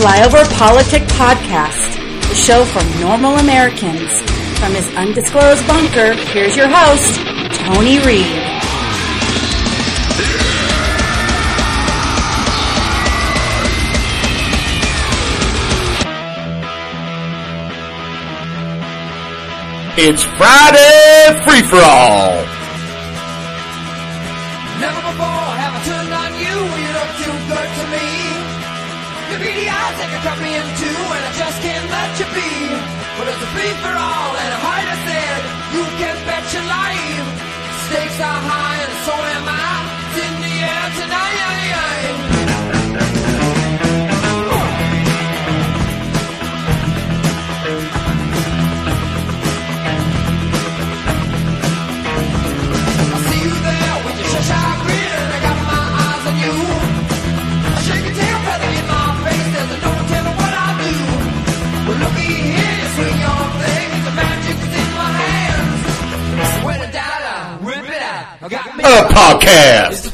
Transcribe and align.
Flyover 0.00 0.50
Politic 0.56 1.02
Podcast, 1.08 1.96
the 2.26 2.34
show 2.34 2.64
for 2.64 2.82
normal 3.00 3.36
Americans. 3.36 4.10
From 4.58 4.72
his 4.72 4.88
undisclosed 4.96 5.66
bunker, 5.66 6.14
here's 6.32 6.56
your 6.56 6.68
host, 6.70 7.20
Tony 7.58 7.98
Reed. 7.98 8.24
It's 19.98 20.22
Friday 20.22 21.44
Free 21.44 21.60
For 21.60 21.76
All. 21.76 22.59
Suck 68.82 69.42
it. 69.44 70.10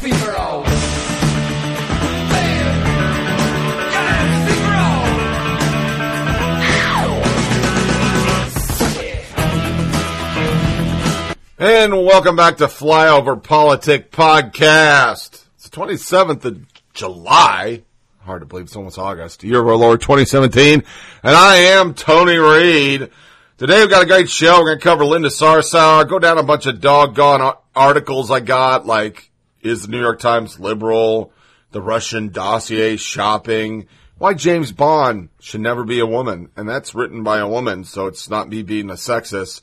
And 11.58 11.92
welcome 12.04 12.36
back 12.36 12.58
to 12.58 12.66
Flyover 12.66 13.42
Politic 13.42 14.10
Podcast. 14.10 15.44
It's 15.54 15.68
the 15.68 15.76
27th 15.76 16.44
of 16.44 16.66
July. 16.92 17.82
Hard 18.20 18.42
to 18.42 18.46
believe 18.46 18.66
it's 18.66 18.76
almost 18.76 18.98
August. 18.98 19.44
Year 19.44 19.60
of 19.60 19.68
our 19.68 19.76
Lord 19.76 20.00
2017. 20.00 20.82
And 21.22 21.36
I 21.36 21.56
am 21.56 21.94
Tony 21.94 22.36
Reed. 22.36 23.10
Today 23.58 23.80
we've 23.80 23.88
got 23.88 24.02
a 24.02 24.06
great 24.06 24.28
show. 24.28 24.58
We're 24.58 24.66
going 24.66 24.80
to 24.80 24.84
cover 24.84 25.06
Linda 25.06 25.30
Sarsour, 25.30 26.06
go 26.06 26.18
down 26.18 26.36
a 26.36 26.42
bunch 26.42 26.66
of 26.66 26.78
doggone 26.78 27.54
articles 27.74 28.30
I 28.30 28.40
got, 28.40 28.84
like, 28.84 29.30
is 29.62 29.80
the 29.80 29.88
New 29.88 30.00
York 30.00 30.20
Times 30.20 30.60
liberal? 30.60 31.32
The 31.70 31.80
Russian 31.80 32.28
dossier 32.28 32.98
shopping? 32.98 33.86
Why 34.18 34.34
James 34.34 34.72
Bond 34.72 35.30
should 35.40 35.62
never 35.62 35.84
be 35.84 36.00
a 36.00 36.06
woman? 36.06 36.50
And 36.54 36.68
that's 36.68 36.94
written 36.94 37.22
by 37.22 37.38
a 37.38 37.48
woman, 37.48 37.84
so 37.84 38.08
it's 38.08 38.28
not 38.28 38.50
me 38.50 38.62
being 38.62 38.90
a 38.90 38.92
sexist 38.92 39.62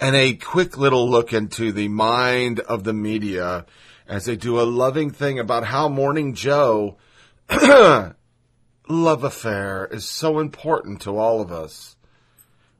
and 0.00 0.16
a 0.16 0.32
quick 0.32 0.78
little 0.78 1.06
look 1.06 1.34
into 1.34 1.72
the 1.72 1.88
mind 1.88 2.60
of 2.60 2.84
the 2.84 2.94
media 2.94 3.66
as 4.08 4.24
they 4.24 4.36
do 4.36 4.58
a 4.58 4.62
loving 4.62 5.10
thing 5.10 5.38
about 5.38 5.64
how 5.64 5.90
Morning 5.90 6.32
Joe 6.32 6.96
love 7.50 8.14
affair 9.24 9.86
is 9.90 10.08
so 10.08 10.38
important 10.38 11.02
to 11.02 11.18
all 11.18 11.42
of 11.42 11.52
us. 11.52 11.95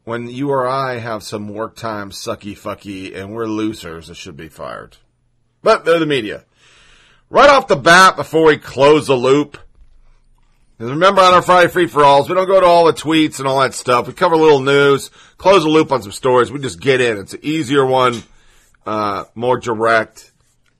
When 0.07 0.29
you 0.29 0.51
or 0.51 0.69
I 0.69 0.99
have 0.99 1.25
some 1.25 1.49
work 1.49 1.75
time 1.75 2.13
sucky 2.13 2.57
fucky 2.57 3.13
and 3.13 3.35
we're 3.35 3.47
losers 3.47 4.07
that 4.07 4.15
should 4.15 4.37
be 4.37 4.49
fired. 4.49 4.99
But 5.65 5.85
they're 5.85 5.99
the 5.99 6.07
media. 6.07 6.45
Right 7.29 7.51
off 7.51 7.67
the 7.67 7.75
bat, 7.75 8.15
before 8.15 8.47
we 8.47 8.57
close 8.57 9.09
the 9.09 9.17
loop, 9.17 9.59
remember 10.79 11.23
on 11.23 11.35
our 11.35 11.43
Friday 11.43 11.69
free 11.73 11.89
for 11.89 12.05
alls, 12.05 12.29
we 12.29 12.37
don't 12.37 12.47
go 12.47 12.61
to 12.61 12.67
all 12.67 12.85
the 12.85 12.93
tweets 12.93 13.41
and 13.41 13.49
all 13.49 13.61
that 13.63 13.75
stuff. 13.75 14.07
We 14.07 14.13
cover 14.13 14.37
a 14.37 14.39
little 14.39 14.61
news, 14.61 15.11
close 15.39 15.65
the 15.65 15.69
loop 15.69 15.91
on 15.91 16.03
some 16.03 16.13
stories. 16.13 16.53
We 16.53 16.61
just 16.61 16.81
get 16.81 17.01
in. 17.01 17.19
It's 17.19 17.35
an 17.35 17.41
easier 17.43 17.85
one, 17.85 18.23
uh, 18.87 19.25
more 19.35 19.59
direct. 19.59 20.31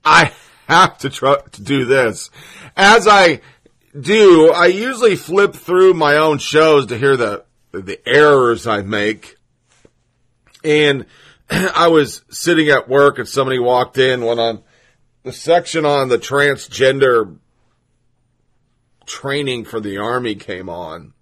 I 0.05 0.31
have 0.69 0.99
to 0.99 1.09
try 1.09 1.35
to 1.51 1.61
do 1.61 1.83
this. 1.83 2.29
As 2.77 3.09
I 3.09 3.41
do, 3.99 4.53
I 4.53 4.67
usually 4.67 5.17
flip 5.17 5.53
through 5.53 5.95
my 5.95 6.15
own 6.15 6.37
shows 6.37 6.85
to 6.85 6.97
hear 6.97 7.17
the 7.17 7.43
the 7.81 7.99
errors 8.07 8.67
I 8.67 8.81
make. 8.81 9.35
And 10.63 11.05
I 11.49 11.87
was 11.87 12.23
sitting 12.29 12.69
at 12.69 12.89
work 12.89 13.19
and 13.19 13.27
somebody 13.27 13.59
walked 13.59 13.97
in 13.97 14.25
when 14.25 14.39
on 14.39 14.63
the 15.23 15.33
section 15.33 15.85
on 15.85 16.09
the 16.09 16.17
transgender 16.17 17.37
training 19.05 19.65
for 19.65 19.79
the 19.79 19.97
army 19.97 20.35
came 20.35 20.69
on. 20.69 21.13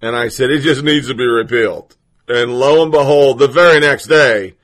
And 0.00 0.16
I 0.16 0.28
said, 0.28 0.50
it 0.50 0.62
just 0.62 0.82
needs 0.82 1.08
to 1.08 1.14
be 1.14 1.26
repealed. 1.26 1.96
And 2.28 2.58
lo 2.58 2.82
and 2.82 2.90
behold, 2.90 3.38
the 3.38 3.48
very 3.48 3.78
next 3.80 4.06
day, 4.06 4.54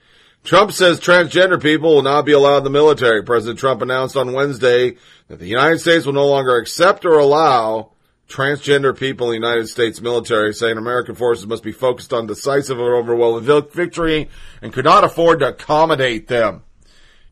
Trump 0.42 0.72
says 0.72 0.98
transgender 0.98 1.60
people 1.60 1.94
will 1.94 2.02
not 2.02 2.24
be 2.24 2.32
allowed 2.32 2.58
in 2.58 2.64
the 2.64 2.70
military. 2.70 3.22
President 3.22 3.58
Trump 3.58 3.82
announced 3.82 4.16
on 4.16 4.32
Wednesday 4.32 4.96
that 5.28 5.38
the 5.38 5.46
United 5.46 5.78
States 5.78 6.06
will 6.06 6.12
no 6.12 6.26
longer 6.26 6.56
accept 6.56 7.04
or 7.04 7.18
allow 7.18 7.92
transgender 8.28 8.96
people 8.96 9.30
in 9.30 9.40
the 9.40 9.48
United 9.48 9.68
States 9.68 10.00
military, 10.00 10.52
saying 10.54 10.76
American 10.76 11.14
forces 11.14 11.46
must 11.46 11.62
be 11.62 11.72
focused 11.72 12.12
on 12.12 12.26
decisive 12.26 12.78
and 12.78 12.86
overwhelming 12.86 13.44
victory 13.70 14.28
and 14.60 14.72
could 14.72 14.84
not 14.84 15.04
afford 15.04 15.40
to 15.40 15.48
accommodate 15.48 16.28
them. 16.28 16.62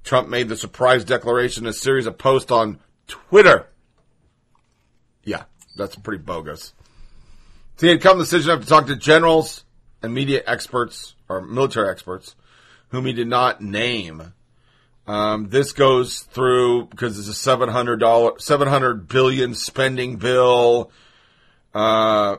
Trump 0.02 0.28
made 0.28 0.48
the 0.48 0.56
surprise 0.56 1.04
declaration 1.04 1.64
in 1.64 1.70
a 1.70 1.74
series 1.74 2.06
of 2.06 2.16
posts 2.16 2.50
on 2.50 2.78
Twitter. 3.06 3.68
Yeah, 5.24 5.44
that's 5.76 5.96
pretty 5.96 6.22
bogus. 6.22 6.72
He 7.78 7.88
had 7.88 8.00
come 8.00 8.14
to 8.14 8.18
the 8.18 8.24
decision 8.24 8.52
after 8.52 8.66
talking 8.66 8.88
to 8.88 8.96
generals 8.96 9.64
and 10.02 10.14
media 10.14 10.42
experts, 10.46 11.14
or 11.28 11.42
military 11.42 11.90
experts, 11.90 12.34
whom 12.88 13.04
he 13.04 13.12
did 13.12 13.28
not 13.28 13.60
name. 13.60 14.32
Um, 15.06 15.49
this 15.50 15.72
goes 15.72 16.21
through 16.21 16.87
because 16.87 17.19
it's 17.19 17.28
a 17.28 17.34
seven 17.34 17.69
hundred 17.69 17.99
dollar, 17.99 18.39
seven 18.39 18.67
hundred 18.67 19.06
billion 19.06 19.55
spending 19.55 20.17
bill. 20.17 20.91
Uh, 21.72 22.39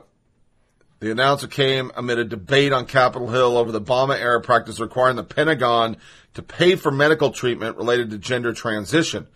the 1.00 1.10
announcement 1.12 1.52
came 1.52 1.92
amid 1.96 2.18
a 2.18 2.24
debate 2.24 2.72
on 2.72 2.84
Capitol 2.84 3.30
Hill 3.30 3.56
over 3.56 3.72
the 3.72 3.80
Obama 3.80 4.18
era 4.18 4.40
practice 4.40 4.80
requiring 4.80 5.16
the 5.16 5.24
Pentagon 5.24 5.96
to 6.34 6.42
pay 6.42 6.74
for 6.74 6.90
medical 6.90 7.30
treatment 7.30 7.76
related 7.76 8.10
to 8.10 8.18
gender 8.18 8.52
transition. 8.52 9.26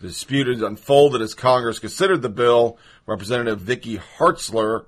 The 0.00 0.08
dispute 0.08 0.48
unfolded 0.48 1.20
as 1.20 1.34
Congress 1.34 1.78
considered 1.78 2.22
the 2.22 2.30
bill. 2.30 2.78
Representative 3.06 3.60
Vicky 3.60 3.98
Hartzler, 3.98 4.86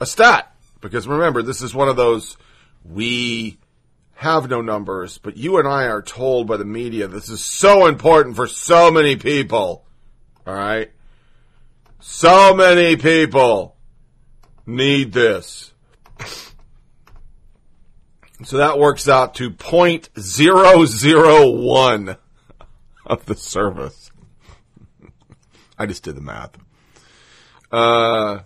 a 0.00 0.06
stat. 0.06 0.52
Because 0.80 1.06
remember, 1.06 1.42
this 1.42 1.62
is 1.62 1.74
one 1.74 1.88
of 1.88 1.96
those 1.96 2.36
we 2.84 3.58
have 4.14 4.50
no 4.50 4.60
numbers, 4.60 5.18
but 5.18 5.36
you 5.36 5.58
and 5.58 5.68
I 5.68 5.84
are 5.84 6.02
told 6.02 6.46
by 6.46 6.56
the 6.56 6.64
media 6.64 7.06
this 7.06 7.28
is 7.28 7.44
so 7.44 7.86
important 7.86 8.36
for 8.36 8.46
so 8.46 8.90
many 8.90 9.16
people. 9.16 9.84
All 10.46 10.54
right? 10.54 10.90
So 12.00 12.54
many 12.54 12.96
people 12.96 13.76
need 14.66 15.12
this. 15.12 15.72
So 18.42 18.56
that 18.56 18.78
works 18.78 19.06
out 19.06 19.34
to 19.34 19.50
0.001 19.50 22.16
of 23.04 23.26
the 23.26 23.36
service. 23.36 24.10
I 25.78 25.84
just 25.84 26.02
did 26.02 26.16
the 26.16 26.22
math. 26.22 26.56
Uh, 27.70 28.40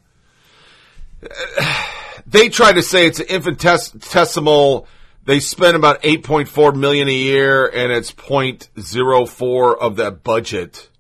they 2.27 2.49
try 2.49 2.73
to 2.73 2.83
say 2.83 3.07
it's 3.07 3.21
an 3.21 3.27
infinitesimal. 3.27 4.89
They 5.25 5.39
spend 5.39 5.77
about 5.77 6.03
8.4 6.03 6.75
million 6.75 7.07
a 7.09 7.12
year 7.12 7.67
and 7.67 7.93
it's 7.93 8.11
0.04 8.12 9.79
of 9.79 9.95
that 9.97 10.25
budget. 10.25 10.91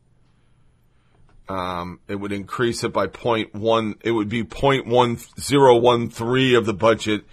Um, 1.48 2.00
it 2.08 2.14
would 2.14 2.32
increase 2.32 2.84
it 2.84 2.92
by 2.92 3.06
0.1. 3.06 3.96
It 4.02 4.10
would 4.10 4.28
be 4.28 4.44
0.1013 4.44 6.58
of 6.58 6.66
the 6.66 6.74
budget 6.74 7.24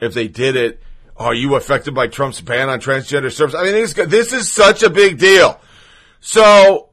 if 0.00 0.14
they 0.14 0.28
did 0.28 0.56
it. 0.56 0.80
Are 1.16 1.34
you 1.34 1.54
affected 1.54 1.94
by 1.94 2.08
Trump's 2.08 2.40
ban 2.40 2.68
on 2.68 2.80
transgender 2.80 3.32
service? 3.32 3.54
I 3.54 3.64
mean, 3.64 3.72
this, 3.72 3.94
this 3.94 4.32
is 4.32 4.52
such 4.52 4.82
a 4.82 4.90
big 4.90 5.18
deal. 5.18 5.60
So, 6.20 6.90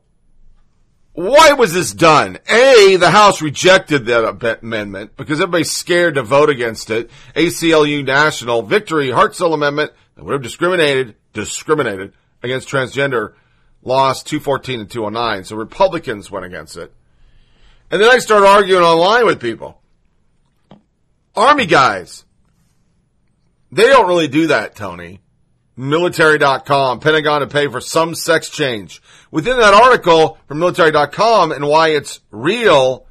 why 1.12 1.54
was 1.54 1.74
this 1.74 1.94
done? 1.94 2.40
A, 2.50 2.96
the 2.96 3.12
House 3.12 3.42
rejected 3.42 4.06
that 4.06 4.60
amendment 4.62 5.18
because 5.18 5.40
everybody's 5.40 5.72
scared 5.72 6.16
to 6.16 6.24
vote 6.24 6.50
against 6.50 6.90
it. 6.90 7.12
ACLU 7.36 8.04
National 8.04 8.64
Victory 8.64 9.10
Hartzler 9.10 9.54
Amendment 9.54 9.92
that 10.16 10.24
would 10.24 10.34
have 10.34 10.42
discriminated, 10.42 11.16
discriminated 11.34 12.14
against 12.42 12.70
transgender 12.70 13.34
lost 13.84 14.28
214 14.28 14.82
and 14.82 14.90
209. 14.90 15.44
So 15.44 15.56
Republicans 15.56 16.32
went 16.32 16.46
against 16.46 16.78
it. 16.78 16.94
And 17.92 18.02
then 18.02 18.10
I 18.10 18.20
started 18.20 18.48
arguing 18.48 18.84
online 18.84 19.26
with 19.26 19.40
people. 19.40 19.80
Army 21.36 21.66
guys. 21.66 22.26
They 23.72 23.88
don't 23.88 24.08
really 24.08 24.28
do 24.28 24.48
that, 24.48 24.76
Tony. 24.76 25.20
Military.com, 25.76 27.00
Pentagon 27.00 27.42
to 27.42 27.48
pay 27.48 27.68
for 27.68 27.82
some 27.82 28.14
sex 28.14 28.50
change. 28.50 29.02
Within 29.32 29.58
that 29.58 29.74
article 29.74 30.38
from 30.48 30.60
military.com 30.60 31.52
and 31.52 31.68
why 31.68 31.90
it's 31.90 32.20
real 32.30 33.08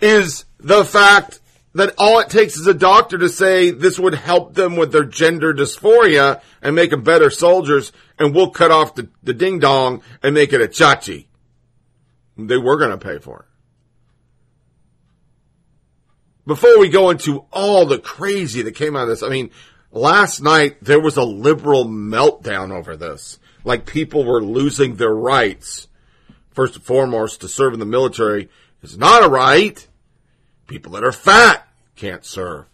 is 0.00 0.44
the 0.58 0.84
fact 0.84 1.40
that 1.74 1.94
all 1.98 2.20
it 2.20 2.30
takes 2.30 2.56
is 2.56 2.66
a 2.66 2.74
doctor 2.74 3.18
to 3.18 3.28
say 3.28 3.70
this 3.70 3.98
would 3.98 4.14
help 4.14 4.54
them 4.54 4.76
with 4.76 4.92
their 4.92 5.04
gender 5.04 5.52
dysphoria 5.52 6.40
and 6.62 6.76
make 6.76 6.90
them 6.90 7.02
better 7.02 7.30
soldiers 7.30 7.92
and 8.18 8.34
we'll 8.34 8.50
cut 8.50 8.70
off 8.70 8.94
the, 8.94 9.08
the 9.22 9.34
ding 9.34 9.58
dong 9.58 10.02
and 10.22 10.34
make 10.34 10.52
it 10.52 10.60
a 10.60 10.68
chachi. 10.68 11.26
They 12.36 12.56
were 12.56 12.78
going 12.78 12.92
to 12.92 12.98
pay 12.98 13.18
for 13.18 13.40
it. 13.40 13.46
Before 16.46 16.78
we 16.78 16.88
go 16.88 17.10
into 17.10 17.44
all 17.50 17.86
the 17.86 17.98
crazy 17.98 18.62
that 18.62 18.74
came 18.74 18.96
out 18.96 19.04
of 19.04 19.08
this, 19.08 19.22
I 19.22 19.28
mean, 19.28 19.50
last 19.90 20.42
night 20.42 20.76
there 20.82 21.00
was 21.00 21.16
a 21.16 21.24
liberal 21.24 21.86
meltdown 21.86 22.70
over 22.70 22.96
this. 22.96 23.38
Like 23.64 23.86
people 23.86 24.24
were 24.24 24.44
losing 24.44 24.96
their 24.96 25.14
rights. 25.14 25.88
First 26.50 26.76
and 26.76 26.84
foremost, 26.84 27.40
to 27.40 27.48
serve 27.48 27.72
in 27.72 27.80
the 27.80 27.86
military 27.86 28.48
is 28.82 28.96
not 28.96 29.24
a 29.24 29.28
right. 29.28 29.88
People 30.66 30.92
that 30.92 31.04
are 31.04 31.12
fat 31.12 31.63
can't 31.96 32.24
serve. 32.24 32.66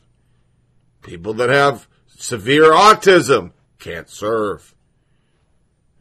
People 1.03 1.35
that 1.35 1.51
have 1.51 1.87
severe 2.09 2.73
autism 2.73 3.53
can't 3.79 4.09
serve. 4.09 4.75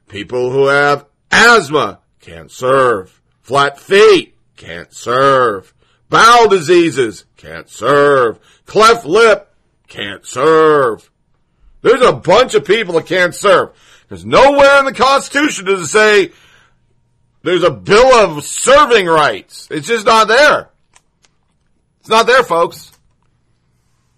People 0.07 0.51
who 0.51 0.67
have 0.67 1.05
asthma 1.31 1.99
can't 2.19 2.51
serve. 2.51 3.21
Flat 3.41 3.79
feet 3.79 4.35
can't 4.57 4.93
serve. 4.93 5.73
Bowel 6.09 6.47
diseases 6.47 7.25
can't 7.37 7.69
serve. 7.69 8.39
Cleft 8.65 9.05
lip 9.05 9.53
can't 9.87 10.25
serve. 10.25 11.09
There's 11.81 12.01
a 12.01 12.13
bunch 12.13 12.55
of 12.55 12.65
people 12.65 12.95
that 12.95 13.05
can't 13.05 13.33
serve. 13.33 13.71
There's 14.09 14.25
nowhere 14.25 14.79
in 14.79 14.85
the 14.85 14.93
Constitution 14.93 15.67
it 15.67 15.85
say 15.85 16.31
there's 17.43 17.63
a 17.63 17.71
bill 17.71 18.13
of 18.15 18.43
serving 18.43 19.05
rights. 19.05 19.67
It's 19.71 19.87
just 19.87 20.05
not 20.05 20.27
there. 20.27 20.69
It's 21.99 22.09
not 22.09 22.27
there, 22.27 22.43
folks. 22.43 22.91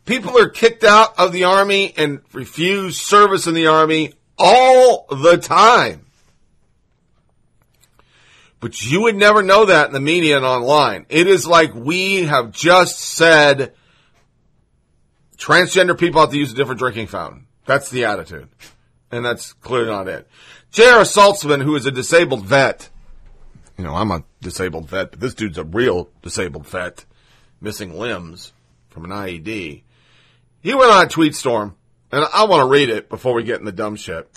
People 0.05 0.37
are 0.37 0.49
kicked 0.49 0.83
out 0.83 1.17
of 1.19 1.31
the 1.31 1.43
army 1.43 1.93
and 1.95 2.21
refuse 2.33 2.99
service 2.99 3.47
in 3.47 3.53
the 3.53 3.67
army 3.67 4.13
all 4.37 5.05
the 5.09 5.37
time. 5.37 6.05
But 8.59 8.83
you 8.83 9.01
would 9.01 9.15
never 9.15 9.41
know 9.41 9.65
that 9.65 9.87
in 9.87 9.93
the 9.93 9.99
media 9.99 10.37
and 10.37 10.45
online. 10.45 11.05
It 11.09 11.27
is 11.27 11.47
like 11.47 11.73
we 11.73 12.23
have 12.23 12.51
just 12.51 12.99
said 12.99 13.73
transgender 15.37 15.97
people 15.97 16.21
have 16.21 16.29
to 16.29 16.37
use 16.37 16.51
a 16.51 16.55
different 16.55 16.79
drinking 16.79 17.07
fountain. 17.07 17.47
That's 17.65 17.89
the 17.89 18.05
attitude. 18.05 18.49
And 19.11 19.25
that's 19.25 19.53
clearly 19.53 19.89
not 19.89 20.07
it. 20.07 20.27
J.R. 20.71 21.01
Salzman, 21.01 21.63
who 21.63 21.75
is 21.75 21.85
a 21.85 21.91
disabled 21.91 22.45
vet, 22.45 22.89
you 23.77 23.83
know, 23.83 23.95
I'm 23.95 24.11
a 24.11 24.23
disabled 24.41 24.87
vet, 24.89 25.11
but 25.11 25.19
this 25.19 25.33
dude's 25.33 25.57
a 25.57 25.63
real 25.63 26.09
disabled 26.21 26.67
vet, 26.67 27.03
missing 27.59 27.97
limbs 27.97 28.53
from 28.89 29.05
an 29.05 29.11
IED. 29.11 29.83
He 30.61 30.73
went 30.73 30.91
on 30.91 31.05
a 31.05 31.09
tweet 31.09 31.35
storm, 31.35 31.75
and 32.11 32.25
I 32.33 32.45
want 32.45 32.61
to 32.61 32.71
read 32.71 32.89
it 32.89 33.09
before 33.09 33.33
we 33.33 33.43
get 33.43 33.59
in 33.59 33.65
the 33.65 33.71
dumb 33.71 33.95
shit. 33.95 34.29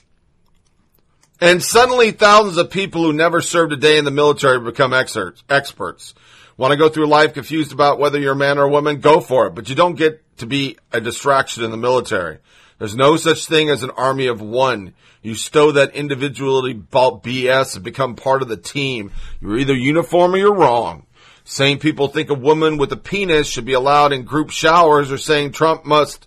And 1.40 1.62
suddenly 1.62 2.12
thousands 2.12 2.56
of 2.56 2.70
people 2.70 3.02
who 3.02 3.12
never 3.12 3.40
served 3.40 3.72
a 3.72 3.76
day 3.76 3.98
in 3.98 4.04
the 4.04 4.10
military 4.10 4.60
become 4.60 4.94
experts. 4.94 6.14
Want 6.56 6.70
to 6.70 6.78
go 6.78 6.88
through 6.88 7.06
life 7.06 7.34
confused 7.34 7.72
about 7.72 7.98
whether 7.98 8.18
you're 8.18 8.32
a 8.32 8.36
man 8.36 8.58
or 8.58 8.62
a 8.62 8.70
woman? 8.70 9.00
Go 9.00 9.20
for 9.20 9.48
it. 9.48 9.54
But 9.54 9.68
you 9.68 9.74
don't 9.74 9.96
get 9.96 10.22
to 10.38 10.46
be 10.46 10.78
a 10.92 11.00
distraction 11.00 11.64
in 11.64 11.72
the 11.72 11.76
military. 11.76 12.38
There's 12.78 12.96
no 12.96 13.16
such 13.16 13.46
thing 13.46 13.68
as 13.68 13.82
an 13.82 13.90
army 13.90 14.28
of 14.28 14.40
one. 14.40 14.94
You 15.22 15.34
stow 15.34 15.72
that 15.72 15.94
individuality 15.94 16.74
BS 16.74 17.74
and 17.74 17.84
become 17.84 18.14
part 18.14 18.42
of 18.42 18.48
the 18.48 18.56
team. 18.56 19.10
You're 19.40 19.58
either 19.58 19.74
uniform 19.74 20.34
or 20.34 20.38
you're 20.38 20.54
wrong. 20.54 21.06
Saying 21.44 21.78
people 21.78 22.08
think 22.08 22.30
a 22.30 22.34
woman 22.34 22.78
with 22.78 22.90
a 22.92 22.96
penis 22.96 23.48
should 23.48 23.66
be 23.66 23.74
allowed 23.74 24.12
in 24.12 24.22
group 24.24 24.50
showers 24.50 25.12
or 25.12 25.18
saying 25.18 25.52
Trump 25.52 25.84
must, 25.84 26.26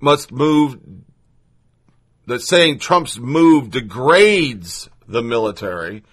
must 0.00 0.32
move, 0.32 0.78
that 2.26 2.40
saying 2.40 2.78
Trump's 2.78 3.18
move 3.18 3.70
degrades 3.70 4.88
the 5.06 5.22
military. 5.22 6.04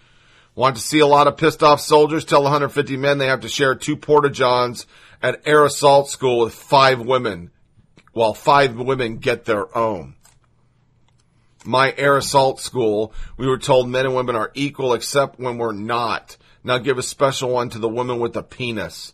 Want 0.56 0.76
to 0.76 0.82
see 0.82 1.00
a 1.00 1.08
lot 1.08 1.28
of 1.28 1.38
pissed 1.38 1.64
off 1.64 1.82
soldiers? 1.82 2.26
Tell 2.26 2.44
150 2.44 2.98
men 2.98 3.18
they 3.18 3.28
have 3.28 3.42
to 3.42 3.50
share 3.50 3.76
two 3.76 3.96
porta 3.96 4.30
johns 4.30 4.86
at 5.22 5.42
air 5.46 5.66
assault 5.66 6.10
school 6.10 6.42
with 6.42 6.54
five 6.54 7.00
women 7.00 7.50
while 8.12 8.34
five 8.34 8.76
women 8.76 9.18
get 9.18 9.46
their 9.46 9.76
own. 9.76 10.16
My 11.66 11.94
air 11.98 12.18
assault 12.18 12.60
school, 12.60 13.14
we 13.38 13.48
were 13.48 13.58
told 13.58 13.90
men 13.90 14.06
and 14.06 14.16
women 14.16 14.36
are 14.36 14.52
equal 14.54 14.94
except 14.94 15.40
when 15.40 15.58
we're 15.58 15.72
not. 15.72 16.38
Now 16.63 16.77
give 16.77 16.98
a 16.98 17.03
special 17.03 17.50
one 17.50 17.70
to 17.70 17.79
the 17.79 17.89
woman 17.89 18.20
with 18.20 18.34
the 18.34 18.43
penis. 18.43 19.13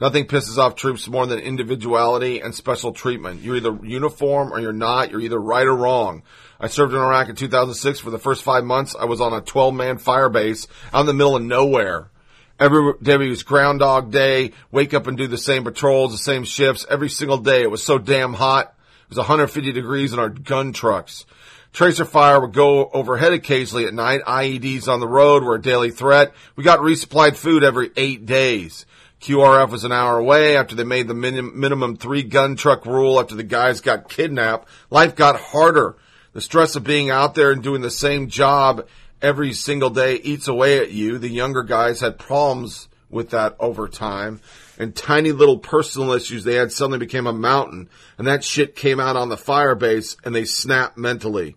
Nothing 0.00 0.26
pisses 0.26 0.56
off 0.56 0.76
troops 0.76 1.08
more 1.08 1.26
than 1.26 1.38
individuality 1.38 2.40
and 2.40 2.54
special 2.54 2.92
treatment. 2.92 3.42
You're 3.42 3.56
either 3.56 3.78
uniform 3.82 4.52
or 4.52 4.58
you're 4.58 4.72
not. 4.72 5.10
You're 5.10 5.20
either 5.20 5.38
right 5.38 5.66
or 5.66 5.76
wrong. 5.76 6.22
I 6.58 6.68
served 6.68 6.94
in 6.94 7.00
Iraq 7.00 7.28
in 7.28 7.36
2006. 7.36 8.00
For 8.00 8.10
the 8.10 8.18
first 8.18 8.42
five 8.42 8.64
months, 8.64 8.96
I 8.98 9.04
was 9.04 9.20
on 9.20 9.34
a 9.34 9.42
12 9.42 9.74
man 9.74 9.98
fire 9.98 10.30
base 10.30 10.68
out 10.92 11.00
in 11.00 11.06
the 11.06 11.12
middle 11.12 11.36
of 11.36 11.42
nowhere. 11.42 12.10
Every 12.58 12.92
day 13.02 13.16
was 13.16 13.42
Groundhog 13.42 14.10
Day. 14.10 14.52
Wake 14.70 14.94
up 14.94 15.06
and 15.06 15.16
do 15.16 15.26
the 15.26 15.38
same 15.38 15.64
patrols, 15.64 16.12
the 16.12 16.18
same 16.18 16.44
shifts 16.44 16.86
every 16.88 17.08
single 17.08 17.38
day. 17.38 17.62
It 17.62 17.70
was 17.70 17.82
so 17.82 17.98
damn 17.98 18.32
hot. 18.34 18.74
It 19.04 19.10
was 19.10 19.18
150 19.18 19.72
degrees 19.72 20.12
in 20.12 20.18
our 20.18 20.28
gun 20.28 20.72
trucks. 20.72 21.26
Tracer 21.72 22.04
fire 22.04 22.40
would 22.40 22.52
go 22.52 22.90
overhead 22.92 23.32
occasionally 23.32 23.86
at 23.86 23.94
night. 23.94 24.22
IEDs 24.26 24.88
on 24.88 25.00
the 25.00 25.06
road 25.06 25.44
were 25.44 25.54
a 25.54 25.62
daily 25.62 25.90
threat. 25.90 26.32
We 26.56 26.64
got 26.64 26.80
resupplied 26.80 27.36
food 27.36 27.62
every 27.62 27.90
eight 27.96 28.26
days. 28.26 28.86
QRF 29.20 29.70
was 29.70 29.84
an 29.84 29.92
hour 29.92 30.18
away 30.18 30.56
after 30.56 30.74
they 30.74 30.84
made 30.84 31.06
the 31.06 31.14
minim- 31.14 31.58
minimum 31.58 31.96
three 31.96 32.22
gun 32.22 32.56
truck 32.56 32.86
rule 32.86 33.20
after 33.20 33.34
the 33.34 33.44
guys 33.44 33.80
got 33.80 34.08
kidnapped. 34.08 34.68
Life 34.90 35.14
got 35.14 35.40
harder. 35.40 35.96
The 36.32 36.40
stress 36.40 36.74
of 36.74 36.84
being 36.84 37.10
out 37.10 37.34
there 37.34 37.52
and 37.52 37.62
doing 37.62 37.82
the 37.82 37.90
same 37.90 38.28
job 38.28 38.86
every 39.22 39.52
single 39.52 39.90
day 39.90 40.16
eats 40.16 40.48
away 40.48 40.78
at 40.78 40.90
you. 40.90 41.18
The 41.18 41.28
younger 41.28 41.62
guys 41.62 42.00
had 42.00 42.18
problems 42.18 42.88
with 43.10 43.30
that 43.30 43.56
over 43.60 43.88
time. 43.88 44.40
And 44.80 44.96
tiny 44.96 45.30
little 45.30 45.58
personal 45.58 46.12
issues 46.12 46.42
they 46.42 46.54
had 46.54 46.72
suddenly 46.72 46.98
became 46.98 47.26
a 47.26 47.34
mountain. 47.34 47.90
And 48.16 48.26
that 48.26 48.42
shit 48.42 48.74
came 48.74 48.98
out 48.98 49.14
on 49.14 49.28
the 49.28 49.36
fire 49.36 49.74
base 49.74 50.16
and 50.24 50.34
they 50.34 50.46
snapped 50.46 50.96
mentally. 50.96 51.54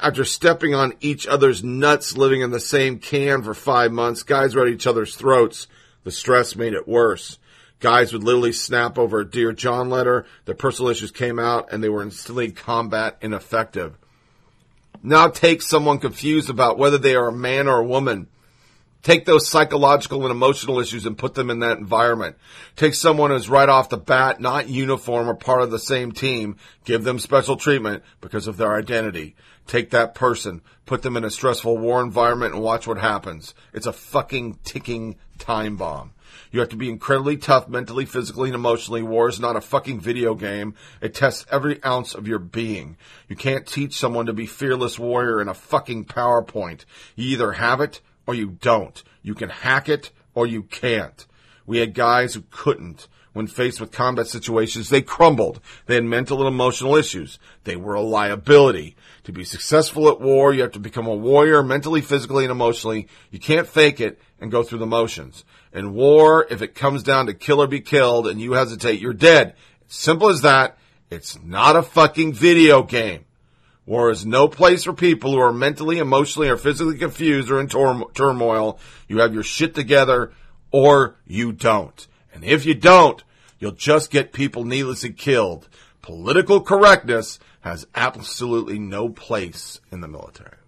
After 0.00 0.24
stepping 0.24 0.74
on 0.74 0.94
each 1.00 1.24
other's 1.24 1.62
nuts 1.62 2.16
living 2.16 2.40
in 2.40 2.50
the 2.50 2.58
same 2.58 2.98
can 2.98 3.44
for 3.44 3.54
five 3.54 3.92
months, 3.92 4.24
guys 4.24 4.56
were 4.56 4.66
at 4.66 4.72
each 4.72 4.88
other's 4.88 5.14
throats. 5.14 5.68
The 6.02 6.10
stress 6.10 6.56
made 6.56 6.72
it 6.72 6.88
worse. 6.88 7.38
Guys 7.78 8.12
would 8.12 8.24
literally 8.24 8.50
snap 8.50 8.98
over 8.98 9.20
a 9.20 9.30
Dear 9.30 9.52
John 9.52 9.88
letter. 9.88 10.26
Their 10.44 10.56
personal 10.56 10.90
issues 10.90 11.12
came 11.12 11.38
out 11.38 11.72
and 11.72 11.80
they 11.80 11.88
were 11.88 12.02
instantly 12.02 12.50
combat 12.50 13.18
ineffective. 13.20 13.96
Now 15.00 15.28
take 15.28 15.62
someone 15.62 16.00
confused 16.00 16.50
about 16.50 16.76
whether 16.76 16.98
they 16.98 17.14
are 17.14 17.28
a 17.28 17.32
man 17.32 17.68
or 17.68 17.78
a 17.78 17.86
woman. 17.86 18.26
Take 19.02 19.24
those 19.24 19.48
psychological 19.48 20.22
and 20.22 20.30
emotional 20.30 20.80
issues 20.80 21.06
and 21.06 21.16
put 21.16 21.34
them 21.34 21.50
in 21.50 21.60
that 21.60 21.78
environment. 21.78 22.36
Take 22.74 22.94
someone 22.94 23.30
who's 23.30 23.48
right 23.48 23.68
off 23.68 23.88
the 23.88 23.96
bat, 23.96 24.40
not 24.40 24.68
uniform 24.68 25.28
or 25.28 25.34
part 25.34 25.62
of 25.62 25.70
the 25.70 25.78
same 25.78 26.12
team, 26.12 26.56
give 26.84 27.04
them 27.04 27.18
special 27.18 27.56
treatment 27.56 28.02
because 28.20 28.48
of 28.48 28.56
their 28.56 28.74
identity. 28.74 29.36
Take 29.66 29.90
that 29.90 30.14
person, 30.14 30.62
put 30.84 31.02
them 31.02 31.16
in 31.16 31.24
a 31.24 31.30
stressful 31.30 31.78
war 31.78 32.02
environment 32.02 32.54
and 32.54 32.62
watch 32.62 32.86
what 32.86 32.98
happens. 32.98 33.54
It's 33.72 33.86
a 33.86 33.92
fucking 33.92 34.58
ticking 34.64 35.16
time 35.38 35.76
bomb. 35.76 36.12
You 36.50 36.60
have 36.60 36.70
to 36.70 36.76
be 36.76 36.88
incredibly 36.88 37.36
tough 37.36 37.68
mentally, 37.68 38.04
physically, 38.04 38.48
and 38.48 38.54
emotionally. 38.54 39.02
War 39.02 39.28
is 39.28 39.38
not 39.38 39.56
a 39.56 39.60
fucking 39.60 40.00
video 40.00 40.34
game. 40.34 40.74
It 41.00 41.14
tests 41.14 41.46
every 41.50 41.82
ounce 41.84 42.14
of 42.14 42.26
your 42.26 42.38
being. 42.38 42.96
You 43.28 43.36
can't 43.36 43.66
teach 43.66 43.94
someone 43.94 44.26
to 44.26 44.32
be 44.32 44.46
fearless 44.46 44.98
warrior 44.98 45.40
in 45.40 45.48
a 45.48 45.54
fucking 45.54 46.06
PowerPoint. 46.06 46.84
You 47.16 47.28
either 47.28 47.52
have 47.52 47.80
it 47.80 48.00
or 48.28 48.34
you 48.34 48.58
don't. 48.60 49.02
You 49.22 49.34
can 49.34 49.48
hack 49.48 49.88
it 49.88 50.10
or 50.34 50.46
you 50.46 50.62
can't. 50.62 51.26
We 51.64 51.78
had 51.78 51.94
guys 51.94 52.34
who 52.34 52.44
couldn't. 52.50 53.08
When 53.32 53.46
faced 53.46 53.80
with 53.80 53.90
combat 53.90 54.26
situations, 54.26 54.90
they 54.90 55.00
crumbled. 55.00 55.60
They 55.86 55.94
had 55.94 56.04
mental 56.04 56.38
and 56.38 56.48
emotional 56.48 56.94
issues. 56.94 57.38
They 57.64 57.76
were 57.76 57.94
a 57.94 58.02
liability. 58.02 58.96
To 59.24 59.32
be 59.32 59.44
successful 59.44 60.08
at 60.08 60.20
war, 60.20 60.52
you 60.52 60.60
have 60.62 60.72
to 60.72 60.78
become 60.78 61.06
a 61.06 61.14
warrior 61.14 61.62
mentally, 61.62 62.02
physically, 62.02 62.44
and 62.44 62.50
emotionally. 62.50 63.08
You 63.30 63.38
can't 63.38 63.66
fake 63.66 64.00
it 64.00 64.20
and 64.40 64.50
go 64.50 64.62
through 64.62 64.80
the 64.80 64.86
motions. 64.86 65.44
In 65.72 65.94
war, 65.94 66.46
if 66.50 66.60
it 66.60 66.74
comes 66.74 67.02
down 67.02 67.26
to 67.26 67.34
kill 67.34 67.62
or 67.62 67.66
be 67.66 67.80
killed 67.80 68.26
and 68.26 68.40
you 68.40 68.52
hesitate, 68.52 69.00
you're 69.00 69.14
dead. 69.14 69.54
Simple 69.86 70.28
as 70.28 70.42
that. 70.42 70.76
It's 71.10 71.40
not 71.42 71.76
a 71.76 71.82
fucking 71.82 72.34
video 72.34 72.82
game. 72.82 73.24
War 73.88 74.10
is 74.10 74.26
no 74.26 74.48
place 74.48 74.84
for 74.84 74.92
people 74.92 75.32
who 75.32 75.38
are 75.38 75.50
mentally, 75.50 75.96
emotionally, 75.96 76.50
or 76.50 76.58
physically 76.58 76.98
confused 76.98 77.50
or 77.50 77.58
in 77.58 77.68
tor- 77.68 78.10
turmoil. 78.12 78.78
You 79.08 79.20
have 79.20 79.32
your 79.32 79.42
shit 79.42 79.74
together 79.74 80.30
or 80.70 81.16
you 81.26 81.52
don't. 81.52 82.06
And 82.34 82.44
if 82.44 82.66
you 82.66 82.74
don't, 82.74 83.24
you'll 83.58 83.72
just 83.72 84.10
get 84.10 84.34
people 84.34 84.66
needlessly 84.66 85.14
killed. 85.14 85.70
Political 86.02 86.60
correctness 86.64 87.38
has 87.60 87.86
absolutely 87.94 88.78
no 88.78 89.08
place 89.08 89.80
in 89.90 90.02
the 90.02 90.08
military. 90.08 90.58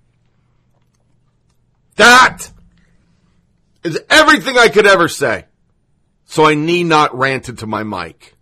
That 1.96 2.50
is 3.84 4.00
everything 4.08 4.56
I 4.56 4.68
could 4.68 4.86
ever 4.86 5.08
say. 5.08 5.44
So 6.24 6.46
I 6.46 6.54
need 6.54 6.84
not 6.84 7.14
rant 7.14 7.50
into 7.50 7.66
my 7.66 7.82
mic. 7.82 8.34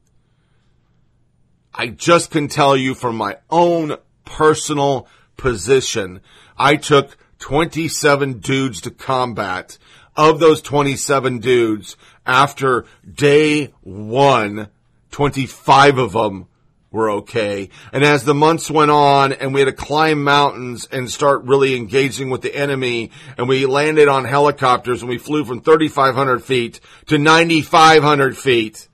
I 1.75 1.89
just 1.89 2.31
can 2.31 2.47
tell 2.47 2.77
you 2.77 2.95
from 2.95 3.17
my 3.17 3.39
own 3.51 3.97
personal 4.29 5.09
position, 5.37 6.21
I 6.59 6.77
took 6.77 7.17
27 7.39 8.41
dudes 8.41 8.83
to 8.83 8.91
combat. 8.91 9.79
Of 10.17 10.41
those 10.41 10.61
27 10.61 11.39
dudes, 11.39 11.97
after 12.27 12.85
day 13.11 13.73
one, 13.83 14.69
25 15.11 15.99
of 15.99 16.13
them 16.13 16.47
were 16.91 17.11
okay. 17.11 17.69
And 17.93 18.05
as 18.05 18.25
the 18.25 18.35
months 18.35 18.71
went 18.71 18.91
on 18.91 19.33
and 19.33 19.55
we 19.55 19.61
had 19.61 19.67
to 19.67 19.73
climb 19.73 20.25
mountains 20.25 20.89
and 20.91 21.11
start 21.11 21.45
really 21.45 21.77
engaging 21.77 22.31
with 22.31 22.43
the 22.43 22.55
enemy 22.55 23.11
and 23.37 23.49
we 23.49 23.67
landed 23.67 24.09
on 24.09 24.25
helicopters 24.25 25.03
and 25.03 25.09
we 25.09 25.19
flew 25.19 25.45
from 25.45 25.61
3,500 25.61 26.43
feet 26.43 26.81
to 27.07 27.19
9,500 27.19 28.37
feet, 28.37 28.89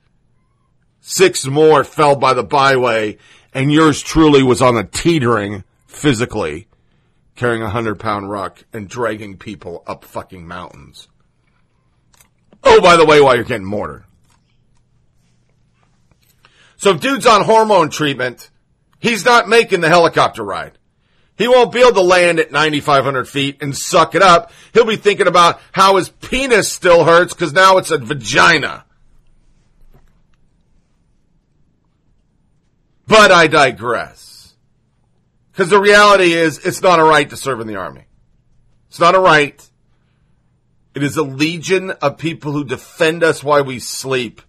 six 1.01 1.45
more 1.45 1.83
fell 1.83 2.15
by 2.15 2.33
the 2.33 2.43
byway 2.43 3.17
and 3.55 3.71
yours 3.71 4.03
truly 4.03 4.43
was 4.43 4.61
on 4.61 4.77
a 4.77 4.83
teetering 4.83 5.63
physically 5.87 6.67
carrying 7.35 7.63
a 7.63 7.69
hundred 7.69 7.99
pound 7.99 8.29
ruck 8.29 8.63
and 8.73 8.87
dragging 8.87 9.37
people 9.37 9.83
up 9.87 10.03
fucking 10.03 10.45
mountains. 10.45 11.07
Oh, 12.63 12.81
by 12.81 12.97
the 12.97 13.05
way, 13.05 13.21
while 13.21 13.35
you're 13.35 13.43
getting 13.43 13.65
mortared. 13.65 14.03
So 16.77 16.91
if 16.91 17.01
dude's 17.01 17.25
on 17.25 17.43
hormone 17.43 17.89
treatment, 17.89 18.49
he's 18.99 19.23
not 19.23 19.47
making 19.47 19.81
the 19.81 19.89
helicopter 19.89 20.43
ride. 20.43 20.77
He 21.37 21.47
won't 21.47 21.71
be 21.71 21.81
able 21.81 21.93
to 21.93 22.01
land 22.01 22.39
at 22.39 22.51
9,500 22.51 23.27
feet 23.27 23.57
and 23.61 23.75
suck 23.75 24.15
it 24.15 24.21
up. 24.21 24.51
He'll 24.73 24.85
be 24.85 24.95
thinking 24.95 25.27
about 25.27 25.61
how 25.71 25.97
his 25.97 26.09
penis 26.09 26.71
still 26.71 27.03
hurts 27.03 27.33
because 27.33 27.53
now 27.53 27.77
it's 27.77 27.91
a 27.91 27.97
vagina. 27.97 28.85
But 33.07 33.31
I 33.31 33.47
digress. 33.47 34.55
Because 35.51 35.69
the 35.69 35.79
reality 35.79 36.33
is, 36.33 36.59
it's 36.65 36.81
not 36.81 36.99
a 36.99 37.03
right 37.03 37.29
to 37.29 37.37
serve 37.37 37.59
in 37.59 37.67
the 37.67 37.75
army. 37.75 38.05
It's 38.89 38.99
not 38.99 39.15
a 39.15 39.19
right. 39.19 39.61
It 40.93 41.03
is 41.03 41.17
a 41.17 41.23
legion 41.23 41.91
of 41.91 42.17
people 42.17 42.51
who 42.51 42.63
defend 42.63 43.23
us 43.23 43.43
while 43.43 43.63
we 43.63 43.79
sleep. 43.79 44.41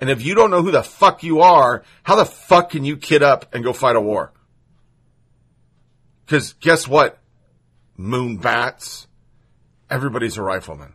And 0.00 0.08
if 0.08 0.24
you 0.24 0.34
don't 0.34 0.50
know 0.50 0.62
who 0.62 0.70
the 0.70 0.82
fuck 0.82 1.22
you 1.22 1.40
are, 1.40 1.84
how 2.02 2.16
the 2.16 2.24
fuck 2.24 2.70
can 2.70 2.84
you 2.84 2.96
kid 2.96 3.22
up 3.22 3.54
and 3.54 3.64
go 3.64 3.72
fight 3.72 3.96
a 3.96 4.00
war? 4.00 4.32
Because 6.24 6.54
guess 6.54 6.86
what? 6.86 7.18
Moon 7.96 8.36
bats. 8.36 9.08
Everybody's 9.90 10.38
a 10.38 10.42
rifleman. 10.42 10.94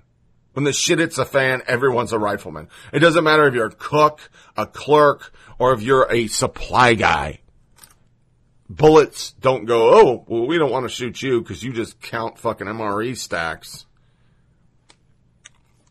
When 0.53 0.63
the 0.63 0.71
shit 0.71 0.99
hits 0.99 1.17
the 1.17 1.25
fan, 1.25 1.61
everyone's 1.67 2.13
a 2.13 2.19
rifleman. 2.19 2.69
It 2.93 2.99
doesn't 2.99 3.23
matter 3.23 3.45
if 3.45 3.53
you're 3.53 3.65
a 3.65 3.71
cook, 3.71 4.21
a 4.55 4.65
clerk, 4.65 5.33
or 5.57 5.73
if 5.73 5.81
you're 5.81 6.11
a 6.11 6.27
supply 6.27 6.93
guy. 6.93 7.39
Bullets 8.67 9.31
don't 9.39 9.65
go, 9.65 9.93
oh, 9.93 10.25
well, 10.27 10.47
we 10.47 10.57
don't 10.57 10.71
want 10.71 10.85
to 10.85 10.93
shoot 10.93 11.21
you 11.21 11.41
because 11.41 11.63
you 11.63 11.71
just 11.71 12.01
count 12.01 12.39
fucking 12.39 12.67
MRE 12.67 13.15
stacks. 13.15 13.85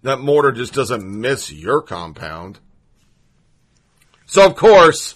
That 0.03 0.19
mortar 0.19 0.53
just 0.53 0.75
doesn't 0.75 1.05
miss 1.05 1.53
your 1.53 1.81
compound. 1.83 2.59
So 4.27 4.45
of 4.45 4.57
course, 4.57 5.15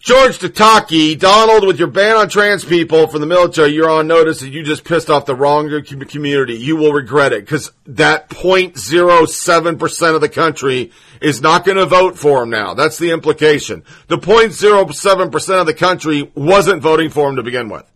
George 0.00 0.38
Takei, 0.38 1.18
Donald, 1.18 1.66
with 1.66 1.80
your 1.80 1.88
ban 1.88 2.16
on 2.16 2.28
trans 2.28 2.64
people 2.64 3.08
from 3.08 3.20
the 3.20 3.26
military, 3.26 3.70
you're 3.70 3.90
on 3.90 4.06
notice 4.06 4.38
that 4.40 4.50
you 4.50 4.62
just 4.62 4.84
pissed 4.84 5.10
off 5.10 5.26
the 5.26 5.34
wrong 5.34 5.68
community. 6.08 6.54
You 6.54 6.76
will 6.76 6.92
regret 6.92 7.32
it 7.32 7.40
because 7.40 7.72
that 7.86 8.28
0.07% 8.28 10.14
of 10.14 10.20
the 10.20 10.28
country 10.28 10.92
is 11.20 11.42
not 11.42 11.64
going 11.64 11.78
to 11.78 11.86
vote 11.86 12.16
for 12.16 12.44
him 12.44 12.50
now. 12.50 12.74
That's 12.74 12.98
the 12.98 13.10
implication. 13.10 13.82
The 14.06 14.18
0.07% 14.18 15.60
of 15.60 15.66
the 15.66 15.74
country 15.74 16.30
wasn't 16.32 16.80
voting 16.80 17.10
for 17.10 17.28
him 17.28 17.34
to 17.36 17.42
begin 17.42 17.68
with. 17.68 17.90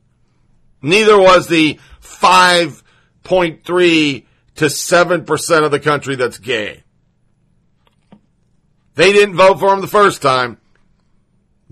Neither 0.82 1.16
was 1.16 1.47
the 1.47 1.78
5.3 2.02 4.25
to 4.56 4.64
7% 4.64 5.64
of 5.64 5.71
the 5.71 5.80
country 5.80 6.16
that's 6.16 6.38
gay. 6.38 6.82
They 8.97 9.12
didn't 9.12 9.37
vote 9.37 9.61
for 9.61 9.73
him 9.73 9.80
the 9.80 9.87
first 9.87 10.21
time. 10.21 10.59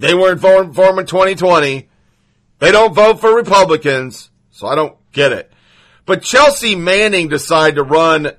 They 0.00 0.14
weren't 0.14 0.40
voting 0.40 0.72
for 0.72 0.86
him 0.86 0.98
in 0.98 1.04
2020. 1.04 1.86
They 2.58 2.72
don't 2.72 2.94
vote 2.94 3.20
for 3.20 3.36
Republicans, 3.36 4.30
so 4.50 4.66
I 4.66 4.74
don't 4.74 4.96
get 5.12 5.32
it. 5.32 5.52
But 6.06 6.22
Chelsea 6.22 6.74
Manning 6.74 7.28
decided 7.28 7.74
to 7.74 7.82
run 7.82 8.32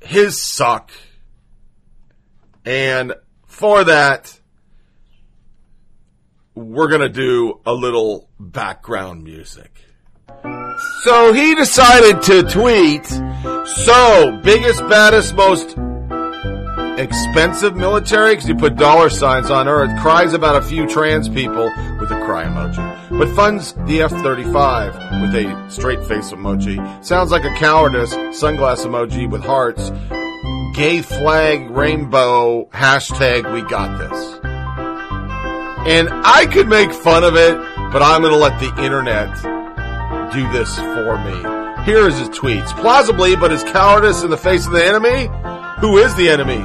his 0.00 0.40
suck. 0.40 0.92
And 2.64 3.12
for 3.46 3.82
that, 3.82 4.38
we're 6.54 6.88
going 6.88 7.00
to 7.00 7.08
do 7.08 7.60
a 7.66 7.72
little 7.72 8.28
background 8.38 9.24
music. 9.24 9.84
So 11.02 11.32
he 11.32 11.56
decided 11.56 12.22
to 12.22 12.44
tweet, 12.44 13.04
so 13.04 14.40
biggest, 14.44 14.78
baddest, 14.88 15.34
most 15.34 15.76
expensive 17.00 17.76
military 17.76 18.34
because 18.34 18.48
you 18.48 18.54
put 18.54 18.76
dollar 18.76 19.10
signs 19.10 19.50
on 19.50 19.68
Earth, 19.68 19.90
cries 20.00 20.32
about 20.32 20.56
a 20.56 20.62
few 20.62 20.86
trans 20.86 21.28
people 21.28 21.64
with 21.98 22.10
a 22.10 22.20
cry 22.24 22.44
emoji, 22.44 23.18
but 23.18 23.28
funds 23.34 23.72
the 23.86 24.02
F-35 24.02 25.22
with 25.22 25.34
a 25.34 25.70
straight 25.70 26.04
face 26.04 26.30
emoji. 26.30 27.04
Sounds 27.04 27.30
like 27.30 27.44
a 27.44 27.54
cowardice 27.56 28.14
sunglass 28.14 28.84
emoji 28.84 29.28
with 29.28 29.42
hearts. 29.42 29.90
Gay 30.74 31.02
flag, 31.02 31.70
rainbow, 31.70 32.66
hashtag, 32.66 33.52
we 33.52 33.62
got 33.62 33.98
this. 33.98 34.40
And 35.86 36.08
I 36.10 36.46
could 36.46 36.68
make 36.68 36.92
fun 36.92 37.24
of 37.24 37.34
it, 37.36 37.56
but 37.92 38.02
I'm 38.02 38.20
going 38.20 38.32
to 38.32 38.38
let 38.38 38.60
the 38.60 38.82
internet 38.82 39.34
do 40.32 40.50
this 40.52 40.76
for 40.76 41.18
me. 41.24 41.60
Here 41.84 42.06
is 42.06 42.18
his 42.18 42.28
tweets. 42.28 42.70
Plausibly, 42.78 43.36
but 43.36 43.50
his 43.50 43.64
cowardice 43.64 44.22
in 44.22 44.30
the 44.30 44.36
face 44.36 44.66
of 44.66 44.72
the 44.72 44.84
enemy? 44.84 45.28
Who 45.80 45.96
is 45.96 46.14
the 46.14 46.28
enemy? 46.28 46.62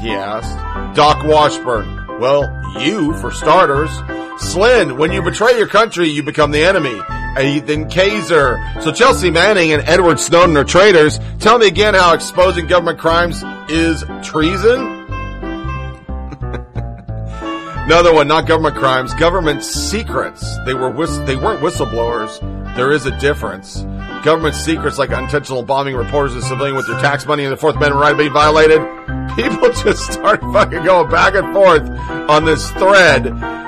He 0.00 0.10
asked. 0.12 0.96
Doc 0.96 1.24
Washburn. 1.24 2.06
Well, 2.20 2.42
you, 2.80 3.14
for 3.18 3.30
starters. 3.30 3.90
Slynn, 4.40 4.96
when 4.98 5.12
you 5.12 5.20
betray 5.22 5.56
your 5.58 5.66
country, 5.66 6.08
you 6.08 6.22
become 6.22 6.50
the 6.52 6.62
enemy. 6.62 7.00
Ethan 7.40 7.88
Kaiser. 7.90 8.58
So 8.80 8.92
Chelsea 8.92 9.30
Manning 9.30 9.72
and 9.72 9.82
Edward 9.82 10.18
Snowden 10.20 10.56
are 10.56 10.64
traitors. 10.64 11.18
Tell 11.40 11.58
me 11.58 11.66
again 11.66 11.94
how 11.94 12.14
exposing 12.14 12.66
government 12.66 12.98
crimes 12.98 13.42
is 13.68 14.04
treason? 14.22 14.96
Another 17.88 18.12
one, 18.12 18.28
not 18.28 18.46
government 18.46 18.76
crimes, 18.76 19.14
government 19.14 19.64
secrets. 19.64 20.58
They 20.66 20.74
were 20.74 20.90
whist- 20.90 21.24
they 21.26 21.36
weren't 21.36 21.60
whistleblowers. 21.60 22.38
There 22.76 22.92
is 22.92 23.06
a 23.06 23.18
difference. 23.18 23.84
Government 24.24 24.54
secrets 24.54 24.98
like 24.98 25.10
intentional 25.10 25.62
bombing 25.62 25.96
reporters 25.96 26.34
and 26.34 26.44
civilian 26.44 26.76
with 26.76 26.86
your 26.88 26.98
tax 27.00 27.26
money 27.26 27.44
and 27.44 27.52
the 27.52 27.56
Fourth 27.56 27.76
Amendment 27.76 28.00
right 28.00 28.16
being 28.16 28.32
violated. 28.32 28.80
People 29.36 29.70
just 29.70 30.12
start 30.12 30.40
fucking 30.40 30.84
going 30.84 31.10
back 31.10 31.34
and 31.34 31.52
forth 31.54 31.88
on 32.28 32.44
this 32.44 32.70
thread. 32.72 33.26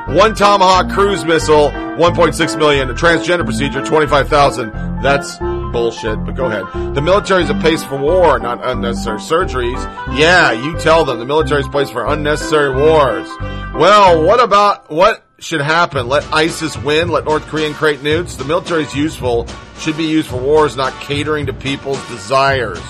One 0.09 0.35
Tomahawk 0.35 0.91
cruise 0.91 1.25
missile, 1.25 1.71
1.6 1.71 2.59
million. 2.59 2.91
A 2.91 2.95
transgender 2.95 3.45
procedure, 3.45 3.85
25,000. 3.85 4.73
That's 5.03 5.39
bullshit, 5.39 6.25
but 6.25 6.35
go 6.35 6.47
ahead. 6.47 6.95
The 6.95 7.01
military 7.01 7.45
is 7.45 7.51
a 7.51 7.55
place 7.55 7.85
for 7.85 7.97
war, 7.97 8.39
not 8.39 8.59
unnecessary 8.65 9.19
surgeries. 9.19 9.83
Yeah, 10.19 10.51
you 10.51 10.77
tell 10.79 11.05
them 11.05 11.19
the 11.19 11.25
military 11.25 11.61
is 11.61 11.69
a 11.69 11.71
place 11.71 11.91
for 11.91 12.07
unnecessary 12.07 12.75
wars. 12.75 13.29
Well, 13.75 14.25
what 14.25 14.43
about, 14.43 14.91
what 14.91 15.23
should 15.41 15.61
happen? 15.61 16.07
Let 16.07 16.25
ISIS 16.33 16.77
win? 16.77 17.09
Let 17.09 17.25
North 17.25 17.47
Korean 17.47 17.73
create 17.73 18.01
nukes? 18.01 18.37
The 18.37 18.45
military 18.45 18.83
is 18.83 18.95
useful, 18.95 19.47
should 19.79 19.97
be 19.97 20.05
used 20.05 20.29
for 20.29 20.37
wars, 20.37 20.77
not 20.77 20.93
catering 21.01 21.47
to 21.47 21.53
people's 21.53 22.07
desires. 22.09 22.83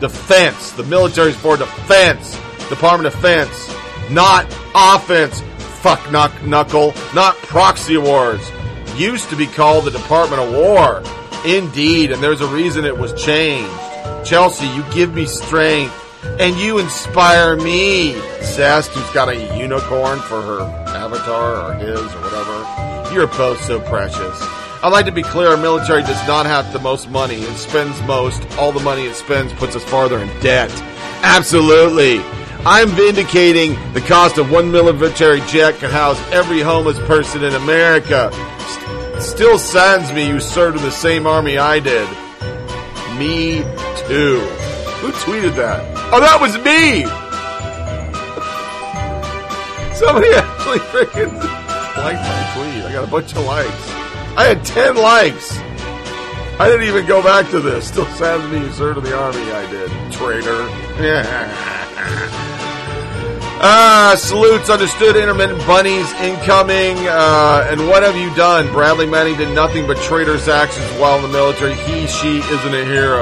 Defense. 0.00 0.72
The 0.72 0.82
military 0.84 1.30
is 1.30 1.36
for 1.36 1.56
defense. 1.56 2.34
Department 2.68 3.06
of 3.06 3.14
Defense. 3.14 3.74
Not 4.10 4.46
offense. 4.74 5.40
Fuck 5.80 6.00
knuck 6.10 6.44
knuckle. 6.44 6.92
Not 7.14 7.36
proxy 7.36 7.96
wars. 7.96 8.40
Used 8.96 9.28
to 9.30 9.36
be 9.36 9.46
called 9.46 9.84
the 9.84 9.90
Department 9.90 10.42
of 10.42 10.52
War. 10.52 11.02
Indeed, 11.44 12.12
and 12.12 12.22
there's 12.22 12.40
a 12.40 12.46
reason 12.48 12.84
it 12.84 12.98
was 12.98 13.12
changed. 13.22 13.72
Chelsea, 14.24 14.66
you 14.68 14.84
give 14.92 15.14
me 15.14 15.26
strength. 15.26 15.96
And 16.38 16.56
you 16.56 16.78
inspire 16.78 17.56
me. 17.56 18.12
Zest, 18.42 18.90
who's 18.90 19.10
got 19.12 19.28
a 19.28 19.56
unicorn 19.56 20.18
for 20.20 20.42
her 20.42 20.79
avatar 21.12 21.70
or 21.70 21.74
his 21.74 22.00
or 22.14 22.20
whatever. 22.20 23.14
You're 23.14 23.26
both 23.26 23.60
so 23.64 23.80
precious. 23.80 24.40
I'd 24.82 24.92
like 24.92 25.06
to 25.06 25.12
be 25.12 25.22
clear, 25.22 25.48
our 25.48 25.56
military 25.56 26.02
does 26.02 26.26
not 26.26 26.46
have 26.46 26.72
the 26.72 26.78
most 26.78 27.10
money. 27.10 27.36
It 27.36 27.56
spends 27.56 28.00
most. 28.02 28.46
All 28.56 28.72
the 28.72 28.80
money 28.80 29.02
it 29.02 29.14
spends 29.14 29.52
puts 29.54 29.76
us 29.76 29.84
farther 29.84 30.18
in 30.18 30.28
debt. 30.40 30.70
Absolutely. 31.22 32.20
I'm 32.64 32.88
vindicating 32.88 33.76
the 33.92 34.00
cost 34.00 34.38
of 34.38 34.50
one 34.50 34.70
military 34.70 35.40
jet 35.42 35.74
could 35.76 35.90
house 35.90 36.20
every 36.30 36.60
homeless 36.60 36.98
person 37.00 37.42
in 37.42 37.54
America. 37.54 38.30
St- 38.32 39.22
still 39.22 39.58
saddens 39.58 40.12
me 40.12 40.26
you 40.26 40.40
served 40.40 40.76
in 40.78 40.82
the 40.82 40.90
same 40.90 41.26
army 41.26 41.58
I 41.58 41.80
did. 41.80 42.08
Me 43.18 43.62
too. 44.06 44.40
Who 45.00 45.12
tweeted 45.12 45.56
that? 45.56 45.82
Oh, 46.12 46.20
that 46.20 46.40
was 46.40 46.56
me! 46.58 47.04
Somebody 50.00 50.28
actually 50.34 50.78
freaking 50.78 51.34
liked 51.34 52.22
my 52.22 52.52
tweet. 52.54 52.84
I 52.84 52.90
got 52.90 53.04
a 53.04 53.10
bunch 53.10 53.32
of 53.32 53.44
likes. 53.44 53.90
I 54.34 54.46
had 54.48 54.64
10 54.64 54.96
likes. 54.96 55.58
I 56.58 56.68
didn't 56.68 56.88
even 56.88 57.04
go 57.04 57.22
back 57.22 57.50
to 57.50 57.60
this. 57.60 57.88
Still 57.88 58.06
saddens 58.16 58.50
me 58.50 58.60
you 58.60 58.72
served 58.72 58.96
in 58.96 59.04
the 59.04 59.14
army. 59.14 59.42
I 59.52 59.70
did. 59.70 59.90
Traitor. 60.10 60.66
Ah, 63.62 64.14
salutes, 64.16 64.70
understood, 64.70 65.16
intermittent 65.16 65.58
bunnies 65.66 66.10
incoming, 66.14 66.96
uh, 67.06 67.68
and 67.68 67.88
what 67.88 68.02
have 68.02 68.16
you 68.16 68.34
done? 68.34 68.66
Bradley 68.72 69.04
Manning 69.04 69.36
did 69.36 69.54
nothing 69.54 69.86
but 69.86 69.98
traitor's 69.98 70.48
actions 70.48 70.86
while 70.98 71.16
in 71.16 71.22
the 71.24 71.28
military. 71.28 71.74
He, 71.74 72.06
she 72.06 72.38
isn't 72.38 72.74
a 72.74 72.84
hero. 72.86 73.20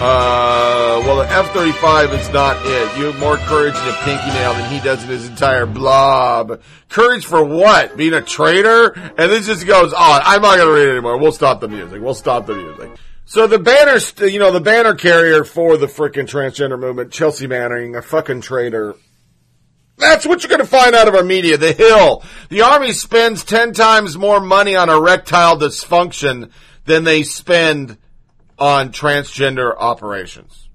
Uh, 0.00 1.02
well, 1.04 1.16
the 1.16 1.28
F-35 1.28 2.20
is 2.20 2.28
not 2.30 2.56
it. 2.64 2.96
You 2.96 3.06
have 3.06 3.18
more 3.18 3.36
courage 3.36 3.74
in 3.74 3.88
a 3.88 3.92
pinky 4.04 4.28
nail 4.28 4.52
than 4.54 4.70
he 4.70 4.78
does 4.78 5.02
in 5.02 5.08
his 5.08 5.26
entire 5.26 5.66
blob. 5.66 6.60
Courage 6.88 7.26
for 7.26 7.42
what? 7.42 7.96
Being 7.96 8.14
a 8.14 8.22
traitor? 8.22 8.90
And 8.92 9.32
this 9.32 9.46
just 9.46 9.66
goes 9.66 9.92
on. 9.92 10.20
I'm 10.24 10.40
not 10.40 10.56
gonna 10.56 10.70
read 10.70 10.86
it 10.86 10.92
anymore. 10.92 11.18
We'll 11.18 11.32
stop 11.32 11.60
the 11.60 11.66
music. 11.66 12.00
We'll 12.00 12.14
stop 12.14 12.46
the 12.46 12.54
music. 12.54 12.90
So 13.24 13.48
the 13.48 13.58
banner, 13.58 13.98
you 14.24 14.38
know, 14.38 14.52
the 14.52 14.60
banner 14.60 14.94
carrier 14.94 15.42
for 15.42 15.76
the 15.76 15.86
frickin' 15.86 16.28
transgender 16.28 16.78
movement, 16.78 17.10
Chelsea 17.10 17.48
Manning, 17.48 17.96
a 17.96 18.00
fucking 18.00 18.42
traitor. 18.42 18.94
That's 19.96 20.24
what 20.24 20.44
you're 20.44 20.48
going 20.48 20.60
to 20.60 20.64
find 20.64 20.94
out 20.94 21.08
of 21.08 21.16
our 21.16 21.24
media. 21.24 21.56
The 21.56 21.72
Hill. 21.72 22.22
The 22.50 22.62
Army 22.62 22.92
spends 22.92 23.42
10 23.42 23.72
times 23.72 24.16
more 24.16 24.40
money 24.40 24.76
on 24.76 24.88
erectile 24.88 25.58
dysfunction 25.58 26.52
than 26.84 27.02
they 27.02 27.24
spend 27.24 27.98
on 28.58 28.92
transgender 28.92 29.74
operations. 29.76 30.68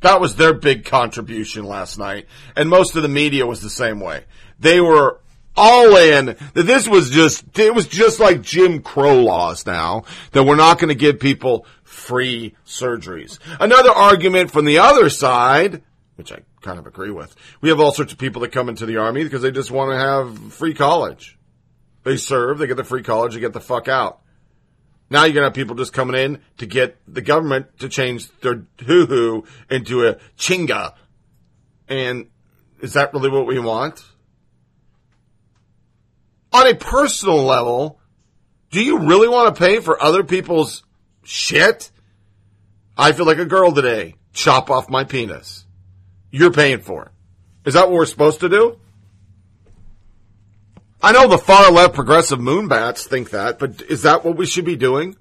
That 0.00 0.20
was 0.20 0.36
their 0.36 0.52
big 0.52 0.84
contribution 0.84 1.64
last 1.64 1.98
night. 1.98 2.26
And 2.56 2.68
most 2.68 2.94
of 2.94 3.02
the 3.02 3.08
media 3.08 3.46
was 3.46 3.60
the 3.60 3.70
same 3.70 4.00
way. 4.00 4.24
They 4.58 4.80
were 4.80 5.20
all 5.56 5.96
in 5.96 6.26
that 6.26 6.66
this 6.66 6.86
was 6.86 7.10
just, 7.10 7.58
it 7.58 7.74
was 7.74 7.86
just 7.86 8.20
like 8.20 8.42
Jim 8.42 8.82
Crow 8.82 9.22
laws 9.22 9.66
now 9.66 10.04
that 10.32 10.44
we're 10.44 10.56
not 10.56 10.78
going 10.78 10.88
to 10.88 10.94
give 10.94 11.20
people 11.20 11.66
free 11.84 12.54
surgeries. 12.66 13.38
Another 13.60 13.90
argument 13.90 14.50
from 14.50 14.64
the 14.64 14.78
other 14.78 15.08
side, 15.08 15.82
which 16.16 16.32
I 16.32 16.40
kind 16.60 16.78
of 16.78 16.86
agree 16.86 17.10
with. 17.10 17.34
We 17.60 17.68
have 17.70 17.80
all 17.80 17.92
sorts 17.92 18.12
of 18.12 18.18
people 18.18 18.42
that 18.42 18.52
come 18.52 18.68
into 18.68 18.86
the 18.86 18.98
army 18.98 19.24
because 19.24 19.42
they 19.42 19.52
just 19.52 19.70
want 19.70 19.92
to 19.92 19.98
have 19.98 20.52
free 20.52 20.74
college. 20.74 21.38
They 22.02 22.16
serve, 22.18 22.58
they 22.58 22.66
get 22.66 22.76
the 22.76 22.84
free 22.84 23.02
college, 23.02 23.34
they 23.34 23.40
get 23.40 23.52
the 23.54 23.60
fuck 23.60 23.88
out. 23.88 24.20
Now 25.14 25.26
you're 25.26 25.34
gonna 25.34 25.46
have 25.46 25.54
people 25.54 25.76
just 25.76 25.92
coming 25.92 26.16
in 26.16 26.40
to 26.58 26.66
get 26.66 26.96
the 27.06 27.20
government 27.20 27.78
to 27.78 27.88
change 27.88 28.28
their 28.40 28.64
hoo-hoo 28.84 29.44
into 29.70 30.08
a 30.08 30.16
chinga. 30.36 30.94
And 31.88 32.26
is 32.80 32.94
that 32.94 33.14
really 33.14 33.30
what 33.30 33.46
we 33.46 33.60
want? 33.60 34.04
On 36.52 36.66
a 36.66 36.74
personal 36.74 37.44
level, 37.44 38.00
do 38.72 38.82
you 38.82 39.06
really 39.06 39.28
want 39.28 39.54
to 39.54 39.64
pay 39.64 39.78
for 39.78 40.02
other 40.02 40.24
people's 40.24 40.82
shit? 41.22 41.92
I 42.98 43.12
feel 43.12 43.24
like 43.24 43.38
a 43.38 43.44
girl 43.44 43.70
today. 43.70 44.16
Chop 44.32 44.68
off 44.68 44.90
my 44.90 45.04
penis. 45.04 45.64
You're 46.32 46.50
paying 46.50 46.80
for 46.80 47.04
it. 47.04 47.12
Is 47.68 47.74
that 47.74 47.86
what 47.86 47.94
we're 47.94 48.06
supposed 48.06 48.40
to 48.40 48.48
do? 48.48 48.80
I 51.04 51.12
know 51.12 51.28
the 51.28 51.36
far 51.36 51.70
left 51.70 51.92
progressive 51.92 52.38
moonbats 52.38 53.04
think 53.04 53.28
that, 53.28 53.58
but 53.58 53.82
is 53.82 54.04
that 54.04 54.24
what 54.24 54.38
we 54.38 54.46
should 54.46 54.64
be 54.64 54.74
doing? 54.74 55.16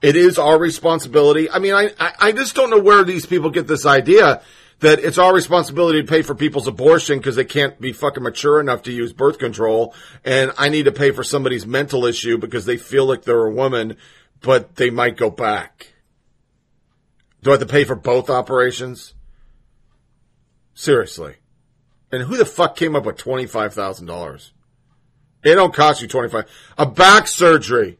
It 0.00 0.14
is 0.14 0.38
our 0.38 0.56
responsibility. 0.56 1.50
I 1.50 1.58
mean, 1.58 1.74
I, 1.74 1.90
I, 1.98 2.30
just 2.30 2.54
don't 2.54 2.70
know 2.70 2.78
where 2.78 3.02
these 3.02 3.26
people 3.26 3.50
get 3.50 3.66
this 3.66 3.84
idea 3.84 4.42
that 4.78 5.00
it's 5.00 5.18
our 5.18 5.34
responsibility 5.34 6.02
to 6.02 6.06
pay 6.06 6.22
for 6.22 6.36
people's 6.36 6.68
abortion 6.68 7.18
because 7.18 7.34
they 7.34 7.44
can't 7.44 7.80
be 7.80 7.92
fucking 7.92 8.22
mature 8.22 8.60
enough 8.60 8.84
to 8.84 8.92
use 8.92 9.12
birth 9.12 9.40
control. 9.40 9.92
And 10.24 10.52
I 10.56 10.68
need 10.68 10.84
to 10.84 10.92
pay 10.92 11.10
for 11.10 11.24
somebody's 11.24 11.66
mental 11.66 12.06
issue 12.06 12.38
because 12.38 12.64
they 12.64 12.76
feel 12.76 13.04
like 13.04 13.22
they're 13.22 13.46
a 13.46 13.52
woman, 13.52 13.96
but 14.40 14.76
they 14.76 14.90
might 14.90 15.16
go 15.16 15.30
back. 15.30 15.94
Do 17.42 17.50
I 17.50 17.54
have 17.54 17.60
to 17.60 17.66
pay 17.66 17.82
for 17.82 17.96
both 17.96 18.30
operations? 18.30 19.14
Seriously. 20.74 21.38
And 22.12 22.22
who 22.22 22.36
the 22.36 22.44
fuck 22.44 22.76
came 22.76 22.94
up 22.94 23.04
with 23.04 23.16
$25,000? 23.16 24.52
It 25.44 25.54
don't 25.54 25.74
cost 25.74 26.02
you 26.02 26.08
25. 26.08 26.44
A 26.78 26.86
back 26.86 27.26
surgery, 27.26 27.98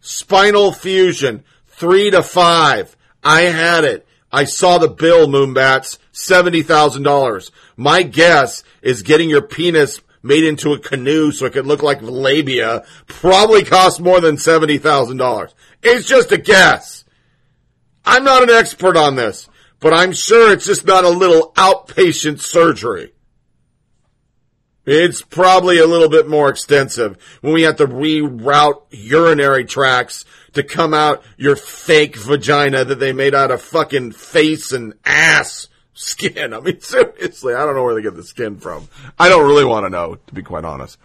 spinal 0.00 0.72
fusion, 0.72 1.44
three 1.66 2.10
to 2.10 2.22
five. 2.22 2.96
I 3.22 3.42
had 3.42 3.84
it. 3.84 4.06
I 4.30 4.44
saw 4.44 4.78
the 4.78 4.88
bill, 4.88 5.28
Moonbats, 5.28 5.98
$70,000. 6.12 7.50
My 7.76 8.02
guess 8.02 8.64
is 8.82 9.02
getting 9.02 9.30
your 9.30 9.42
penis 9.42 10.00
made 10.22 10.42
into 10.42 10.72
a 10.72 10.78
canoe 10.78 11.30
so 11.30 11.46
it 11.46 11.52
could 11.52 11.66
look 11.66 11.82
like 11.82 11.98
labia 12.02 12.84
probably 13.06 13.62
cost 13.62 14.00
more 14.00 14.20
than 14.20 14.36
$70,000. 14.36 15.52
It's 15.82 16.08
just 16.08 16.32
a 16.32 16.38
guess. 16.38 17.04
I'm 18.04 18.24
not 18.24 18.42
an 18.42 18.50
expert 18.50 18.96
on 18.96 19.16
this, 19.16 19.48
but 19.80 19.94
I'm 19.94 20.12
sure 20.12 20.52
it's 20.52 20.66
just 20.66 20.86
not 20.86 21.04
a 21.04 21.10
little 21.10 21.52
outpatient 21.52 22.40
surgery. 22.40 23.13
It's 24.86 25.22
probably 25.22 25.78
a 25.78 25.86
little 25.86 26.10
bit 26.10 26.28
more 26.28 26.50
extensive 26.50 27.16
when 27.40 27.54
we 27.54 27.62
have 27.62 27.76
to 27.76 27.86
reroute 27.86 28.82
urinary 28.90 29.64
tracts 29.64 30.26
to 30.52 30.62
come 30.62 30.92
out 30.92 31.22
your 31.38 31.56
fake 31.56 32.16
vagina 32.16 32.84
that 32.84 32.98
they 32.98 33.12
made 33.12 33.34
out 33.34 33.50
of 33.50 33.62
fucking 33.62 34.12
face 34.12 34.72
and 34.72 34.94
ass 35.04 35.68
skin. 35.94 36.52
I 36.54 36.60
mean, 36.60 36.80
seriously, 36.80 37.54
I 37.54 37.64
don't 37.64 37.74
know 37.74 37.82
where 37.82 37.94
they 37.94 38.02
get 38.02 38.14
the 38.14 38.22
skin 38.24 38.58
from. 38.58 38.88
I 39.18 39.28
don't 39.28 39.46
really 39.46 39.64
want 39.64 39.86
to 39.86 39.90
know, 39.90 40.16
to 40.16 40.34
be 40.34 40.42
quite 40.42 40.64
honest. 40.64 40.98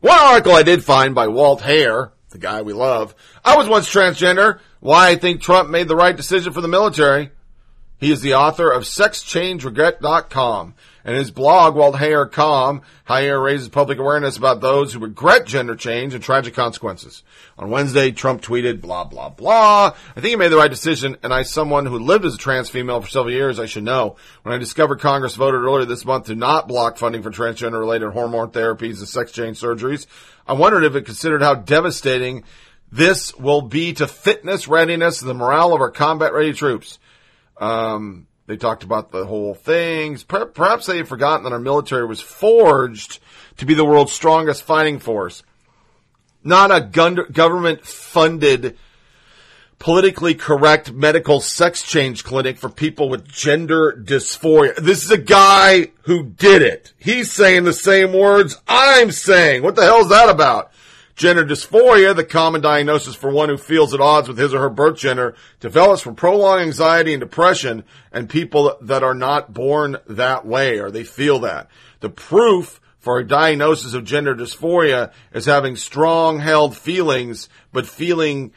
One 0.00 0.18
article 0.18 0.52
I 0.52 0.62
did 0.62 0.82
find 0.82 1.14
by 1.14 1.28
Walt 1.28 1.60
Heyer, 1.60 2.10
the 2.30 2.38
guy 2.38 2.62
we 2.62 2.72
love. 2.72 3.14
I 3.44 3.56
was 3.56 3.68
once 3.68 3.88
transgender. 3.88 4.58
Why 4.80 5.10
I 5.10 5.16
think 5.16 5.42
Trump 5.42 5.68
made 5.68 5.88
the 5.88 5.96
right 5.96 6.16
decision 6.16 6.52
for 6.52 6.62
the 6.62 6.68
military. 6.68 7.30
He 7.98 8.10
is 8.10 8.22
the 8.22 8.34
author 8.34 8.70
of 8.70 8.84
SexChangeRegret.com 8.84 10.74
and 11.04 11.16
his 11.16 11.30
blog, 11.30 11.74
Walt 11.74 11.96
Heyer 11.96 12.30
Com, 12.30 12.82
Heyer 13.08 13.42
raises 13.42 13.68
public 13.68 13.98
awareness 13.98 14.36
about 14.36 14.60
those 14.60 14.92
who 14.92 15.00
regret 15.00 15.46
gender 15.46 15.74
change 15.74 16.14
and 16.14 16.22
tragic 16.22 16.54
consequences. 16.54 17.22
On 17.58 17.70
Wednesday, 17.70 18.10
Trump 18.10 18.42
tweeted, 18.42 18.80
blah, 18.80 19.04
blah, 19.04 19.28
blah. 19.30 19.94
I 20.16 20.20
think 20.20 20.26
he 20.26 20.36
made 20.36 20.52
the 20.52 20.56
right 20.56 20.70
decision, 20.70 21.16
and 21.22 21.32
I, 21.32 21.42
someone 21.42 21.86
who 21.86 21.98
lived 21.98 22.24
as 22.24 22.34
a 22.34 22.38
trans 22.38 22.68
female 22.68 23.00
for 23.00 23.08
several 23.08 23.32
years, 23.32 23.58
I 23.58 23.66
should 23.66 23.84
know. 23.84 24.16
When 24.42 24.54
I 24.54 24.58
discovered 24.58 25.00
Congress 25.00 25.34
voted 25.34 25.60
earlier 25.60 25.84
this 25.84 26.04
month 26.04 26.26
to 26.26 26.34
not 26.34 26.68
block 26.68 26.98
funding 26.98 27.22
for 27.22 27.30
transgender 27.30 27.80
related 27.80 28.12
hormone 28.12 28.50
therapies 28.50 28.98
and 28.98 29.08
sex 29.08 29.32
change 29.32 29.60
surgeries, 29.60 30.06
I 30.46 30.52
wondered 30.52 30.84
if 30.84 30.94
it 30.94 31.06
considered 31.06 31.42
how 31.42 31.54
devastating 31.54 32.44
this 32.92 33.34
will 33.36 33.62
be 33.62 33.92
to 33.94 34.06
fitness, 34.06 34.66
readiness, 34.66 35.20
and 35.20 35.30
the 35.30 35.34
morale 35.34 35.72
of 35.74 35.80
our 35.80 35.90
combat 35.90 36.32
ready 36.32 36.52
troops. 36.52 36.98
Um, 37.58 38.26
they 38.50 38.56
talked 38.56 38.82
about 38.82 39.12
the 39.12 39.26
whole 39.26 39.54
things. 39.54 40.24
Perhaps 40.24 40.86
they 40.86 40.96
had 40.96 41.06
forgotten 41.06 41.44
that 41.44 41.52
our 41.52 41.60
military 41.60 42.04
was 42.04 42.20
forged 42.20 43.20
to 43.58 43.64
be 43.64 43.74
the 43.74 43.84
world's 43.84 44.12
strongest 44.12 44.64
fighting 44.64 44.98
force, 44.98 45.44
not 46.42 46.72
a 46.72 46.80
government 46.80 47.86
funded 47.86 48.76
politically 49.78 50.34
correct 50.34 50.90
medical 50.92 51.40
sex 51.40 51.82
change 51.82 52.24
clinic 52.24 52.58
for 52.58 52.68
people 52.68 53.08
with 53.08 53.28
gender 53.28 53.92
dysphoria. 54.04 54.74
This 54.74 55.04
is 55.04 55.12
a 55.12 55.16
guy 55.16 55.92
who 56.02 56.24
did 56.24 56.60
it. 56.60 56.92
He's 56.98 57.30
saying 57.30 57.62
the 57.62 57.72
same 57.72 58.12
words 58.12 58.60
I'm 58.66 59.12
saying. 59.12 59.62
What 59.62 59.76
the 59.76 59.84
hell 59.84 60.00
is 60.00 60.08
that 60.08 60.28
about? 60.28 60.72
Gender 61.20 61.44
dysphoria, 61.44 62.16
the 62.16 62.24
common 62.24 62.62
diagnosis 62.62 63.14
for 63.14 63.28
one 63.28 63.50
who 63.50 63.58
feels 63.58 63.92
at 63.92 64.00
odds 64.00 64.26
with 64.26 64.38
his 64.38 64.54
or 64.54 64.60
her 64.60 64.70
birth 64.70 64.96
gender, 64.96 65.34
develops 65.60 66.00
from 66.00 66.14
prolonged 66.14 66.62
anxiety 66.62 67.12
and 67.12 67.20
depression 67.20 67.84
and 68.10 68.26
people 68.26 68.74
that 68.80 69.02
are 69.02 69.12
not 69.14 69.52
born 69.52 69.98
that 70.06 70.46
way 70.46 70.78
or 70.78 70.90
they 70.90 71.04
feel 71.04 71.38
that. 71.40 71.68
The 72.00 72.08
proof 72.08 72.80
for 72.98 73.18
a 73.18 73.26
diagnosis 73.26 73.92
of 73.92 74.06
gender 74.06 74.34
dysphoria 74.34 75.12
is 75.34 75.44
having 75.44 75.76
strong 75.76 76.38
held 76.38 76.74
feelings, 76.74 77.50
but 77.70 77.86
feeling 77.86 78.54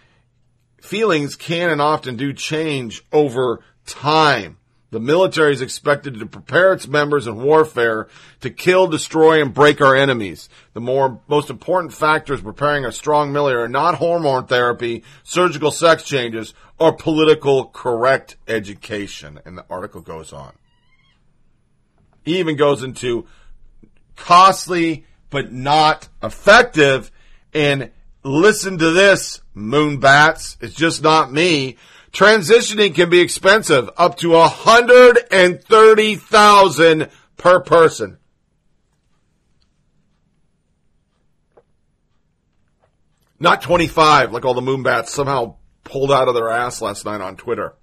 feelings 0.81 1.35
can 1.35 1.69
and 1.69 1.81
often 1.81 2.15
do 2.15 2.31
change 2.31 3.03
over 3.11 3.59
time. 3.85 4.55
The 4.93 4.99
military 4.99 5.53
is 5.53 5.61
expected 5.61 6.19
to 6.19 6.27
prepare 6.27 6.71
its 6.71 6.87
members 6.87 7.25
in 7.25 7.41
warfare 7.41 8.07
to 8.41 8.51
kill, 8.51 8.85
destroy, 8.85 9.41
and 9.41 9.51
break 9.51 9.81
our 9.81 9.95
enemies. 9.95 10.49
The 10.73 10.81
more, 10.81 11.19
most 11.27 11.49
important 11.49 11.93
factors 11.93 12.41
preparing 12.41 12.85
a 12.85 12.91
strong 12.91 13.33
military 13.33 13.63
are 13.63 13.67
not 13.67 13.95
hormone 13.95 14.45
therapy, 14.45 15.03
surgical 15.23 15.71
sex 15.71 16.03
changes, 16.03 16.53
or 16.77 16.93
political 16.93 17.65
correct 17.65 18.37
education. 18.47 19.39
And 19.45 19.57
the 19.57 19.65
article 19.67 20.01
goes 20.01 20.31
on. 20.31 20.53
He 22.23 22.37
even 22.37 22.55
goes 22.55 22.83
into 22.83 23.25
costly 24.15 25.07
but 25.31 25.51
not 25.51 26.07
effective. 26.21 27.11
And 27.51 27.89
listen 28.21 28.77
to 28.77 28.91
this, 28.91 29.41
moonbats. 29.55 30.57
It's 30.61 30.75
just 30.75 31.01
not 31.01 31.31
me. 31.31 31.77
Transitioning 32.13 32.93
can 32.93 33.09
be 33.09 33.19
expensive, 33.19 33.89
up 33.97 34.17
to 34.17 34.35
a 34.35 34.47
hundred 34.47 35.19
and 35.31 35.63
thirty 35.63 36.15
thousand 36.15 37.09
per 37.37 37.59
person. 37.59 38.19
Not 43.39 43.63
twenty-five, 43.63 44.31
like 44.31 44.45
all 44.45 44.53
the 44.53 44.61
moonbats 44.61 45.07
somehow 45.07 45.55
pulled 45.83 46.11
out 46.11 46.27
of 46.27 46.35
their 46.35 46.49
ass 46.49 46.83
last 46.83 47.03
night 47.03 47.19
on 47.19 47.35
Twitter. 47.35 47.73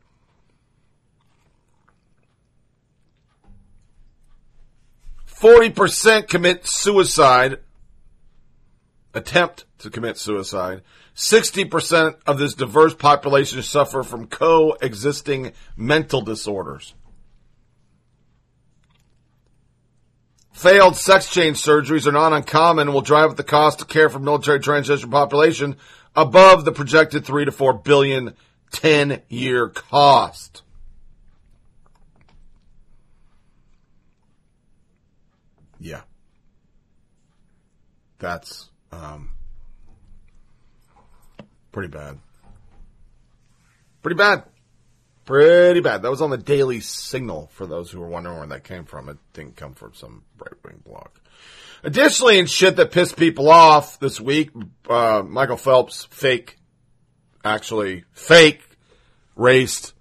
Forty 5.27 5.71
percent 5.71 6.29
commit 6.29 6.67
suicide 6.67 7.59
attempt 9.13 9.65
to 9.79 9.91
commit 9.91 10.19
suicide. 10.19 10.83
60% 11.15 12.17
of 12.27 12.39
this 12.39 12.55
diverse 12.55 12.95
population 12.95 13.63
suffer 13.63 14.03
from 14.03 14.27
coexisting 14.27 15.53
mental 15.77 16.23
disorders. 16.23 16.95
Failed 20.53 20.97
sex 20.97 21.33
change 21.33 21.57
surgeries 21.57 22.07
are 22.07 22.13
not 22.13 22.33
uncommon 22.33 22.89
and 22.89 22.95
will 22.95 23.01
drive 23.01 23.31
up 23.31 23.37
the 23.37 23.43
cost 23.43 23.81
of 23.81 23.89
care 23.89 24.11
for 24.11 24.19
military 24.19 24.61
transition 24.61 25.11
population 25.11 25.77
above 26.15 26.65
the 26.65 26.73
projected 26.73 27.25
3 27.25 27.47
to 27.47 27.53
4 27.53 27.75
billion 27.79 28.35
10 28.73 29.23
year 29.29 29.69
cost. 29.69 30.63
Yeah. 35.79 36.03
That's 38.19 38.69
um, 38.93 39.31
pretty 41.73 41.89
bad. 41.89 42.19
Pretty 44.03 44.17
bad. 44.17 44.45
Pretty 45.25 45.81
bad. 45.81 46.03
That 46.03 46.11
was 46.11 46.23
on 46.23 46.31
the 46.31 46.39
Daily 46.39 46.81
Signal 46.81 47.51
for 47.53 47.67
those 47.67 47.91
who 47.91 48.01
were 48.01 48.09
wondering 48.09 48.39
where 48.39 48.47
that 48.49 48.65
came 48.65 48.85
from. 48.85 49.09
It 49.09 49.19
didn't 49.33 49.57
come 49.57 49.75
from 49.75 49.95
some 49.95 50.25
right 50.39 50.53
wing 50.65 50.83
blog. 50.85 51.09
Additionally, 51.83 52.39
in 52.39 52.47
shit 52.47 52.77
that 52.77 52.91
pissed 52.91 53.17
people 53.17 53.51
off 53.51 53.99
this 54.01 54.21
week, 54.21 54.51
uh, 54.89 55.23
Michael 55.27 55.57
Phelps 55.57 56.05
fake, 56.11 56.59
actually 57.45 58.05
fake, 58.13 58.63
raced 59.37 59.95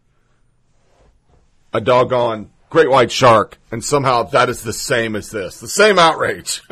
a 1.73 1.79
doggone 1.79 2.51
great 2.69 2.89
white 2.89 3.11
shark, 3.11 3.57
and 3.71 3.83
somehow 3.83 4.23
that 4.23 4.49
is 4.49 4.63
the 4.63 4.73
same 4.73 5.15
as 5.15 5.31
this. 5.31 5.59
The 5.59 5.67
same 5.67 5.99
outrage. 5.99 6.61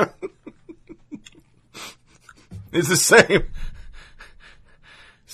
It's 2.73 2.89
the 2.89 2.97
same, 2.97 3.43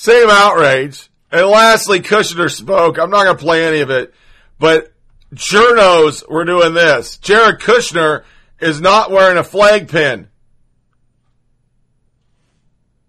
same 0.03 0.29
outrage. 0.29 1.09
And 1.31 1.47
lastly, 1.47 2.01
Kushner 2.01 2.51
spoke. 2.51 2.99
I'm 2.99 3.09
not 3.09 3.23
going 3.23 3.37
to 3.37 3.41
play 3.41 3.65
any 3.65 3.79
of 3.79 3.89
it, 3.89 4.13
but 4.59 4.93
journos 5.33 6.29
were 6.29 6.43
doing 6.43 6.73
this. 6.73 7.17
Jared 7.19 7.61
Kushner 7.61 8.25
is 8.59 8.81
not 8.81 9.11
wearing 9.11 9.37
a 9.37 9.45
flag 9.45 9.87
pin. 9.87 10.27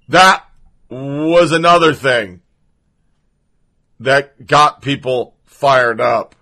That 0.08 0.44
was 0.88 1.50
another 1.50 1.94
thing 1.94 2.42
that 3.98 4.46
got 4.46 4.80
people 4.80 5.34
fired 5.46 6.00
up 6.00 6.36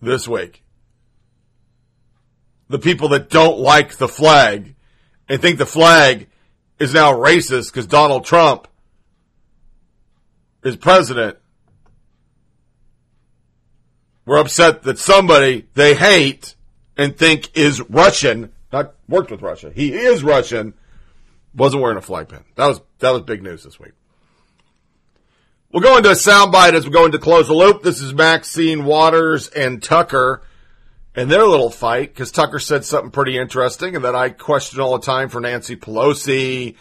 this 0.00 0.28
week. 0.28 0.62
The 2.68 2.78
people 2.78 3.08
that 3.08 3.28
don't 3.28 3.58
like 3.58 3.96
the 3.96 4.06
flag 4.06 4.76
and 5.28 5.42
think 5.42 5.58
the 5.58 5.66
flag 5.66 6.28
is 6.78 6.94
now 6.94 7.12
racist 7.12 7.72
because 7.72 7.88
Donald 7.88 8.24
Trump 8.24 8.68
is 10.64 10.76
president. 10.76 11.36
We're 14.26 14.38
upset 14.38 14.82
that 14.84 14.98
somebody 14.98 15.66
they 15.74 15.94
hate 15.94 16.54
and 16.96 17.16
think 17.16 17.56
is 17.56 17.80
Russian, 17.82 18.52
not 18.72 18.94
worked 19.08 19.30
with 19.30 19.42
Russia. 19.42 19.70
He 19.74 19.92
is 19.92 20.24
Russian, 20.24 20.74
wasn't 21.54 21.82
wearing 21.82 21.98
a 21.98 22.02
flag 22.02 22.28
pin. 22.28 22.44
That 22.56 22.66
was 22.66 22.80
that 23.00 23.10
was 23.10 23.22
big 23.22 23.42
news 23.42 23.62
this 23.62 23.78
week. 23.78 23.92
We'll 25.70 25.82
go 25.82 25.96
into 25.96 26.10
a 26.10 26.14
soundbite 26.14 26.74
as 26.74 26.86
we 26.86 26.92
go 26.92 27.04
into 27.04 27.18
close 27.18 27.48
the 27.48 27.54
loop. 27.54 27.82
This 27.82 28.00
is 28.00 28.14
Maxine 28.14 28.84
Waters 28.84 29.48
and 29.48 29.82
Tucker 29.82 30.42
and 31.16 31.30
their 31.30 31.44
little 31.44 31.70
fight 31.70 32.14
because 32.14 32.30
Tucker 32.30 32.58
said 32.58 32.84
something 32.84 33.10
pretty 33.10 33.36
interesting 33.36 33.96
and 33.96 34.04
that 34.04 34.14
I 34.14 34.30
question 34.30 34.80
all 34.80 34.96
the 34.96 35.04
time 35.04 35.28
for 35.28 35.40
Nancy 35.40 35.76
Pelosi, 35.76 36.76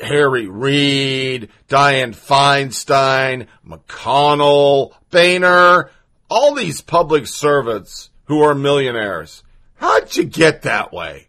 Harry 0.00 0.46
Reid, 0.46 1.48
Dianne 1.68 2.14
Feinstein, 2.14 3.46
McConnell, 3.66 4.92
Boehner, 5.10 5.90
all 6.30 6.54
these 6.54 6.80
public 6.80 7.26
servants 7.26 8.10
who 8.24 8.42
are 8.42 8.54
millionaires. 8.54 9.42
How'd 9.76 10.14
you 10.16 10.24
get 10.24 10.62
that 10.62 10.92
way? 10.92 11.28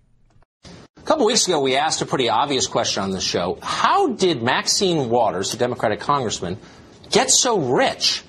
A 0.65 1.01
couple 1.05 1.25
weeks 1.25 1.47
ago, 1.47 1.59
we 1.59 1.75
asked 1.75 2.01
a 2.01 2.05
pretty 2.05 2.29
obvious 2.29 2.67
question 2.67 3.03
on 3.03 3.11
the 3.11 3.21
show. 3.21 3.57
How 3.61 4.09
did 4.09 4.43
Maxine 4.43 5.09
Waters, 5.09 5.53
a 5.53 5.57
Democratic 5.57 6.01
congressman, 6.01 6.57
get 7.09 7.31
so 7.31 7.59
rich? 7.59 8.23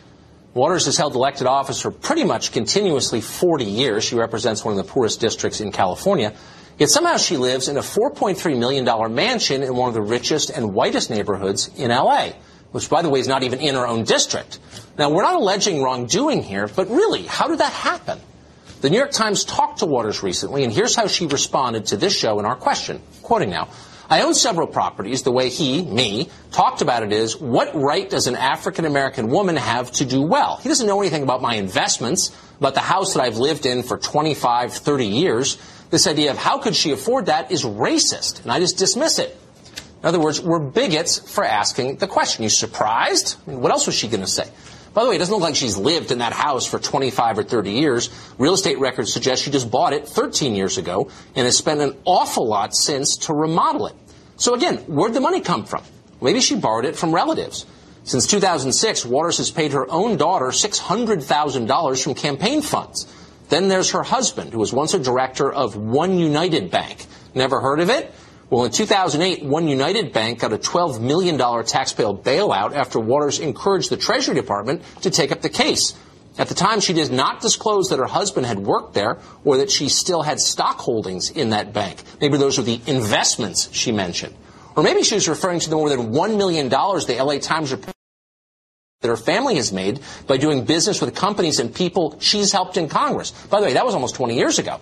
Waters 0.55 0.87
has 0.87 0.97
held 0.97 1.15
elected 1.15 1.47
office 1.47 1.81
for 1.81 1.91
pretty 1.91 2.25
much 2.25 2.53
continuously 2.53 3.21
40 3.21 3.65
years. 3.65 4.05
She 4.05 4.17
represents 4.17 4.65
one 4.65 4.77
of 4.77 4.85
the 4.85 4.91
poorest 4.91 5.21
districts 5.21 5.61
in 5.61 5.73
California. 5.73 6.35
Yet 6.81 6.89
somehow 6.89 7.19
she 7.19 7.37
lives 7.37 7.69
in 7.69 7.77
a 7.77 7.83
$4.3 7.83 8.59
million 8.59 9.15
mansion 9.15 9.63
in 9.63 9.77
one 9.77 9.89
of 9.89 9.95
the 9.95 10.01
richest 10.01 10.49
and 10.49 10.73
whitest 10.73 11.11
neighborhoods 11.11 11.69
in 11.77 11.91
LA, 11.91 12.31
which, 12.73 12.89
by 12.89 13.03
the 13.03 13.11
way, 13.11 13.21
is 13.21 13.29
not 13.29 13.43
even 13.43 13.61
in 13.61 13.75
her 13.75 13.87
own 13.87 14.05
district. 14.05 14.59
Now, 14.97 15.11
we're 15.11 15.23
not 15.23 15.35
alleging 15.35 15.83
wrongdoing 15.83 16.43
here, 16.43 16.69
but 16.69 16.89
really, 16.89 17.25
how 17.25 17.49
did 17.49 17.59
that 17.59 17.75
happen? 17.75 18.19
The 18.81 18.89
New 18.89 18.97
York 18.97 19.11
Times 19.11 19.45
talked 19.45 19.81
to 19.81 19.87
Waters 19.87 20.23
recently, 20.23 20.65
and 20.65 20.73
here's 20.73 20.97
how 20.97 21.07
she 21.07 21.27
responded 21.27 21.85
to 21.87 21.99
this 21.99 22.17
show 22.17 22.39
in 22.39 22.47
our 22.47 22.57
question. 22.57 23.03
Quoting 23.21 23.51
now. 23.51 23.69
I 24.09 24.23
own 24.23 24.33
several 24.33 24.67
properties. 24.67 25.23
The 25.23 25.31
way 25.31 25.51
he, 25.51 25.83
me, 25.83 26.31
talked 26.51 26.81
about 26.81 27.03
it 27.03 27.13
is, 27.13 27.37
what 27.37 27.75
right 27.75 28.09
does 28.09 28.27
an 28.27 28.37
African 28.37 28.87
American 28.87 29.29
woman 29.29 29.57
have 29.57 29.93
to 29.93 30.07
do 30.07 30.23
well? 30.23 30.57
He 30.57 30.71
doesn't 30.71 30.87
know 30.87 31.01
anything 31.01 31.23
about 31.23 31.43
my 31.43 31.57
investments, 31.57 32.35
about 32.59 32.73
the 32.73 32.81
house 32.81 33.15
that 33.15 33.23
I've 33.23 33.37
lived 33.37 33.67
in 33.67 33.83
for 33.83 33.99
25, 33.99 34.73
30 34.73 35.07
years. 35.07 35.59
This 35.91 36.07
idea 36.07 36.31
of 36.31 36.39
how 36.39 36.59
could 36.59 36.77
she 36.77 36.93
afford 36.93 37.27
that 37.27 37.51
is 37.51 37.65
racist, 37.65 38.43
and 38.43 38.53
I 38.53 38.61
just 38.61 38.79
dismiss 38.79 39.19
it. 39.19 39.37
In 40.03 40.07
other 40.07 40.21
words, 40.21 40.41
we're 40.41 40.61
bigots 40.61 41.19
for 41.19 41.45
asking 41.45 41.97
the 41.97 42.07
question. 42.07 42.43
You 42.43 42.49
surprised? 42.49 43.37
I 43.47 43.51
mean, 43.51 43.61
what 43.61 43.71
else 43.71 43.87
was 43.87 43.95
she 43.95 44.09
going 44.09 44.23
to 44.23 44.27
say? 44.27 44.49
By 44.95 45.05
the 45.05 45.11
way, 45.11 45.17
it 45.17 45.19
doesn't 45.19 45.33
look 45.33 45.43
like 45.43 45.55
she's 45.55 45.77
lived 45.77 46.11
in 46.11 46.19
that 46.19 46.33
house 46.33 46.67
for 46.67 46.79
25 46.79 47.39
or 47.39 47.43
30 47.43 47.73
years. 47.73 48.11
Real 48.39 48.55
estate 48.55 48.79
records 48.81 49.13
suggest 49.13 49.43
she 49.43 49.51
just 49.51 49.71
bought 49.71 49.93
it 49.93 50.09
13 50.09 50.55
years 50.55 50.79
ago 50.79 51.11
and 51.37 51.45
has 51.45 51.57
spent 51.57 51.81
an 51.81 51.97
awful 52.05 52.49
lot 52.49 52.75
since 52.75 53.17
to 53.19 53.35
remodel 53.35 53.87
it. 53.87 53.95
So 54.37 54.55
again, 54.55 54.79
where'd 54.89 55.15
the 55.15 55.21
money 55.21 55.41
come 55.41 55.65
from? 55.65 55.85
Maybe 56.21 56.41
she 56.41 56.57
borrowed 56.57 56.87
it 56.87 56.97
from 56.97 57.15
relatives. 57.15 57.67
Since 58.05 58.27
2006, 58.29 59.05
Waters 59.05 59.39
has 59.39 59.51
paid 59.51 59.73
her 59.73 59.89
own 59.91 60.17
daughter 60.17 60.47
$600,000 60.47 62.03
from 62.03 62.15
campaign 62.15 62.63
funds. 62.63 63.07
Then 63.51 63.69
there's 63.69 63.91
her 63.91 64.03
husband, 64.03 64.53
who 64.53 64.61
was 64.61 64.73
once 64.73 64.95
a 64.95 64.99
director 64.99 65.53
of 65.53 65.77
One 65.77 66.19
United 66.19 66.71
Bank. 66.71 67.05
Never 67.35 67.61
heard 67.61 67.81
of 67.81 67.91
it? 67.91 68.13
Well, 68.49 68.65
in 68.65 68.71
2008, 68.71 69.45
One 69.45 69.69
United 69.69 70.13
Bank 70.13 70.41
got 70.41 70.53
a 70.53 70.59
$12 70.59 71.01
million 71.01 71.37
taxpayer 71.37 72.15
bailout 72.15 72.75
after 72.75 72.99
Waters 72.99 73.39
encouraged 73.39 73.91
the 73.91 73.97
Treasury 73.97 74.35
Department 74.35 74.83
to 75.03 75.11
take 75.11 75.33
up 75.33 75.41
the 75.41 75.49
case. 75.49 75.95
At 76.39 76.49
the 76.49 76.55
time, 76.55 76.81
she 76.81 76.93
did 76.93 77.11
not 77.11 77.41
disclose 77.41 77.89
that 77.89 77.99
her 77.99 78.07
husband 78.07 78.47
had 78.47 78.61
worked 78.61 78.95
there 78.95 79.19
or 79.45 79.59
that 79.59 79.71
she 79.71 79.89
still 79.89 80.23
had 80.23 80.41
stock 80.41 80.79
holdings 80.79 81.31
in 81.31 81.51
that 81.51 81.73
bank. 81.73 82.03
Maybe 82.21 82.39
those 82.39 82.57
were 82.57 82.65
the 82.65 82.81
investments 82.87 83.69
she 83.73 83.91
mentioned. 83.91 84.35
Or 84.77 84.85
maybe 84.85 85.03
she 85.03 85.17
was 85.17 85.29
referring 85.29 85.59
to 85.61 85.71
the 85.71 85.77
more 85.77 85.89
than 85.89 86.13
$1 86.13 86.37
million 86.37 86.69
the 86.69 87.17
LA 87.21 87.39
Times 87.39 87.73
reported 87.73 88.00
that 89.01 89.09
her 89.09 89.17
family 89.17 89.57
has 89.57 89.73
made 89.73 89.99
by 90.27 90.37
doing 90.37 90.63
business 90.67 91.01
with 91.01 91.15
companies 91.15 91.59
and 91.59 91.75
people 91.75 92.19
she's 92.21 92.53
helped 92.53 92.77
in 92.77 92.87
Congress. 92.87 93.31
By 93.49 93.61
the 93.61 93.65
way, 93.65 93.73
that 93.73 93.87
was 93.87 93.95
almost 93.95 94.15
20 94.15 94.37
years 94.37 94.59
ago. 94.59 94.79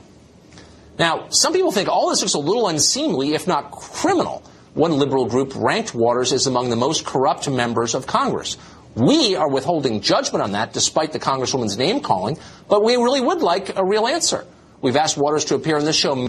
Now, 0.98 1.28
some 1.28 1.52
people 1.52 1.70
think 1.70 1.88
all 1.88 2.10
this 2.10 2.20
looks 2.20 2.34
a 2.34 2.40
little 2.40 2.66
unseemly, 2.66 3.34
if 3.34 3.46
not 3.46 3.70
criminal. 3.70 4.42
One 4.74 4.98
liberal 4.98 5.26
group 5.26 5.52
ranked 5.54 5.94
Waters 5.94 6.32
as 6.32 6.48
among 6.48 6.68
the 6.70 6.74
most 6.74 7.06
corrupt 7.06 7.48
members 7.48 7.94
of 7.94 8.08
Congress. 8.08 8.56
We 8.96 9.36
are 9.36 9.48
withholding 9.48 10.00
judgment 10.00 10.42
on 10.42 10.50
that 10.50 10.72
despite 10.72 11.12
the 11.12 11.20
Congresswoman's 11.20 11.78
name 11.78 12.00
calling, 12.00 12.38
but 12.68 12.82
we 12.82 12.96
really 12.96 13.20
would 13.20 13.40
like 13.40 13.76
a 13.76 13.84
real 13.84 14.08
answer. 14.08 14.44
We've 14.80 14.96
asked 14.96 15.16
Waters 15.16 15.44
to 15.44 15.54
appear 15.54 15.76
on 15.76 15.84
this 15.84 15.94
show. 15.94 16.26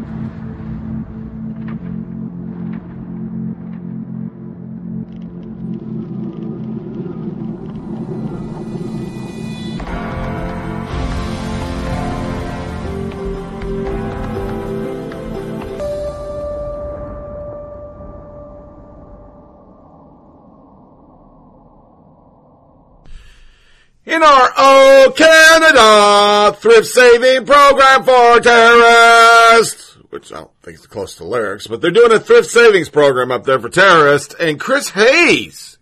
In 24.19 24.23
our 24.23 24.51
Oh 24.57 25.13
Canada 25.15 26.57
thrift 26.59 26.87
saving 26.87 27.45
program 27.45 28.03
for 28.03 28.41
terrorists, 28.41 29.95
which 30.09 30.33
I 30.33 30.39
don't 30.39 30.51
think 30.61 30.77
is 30.77 30.87
close 30.87 31.15
to 31.15 31.23
lyrics, 31.23 31.67
but 31.67 31.79
they're 31.79 31.89
doing 31.89 32.11
a 32.11 32.19
thrift 32.19 32.49
savings 32.49 32.89
program 32.89 33.31
up 33.31 33.45
there 33.45 33.61
for 33.61 33.69
terrorists. 33.69 34.35
And 34.37 34.59
Chris 34.59 34.89
Hayes, 34.89 35.77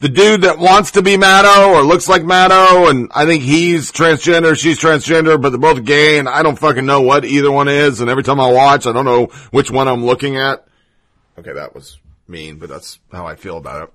the 0.00 0.10
dude 0.10 0.42
that 0.42 0.58
wants 0.58 0.90
to 0.90 1.02
be 1.02 1.16
Maddow 1.16 1.68
or 1.68 1.80
looks 1.80 2.10
like 2.10 2.20
Maddow, 2.20 2.90
and 2.90 3.10
I 3.14 3.24
think 3.24 3.42
he's 3.42 3.90
transgender, 3.90 4.54
she's 4.54 4.78
transgender, 4.78 5.40
but 5.40 5.48
they're 5.48 5.58
both 5.58 5.82
gay, 5.86 6.18
and 6.18 6.28
I 6.28 6.42
don't 6.42 6.58
fucking 6.58 6.84
know 6.84 7.00
what 7.00 7.24
either 7.24 7.50
one 7.50 7.68
is. 7.68 8.02
And 8.02 8.10
every 8.10 8.22
time 8.22 8.38
I 8.38 8.52
watch, 8.52 8.86
I 8.86 8.92
don't 8.92 9.06
know 9.06 9.28
which 9.50 9.70
one 9.70 9.88
I'm 9.88 10.04
looking 10.04 10.36
at. 10.36 10.66
Okay, 11.38 11.54
that 11.54 11.74
was 11.74 11.98
mean, 12.28 12.58
but 12.58 12.68
that's 12.68 12.98
how 13.10 13.26
I 13.26 13.34
feel 13.34 13.56
about 13.56 13.84
it. 13.84 13.94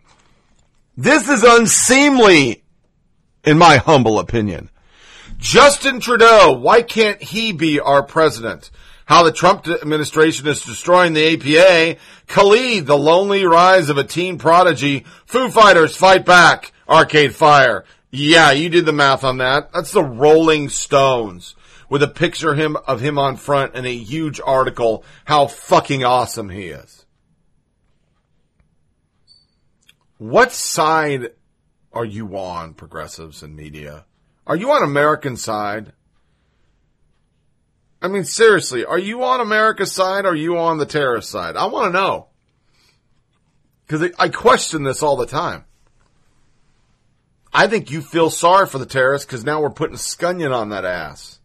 This 0.97 1.29
is 1.29 1.43
unseemly 1.43 2.63
in 3.47 3.57
my 3.57 3.77
humble 3.77 4.19
opinion. 4.19 4.69
Justin 5.37 6.01
Trudeau, 6.01 6.51
why 6.51 6.81
can't 6.81 7.21
he 7.23 7.53
be 7.53 7.79
our 7.79 8.03
president? 8.03 8.69
How 9.05 9.23
the 9.23 9.31
Trump 9.31 9.65
administration 9.67 10.47
is 10.47 10.61
destroying 10.61 11.13
the 11.13 11.37
EPA. 11.37 11.97
Khalid, 12.27 12.85
the 12.85 12.97
lonely 12.97 13.45
rise 13.45 13.87
of 13.87 13.97
a 13.97 14.03
teen 14.03 14.37
prodigy. 14.37 15.05
Foo 15.25 15.49
Fighters 15.49 15.95
fight 15.95 16.25
back. 16.25 16.73
Arcade 16.89 17.33
Fire. 17.33 17.85
Yeah, 18.11 18.51
you 18.51 18.67
did 18.67 18.85
the 18.85 18.91
math 18.91 19.23
on 19.23 19.37
that. 19.37 19.71
That's 19.71 19.93
the 19.93 20.03
Rolling 20.03 20.67
Stones 20.67 21.55
with 21.89 22.03
a 22.03 22.07
picture 22.07 22.53
him 22.53 22.75
of 22.85 22.99
him 22.99 23.17
on 23.17 23.37
front 23.37 23.75
and 23.75 23.87
a 23.87 23.95
huge 23.95 24.41
article 24.45 25.05
how 25.23 25.47
fucking 25.47 26.03
awesome 26.03 26.49
he 26.49 26.67
is. 26.67 27.05
What 30.17 30.51
side 30.51 31.31
are 31.93 32.05
you 32.05 32.37
on, 32.37 32.73
progressives 32.73 33.43
and 33.43 33.55
media? 33.55 34.05
Are 34.45 34.55
you 34.55 34.71
on 34.71 34.83
American 34.83 35.37
side? 35.37 35.93
I 38.01 38.07
mean, 38.07 38.23
seriously, 38.23 38.85
are 38.85 38.99
you 38.99 39.23
on 39.23 39.41
America's 39.41 39.91
side 39.91 40.25
or 40.25 40.29
are 40.29 40.35
you 40.35 40.57
on 40.57 40.77
the 40.77 40.85
terrorist 40.85 41.29
side? 41.29 41.55
I 41.55 41.65
want 41.65 41.87
to 41.87 41.99
know. 41.99 42.27
Because 43.85 44.11
I 44.19 44.29
question 44.29 44.83
this 44.83 45.01
all 45.01 45.15
the 45.15 45.25
time. 45.25 45.65
I 47.53 47.67
think 47.67 47.89
you 47.89 48.01
feel 48.01 48.29
sorry 48.29 48.67
for 48.67 48.77
the 48.77 48.85
terrorists 48.85 49.25
because 49.25 49.43
now 49.43 49.61
we're 49.61 49.69
putting 49.69 49.95
scunion 49.95 50.53
on 50.53 50.69
that 50.69 50.85
ass. 50.85 51.39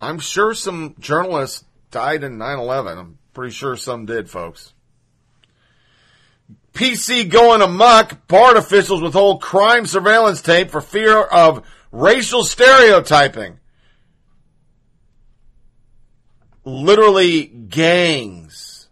I'm 0.00 0.18
sure 0.18 0.54
some 0.54 0.96
journalists 0.98 1.64
died 1.90 2.24
in 2.24 2.38
9-11. 2.38 2.96
I'm 2.96 3.18
pretty 3.34 3.52
sure 3.52 3.76
some 3.76 4.06
did, 4.06 4.30
folks. 4.30 4.72
PC 6.72 7.28
going 7.28 7.62
amok. 7.62 8.26
BART 8.28 8.56
officials 8.56 9.02
withhold 9.02 9.42
crime 9.42 9.86
surveillance 9.86 10.42
tape 10.42 10.70
for 10.70 10.80
fear 10.80 11.20
of 11.20 11.66
racial 11.92 12.44
stereotyping. 12.44 13.58
Literally 16.64 17.46
gangs. 17.46 18.88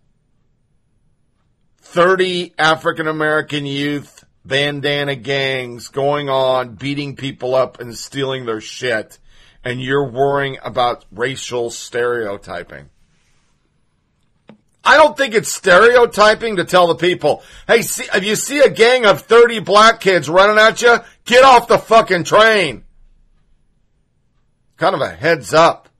30 1.81 2.55
African 2.59 3.07
American 3.07 3.65
youth 3.65 4.25
bandana 4.45 5.15
gangs 5.15 5.89
going 5.89 6.29
on, 6.29 6.75
beating 6.75 7.17
people 7.17 7.55
up 7.55 7.81
and 7.81 7.97
stealing 7.97 8.47
their 8.47 8.61
shit. 8.61 9.19
And 9.65 9.83
you're 9.83 10.11
worrying 10.11 10.59
about 10.63 11.05
racial 11.11 11.71
stereotyping. 11.71 12.91
I 14.89 14.97
don't 14.97 15.15
think 15.15 15.35
it's 15.35 15.53
stereotyping 15.53 16.57
to 16.57 16.65
tell 16.65 16.87
the 16.87 16.95
people, 16.95 17.43
hey, 17.67 17.83
see, 17.83 18.07
if 18.15 18.25
you 18.25 18.35
see 18.37 18.61
a 18.61 18.71
gang 18.71 19.05
of 19.05 19.21
30 19.21 19.61
black 19.61 20.01
kids 20.01 20.31
running 20.31 20.57
at 20.57 20.81
you, 20.81 20.97
get 21.27 21.45
off 21.45 21.69
the 21.69 21.77
fucking 21.77 22.25
train. 22.25 22.85
Kind 24.79 24.95
of 24.95 25.03
a 25.03 25.11
heads 25.11 25.53
up. 25.53 25.91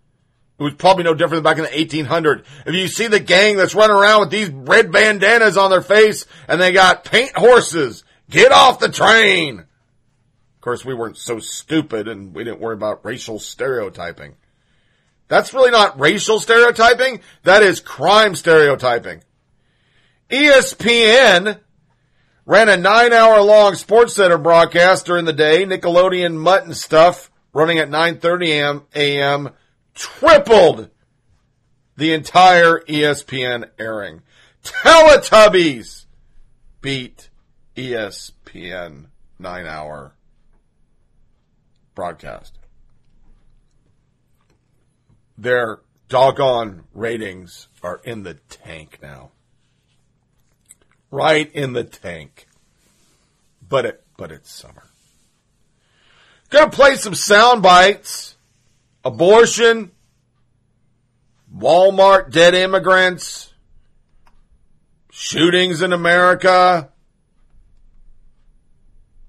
It 0.59 0.63
was 0.63 0.73
probably 0.73 1.05
no 1.05 1.13
different 1.13 1.45
than 1.45 1.55
back 1.55 1.59
in 1.59 1.65
the 1.65 2.03
1800s. 2.03 2.45
If 2.65 2.75
you 2.75 2.89
see 2.89 3.09
the 3.09 3.21
gang 3.21 3.59
that's 3.59 3.75
running 3.75 3.95
around 3.95 4.21
with 4.21 4.31
these 4.31 4.49
red 4.49 4.91
bandanas 4.91 5.59
on 5.59 5.69
their 5.69 5.83
face 5.83 6.25
and 6.49 6.59
they 6.59 6.73
got 6.73 7.05
paint 7.05 7.37
horses, 7.37 8.05
get 8.31 8.53
off 8.53 8.79
the 8.79 8.89
train. 8.89 9.59
Of 9.59 10.61
course, 10.63 10.83
we 10.83 10.95
weren't 10.95 11.19
so 11.19 11.41
stupid 11.41 12.09
and 12.09 12.35
we 12.35 12.43
didn't 12.43 12.61
worry 12.61 12.75
about 12.75 13.05
racial 13.05 13.39
stereotyping. 13.39 14.37
That's 15.29 15.53
really 15.53 15.71
not 15.71 16.01
racial 16.01 16.41
stereotyping. 16.41 17.21
That 17.45 17.63
is 17.63 17.81
crime 17.81 18.35
stereotyping. 18.35 19.23
ESPN 20.31 21.61
ran 22.47 22.69
a 22.69 22.77
nine 22.77 23.13
hour 23.13 23.43
long 23.43 23.75
sports 23.75 24.15
center 24.15 24.39
broadcast 24.39 25.07
during 25.07 25.27
the 25.27 25.33
day. 25.33 25.65
Nickelodeon 25.65 26.35
mutton 26.35 26.75
stuff 26.75 27.31
running 27.53 27.79
at 27.79 27.91
9.30 27.91 28.83
a.m. 28.95 29.51
tripled 29.95 30.91
the 31.97 32.15
entire 32.15 32.81
ESPN 32.81 33.69
airing. 33.79 34.23
Teletubbies 34.63 36.07
beat 36.81 37.29
ESPN 37.77 39.07
nine 39.39 39.67
hour 39.67 40.15
broadcast 41.95 42.58
their 45.39 45.79
doggone 46.09 46.83
ratings 46.93 47.69
are 47.83 48.01
in 48.05 48.25
the 48.25 48.35
tank 48.51 48.99
now. 49.01 49.31
Right 51.11 51.51
in 51.53 51.73
the 51.73 51.85
tank. 51.85 52.47
But 53.67 53.87
it 53.87 54.05
but 54.17 54.33
it's 54.33 54.53
summer. 54.53 54.89
Gonna 56.51 56.71
play 56.71 56.97
some 56.97 57.15
sound 57.15 57.63
bites. 57.63 58.37
Abortion. 59.05 59.93
Walmart 61.55 62.31
dead 62.33 62.55
immigrants. 62.55 63.53
Shootings 65.11 65.83
in 65.83 65.93
America. 65.93 66.91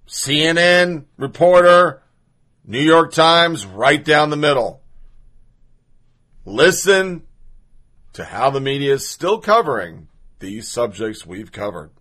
CNN 0.08 1.06
reporter. 1.17 2.02
New 2.65 2.82
York 2.82 3.13
Times 3.13 3.65
right 3.65 4.04
down 4.04 4.30
the 4.32 4.38
middle 4.38 4.79
listen 6.45 7.23
to 8.13 8.25
how 8.25 8.49
the 8.49 8.62
media 8.62 8.93
is 8.93 9.08
still 9.08 9.39
covering 9.39 10.08
these 10.39 10.67
subjects 10.67 11.25
we've 11.25 11.52
covered. 11.52 11.91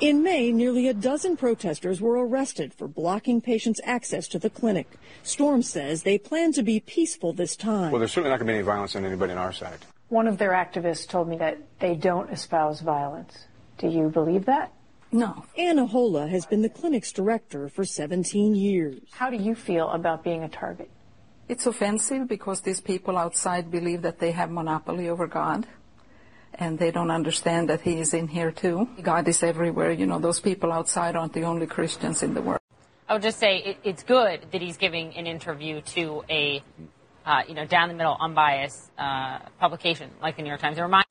In 0.00 0.22
May, 0.22 0.52
nearly 0.52 0.86
a 0.86 0.94
dozen 0.94 1.36
protesters 1.36 2.00
were 2.00 2.24
arrested 2.24 2.72
for 2.72 2.86
blocking 2.86 3.40
patients' 3.40 3.80
access 3.82 4.28
to 4.28 4.38
the 4.38 4.48
clinic. 4.48 4.92
Storm 5.24 5.60
says 5.60 6.04
they 6.04 6.18
plan 6.18 6.52
to 6.52 6.62
be 6.62 6.78
peaceful 6.78 7.32
this 7.32 7.56
time. 7.56 7.90
Well, 7.90 7.98
there's 7.98 8.12
certainly 8.12 8.30
not 8.30 8.38
going 8.38 8.46
to 8.46 8.52
be 8.52 8.58
any 8.58 8.64
violence 8.64 8.94
on 8.94 9.04
anybody 9.04 9.32
on 9.32 9.38
our 9.38 9.52
side. 9.52 9.80
One 10.08 10.28
of 10.28 10.38
their 10.38 10.52
activists 10.52 11.08
told 11.08 11.28
me 11.28 11.36
that 11.38 11.58
they 11.80 11.96
don't 11.96 12.30
espouse 12.30 12.80
violence. 12.80 13.46
Do 13.78 13.88
you 13.88 14.08
believe 14.08 14.44
that? 14.44 14.72
No. 15.10 15.44
Anna 15.56 15.86
Hola 15.86 16.28
has 16.28 16.46
been 16.46 16.62
the 16.62 16.68
clinic's 16.68 17.10
director 17.10 17.68
for 17.68 17.84
17 17.84 18.54
years. 18.54 19.00
How 19.10 19.30
do 19.30 19.36
you 19.36 19.54
feel 19.54 19.90
about 19.90 20.22
being 20.22 20.44
a 20.44 20.48
target? 20.48 20.90
It's 21.48 21.66
offensive 21.66 22.28
because 22.28 22.60
these 22.60 22.80
people 22.80 23.16
outside 23.16 23.70
believe 23.70 24.02
that 24.02 24.18
they 24.18 24.32
have 24.32 24.50
monopoly 24.50 25.08
over 25.08 25.26
God. 25.26 25.66
And 26.54 26.78
they 26.78 26.90
don't 26.90 27.10
understand 27.10 27.68
that 27.70 27.82
He 27.82 28.00
is 28.00 28.12
in 28.12 28.28
here 28.28 28.50
too. 28.50 28.88
God 29.00 29.28
is 29.28 29.42
everywhere. 29.42 29.92
You 29.92 30.06
know, 30.06 30.18
those 30.18 30.40
people 30.40 30.72
outside 30.72 31.16
aren't 31.16 31.32
the 31.32 31.44
only 31.44 31.66
Christians 31.66 32.22
in 32.22 32.34
the 32.34 32.42
world. 32.42 32.60
I 33.08 33.14
would 33.14 33.22
just 33.22 33.38
say 33.38 33.58
it, 33.58 33.78
it's 33.84 34.02
good 34.02 34.44
that 34.52 34.60
he's 34.60 34.76
giving 34.76 35.16
an 35.16 35.26
interview 35.26 35.80
to 35.80 36.24
a, 36.28 36.62
uh, 37.24 37.40
you 37.48 37.54
know, 37.54 37.64
down 37.64 37.88
the 37.88 37.94
middle, 37.94 38.14
unbiased 38.20 38.90
uh, 38.98 39.38
publication 39.58 40.10
like 40.20 40.36
the 40.36 40.42
New 40.42 40.48
York 40.48 40.60
Times. 40.60 40.76
It 40.76 40.82
reminds. 40.82 41.08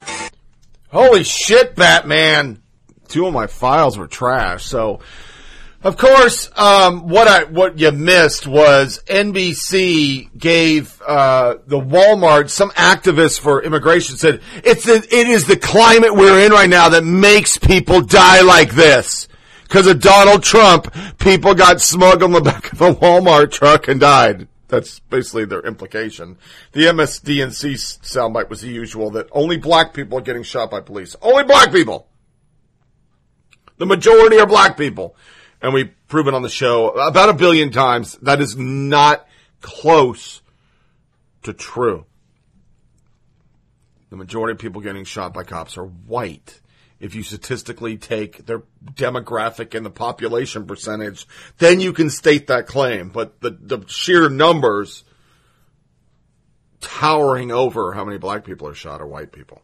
Holy 0.91 1.23
shit, 1.23 1.75
Batman! 1.75 2.61
Two 3.07 3.25
of 3.25 3.33
my 3.33 3.47
files 3.47 3.97
were 3.97 4.07
trash. 4.07 4.65
So, 4.65 4.99
of 5.87 5.95
course, 5.95 6.51
um, 6.57 7.07
what 7.07 7.29
I 7.29 7.45
what 7.45 7.79
you 7.79 7.93
missed 7.93 8.45
was 8.45 9.01
NBC 9.05 10.37
gave 10.37 11.01
uh, 11.01 11.59
the 11.65 11.79
Walmart 11.79 12.49
some 12.49 12.71
activists 12.71 13.39
for 13.39 13.63
immigration 13.63 14.17
said 14.17 14.41
it's 14.65 14.85
it 14.85 15.13
is 15.13 15.47
the 15.47 15.55
climate 15.55 16.13
we're 16.13 16.45
in 16.45 16.51
right 16.51 16.69
now 16.69 16.89
that 16.89 17.05
makes 17.05 17.57
people 17.57 18.01
die 18.01 18.41
like 18.41 18.73
this. 18.73 19.29
Because 19.63 19.87
of 19.87 20.01
Donald 20.01 20.43
Trump, 20.43 20.93
people 21.19 21.55
got 21.55 21.79
smug 21.79 22.21
on 22.21 22.33
the 22.33 22.41
back 22.41 22.73
of 22.73 22.81
a 22.81 22.93
Walmart 22.93 23.53
truck 23.53 23.87
and 23.87 24.01
died. 24.01 24.49
That's 24.67 24.99
basically 24.99 25.45
their 25.45 25.61
implication. 25.61 26.37
The 26.73 26.87
MSDNC 26.87 28.01
soundbite 28.01 28.49
was 28.49 28.59
the 28.59 28.67
usual 28.67 29.11
that 29.11 29.29
only 29.31 29.55
black 29.55 29.93
people 29.93 30.17
are 30.17 30.21
getting 30.21 30.43
shot 30.43 30.69
by 30.69 30.81
police. 30.81 31.15
Only 31.21 31.45
black 31.45 31.71
people! 31.71 32.09
The 33.77 33.85
majority 33.85 34.37
are 34.37 34.47
black 34.47 34.75
people. 34.75 35.15
And 35.61 35.73
we've 35.73 35.91
proven 36.07 36.33
on 36.33 36.41
the 36.41 36.49
show 36.49 36.89
about 36.89 37.29
a 37.29 37.33
billion 37.33 37.71
times 37.71 38.13
that 38.21 38.41
is 38.41 38.55
not 38.55 39.27
close 39.61 40.41
to 41.43 41.53
true. 41.53 42.05
The 44.09 44.17
majority 44.17 44.53
of 44.53 44.59
people 44.59 44.81
getting 44.81 45.03
shot 45.03 45.33
by 45.33 45.43
cops 45.43 45.77
are 45.77 45.85
white. 45.85 46.61
If 46.99 47.13
you 47.13 47.23
statistically 47.23 47.97
take 47.97 48.45
their 48.45 48.63
demographic 48.93 49.75
and 49.75 49.85
the 49.85 49.91
population 49.91 50.65
percentage, 50.65 51.27
then 51.57 51.79
you 51.79 51.93
can 51.93 52.09
state 52.09 52.47
that 52.47 52.67
claim. 52.67 53.09
But 53.09 53.41
the, 53.41 53.51
the 53.51 53.85
sheer 53.87 54.29
numbers 54.29 55.03
towering 56.79 57.51
over 57.51 57.93
how 57.93 58.05
many 58.05 58.17
black 58.17 58.45
people 58.45 58.67
are 58.67 58.73
shot 58.73 59.01
are 59.01 59.07
white 59.07 59.31
people. 59.31 59.61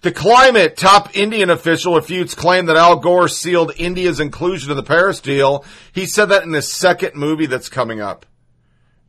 The 0.00 0.12
climate 0.12 0.76
top 0.76 1.16
Indian 1.16 1.50
official 1.50 1.96
refutes 1.96 2.34
claim 2.34 2.66
that 2.66 2.76
Al 2.76 2.96
Gore 2.96 3.28
sealed 3.28 3.72
India's 3.76 4.20
inclusion 4.20 4.70
in 4.70 4.76
the 4.76 4.82
Paris 4.84 5.20
deal. 5.20 5.64
He 5.92 6.06
said 6.06 6.26
that 6.26 6.44
in 6.44 6.52
the 6.52 6.62
second 6.62 7.16
movie 7.16 7.46
that's 7.46 7.68
coming 7.68 8.00
up. 8.00 8.24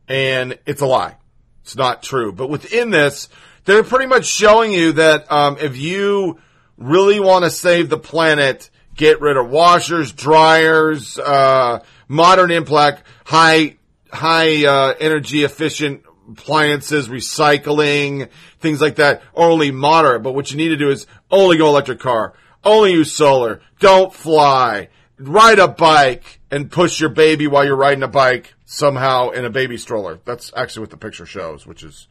And 0.08 0.58
it's 0.66 0.80
a 0.80 0.86
lie. 0.86 1.16
It's 1.62 1.76
not 1.76 2.02
true. 2.02 2.32
But 2.32 2.50
within 2.50 2.90
this, 2.90 3.28
they're 3.64 3.84
pretty 3.84 4.06
much 4.06 4.26
showing 4.26 4.72
you 4.72 4.92
that 4.92 5.30
um, 5.30 5.58
if 5.60 5.76
you 5.76 6.40
really 6.76 7.20
want 7.20 7.44
to 7.44 7.50
save 7.50 7.88
the 7.88 7.98
planet, 7.98 8.68
get 8.96 9.20
rid 9.20 9.36
of 9.36 9.48
washers, 9.48 10.12
dryers, 10.12 11.18
uh, 11.18 11.84
modern 12.08 12.50
impact, 12.50 13.04
high 13.24 13.76
high 14.12 14.66
uh, 14.66 14.94
energy 14.98 15.44
efficient 15.44 16.02
appliances, 16.32 17.08
recycling, 17.08 18.28
things 18.60 18.80
like 18.80 18.96
that, 18.96 19.22
only 19.34 19.70
moderate. 19.70 20.22
But 20.22 20.34
what 20.34 20.50
you 20.50 20.56
need 20.56 20.68
to 20.68 20.76
do 20.76 20.90
is 20.90 21.06
only 21.30 21.56
go 21.56 21.68
electric 21.68 22.00
car, 22.00 22.34
only 22.64 22.92
use 22.92 23.12
solar, 23.12 23.60
don't 23.78 24.12
fly, 24.12 24.88
ride 25.18 25.58
a 25.58 25.68
bike 25.68 26.40
and 26.50 26.70
push 26.70 27.00
your 27.00 27.10
baby 27.10 27.46
while 27.46 27.64
you're 27.64 27.76
riding 27.76 28.02
a 28.02 28.08
bike 28.08 28.54
somehow 28.64 29.30
in 29.30 29.44
a 29.44 29.50
baby 29.50 29.76
stroller. 29.76 30.20
That's 30.24 30.52
actually 30.56 30.82
what 30.82 30.90
the 30.90 30.96
picture 30.96 31.26
shows, 31.26 31.66
which 31.66 31.82
is 31.82 32.08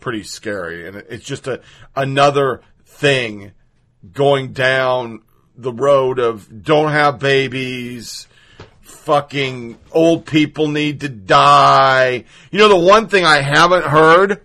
pretty 0.00 0.22
scary. 0.22 0.86
And 0.86 0.96
it's 0.96 1.24
just 1.24 1.46
a, 1.46 1.60
another 1.94 2.62
thing 2.84 3.52
going 4.12 4.52
down 4.52 5.22
the 5.56 5.72
road 5.72 6.18
of 6.18 6.64
don't 6.64 6.90
have 6.90 7.18
babies, 7.18 8.26
fucking 8.90 9.78
old 9.92 10.26
people 10.26 10.68
need 10.68 11.00
to 11.00 11.08
die. 11.08 12.24
You 12.50 12.58
know, 12.58 12.68
the 12.68 12.76
one 12.76 13.08
thing 13.08 13.24
I 13.24 13.40
haven't 13.40 13.84
heard, 13.84 14.40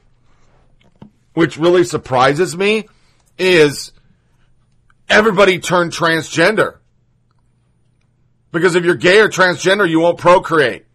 which 1.33 1.57
really 1.57 1.83
surprises 1.83 2.55
me, 2.55 2.87
is 3.37 3.91
everybody 5.09 5.59
turn 5.59 5.89
transgender. 5.89 6.77
Because 8.51 8.75
if 8.75 8.85
you're 8.85 8.95
gay 8.95 9.19
or 9.19 9.27
transgender, 9.27 9.89
you 9.89 9.99
won't 9.99 10.17
procreate. 10.17 10.85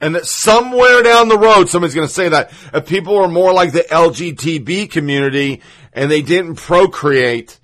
And 0.00 0.14
that 0.14 0.26
somewhere 0.26 1.02
down 1.02 1.28
the 1.28 1.38
road, 1.38 1.68
somebody's 1.68 1.94
going 1.94 2.08
to 2.08 2.12
say 2.12 2.28
that 2.28 2.52
if 2.74 2.86
people 2.86 3.14
were 3.14 3.28
more 3.28 3.52
like 3.52 3.72
the 3.72 3.86
LGTB 3.88 4.90
community 4.90 5.62
and 5.92 6.10
they 6.10 6.20
didn't 6.20 6.56
procreate, 6.56 7.58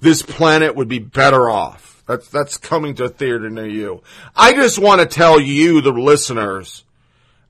this 0.00 0.22
planet 0.22 0.76
would 0.76 0.88
be 0.88 0.98
better 0.98 1.50
off. 1.50 1.83
That's, 2.06 2.28
that's 2.28 2.56
coming 2.58 2.94
to 2.96 3.04
a 3.04 3.08
theater 3.08 3.48
near 3.48 3.66
you. 3.66 4.02
I 4.36 4.52
just 4.52 4.78
want 4.78 5.00
to 5.00 5.06
tell 5.06 5.40
you, 5.40 5.80
the 5.80 5.90
listeners, 5.92 6.84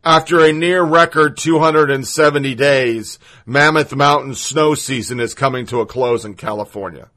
after 0.05 0.39
a 0.41 0.53
near 0.53 0.83
record 0.83 1.37
270 1.37 2.55
days, 2.55 3.19
Mammoth 3.47 3.95
Mountain 3.95 4.35
snow 4.35 4.75
season 4.75 5.19
is 5.19 5.35
coming 5.35 5.67
to 5.67 5.81
a 5.81 5.87
close 5.87 6.25
in 6.25 6.35
California. 6.35 7.11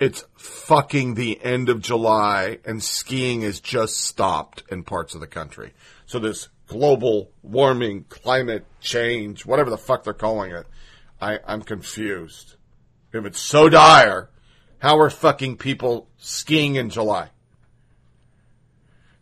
It's 0.00 0.24
fucking 0.36 1.14
the 1.14 1.38
end 1.44 1.68
of 1.68 1.82
July 1.82 2.58
and 2.64 2.82
skiing 2.82 3.42
is 3.42 3.60
just 3.60 3.98
stopped 3.98 4.62
in 4.70 4.82
parts 4.82 5.14
of 5.14 5.20
the 5.20 5.26
country. 5.26 5.74
So 6.06 6.18
this 6.18 6.48
global 6.66 7.30
warming, 7.42 8.04
climate 8.08 8.64
change, 8.80 9.44
whatever 9.44 9.68
the 9.68 9.76
fuck 9.76 10.04
they're 10.04 10.14
calling 10.14 10.52
it, 10.52 10.66
I, 11.20 11.38
I'm 11.46 11.60
confused. 11.60 12.54
If 13.12 13.24
it's 13.24 13.40
so 13.40 13.68
dire, 13.68 14.30
how 14.78 14.98
are 14.98 15.10
fucking 15.10 15.56
people 15.56 16.08
skiing 16.18 16.76
in 16.76 16.90
July? 16.90 17.30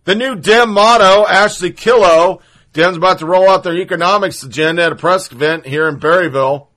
The 0.05 0.15
new 0.15 0.37
Dem 0.37 0.71
motto, 0.71 1.27
Ashley 1.27 1.73
Killough, 1.73 2.41
Dem's 2.73 2.97
about 2.97 3.19
to 3.19 3.27
roll 3.27 3.49
out 3.49 3.63
their 3.63 3.77
economics 3.77 4.43
agenda 4.43 4.85
at 4.85 4.93
a 4.93 4.97
press 4.97 5.31
event 5.33 5.67
here 5.67 5.89
in 5.89 5.99
Berryville. 5.99 6.69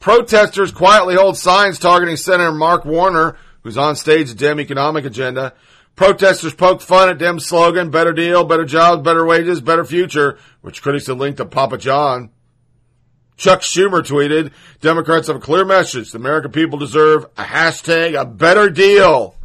Protesters 0.00 0.70
quietly 0.70 1.16
hold 1.16 1.36
signs 1.36 1.78
targeting 1.78 2.16
Senator 2.16 2.52
Mark 2.52 2.84
Warner, 2.84 3.36
who's 3.62 3.76
on 3.76 3.96
stage 3.96 4.30
at 4.30 4.36
Dem 4.36 4.60
economic 4.60 5.04
agenda. 5.04 5.54
Protesters 5.96 6.54
poke 6.54 6.80
fun 6.80 7.08
at 7.08 7.18
Dem's 7.18 7.44
slogan, 7.44 7.90
better 7.90 8.12
deal, 8.12 8.44
better 8.44 8.64
jobs, 8.64 9.02
better 9.02 9.26
wages, 9.26 9.60
better 9.60 9.84
future, 9.84 10.38
which 10.60 10.82
critics 10.82 11.08
have 11.08 11.18
linked 11.18 11.38
to 11.38 11.44
Papa 11.44 11.78
John. 11.78 12.30
Chuck 13.38 13.60
Schumer 13.60 14.02
tweeted, 14.02 14.50
Democrats 14.80 15.28
have 15.28 15.36
a 15.36 15.40
clear 15.40 15.64
message. 15.64 16.10
The 16.10 16.18
American 16.18 16.50
people 16.50 16.78
deserve 16.78 17.24
a 17.36 17.44
hashtag, 17.44 18.20
a 18.20 18.26
better 18.26 18.68
deal. 18.68 19.36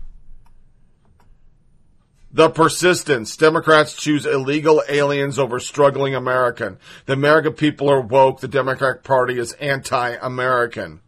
The 2.32 2.49
persistence. 2.49 3.38
Democrats 3.38 3.93
choose 3.93 4.26
illegal 4.26 4.82
aliens 4.89 5.38
over 5.38 5.59
struggling 5.59 6.15
American. 6.15 6.80
The 7.05 7.13
American 7.13 7.53
people 7.53 7.88
are 7.91 8.01
woke. 8.01 8.39
The 8.39 8.47
Democratic 8.47 9.03
Party 9.03 9.38
is 9.38 9.53
anti-American. 9.53 11.01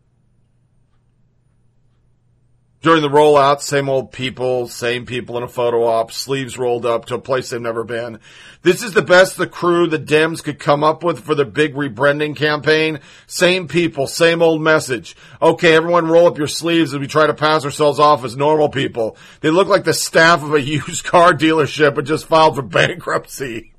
During 2.86 3.02
the 3.02 3.10
rollout, 3.10 3.62
same 3.62 3.90
old 3.90 4.12
people, 4.12 4.68
same 4.68 5.08
people 5.08 5.38
in 5.38 5.44
a 5.44 5.48
photo 5.48 5.86
op, 5.86 6.12
sleeves 6.12 6.56
rolled 6.56 6.86
up 6.86 7.06
to 7.06 7.16
a 7.16 7.20
place 7.20 7.50
they've 7.50 7.60
never 7.60 7.84
been. 7.84 8.20
This 8.62 8.84
is 8.84 8.94
the 8.94 9.02
best 9.02 9.38
the 9.38 9.48
crew, 9.48 9.88
the 9.88 9.98
Dems 9.98 10.44
could 10.44 10.60
come 10.60 10.84
up 10.84 11.04
with 11.04 11.24
for 11.24 11.34
their 11.34 11.46
big 11.46 11.74
rebranding 11.74 12.36
campaign. 12.36 13.00
Same 13.26 13.68
people, 13.68 14.06
same 14.06 14.44
old 14.44 14.62
message. 14.62 15.16
Okay, 15.42 15.74
everyone 15.74 16.10
roll 16.10 16.28
up 16.28 16.38
your 16.38 16.46
sleeves 16.46 16.94
as 16.94 17.00
we 17.00 17.08
try 17.08 17.26
to 17.26 17.34
pass 17.34 17.66
ourselves 17.66 18.00
off 18.00 18.24
as 18.24 18.38
normal 18.38 18.70
people. 18.70 19.18
They 19.42 19.50
look 19.50 19.68
like 19.68 19.86
the 19.86 19.92
staff 19.92 20.44
of 20.44 20.54
a 20.54 20.62
used 20.78 21.06
car 21.06 21.34
dealership 21.34 21.98
and 21.98 22.06
just 22.06 22.28
filed 22.28 22.56
for 22.56 22.62
bankruptcy. 22.62 23.74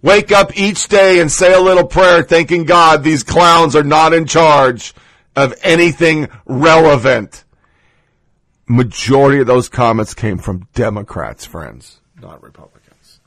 Wake 0.00 0.32
up 0.32 0.56
each 0.56 0.88
day 0.88 1.20
and 1.20 1.30
say 1.30 1.52
a 1.52 1.60
little 1.60 1.86
prayer 1.86 2.22
thanking 2.22 2.64
God 2.64 3.04
these 3.04 3.24
clowns 3.24 3.76
are 3.76 3.84
not 3.84 4.14
in 4.14 4.24
charge 4.24 4.94
of 5.42 5.54
anything 5.62 6.28
relevant. 6.46 7.44
Majority 8.66 9.40
of 9.40 9.46
those 9.46 9.68
comments 9.68 10.14
came 10.14 10.38
from 10.38 10.68
Democrats, 10.74 11.44
friends, 11.44 12.00
not 12.20 12.42
Republicans. 12.42 13.20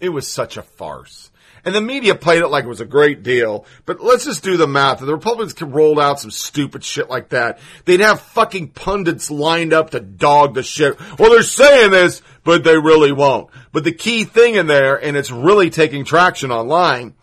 It 0.00 0.08
was 0.08 0.30
such 0.30 0.56
a 0.56 0.62
farce. 0.62 1.30
And 1.64 1.74
the 1.74 1.80
media 1.80 2.14
played 2.14 2.42
it 2.42 2.48
like 2.48 2.64
it 2.64 2.68
was 2.68 2.80
a 2.80 2.86
great 2.86 3.22
deal. 3.22 3.66
But 3.84 4.00
let's 4.00 4.24
just 4.24 4.42
do 4.42 4.56
the 4.56 4.66
math. 4.66 5.00
If 5.00 5.06
the 5.06 5.12
Republicans 5.12 5.52
could 5.52 5.74
roll 5.74 6.00
out 6.00 6.20
some 6.20 6.30
stupid 6.30 6.84
shit 6.84 7.10
like 7.10 7.30
that, 7.30 7.58
they'd 7.84 8.00
have 8.00 8.20
fucking 8.20 8.68
pundits 8.68 9.30
lined 9.30 9.72
up 9.72 9.90
to 9.90 10.00
dog 10.00 10.54
the 10.54 10.62
shit. 10.62 10.98
Well, 11.18 11.30
they're 11.30 11.42
saying 11.42 11.90
this, 11.90 12.22
but 12.44 12.64
they 12.64 12.78
really 12.78 13.12
won't. 13.12 13.50
But 13.72 13.84
the 13.84 13.92
key 13.92 14.24
thing 14.24 14.54
in 14.54 14.66
there, 14.66 14.96
and 14.96 15.16
it's 15.16 15.30
really 15.30 15.68
taking 15.68 16.04
traction 16.04 16.50
online, 16.50 17.14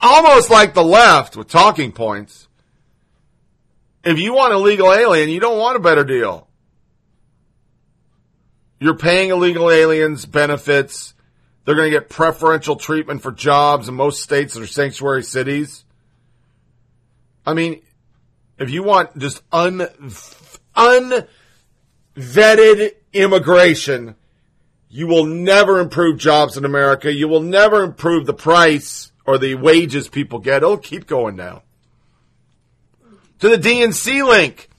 almost 0.00 0.50
like 0.50 0.74
the 0.74 0.84
left 0.84 1.36
with 1.36 1.48
talking 1.48 1.92
points. 1.92 2.45
If 4.06 4.20
you 4.20 4.34
want 4.34 4.52
a 4.52 4.58
legal 4.58 4.94
alien, 4.94 5.30
you 5.30 5.40
don't 5.40 5.58
want 5.58 5.76
a 5.76 5.80
better 5.80 6.04
deal. 6.04 6.46
You're 8.78 8.96
paying 8.96 9.30
illegal 9.30 9.68
aliens 9.68 10.26
benefits. 10.26 11.12
They're 11.64 11.74
going 11.74 11.90
to 11.90 11.98
get 11.98 12.08
preferential 12.08 12.76
treatment 12.76 13.22
for 13.22 13.32
jobs 13.32 13.88
in 13.88 13.96
most 13.96 14.22
states 14.22 14.54
that 14.54 14.62
are 14.62 14.68
sanctuary 14.68 15.24
cities. 15.24 15.84
I 17.44 17.54
mean, 17.54 17.82
if 18.58 18.70
you 18.70 18.84
want 18.84 19.18
just 19.18 19.42
un, 19.50 19.88
unvetted 20.76 21.26
immigration, 23.12 24.14
you 24.88 25.08
will 25.08 25.24
never 25.24 25.80
improve 25.80 26.18
jobs 26.18 26.56
in 26.56 26.64
America. 26.64 27.12
You 27.12 27.26
will 27.26 27.42
never 27.42 27.82
improve 27.82 28.26
the 28.26 28.34
price 28.34 29.10
or 29.24 29.36
the 29.36 29.56
wages 29.56 30.06
people 30.06 30.38
get. 30.38 30.58
It'll 30.58 30.78
keep 30.78 31.08
going 31.08 31.34
down. 31.34 31.62
To 33.40 33.50
the 33.50 33.58
DNC 33.58 34.26
link. 34.26 34.70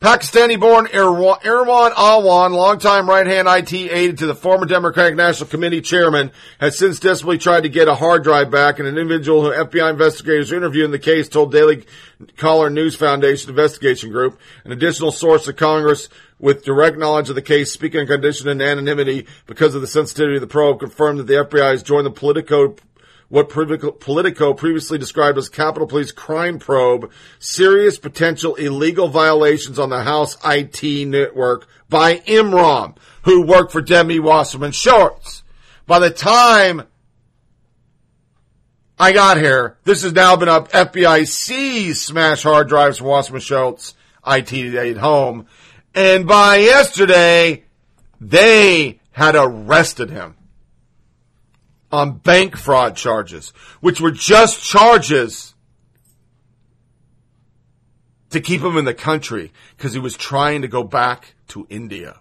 Pakistani 0.00 0.60
born 0.60 0.86
Imran 0.86 1.90
Awan, 1.90 2.52
longtime 2.52 3.08
right 3.08 3.26
hand 3.26 3.48
IT 3.48 3.72
aide 3.72 4.18
to 4.18 4.26
the 4.26 4.34
former 4.34 4.64
Democratic 4.64 5.16
National 5.16 5.50
Committee 5.50 5.80
chairman, 5.80 6.30
has 6.60 6.78
since 6.78 7.00
desperately 7.00 7.36
tried 7.36 7.64
to 7.64 7.68
get 7.68 7.88
a 7.88 7.96
hard 7.96 8.22
drive 8.22 8.48
back. 8.48 8.78
And 8.78 8.86
an 8.86 8.96
individual 8.96 9.42
who 9.42 9.50
FBI 9.50 9.90
investigators 9.90 10.52
interviewed 10.52 10.84
in 10.84 10.92
the 10.92 11.00
case 11.00 11.28
told 11.28 11.50
Daily 11.50 11.84
Caller 12.36 12.70
News 12.70 12.94
Foundation 12.94 13.50
Investigation 13.50 14.12
Group, 14.12 14.38
an 14.62 14.70
additional 14.70 15.10
source 15.10 15.48
of 15.48 15.56
Congress 15.56 16.08
with 16.38 16.64
direct 16.64 16.96
knowledge 16.96 17.28
of 17.28 17.34
the 17.34 17.42
case, 17.42 17.72
speaking 17.72 17.98
on 17.98 18.06
condition 18.06 18.46
and 18.46 18.62
anonymity 18.62 19.26
because 19.46 19.74
of 19.74 19.80
the 19.80 19.88
sensitivity 19.88 20.36
of 20.36 20.40
the 20.40 20.46
probe, 20.46 20.78
confirmed 20.78 21.18
that 21.18 21.26
the 21.26 21.44
FBI 21.44 21.72
has 21.72 21.82
joined 21.82 22.06
the 22.06 22.12
Politico 22.12 22.76
what 23.28 23.50
Politico 23.50 24.54
previously 24.54 24.96
described 24.96 25.36
as 25.36 25.50
Capitol 25.50 25.86
Police 25.86 26.12
crime 26.12 26.58
probe, 26.58 27.10
serious 27.38 27.98
potential 27.98 28.54
illegal 28.54 29.08
violations 29.08 29.78
on 29.78 29.90
the 29.90 30.02
House 30.02 30.38
IT 30.44 31.06
network 31.08 31.68
by 31.90 32.16
Imran, 32.20 32.96
who 33.24 33.42
worked 33.42 33.72
for 33.72 33.82
Debbie 33.82 34.18
Wasserman 34.18 34.72
Schultz. 34.72 35.42
By 35.86 35.98
the 35.98 36.10
time 36.10 36.84
I 38.98 39.12
got 39.12 39.36
here, 39.36 39.76
this 39.84 40.02
has 40.02 40.14
now 40.14 40.34
been 40.36 40.48
up. 40.48 40.72
FBI 40.72 41.26
sees 41.28 42.00
smash 42.00 42.42
hard 42.42 42.68
drives 42.68 42.98
from 42.98 43.08
Wasserman 43.08 43.42
Schultz 43.42 43.94
IT 44.26 44.52
at 44.52 44.96
home. 44.96 45.46
And 45.94 46.26
by 46.26 46.56
yesterday, 46.56 47.64
they 48.20 49.00
had 49.12 49.34
arrested 49.36 50.08
him 50.10 50.37
on 51.90 52.18
bank 52.18 52.56
fraud 52.56 52.96
charges, 52.96 53.50
which 53.80 54.00
were 54.00 54.10
just 54.10 54.62
charges 54.62 55.54
to 58.30 58.40
keep 58.40 58.60
him 58.60 58.76
in 58.76 58.84
the 58.84 58.94
country 58.94 59.52
because 59.76 59.94
he 59.94 59.98
was 59.98 60.16
trying 60.16 60.62
to 60.62 60.68
go 60.68 60.82
back 60.82 61.34
to 61.48 61.66
India. 61.70 62.20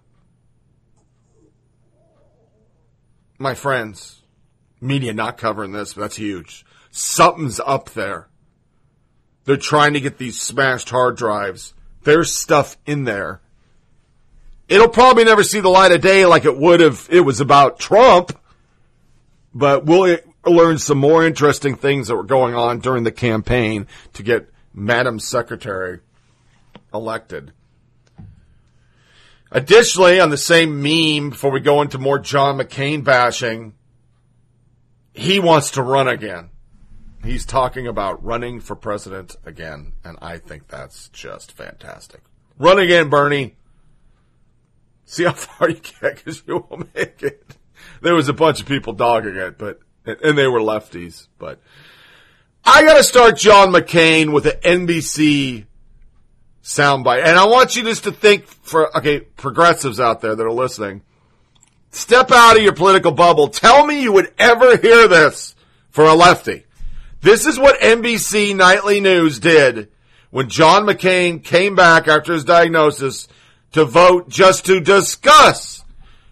My 3.37 3.53
friends, 3.53 4.21
media 4.79 5.13
not 5.13 5.37
covering 5.37 5.73
this, 5.73 5.93
but 5.93 6.01
that's 6.01 6.15
huge. 6.15 6.65
Something's 6.91 7.59
up 7.59 7.91
there. 7.91 8.27
They're 9.43 9.57
trying 9.57 9.93
to 9.93 9.99
get 9.99 10.17
these 10.17 10.39
smashed 10.39 10.89
hard 10.89 11.17
drives. 11.17 11.73
There's 12.03 12.33
stuff 12.33 12.77
in 12.85 13.03
there. 13.03 13.41
It'll 14.67 14.89
probably 14.89 15.23
never 15.23 15.43
see 15.43 15.59
the 15.59 15.69
light 15.69 15.91
of 15.91 16.01
day 16.01 16.25
like 16.25 16.45
it 16.45 16.57
would 16.57 16.81
if 16.81 17.09
it 17.11 17.21
was 17.21 17.39
about 17.39 17.79
Trump 17.79 18.37
but 19.57 19.85
we'll 19.85 20.19
learn 20.45 20.77
some 20.77 20.99
more 20.99 21.25
interesting 21.25 21.75
things 21.75 22.07
that 22.07 22.15
were 22.15 22.23
going 22.23 22.53
on 22.53 22.79
during 22.79 23.03
the 23.03 23.11
campaign 23.11 23.87
to 24.13 24.21
get 24.21 24.49
Madam 24.71 25.19
Secretary 25.19 25.99
elected. 26.93 27.51
Additionally, 29.51 30.19
on 30.19 30.29
the 30.29 30.37
same 30.37 30.81
meme, 30.81 31.31
before 31.31 31.51
we 31.51 31.59
go 31.59 31.81
into 31.81 31.97
more 31.97 32.19
John 32.19 32.59
McCain 32.59 33.03
bashing, 33.03 33.73
he 35.13 35.39
wants 35.39 35.71
to 35.71 35.81
run 35.81 36.07
again. 36.07 36.51
He's 37.23 37.45
talking 37.45 37.87
about 37.87 38.23
running 38.23 38.59
for 38.59 38.75
president 38.75 39.35
again, 39.43 39.93
and 40.03 40.17
I 40.21 40.37
think 40.37 40.67
that's 40.67 41.09
just 41.09 41.51
fantastic. 41.51 42.21
Run 42.59 42.77
again, 42.77 43.09
Bernie. 43.09 43.55
See 45.05 45.23
how 45.23 45.31
far 45.33 45.69
you 45.71 45.79
get, 45.79 46.17
because 46.17 46.43
you 46.45 46.63
will 46.69 46.83
make 46.93 47.23
it 47.23 47.56
there 48.01 48.15
was 48.15 48.29
a 48.29 48.33
bunch 48.33 48.59
of 48.59 48.65
people 48.65 48.93
dogging 48.93 49.35
it, 49.35 49.57
but 49.57 49.79
and 50.05 50.37
they 50.37 50.47
were 50.47 50.59
lefties. 50.59 51.27
But 51.37 51.59
I 52.63 52.83
got 52.83 52.97
to 52.97 53.03
start 53.03 53.37
John 53.37 53.69
McCain 53.69 54.31
with 54.31 54.45
an 54.45 54.87
NBC 54.87 55.65
soundbite, 56.63 57.23
and 57.23 57.37
I 57.37 57.45
want 57.45 57.75
you 57.75 57.83
just 57.83 58.05
to 58.05 58.11
think 58.11 58.45
for 58.45 58.95
okay 58.97 59.21
progressives 59.21 59.99
out 59.99 60.21
there 60.21 60.35
that 60.35 60.43
are 60.43 60.51
listening. 60.51 61.01
Step 61.91 62.31
out 62.31 62.57
of 62.57 62.63
your 62.63 62.73
political 62.73 63.11
bubble. 63.11 63.47
Tell 63.47 63.85
me 63.85 64.01
you 64.01 64.11
would 64.11 64.33
ever 64.37 64.77
hear 64.77 65.07
this 65.07 65.55
for 65.89 66.05
a 66.05 66.13
lefty. 66.13 66.65
This 67.21 67.45
is 67.45 67.57
what 67.57 67.79
NBC 67.79 68.55
Nightly 68.55 68.99
News 68.99 69.39
did 69.39 69.89
when 70.29 70.49
John 70.49 70.85
McCain 70.85 71.43
came 71.43 71.75
back 71.75 72.07
after 72.07 72.33
his 72.33 72.43
diagnosis 72.43 73.27
to 73.71 73.85
vote 73.85 74.29
just 74.29 74.65
to 74.65 74.79
discuss 74.79 75.76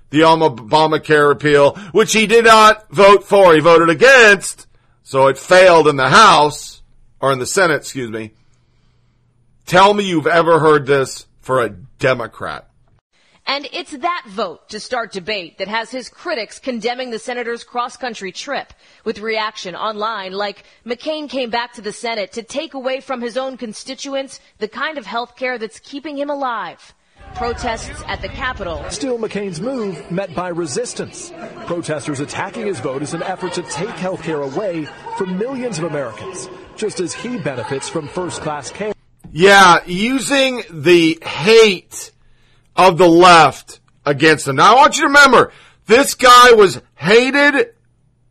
the 0.09 0.21
Obamacare 0.21 1.27
repeal, 1.27 1.75
which 1.91 2.13
he 2.13 2.27
did 2.27 2.45
not 2.45 2.89
vote 2.91 3.23
for. 3.23 3.53
He 3.53 3.59
voted 3.59 3.89
against, 3.89 4.67
so 5.03 5.27
it 5.27 5.37
failed 5.37 5.87
in 5.87 5.95
the 5.95 6.09
House, 6.09 6.81
or 7.19 7.31
in 7.31 7.39
the 7.39 7.45
Senate, 7.45 7.77
excuse 7.77 8.09
me. 8.09 8.31
Tell 9.65 9.93
me 9.93 10.03
you've 10.03 10.27
ever 10.27 10.59
heard 10.59 10.85
this 10.85 11.25
for 11.41 11.63
a 11.63 11.69
Democrat. 11.69 12.69
And 13.47 13.67
it's 13.71 13.91
that 13.91 14.25
vote 14.27 14.69
to 14.69 14.79
start 14.79 15.11
debate 15.11 15.59
that 15.59 15.67
has 15.67 15.91
his 15.91 16.09
critics 16.09 16.57
condemning 16.57 17.11
the 17.11 17.19
senator's 17.19 17.63
cross-country 17.63 18.31
trip 18.31 18.73
with 19.03 19.19
reaction 19.19 19.75
online 19.75 20.33
like 20.33 20.63
McCain 20.83 21.29
came 21.29 21.51
back 21.51 21.73
to 21.73 21.81
the 21.81 21.91
Senate 21.91 22.31
to 22.33 22.41
take 22.41 22.73
away 22.73 23.01
from 23.01 23.21
his 23.21 23.37
own 23.37 23.55
constituents 23.55 24.39
the 24.57 24.67
kind 24.67 24.97
of 24.97 25.05
health 25.05 25.35
care 25.35 25.59
that's 25.59 25.79
keeping 25.79 26.17
him 26.17 26.31
alive. 26.31 26.95
Protests 27.35 28.01
at 28.07 28.21
the 28.21 28.29
Capitol. 28.29 28.85
Still, 28.89 29.19
McCain's 29.19 29.59
move 29.59 30.09
met 30.09 30.33
by 30.33 30.47
resistance. 30.47 31.33
Protesters 31.65 32.21
attacking 32.21 32.65
his 32.65 32.79
vote 32.79 33.01
is 33.03 33.13
an 33.13 33.21
effort 33.23 33.53
to 33.55 33.61
take 33.63 33.89
health 33.89 34.23
care 34.23 34.41
away 34.41 34.87
from 35.17 35.37
millions 35.37 35.77
of 35.77 35.83
Americans, 35.83 36.49
just 36.77 37.01
as 37.01 37.13
he 37.13 37.37
benefits 37.37 37.89
from 37.89 38.07
first 38.07 38.41
class 38.41 38.71
care. 38.71 38.93
Yeah, 39.33 39.79
using 39.85 40.63
the 40.71 41.19
hate 41.21 42.13
of 42.73 42.97
the 42.97 43.09
left 43.09 43.81
against 44.05 44.47
him. 44.47 44.55
Now, 44.55 44.71
I 44.71 44.75
want 44.75 44.95
you 44.95 45.01
to 45.01 45.07
remember, 45.07 45.51
this 45.87 46.15
guy 46.15 46.53
was 46.53 46.81
hated 46.95 47.73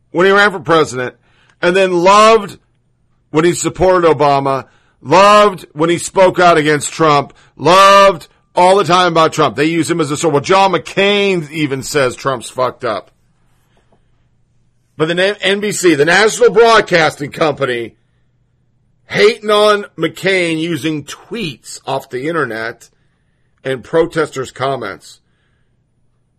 when 0.09 0.25
he 0.25 0.31
ran 0.31 0.49
for 0.49 0.61
president 0.61 1.15
and 1.61 1.75
then 1.75 1.93
loved 1.93 2.57
when 3.29 3.45
he 3.45 3.53
supported 3.53 4.09
Obama, 4.09 4.67
loved 4.99 5.67
when 5.73 5.91
he 5.91 5.99
spoke 5.99 6.39
out 6.39 6.57
against 6.57 6.91
Trump, 6.91 7.33
loved 7.55 8.29
all 8.55 8.77
the 8.77 8.83
time 8.83 9.11
about 9.11 9.33
Trump. 9.33 9.55
They 9.55 9.65
use 9.65 9.89
him 9.89 10.01
as 10.01 10.11
a 10.11 10.17
sword. 10.17 10.33
Well, 10.33 10.41
John 10.41 10.71
McCain 10.71 11.49
even 11.51 11.83
says 11.83 12.15
Trump's 12.15 12.49
fucked 12.49 12.85
up. 12.85 13.11
But 14.97 15.07
the 15.07 15.15
NBC, 15.15 15.97
the 15.97 16.05
National 16.05 16.51
Broadcasting 16.51 17.31
Company, 17.31 17.97
hating 19.07 19.49
on 19.49 19.83
McCain 19.97 20.59
using 20.59 21.03
tweets 21.03 21.81
off 21.85 22.09
the 22.09 22.27
internet 22.27 22.89
and 23.63 23.83
protesters' 23.83 24.51
comments 24.51 25.19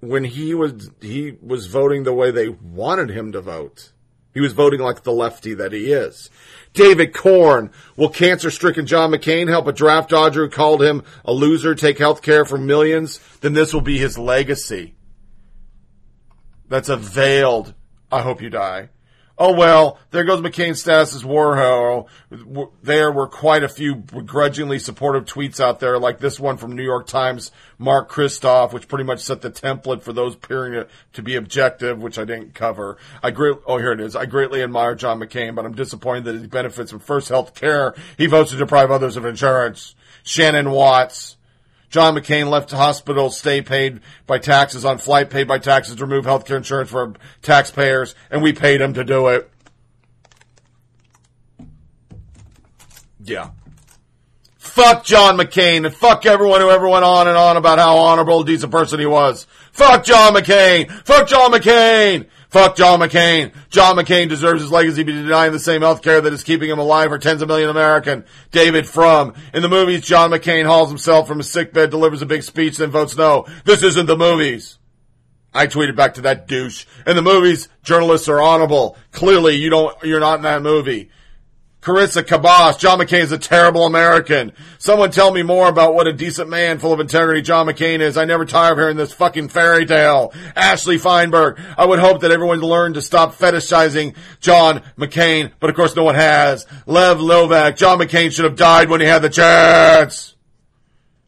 when 0.01 0.25
he 0.25 0.55
was 0.55 0.91
he 1.01 1.37
was 1.43 1.67
voting 1.67 2.05
the 2.05 2.15
way 2.15 2.31
they 2.31 2.49
wanted 2.49 3.11
him 3.11 3.33
to 3.33 3.41
vote. 3.41 3.93
He 4.33 4.41
was 4.41 4.53
voting 4.53 4.81
like 4.81 5.03
the 5.03 5.13
lefty 5.13 5.55
that 5.55 5.73
he 5.73 5.93
is. 5.93 6.31
David 6.77 7.13
Corn. 7.13 7.73
Will 7.97 8.09
cancer 8.09 8.51
stricken 8.51 8.87
John 8.87 9.11
McCain 9.11 9.49
help 9.49 9.67
a 9.67 9.73
draft 9.73 10.11
dodger 10.11 10.45
who 10.45 10.51
called 10.51 10.83
him 10.83 11.03
a 11.25 11.33
loser 11.33 11.75
take 11.75 11.99
health 11.99 12.23
care 12.23 12.45
for 12.45 12.57
millions? 12.57 13.19
Then 13.41 13.55
this 13.55 13.75
will 13.75 13.81
be 13.81 13.99
his 13.99 14.17
legacy. 14.17 14.95
That's 16.69 16.89
a 16.89 16.97
veiled, 16.97 17.75
I 18.13 18.23
hope 18.23 18.41
you 18.41 18.51
die 18.51 18.91
oh 19.39 19.53
well, 19.53 19.99
there 20.11 20.25
goes 20.25 20.41
McCain's 20.41 20.81
status 20.81 21.15
as 21.15 21.25
war 21.25 21.57
hero. 21.57 22.07
There 22.83 23.13
were 23.13 23.27
quite 23.27 23.63
a 23.63 23.69
few 23.69 23.97
begrudgingly 23.97 24.79
supportive 24.79 25.25
tweets 25.25 25.61
out 25.61 25.81
there, 25.81 25.99
like 25.99 26.19
this 26.19 26.41
one 26.41 26.57
from 26.57 26.75
New 26.75 26.83
York 26.83 27.07
Times, 27.07 27.51
Mark 27.79 28.11
Kristof, 28.11 28.73
which 28.73 28.89
pretty 28.89 29.05
much 29.05 29.21
set 29.21 29.43
the 29.43 29.51
template 29.51 30.03
for 30.03 30.13
those 30.13 30.35
appearing 30.35 30.85
to 31.13 31.23
be 31.23 31.37
objective, 31.37 32.03
which 32.03 32.19
I 32.19 32.25
didn't 32.25 32.55
cover. 32.55 32.97
I 33.23 33.31
great, 33.31 33.57
oh 33.67 33.79
here 33.79 33.93
it 33.93 34.01
is. 34.01 34.17
I 34.17 34.27
greatly 34.27 34.63
admire 34.63 34.95
John 34.95 35.21
McCain, 35.21 35.55
but 35.55 35.65
I'm 35.65 35.75
disappointed 35.75 36.25
that 36.25 36.41
he 36.41 36.47
benefits 36.47 36.91
from 36.91 37.01
first 37.01 37.29
health 37.29 37.55
care. 37.55 37.95
He 38.17 38.27
votes 38.27 38.51
to 38.51 38.57
deprive 38.57 38.91
others 38.91 39.17
of 39.17 39.25
insurance. 39.25 39.95
Shannon 40.23 40.71
Watts. 40.71 41.36
John 41.97 42.15
McCain 42.15 42.51
left 42.51 42.69
the 42.69 42.77
hospital 42.77 43.31
stay 43.31 43.63
paid 43.63 44.01
by 44.27 44.37
taxes 44.37 44.85
on 44.85 44.99
flight 44.99 45.31
paid 45.31 45.49
by 45.49 45.59
taxes 45.59 45.97
to 45.97 46.05
remove 46.05 46.27
health 46.27 46.45
care 46.45 46.59
insurance 46.59 46.91
for 46.91 47.15
taxpayers, 47.41 48.15
and 48.31 48.43
we 48.43 48.53
paid 48.53 48.83
him 48.83 48.93
to 48.93 49.03
do 49.03 49.29
it. 49.29 49.51
Yeah. 53.19 53.49
Fuck 54.59 55.05
John 55.05 55.39
McCain 55.39 55.87
and 55.87 55.95
fuck 55.95 56.27
everyone 56.27 56.61
who 56.61 56.69
ever 56.69 56.87
went 56.87 57.07
on 57.07 57.29
and 57.29 57.37
on 57.39 57.57
about 57.57 57.79
how 57.79 57.97
honorable, 57.97 58.45
decent 58.45 58.71
person 58.71 59.01
he 59.01 59.07
was. 59.07 59.47
Fuck 59.73 60.05
John 60.05 60.35
McCain! 60.35 60.91
Fuck 60.91 61.29
John 61.29 61.51
McCain! 61.51 62.27
Fuck 62.57 62.75
John 62.75 63.01
McCain. 63.01 63.53
John 63.69 63.97
McCain 63.97 64.31
deserves 64.31 64.63
his 64.63 64.73
legacy 64.73 65.05
to 65.05 65.05
be 65.05 65.13
denying 65.13 65.53
the 65.53 65.59
same 65.59 65.83
health 65.83 66.01
care 66.01 66.23
that 66.23 66.33
is 66.33 66.43
keeping 66.43 66.71
him 66.71 66.79
alive 66.79 67.11
for 67.11 67.19
tens 67.19 67.43
of 67.43 67.49
million 67.49 67.69
American. 67.69 68.25
David 68.51 68.89
Frum. 68.89 69.35
In 69.53 69.61
the 69.61 69.69
movies, 69.69 70.07
John 70.07 70.31
McCain 70.31 70.65
hauls 70.65 70.89
himself 70.89 71.29
from 71.29 71.37
his 71.37 71.51
sickbed, 71.51 71.91
delivers 71.91 72.23
a 72.23 72.27
big 72.27 72.43
speech, 72.43 72.79
then 72.79 72.91
votes 72.91 73.15
no. 73.15 73.45
This 73.67 73.83
isn't 73.83 74.07
the 74.07 74.17
movies. 74.17 74.79
I 75.53 75.67
tweeted 75.67 75.97
back 75.97 76.15
to 76.15 76.23
that 76.23 76.49
douche. 76.49 76.87
In 77.07 77.15
the 77.15 77.21
movies, 77.21 77.69
journalists 77.83 78.27
are 78.27 78.41
honorable. 78.41 78.97
Clearly, 79.13 79.57
you 79.57 79.69
don't, 79.69 79.95
you're 80.03 80.19
not 80.19 80.39
in 80.39 80.45
that 80.45 80.63
movie. 80.63 81.11
Carissa 81.87 82.25
Kabas, 82.25 82.81
John 82.81 82.99
McCain 82.99 83.21
is 83.21 83.31
a 83.31 83.39
terrible 83.39 83.87
American. 83.87 84.51
Someone 84.77 85.13
tell 85.13 85.33
me 85.33 85.45
more 85.45 85.69
about 85.69 85.95
what 85.95 86.09
a 86.09 86.13
decent 86.13 86.49
man 86.49 86.81
full 86.81 86.93
of 86.93 86.99
integrity 86.99 87.43
John 87.43 87.69
McCain 87.69 88.01
is. 88.01 88.17
I 88.17 88.25
never 88.25 88.45
tire 88.45 88.73
of 88.73 88.79
hearing 88.79 88.97
this 88.97 89.13
fucking 89.13 89.51
fairy 89.51 89.87
tale. 89.87 90.35
Ashley 90.57 90.99
Feinberg, 90.99 91.61
I 91.79 91.85
would 91.85 92.01
hope 92.01 92.23
that 92.23 92.33
everyone 92.33 92.61
learned 92.61 92.97
to 92.97 93.03
stop 93.03 93.37
fetishizing 93.37 94.17
John 94.41 94.83
McCain, 94.99 95.53
but 95.61 95.71
of 95.71 95.77
course 95.77 95.95
no 95.95 96.03
one 96.03 96.17
has. 96.17 96.67
Lev 96.87 97.19
Lovak, 97.19 97.77
John 97.77 98.01
McCain 98.01 98.33
should 98.33 98.47
have 98.47 98.57
died 98.57 98.91
when 98.91 99.01
he 99.01 99.07
had 99.07 99.23
the 99.23 99.31
chance. 99.31 100.35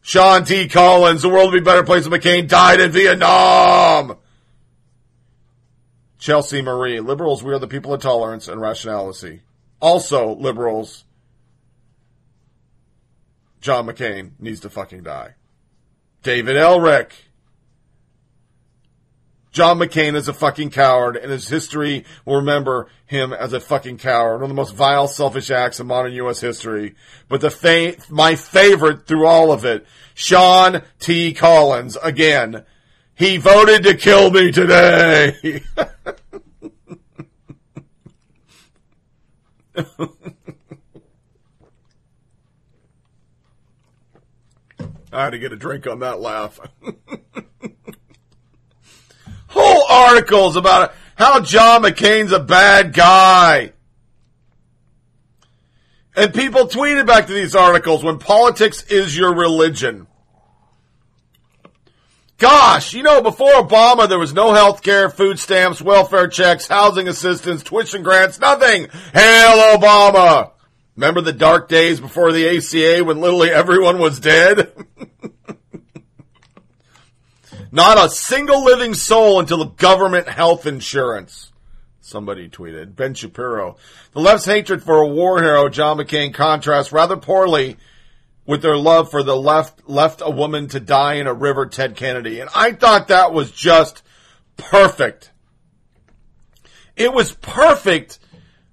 Sean 0.01 0.45
T. 0.45 0.67
Collins, 0.67 1.23
the 1.23 1.29
world 1.29 1.53
would 1.53 1.59
be 1.59 1.63
a 1.63 1.73
better 1.73 1.85
place 1.85 2.05
if 2.05 2.13
McCain 2.13 2.49
died 2.49 2.81
in 2.81 2.91
Vietnam. 2.91 4.17
Chelsea 6.19 6.63
Marie, 6.63 6.99
liberals, 6.99 7.45
we 7.45 7.53
are 7.55 7.61
the 7.61 7.69
people 7.69 7.95
of 7.95 8.03
tolerance 8.03 8.49
and 8.49 8.61
rationality. 8.61 9.43
Also, 9.81 10.35
liberals, 10.35 11.05
John 13.61 13.87
McCain 13.87 14.33
needs 14.39 14.61
to 14.61 14.71
fucking 14.71 15.03
die. 15.03 15.35
David 16.23 16.57
Elric. 16.57 17.13
John 19.51 19.79
McCain 19.79 20.15
is 20.15 20.29
a 20.29 20.35
fucking 20.35 20.71
coward, 20.71 21.17
and 21.17 21.33
his 21.33 21.49
history 21.49 22.05
will 22.25 22.37
remember 22.37 22.89
him 23.07 23.33
as 23.33 23.53
a 23.53 23.61
fucking 23.61 23.99
coward. 23.99 24.35
One 24.35 24.43
of 24.45 24.49
the 24.49 24.55
most 24.55 24.75
vile, 24.75 25.09
selfish 25.09 25.51
acts 25.51 25.81
in 25.81 25.87
modern 25.87 26.13
U.S. 26.13 26.41
history. 26.41 26.95
But 27.29 27.41
the 27.41 27.51
fa- 27.51 27.97
my 28.11 28.35
favorite 28.37 29.07
through 29.07 29.27
all 29.27 29.51
of 29.51 29.65
it, 29.65 29.87
Sean 30.15 30.83
T. 31.01 31.33
Collins, 31.33 31.97
again. 32.03 32.65
He 33.15 33.37
voted 33.37 33.83
to 33.83 33.97
kill 33.97 34.31
me 34.31 34.53
today. 34.53 35.63
I 45.13 45.25
had 45.25 45.31
to 45.31 45.39
get 45.39 45.53
a 45.53 45.57
drink 45.57 45.87
on 45.87 46.01
that 46.01 46.21
laugh. 46.21 46.59
Whole 49.49 49.85
articles 49.89 50.57
about 50.57 50.95
how 51.15 51.41
John 51.41 51.83
McCain's 51.83 52.33
a 52.33 52.41
bad 52.41 52.93
guy. 52.93 53.73
And 56.15 56.35
people 56.35 56.67
tweeted 56.67 57.07
back 57.07 57.29
to 57.29 57.33
these 57.33 57.55
articles 57.55 58.03
when 58.03 58.19
politics 58.19 58.83
is 58.85 59.17
your 59.17 59.33
religion. 59.33 60.08
Gosh, 62.39 62.95
you 62.95 63.03
know, 63.03 63.21
before 63.21 63.51
Obama, 63.51 64.09
there 64.09 64.19
was 64.19 64.33
no 64.33 64.55
health 64.55 64.85
care, 64.85 65.11
food 65.11 65.41
stamps, 65.41 65.83
welfare 65.83 66.29
checks, 66.29 66.69
housing 66.69 67.09
assistance, 67.09 67.65
tuition 67.65 68.05
grants, 68.05 68.39
nothing. 68.39 68.87
Hail 69.13 69.77
Obama! 69.77 70.53
Remember 70.95 71.21
the 71.21 71.33
dark 71.33 71.69
days 71.69 71.99
before 71.99 72.31
the 72.31 72.57
ACA 72.57 73.05
when 73.05 73.21
literally 73.21 73.51
everyone 73.51 73.99
was 73.99 74.21
dead? 74.21 74.73
Not 77.73 77.99
a 77.99 78.09
single 78.09 78.65
living 78.65 78.95
soul 78.95 79.41
until 79.41 79.59
the 79.59 79.67
government 79.67 80.29
health 80.29 80.65
insurance. 80.65 81.51
Somebody 82.01 82.49
tweeted. 82.49 82.95
Ben 82.95 83.15
Shapiro. 83.15 83.79
The 84.13 84.21
left's 84.21 84.47
hatred 84.47 84.85
for 84.85 84.99
a 84.99 85.09
war 85.09 85.43
hero, 85.43 85.69
John 85.69 85.99
McCain, 85.99 86.33
contrasts 86.33 86.93
rather 86.93 87.17
poorly 87.17 87.79
with 88.49 88.63
their 88.63 88.79
love 88.79 89.11
for 89.11 89.23
the 89.23 89.37
left 89.37 89.87
left 89.87 90.23
a 90.25 90.31
woman 90.31 90.69
to 90.69 90.81
die 90.81 91.17
in 91.17 91.27
a 91.27 91.35
river, 91.35 91.67
Ted 91.67 91.95
Kennedy. 91.95 92.41
And 92.41 92.49
I 92.55 92.73
thought 92.73 93.09
that 93.09 93.35
was 93.35 93.53
just 93.53 94.03
perfect. 94.57 95.31
It 96.97 97.13
was 97.13 97.35
perfect 97.35 98.19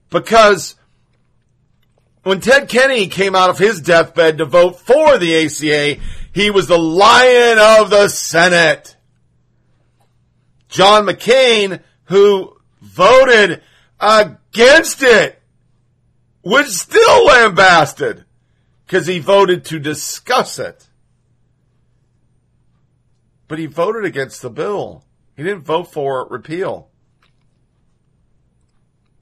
because 0.09 0.75
when 2.23 2.39
Ted 2.39 2.69
Kennedy 2.69 3.07
came 3.07 3.35
out 3.35 3.49
of 3.49 3.59
his 3.59 3.81
deathbed 3.81 4.37
to 4.37 4.45
vote 4.45 4.79
for 4.79 5.17
the 5.17 5.45
ACA, 5.45 6.01
he 6.31 6.49
was 6.49 6.67
the 6.67 6.79
lion 6.79 7.59
of 7.59 7.89
the 7.89 8.07
Senate. 8.07 8.95
John 10.69 11.05
McCain, 11.05 11.81
who 12.05 12.55
voted 12.81 13.61
against 13.99 15.03
it, 15.03 15.41
was 16.43 16.79
still 16.79 17.25
lambasted 17.25 18.24
because 18.85 19.07
he 19.07 19.19
voted 19.19 19.65
to 19.65 19.79
discuss 19.79 20.59
it. 20.59 20.87
But 23.47 23.59
he 23.59 23.65
voted 23.65 24.05
against 24.05 24.41
the 24.41 24.49
bill. 24.49 25.03
He 25.35 25.43
didn't 25.43 25.63
vote 25.63 25.91
for 25.91 26.27
repeal. 26.27 26.89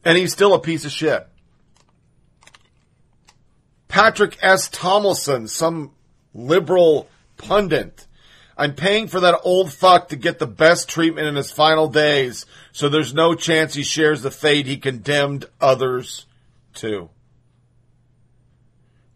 And 0.06 0.18
he's 0.18 0.34
still 0.34 0.54
a 0.54 0.60
piece 0.60 0.86
of 0.86 0.92
shit. 0.92 1.28
Patrick 3.88 4.38
S. 4.42 4.70
Tomlinson, 4.70 5.48
some 5.48 5.92
liberal 6.34 7.08
pundit. 7.38 8.08
I'm 8.58 8.76
paying 8.76 9.08
for 9.08 9.20
that 9.22 9.40
old 9.44 9.72
fuck 9.72 10.10
to 10.10 10.16
get 10.16 10.40
the 10.40 10.48
best 10.48 10.88
treatment 10.90 11.28
in 11.28 11.36
his 11.36 11.52
final 11.52 11.88
days, 11.88 12.46
so 12.72 12.90
there's 12.90 13.14
no 13.14 13.34
chance 13.34 13.74
he 13.74 13.84
shares 13.84 14.22
the 14.22 14.32
fate 14.32 14.68
he 14.68 14.78
condemned 14.78 15.46
others 15.60 16.26
to. 16.76 17.10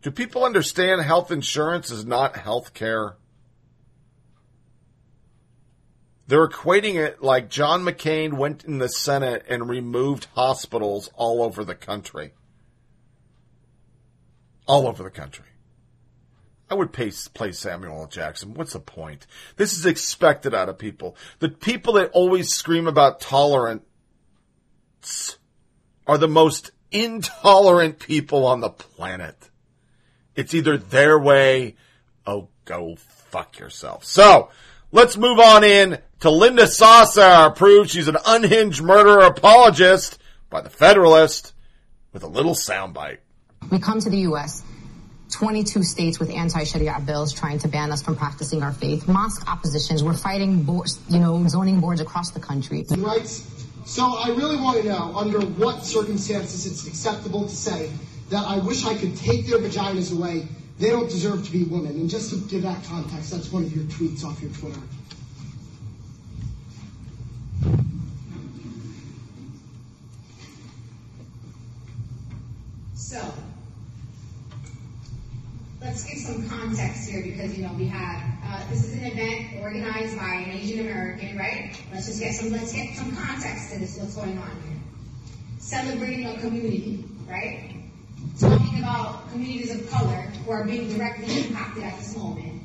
Do 0.07 0.11
people 0.11 0.45
understand 0.45 1.01
health 1.01 1.31
insurance 1.33 1.91
is 1.91 2.05
not 2.05 2.37
health 2.37 2.73
care? 2.73 3.17
They're 6.27 6.47
equating 6.47 6.95
it 6.95 7.21
like 7.21 7.49
John 7.49 7.83
McCain 7.83 8.35
went 8.37 8.63
in 8.63 8.77
the 8.77 8.87
Senate 8.87 9.43
and 9.49 9.67
removed 9.67 10.29
hospitals 10.33 11.09
all 11.15 11.43
over 11.43 11.65
the 11.65 11.75
country. 11.75 12.31
All 14.65 14.87
over 14.87 15.03
the 15.03 15.09
country. 15.09 15.43
I 16.69 16.75
would 16.75 16.93
pay, 16.93 17.11
play 17.33 17.51
Samuel 17.51 17.99
L. 18.03 18.07
Jackson. 18.07 18.53
What's 18.53 18.71
the 18.71 18.79
point? 18.79 19.27
This 19.57 19.77
is 19.77 19.85
expected 19.85 20.55
out 20.55 20.69
of 20.69 20.77
people. 20.77 21.17
The 21.39 21.49
people 21.49 21.91
that 21.95 22.11
always 22.11 22.53
scream 22.53 22.87
about 22.87 23.19
tolerance 23.19 23.83
are 26.07 26.17
the 26.17 26.29
most 26.29 26.71
intolerant 26.93 27.99
people 27.99 28.45
on 28.45 28.61
the 28.61 28.69
planet. 28.69 29.49
It's 30.37 30.53
either 30.53 30.77
their 30.77 31.19
way, 31.19 31.75
oh, 32.25 32.47
go 32.63 32.95
fuck 32.95 33.57
yourself. 33.59 34.05
So, 34.05 34.49
let's 34.91 35.17
move 35.17 35.39
on 35.39 35.63
in 35.63 35.97
to 36.19 36.29
Linda 36.29 36.67
Sasser, 36.67 37.49
proved 37.55 37.89
she's 37.89 38.07
an 38.07 38.17
unhinged 38.25 38.83
murderer 38.83 39.25
apologist 39.25 40.19
by 40.49 40.61
the 40.61 40.69
Federalist 40.69 41.53
with 42.13 42.23
a 42.23 42.27
little 42.27 42.53
soundbite. 42.53 43.17
We 43.71 43.79
come 43.79 43.99
to 43.99 44.09
the 44.09 44.19
U.S. 44.19 44.63
22 45.31 45.83
states 45.83 46.19
with 46.19 46.29
anti-Sharia 46.29 47.01
bills 47.05 47.33
trying 47.33 47.57
to 47.59 47.67
ban 47.67 47.91
us 47.91 48.01
from 48.01 48.15
practicing 48.15 48.61
our 48.61 48.71
faith. 48.71 49.07
Mosque 49.07 49.45
oppositions. 49.49 50.03
We're 50.03 50.13
fighting, 50.13 50.63
boards, 50.63 50.99
you 51.09 51.19
know, 51.19 51.45
zoning 51.47 51.81
boards 51.81 51.99
across 51.99 52.29
the 52.31 52.39
country. 52.39 52.85
Rights. 52.89 53.65
So 53.85 54.03
I 54.03 54.29
really 54.29 54.57
want 54.57 54.81
to 54.81 54.87
know 54.87 55.15
under 55.15 55.41
what 55.41 55.83
circumstances 55.83 56.65
it's 56.65 56.87
acceptable 56.87 57.43
to 57.43 57.55
say 57.55 57.91
that 58.29 58.45
I 58.45 58.57
wish 58.59 58.85
I 58.85 58.95
could 58.95 59.15
take 59.15 59.47
their 59.47 59.59
vaginas 59.59 60.13
away. 60.15 60.47
They 60.79 60.89
don't 60.89 61.09
deserve 61.09 61.45
to 61.45 61.51
be 61.51 61.63
women. 61.63 61.91
And 61.91 62.09
just 62.09 62.29
to 62.31 62.37
give 62.49 62.63
that 62.63 62.83
context, 62.85 63.31
that's 63.31 63.51
one 63.51 63.63
of 63.63 63.75
your 63.75 63.85
tweets 63.85 64.23
off 64.23 64.41
your 64.41 64.51
Twitter. 64.51 64.79
So, 72.93 73.33
let's 75.81 76.03
give 76.03 76.19
some 76.19 76.49
context 76.49 77.09
here 77.09 77.23
because, 77.23 77.57
you 77.57 77.65
know, 77.65 77.73
we 77.73 77.87
have, 77.87 78.21
uh, 78.45 78.69
this 78.69 78.85
is 78.85 78.93
an 78.93 79.05
event 79.05 79.63
organized 79.63 80.17
by 80.17 80.33
an 80.33 80.51
Asian 80.51 80.81
American, 80.81 81.37
right? 81.37 81.81
Let's 81.93 82.07
just 82.07 82.19
get 82.19 82.35
some, 82.35 82.51
let's 82.51 82.73
get 82.73 82.95
some 82.95 83.15
context 83.15 83.71
to 83.71 83.79
this, 83.79 83.97
what's 83.97 84.15
going 84.15 84.37
on 84.37 84.51
here. 84.67 84.77
Celebrating 85.57 86.25
a 86.27 86.37
community, 86.39 87.05
right? 87.27 87.76
Talking 88.39 88.79
about 88.79 89.31
communities 89.31 89.73
of 89.73 89.89
color 89.89 90.15
who 90.45 90.51
are 90.51 90.63
being 90.63 90.95
directly 90.95 91.25
impacted 91.41 91.83
at 91.83 91.97
this 91.97 92.15
moment. 92.15 92.61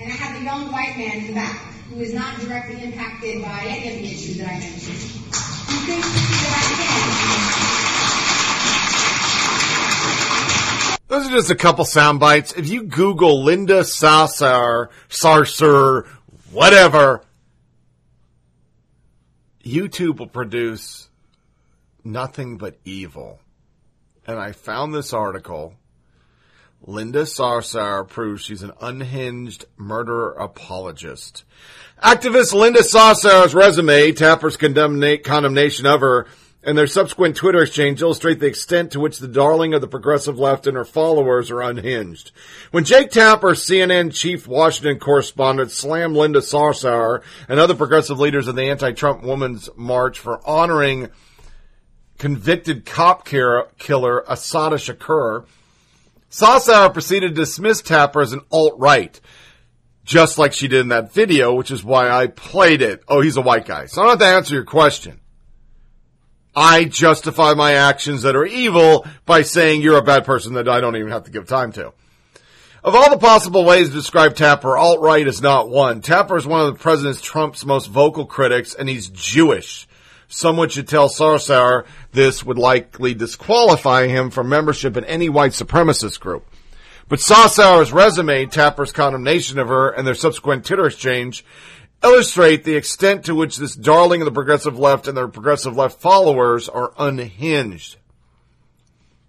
And 0.00 0.10
I 0.10 0.14
have 0.14 0.40
a 0.40 0.44
young 0.44 0.72
white 0.72 0.96
man 0.96 1.18
in 1.18 1.26
the 1.26 1.34
back 1.34 1.56
who 1.90 2.00
is 2.00 2.14
not 2.14 2.40
directly 2.40 2.82
impacted 2.82 3.42
by 3.42 3.64
any 3.66 3.88
of 3.88 3.94
the 3.98 4.04
issues 4.04 4.38
that 4.38 4.48
I 4.48 4.58
mentioned. 4.58 4.80
He 4.80 5.76
thinks 5.86 6.08
that 6.08 6.52
I 6.56 6.62
can. 10.98 11.08
Those 11.08 11.28
are 11.28 11.32
just 11.32 11.50
a 11.50 11.54
couple 11.54 11.84
sound 11.84 12.18
bites. 12.18 12.54
If 12.54 12.70
you 12.70 12.84
Google 12.84 13.44
Linda 13.44 13.80
Sassar, 13.80 14.88
Sarser, 15.10 16.06
whatever, 16.50 17.22
YouTube 19.62 20.18
will 20.18 20.28
produce 20.28 21.10
nothing 22.02 22.56
but 22.56 22.78
evil. 22.84 23.38
And 24.26 24.38
I 24.38 24.52
found 24.52 24.94
this 24.94 25.12
article. 25.12 25.74
Linda 26.86 27.22
Sarsour 27.22 28.06
proves 28.08 28.42
she's 28.42 28.62
an 28.62 28.72
unhinged 28.80 29.64
murderer 29.76 30.32
apologist. 30.32 31.44
Activist 32.02 32.52
Linda 32.52 32.80
Sarsour's 32.80 33.54
resume, 33.54 34.12
Tapper's 34.12 34.56
condemnation 34.56 35.86
of 35.86 36.00
her, 36.00 36.26
and 36.62 36.76
their 36.76 36.86
subsequent 36.86 37.36
Twitter 37.36 37.62
exchange 37.62 38.00
illustrate 38.00 38.40
the 38.40 38.46
extent 38.46 38.92
to 38.92 39.00
which 39.00 39.18
the 39.18 39.28
darling 39.28 39.74
of 39.74 39.82
the 39.82 39.86
progressive 39.86 40.38
left 40.38 40.66
and 40.66 40.76
her 40.76 40.84
followers 40.84 41.50
are 41.50 41.62
unhinged. 41.62 42.32
When 42.70 42.84
Jake 42.84 43.10
Tapper, 43.10 43.52
CNN 43.52 44.14
chief 44.14 44.46
Washington 44.46 44.98
correspondent, 44.98 45.70
slammed 45.70 46.16
Linda 46.16 46.40
Sarsour 46.40 47.22
and 47.48 47.60
other 47.60 47.74
progressive 47.74 48.18
leaders 48.18 48.48
of 48.48 48.56
the 48.56 48.64
anti-Trump 48.64 49.22
Women's 49.22 49.68
March 49.76 50.18
for 50.18 50.46
honoring 50.46 51.10
convicted 52.24 52.86
cop 52.86 53.26
killer, 53.26 53.68
killer 53.78 54.24
Assata 54.26 54.76
Shakur, 54.76 55.44
Sarsar 56.30 56.90
proceeded 56.90 57.34
to 57.34 57.34
dismiss 57.34 57.82
Tapper 57.82 58.22
as 58.22 58.32
an 58.32 58.40
alt-right, 58.50 59.20
just 60.06 60.38
like 60.38 60.54
she 60.54 60.66
did 60.66 60.80
in 60.80 60.88
that 60.88 61.12
video, 61.12 61.52
which 61.52 61.70
is 61.70 61.84
why 61.84 62.08
I 62.08 62.28
played 62.28 62.80
it. 62.80 63.04
Oh, 63.08 63.20
he's 63.20 63.36
a 63.36 63.42
white 63.42 63.66
guy. 63.66 63.84
So 63.84 64.00
I 64.00 64.04
don't 64.06 64.12
have 64.12 64.26
to 64.26 64.36
answer 64.36 64.54
your 64.54 64.64
question. 64.64 65.20
I 66.56 66.86
justify 66.86 67.52
my 67.52 67.74
actions 67.74 68.22
that 68.22 68.36
are 68.36 68.46
evil 68.46 69.06
by 69.26 69.42
saying 69.42 69.82
you're 69.82 69.98
a 69.98 70.02
bad 70.02 70.24
person 70.24 70.54
that 70.54 70.66
I 70.66 70.80
don't 70.80 70.96
even 70.96 71.12
have 71.12 71.24
to 71.24 71.30
give 71.30 71.46
time 71.46 71.72
to. 71.72 71.92
Of 72.82 72.94
all 72.94 73.10
the 73.10 73.18
possible 73.18 73.66
ways 73.66 73.88
to 73.88 73.94
describe 73.94 74.34
Tapper, 74.34 74.78
alt-right 74.78 75.28
is 75.28 75.42
not 75.42 75.68
one. 75.68 76.00
Tapper 76.00 76.38
is 76.38 76.46
one 76.46 76.62
of 76.62 76.72
the 76.72 76.80
President 76.80 77.22
Trump's 77.22 77.66
most 77.66 77.88
vocal 77.88 78.24
critics, 78.24 78.74
and 78.74 78.88
he's 78.88 79.10
Jewish. 79.10 79.86
Someone 80.28 80.68
should 80.68 80.88
tell 80.88 81.08
Sarsar 81.08 81.86
this 82.12 82.44
would 82.44 82.58
likely 82.58 83.14
disqualify 83.14 84.06
him 84.06 84.30
from 84.30 84.48
membership 84.48 84.96
in 84.96 85.04
any 85.04 85.28
white 85.28 85.52
supremacist 85.52 86.20
group. 86.20 86.46
But 87.08 87.18
Sarsar's 87.18 87.92
resume, 87.92 88.46
Tapper's 88.46 88.92
condemnation 88.92 89.58
of 89.58 89.68
her, 89.68 89.90
and 89.90 90.06
their 90.06 90.14
subsequent 90.14 90.64
Twitter 90.64 90.86
exchange 90.86 91.44
illustrate 92.02 92.64
the 92.64 92.76
extent 92.76 93.24
to 93.24 93.34
which 93.34 93.56
this 93.56 93.74
darling 93.74 94.20
of 94.20 94.26
the 94.26 94.32
progressive 94.32 94.78
left 94.78 95.08
and 95.08 95.16
their 95.16 95.28
progressive 95.28 95.76
left 95.76 96.00
followers 96.00 96.68
are 96.68 96.92
unhinged. 96.98 97.96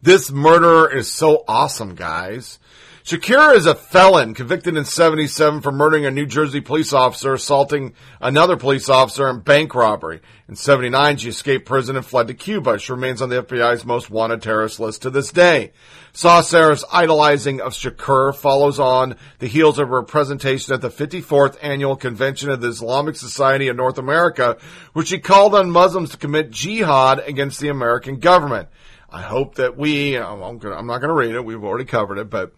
This 0.02 0.32
murderer 0.32 0.92
is 0.94 1.12
so 1.12 1.44
awesome, 1.48 1.96
guys. 1.96 2.60
Shakira 3.06 3.54
is 3.54 3.68
a 3.68 3.76
felon 3.76 4.34
convicted 4.34 4.76
in 4.76 4.84
77 4.84 5.62
for 5.62 5.72
murdering 5.72 6.08
a 6.08 6.10
New 6.12 6.26
Jersey 6.26 6.60
police 6.60 6.92
officer, 6.92 7.36
assaulting 7.36 7.94
another 8.20 8.58
police 8.58 8.90
officer, 8.90 9.30
and 9.30 9.46
bank 9.46 9.76
robbery. 9.76 10.22
In 10.50 10.56
79, 10.56 11.18
she 11.18 11.30
escaped 11.30 11.68
prison 11.68 11.98
and 11.98 12.04
fled 12.04 12.30
to 12.30 12.34
Cuba. 12.34 12.80
She 12.80 12.94
remains 12.94 13.22
on 13.22 13.30
the 13.30 13.44
FBI's 13.44 13.86
most 13.86 14.10
wanted 14.10 14.42
terrorist 14.42 14.80
list 14.80 15.04
to 15.04 15.12
this 15.12 15.32
day. 15.32 15.72
Saw-Sarah's 16.14 16.84
idolizing 16.92 17.62
of 17.62 17.74
Shakur 17.74 18.34
follows 18.34 18.80
on 18.80 19.18
the 19.38 19.46
heels 19.46 19.78
of 19.78 19.90
her 19.90 20.02
presentation 20.02 20.74
at 20.74 20.82
the 20.82 20.90
54th 20.90 21.60
annual 21.62 21.96
convention 21.96 22.50
of 22.50 22.60
the 22.60 22.70
Islamic 22.70 23.18
Society 23.18 23.68
of 23.68 23.76
North 23.78 24.00
America, 24.00 24.58
where 24.94 25.06
she 25.06 25.20
called 25.20 25.54
on 25.54 25.70
Muslims 25.70 26.10
to 26.10 26.18
commit 26.18 26.50
jihad 26.50 27.20
against 27.20 27.60
the 27.60 27.70
American 27.70 28.18
government. 28.18 28.68
I 29.12 29.22
hope 29.22 29.56
that 29.56 29.78
we, 29.78 30.18
I'm 30.18 30.40
not 30.40 30.60
going 30.60 31.02
to 31.02 31.14
read 31.14 31.36
it, 31.36 31.46
we've 31.46 31.64
already 31.64 31.86
covered 31.86 32.18
it, 32.18 32.32
but 32.32 32.52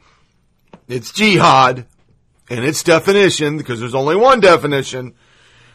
it's 0.87 1.11
jihad 1.11 1.85
in 2.49 2.63
its 2.63 2.83
definition, 2.83 3.57
because 3.57 3.79
there's 3.79 3.95
only 3.95 4.15
one 4.15 4.39
definition. 4.39 5.13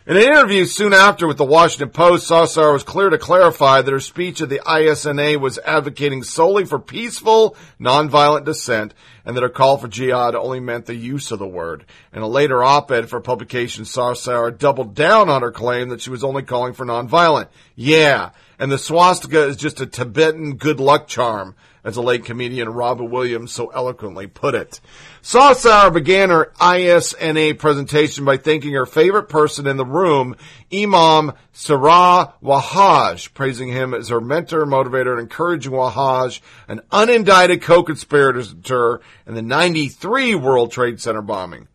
In 0.04 0.16
an 0.16 0.22
interview 0.24 0.64
soon 0.64 0.92
after 0.92 1.28
with 1.28 1.36
the 1.36 1.44
Washington 1.44 1.90
Post, 1.90 2.28
Sassar 2.28 2.72
was 2.72 2.82
clear 2.82 3.08
to 3.08 3.18
clarify 3.18 3.82
that 3.82 3.92
her 3.92 4.00
speech 4.00 4.40
at 4.40 4.48
the 4.48 4.60
ISNA 4.66 5.38
was 5.38 5.60
advocating 5.64 6.24
solely 6.24 6.64
for 6.64 6.80
peaceful, 6.80 7.56
nonviolent 7.80 8.44
dissent, 8.44 8.94
and 9.24 9.36
that 9.36 9.44
her 9.44 9.48
call 9.48 9.78
for 9.78 9.86
jihad 9.86 10.34
only 10.34 10.58
meant 10.58 10.86
the 10.86 10.96
use 10.96 11.30
of 11.30 11.38
the 11.38 11.46
word. 11.46 11.84
In 12.12 12.20
a 12.20 12.26
later 12.26 12.64
op-ed 12.64 13.08
for 13.08 13.20
publication, 13.20 13.84
Sarsar 13.84 14.58
doubled 14.58 14.96
down 14.96 15.28
on 15.28 15.42
her 15.42 15.52
claim 15.52 15.90
that 15.90 16.00
she 16.00 16.10
was 16.10 16.24
only 16.24 16.42
calling 16.42 16.72
for 16.72 16.84
nonviolent. 16.84 17.46
Yeah, 17.76 18.30
and 18.58 18.72
the 18.72 18.78
swastika 18.78 19.44
is 19.44 19.56
just 19.56 19.80
a 19.80 19.86
Tibetan 19.86 20.56
good 20.56 20.80
luck 20.80 21.06
charm, 21.06 21.54
as 21.84 21.96
the 21.96 22.02
late 22.02 22.24
comedian 22.24 22.68
Robin 22.68 23.10
Williams 23.10 23.52
so 23.52 23.68
eloquently 23.68 24.26
put 24.26 24.54
it. 24.54 24.80
Sarsar 25.22 25.92
began 25.92 26.30
her 26.30 26.52
ISNA 26.60 27.54
presentation 27.54 28.24
by 28.24 28.36
thanking 28.36 28.72
her 28.72 28.86
favorite 28.86 29.28
person 29.28 29.66
in 29.66 29.76
the 29.76 29.84
room, 29.84 30.36
Imam 30.72 31.32
Siraj 31.52 32.30
Wahhaj, 32.42 33.34
praising 33.34 33.68
him 33.68 33.94
as 33.94 34.08
her 34.08 34.20
mentor, 34.20 34.64
motivator, 34.64 35.12
and 35.12 35.20
encouraging 35.20 35.72
Wahaj, 35.72 36.40
an 36.68 36.80
unindicted 36.92 37.62
co-conspirator 37.62 39.00
in 39.26 39.34
the 39.34 39.42
93 39.42 40.34
World 40.36 40.70
Trade 40.70 41.00
Center 41.00 41.22
bombing. 41.22 41.68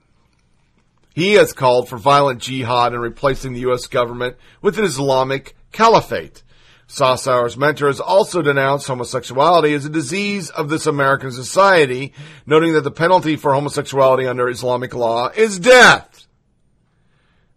He 1.14 1.34
has 1.34 1.52
called 1.52 1.90
for 1.90 1.98
violent 1.98 2.42
jihad 2.42 2.94
and 2.94 3.02
replacing 3.02 3.54
the 3.54 3.62
U.S. 3.62 3.88
government 3.88 4.38
with 4.62 4.78
an 4.78 4.86
Islamic 4.86 5.56
caliphate. 5.72 6.44
Sassauer's 6.88 7.58
mentor 7.58 7.88
has 7.88 8.00
also 8.00 8.42
denounced 8.42 8.88
homosexuality 8.88 9.74
as 9.74 9.86
a 9.86 9.90
disease 9.90 10.50
of 10.50 10.70
this 10.70 10.88
American 10.88 11.32
society, 11.32 12.14
noting 12.46 12.74
that 12.74 12.82
the 12.82 12.92
penalty 12.92 13.36
for 13.36 13.54
homosexuality 13.54 14.26
under 14.26 14.50
Islamic 14.50 14.96
law 14.96 15.30
is 15.30 15.60
death. 15.60 16.26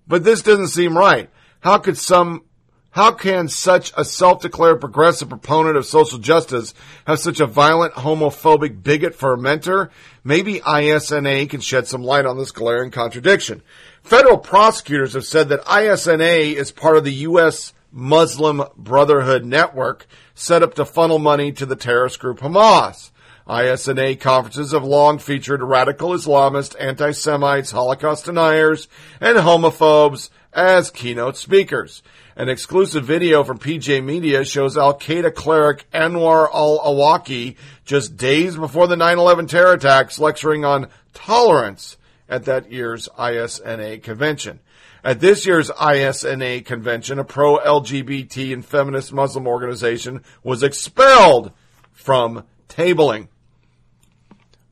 But 0.06 0.24
this 0.24 0.42
doesn't 0.42 0.68
seem 0.68 0.98
right. 0.98 1.30
How 1.60 1.78
could 1.78 1.96
some, 1.96 2.44
how 2.90 3.12
can 3.12 3.46
such 3.46 3.92
a 3.96 4.04
self-declared 4.04 4.80
progressive 4.80 5.28
proponent 5.28 5.76
of 5.76 5.86
social 5.86 6.18
justice 6.18 6.74
have 7.06 7.20
such 7.20 7.38
a 7.38 7.46
violent 7.46 7.94
homophobic 7.94 8.82
bigot 8.82 9.14
for 9.14 9.34
a 9.34 9.38
mentor? 9.38 9.92
Maybe 10.24 10.60
ISNA 10.66 11.46
can 11.46 11.60
shed 11.60 11.86
some 11.86 12.02
light 12.02 12.26
on 12.26 12.36
this 12.36 12.50
glaring 12.50 12.90
contradiction. 12.90 13.62
Federal 14.02 14.38
prosecutors 14.38 15.12
have 15.12 15.24
said 15.24 15.50
that 15.50 15.62
ISNA 15.70 16.58
is 16.58 16.72
part 16.72 16.96
of 16.96 17.04
the 17.04 17.14
U.S. 17.14 17.72
Muslim 17.92 18.62
Brotherhood 18.76 19.44
network 19.44 20.06
set 20.34 20.62
up 20.62 20.74
to 20.74 20.84
funnel 20.84 21.18
money 21.18 21.52
to 21.52 21.66
the 21.66 21.76
terrorist 21.76 22.18
group 22.18 22.40
Hamas. 22.40 23.10
ISNA 23.48 24.16
conferences 24.16 24.70
have 24.72 24.84
long 24.84 25.18
featured 25.18 25.62
radical 25.62 26.10
Islamists, 26.10 26.76
anti-Semites, 26.78 27.72
Holocaust 27.72 28.26
deniers, 28.26 28.86
and 29.20 29.36
homophobes 29.38 30.30
as 30.52 30.90
keynote 30.90 31.36
speakers. 31.36 32.02
An 32.36 32.48
exclusive 32.48 33.04
video 33.04 33.42
from 33.42 33.58
PJ 33.58 34.04
Media 34.04 34.44
shows 34.44 34.76
Al-Qaeda 34.76 35.34
cleric 35.34 35.90
Anwar 35.90 36.48
al-Awlaki 36.54 37.56
just 37.84 38.16
days 38.16 38.56
before 38.56 38.86
the 38.86 38.94
9-11 38.94 39.48
terror 39.48 39.72
attacks 39.72 40.18
lecturing 40.18 40.64
on 40.64 40.88
tolerance 41.12 41.96
at 42.28 42.44
that 42.44 42.70
year's 42.70 43.08
ISNA 43.18 43.98
convention. 43.98 44.60
At 45.02 45.20
this 45.20 45.46
year's 45.46 45.70
ISNA 45.70 46.62
convention, 46.62 47.18
a 47.18 47.24
pro-LGBT 47.24 48.52
and 48.52 48.64
feminist 48.64 49.12
Muslim 49.12 49.46
organization 49.46 50.22
was 50.42 50.62
expelled 50.62 51.52
from 51.92 52.44
tabling. 52.68 53.28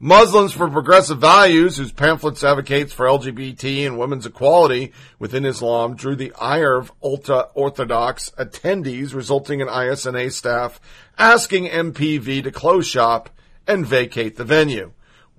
Muslims 0.01 0.53
for 0.53 0.68
Progressive 0.70 1.18
Values, 1.18 1.76
whose 1.76 1.91
pamphlets 1.91 2.45
advocates 2.45 2.93
for 2.93 3.07
LGBT 3.07 3.85
and 3.85 3.99
women's 3.99 4.26
equality 4.26 4.93
within 5.18 5.45
Islam, 5.45 5.97
drew 5.97 6.14
the 6.14 6.33
ire 6.39 6.76
of 6.76 6.93
ultra-Orthodox 7.03 8.31
attendees, 8.39 9.12
resulting 9.12 9.61
in 9.61 9.68
ISNA 9.68 10.31
staff 10.31 10.81
asking 11.18 11.66
MPV 11.66 12.45
to 12.45 12.53
close 12.53 12.87
shop 12.87 13.31
and 13.66 13.85
vacate 13.85 14.37
the 14.37 14.45
venue. 14.45 14.93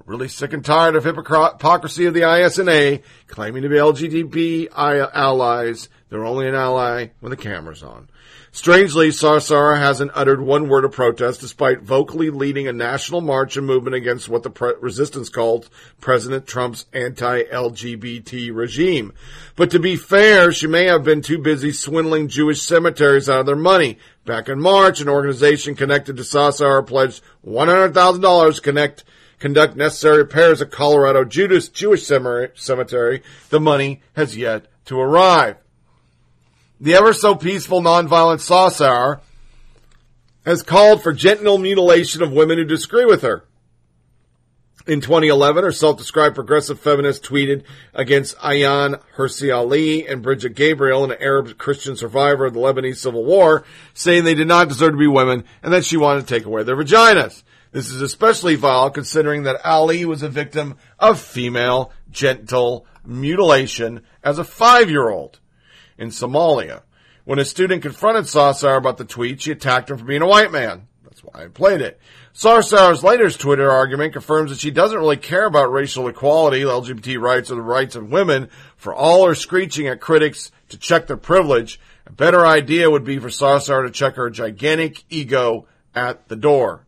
Really 0.10 0.28
sick 0.28 0.54
and 0.54 0.66
tired 0.66 0.96
of 0.96 1.04
hypocrisy 1.04 2.08
of 2.08 2.16
the 2.16 2.24
ISNA 2.24 3.02
claiming 3.28 3.62
to 3.62 3.70
be 3.70 3.76
LGBT 3.76 4.70
allies. 4.74 5.88
They're 6.10 6.26
only 6.26 6.48
an 6.48 6.56
ally 6.56 7.10
when 7.20 7.30
the 7.30 7.38
camera's 7.38 7.84
on. 7.84 8.10
Strangely, 8.52 9.10
Sarsara 9.10 9.78
hasn't 9.78 10.10
uttered 10.16 10.42
one 10.42 10.68
word 10.68 10.84
of 10.84 10.94
protest 10.94 11.42
despite 11.42 11.84
vocally 11.84 12.32
leading 12.32 12.68
a 12.68 12.74
national 12.74 13.22
march 13.22 13.56
and 13.56 13.68
movement 13.68 13.96
against 13.96 14.28
what 14.28 14.42
the 14.42 14.50
pre- 14.50 14.74
resistance 14.82 15.30
called 15.30 15.70
President 16.02 16.48
Trump's 16.48 16.88
anti-LGBT 16.92 18.52
regime. 18.52 19.14
But 19.56 19.70
to 19.70 19.80
be 19.80 19.96
fair, 19.96 20.52
she 20.52 20.66
may 20.66 20.86
have 20.86 21.04
been 21.04 21.22
too 21.22 21.38
busy 21.38 21.72
swindling 21.72 22.30
Jewish 22.30 22.64
cemeteries 22.64 23.30
out 23.30 23.42
of 23.42 23.46
their 23.46 23.56
money. 23.56 24.00
Back 24.26 24.50
in 24.50 24.60
March, 24.60 25.02
an 25.02 25.08
organization 25.08 25.76
connected 25.76 26.18
to 26.18 26.24
Sarsara 26.24 26.84
pledged 26.88 27.22
$100,000 27.46 28.56
to 28.56 28.62
connect 28.62 29.04
conduct 29.40 29.76
necessary 29.76 30.20
repairs 30.20 30.62
at 30.62 30.72
Colorado 30.72 31.24
Judas 31.24 31.70
Jewish 31.70 32.06
Cemetery. 32.06 33.24
The 33.50 33.60
money 33.60 34.02
has 34.16 34.38
yet 34.38 34.68
to 34.86 35.00
arrive. 35.00 35.58
The 36.80 36.96
ever 36.96 37.14
so 37.14 37.36
peaceful 37.36 37.82
nonviolent 37.82 38.40
Sassar 38.40 39.22
has 40.46 40.64
called 40.64 41.04
for 41.04 41.14
genital 41.14 41.58
mutilation 41.58 42.22
of 42.22 42.32
women 42.32 42.58
who 42.58 42.66
disagree 42.66 43.06
with 43.06 43.22
her. 43.22 43.46
In 44.88 45.02
2011, 45.02 45.64
her 45.66 45.72
self-described 45.72 46.34
progressive 46.34 46.80
feminist 46.80 47.24
tweeted 47.24 47.64
against 47.94 48.38
Ayaan 48.38 49.00
Hirsi 49.18 49.56
Ali 49.56 50.08
and 50.08 50.24
Brigitte 50.24 50.56
Gabriel, 50.56 51.04
an 51.04 51.16
Arab 51.20 51.58
Christian 51.58 51.96
survivor 51.96 52.46
of 52.46 52.54
the 52.54 52.60
Lebanese 52.60 52.98
civil 52.98 53.24
war, 53.24 53.64
saying 53.94 54.24
they 54.24 54.34
did 54.34 54.48
not 54.48 54.70
deserve 54.70 54.94
to 54.94 54.98
be 54.98 55.06
women 55.06 55.44
and 55.62 55.74
that 55.74 55.86
she 55.86 55.98
wanted 55.98 56.26
to 56.26 56.34
take 56.34 56.46
away 56.46 56.64
their 56.64 56.78
vaginas. 56.78 57.44
This 57.72 57.92
is 57.92 58.02
especially 58.02 58.56
vile 58.56 58.90
considering 58.90 59.44
that 59.44 59.64
Ali 59.64 60.04
was 60.04 60.24
a 60.24 60.30
victim 60.30 60.78
of 60.98 61.20
female 61.20 61.92
genital 62.10 62.88
mutilation 63.06 64.02
as 64.24 64.40
a 64.40 64.44
five-year-old 64.44 65.40
in 65.98 66.10
Somalia. 66.10 66.82
When 67.26 67.38
a 67.38 67.46
student 67.46 67.84
confronted 67.84 68.26
Sarsar 68.26 68.76
about 68.76 68.98
the 68.98 69.06
tweet, 69.06 69.42
she 69.42 69.52
attacked 69.52 69.92
him 69.92 70.00
for 70.00 70.06
being 70.06 70.24
a 70.24 70.28
white 70.28 70.52
man. 70.52 70.88
That's 71.04 71.24
why 71.24 71.44
I 71.44 71.48
played 71.48 71.82
it. 71.82 72.00
Sarsar's 72.34 73.04
later 73.04 73.30
Twitter 73.30 73.70
argument 73.70 74.14
confirms 74.14 74.50
that 74.50 74.60
she 74.60 74.72
doesn't 74.72 74.98
really 74.98 75.18
care 75.18 75.46
about 75.46 75.72
racial 75.72 76.08
equality, 76.08 76.62
LGBT 76.62 77.20
rights, 77.20 77.52
or 77.52 77.56
the 77.56 77.62
rights 77.62 77.96
of 77.96 78.12
women. 78.12 78.50
For 78.78 78.96
all 78.96 79.28
her 79.28 79.36
screeching 79.36 79.88
at 79.88 80.00
critics 80.00 80.52
to 80.70 80.78
check 80.78 81.06
their 81.06 81.18
privilege, 81.18 81.80
a 82.08 82.12
better 82.12 82.48
idea 82.48 82.90
would 82.90 83.04
be 83.04 83.20
for 83.20 83.28
Sarsar 83.28 83.86
to 83.86 83.92
check 83.92 84.16
her 84.16 84.32
gigantic 84.32 85.04
ego 85.10 85.68
at 85.94 86.30
the 86.30 86.36
door. 86.36 86.86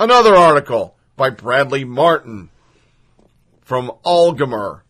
Another 0.00 0.34
article 0.34 0.96
by 1.14 1.28
Bradley 1.28 1.84
Martin 1.84 2.48
from 3.60 3.92
Algemeiner. 4.02 4.80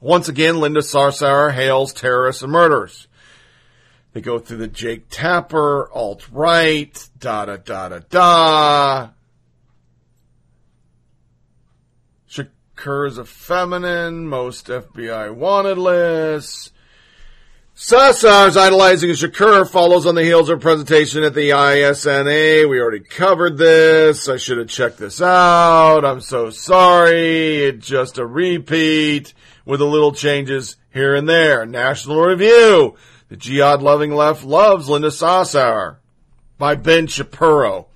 Once 0.00 0.28
again, 0.28 0.58
Linda 0.58 0.80
Sarsour 0.80 1.52
hails 1.52 1.92
terrorists 1.92 2.42
and 2.42 2.50
murderers. 2.50 3.06
They 4.12 4.20
go 4.20 4.40
through 4.40 4.56
the 4.56 4.66
Jake 4.66 5.10
Tapper, 5.10 5.88
alt-right, 5.92 7.08
da 7.20 7.44
da 7.44 7.56
da 7.58 7.88
da 7.88 8.00
da. 8.10 9.08
Shakur 12.28 13.06
is 13.06 13.16
a 13.16 13.24
feminine, 13.24 14.26
most 14.26 14.66
FBI 14.66 15.32
wanted 15.36 15.78
lists. 15.78 16.72
Sassar's 17.78 18.56
idolizing 18.56 19.10
Shakur 19.10 19.70
follows 19.70 20.04
on 20.04 20.16
the 20.16 20.24
heels 20.24 20.48
of 20.48 20.60
presentation 20.60 21.22
at 21.22 21.32
the 21.32 21.52
ISNA. 21.52 22.68
We 22.68 22.80
already 22.80 22.98
covered 22.98 23.56
this. 23.56 24.28
I 24.28 24.36
should 24.36 24.58
have 24.58 24.66
checked 24.66 24.98
this 24.98 25.22
out. 25.22 26.04
I'm 26.04 26.20
so 26.20 26.50
sorry. 26.50 27.66
It's 27.66 27.86
just 27.86 28.18
a 28.18 28.26
repeat 28.26 29.32
with 29.64 29.80
a 29.80 29.84
little 29.84 30.10
changes 30.10 30.76
here 30.92 31.14
and 31.14 31.28
there. 31.28 31.64
National 31.66 32.20
Review. 32.20 32.96
The 33.28 33.36
jihad 33.36 33.80
loving 33.80 34.12
left 34.12 34.42
loves 34.42 34.88
Linda 34.88 35.10
Sassauer 35.10 35.98
by 36.58 36.74
Ben 36.74 37.06
Shapiro. 37.06 37.86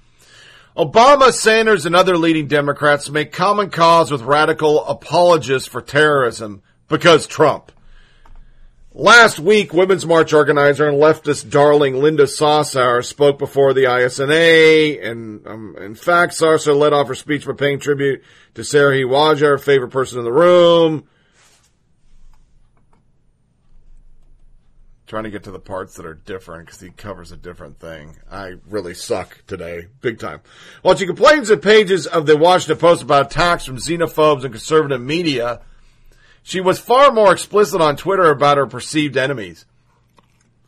Obama, 0.76 1.32
Sanders, 1.32 1.86
and 1.86 1.96
other 1.96 2.16
leading 2.16 2.46
Democrats 2.46 3.10
make 3.10 3.32
common 3.32 3.68
cause 3.68 4.12
with 4.12 4.22
radical 4.22 4.86
apologists 4.86 5.68
for 5.68 5.82
terrorism 5.82 6.62
because 6.86 7.26
Trump. 7.26 7.72
Last 8.94 9.38
week, 9.38 9.72
Women's 9.72 10.04
March 10.04 10.34
organizer 10.34 10.86
and 10.86 10.98
leftist 10.98 11.48
darling 11.48 12.02
Linda 12.02 12.24
Sassauer 12.24 13.02
spoke 13.02 13.38
before 13.38 13.72
the 13.72 13.86
ISNA, 13.86 15.00
and 15.02 15.46
um, 15.46 15.76
in 15.80 15.94
fact, 15.94 16.34
Sassauer 16.34 16.76
led 16.76 16.92
off 16.92 17.08
her 17.08 17.14
speech 17.14 17.46
by 17.46 17.54
paying 17.54 17.78
tribute 17.78 18.22
to 18.52 18.62
Siraj 18.62 19.04
Wahhaj, 19.04 19.40
her 19.40 19.56
favorite 19.56 19.92
person 19.92 20.18
in 20.18 20.26
the 20.26 20.32
room. 20.32 21.08
Trying 25.06 25.24
to 25.24 25.30
get 25.30 25.44
to 25.44 25.50
the 25.50 25.58
parts 25.58 25.94
that 25.94 26.04
are 26.04 26.12
different 26.12 26.66
because 26.66 26.80
he 26.82 26.90
covers 26.90 27.32
a 27.32 27.36
different 27.38 27.80
thing. 27.80 28.18
I 28.30 28.56
really 28.68 28.92
suck 28.92 29.42
today, 29.46 29.86
big 30.02 30.18
time. 30.18 30.42
While 30.82 30.96
she 30.96 31.06
complains 31.06 31.50
at 31.50 31.62
pages 31.62 32.06
of 32.06 32.26
the 32.26 32.36
Washington 32.36 32.76
Post 32.76 33.02
about 33.02 33.32
attacks 33.32 33.64
from 33.64 33.78
xenophobes 33.78 34.44
and 34.44 34.52
conservative 34.52 35.00
media, 35.00 35.62
she 36.42 36.60
was 36.60 36.78
far 36.78 37.12
more 37.12 37.32
explicit 37.32 37.80
on 37.80 37.96
Twitter 37.96 38.30
about 38.30 38.56
her 38.56 38.66
perceived 38.66 39.16
enemies. 39.16 39.64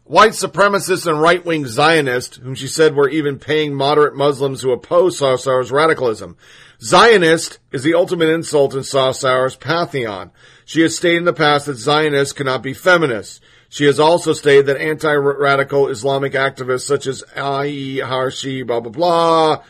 White 0.04 0.32
supremacists 0.32 1.06
and 1.06 1.20
right-wing 1.20 1.66
Zionists, 1.66 2.36
whom 2.36 2.54
she 2.54 2.66
said 2.66 2.94
were 2.94 3.08
even 3.08 3.38
paying 3.38 3.74
moderate 3.74 4.14
Muslims 4.14 4.60
who 4.60 4.70
oppose 4.70 5.18
Sarsauer's 5.18 5.72
radicalism. 5.72 6.36
Zionist 6.80 7.58
is 7.72 7.82
the 7.82 7.94
ultimate 7.94 8.28
insult 8.28 8.74
in 8.74 8.80
Sarsauer's 8.80 9.56
pantheon. 9.56 10.30
She 10.66 10.82
has 10.82 10.94
stated 10.94 11.18
in 11.18 11.24
the 11.24 11.32
past 11.32 11.66
that 11.66 11.76
Zionists 11.76 12.34
cannot 12.34 12.62
be 12.62 12.74
feminists. 12.74 13.40
She 13.70 13.86
has 13.86 13.98
also 13.98 14.34
stated 14.34 14.66
that 14.66 14.76
anti-radical 14.76 15.88
Islamic 15.88 16.34
activists 16.34 16.86
such 16.86 17.06
as 17.06 17.24
I.E. 17.34 18.00
Harshi, 18.00 18.66
blah, 18.66 18.80
blah, 18.80 18.92
blah, 18.92 19.62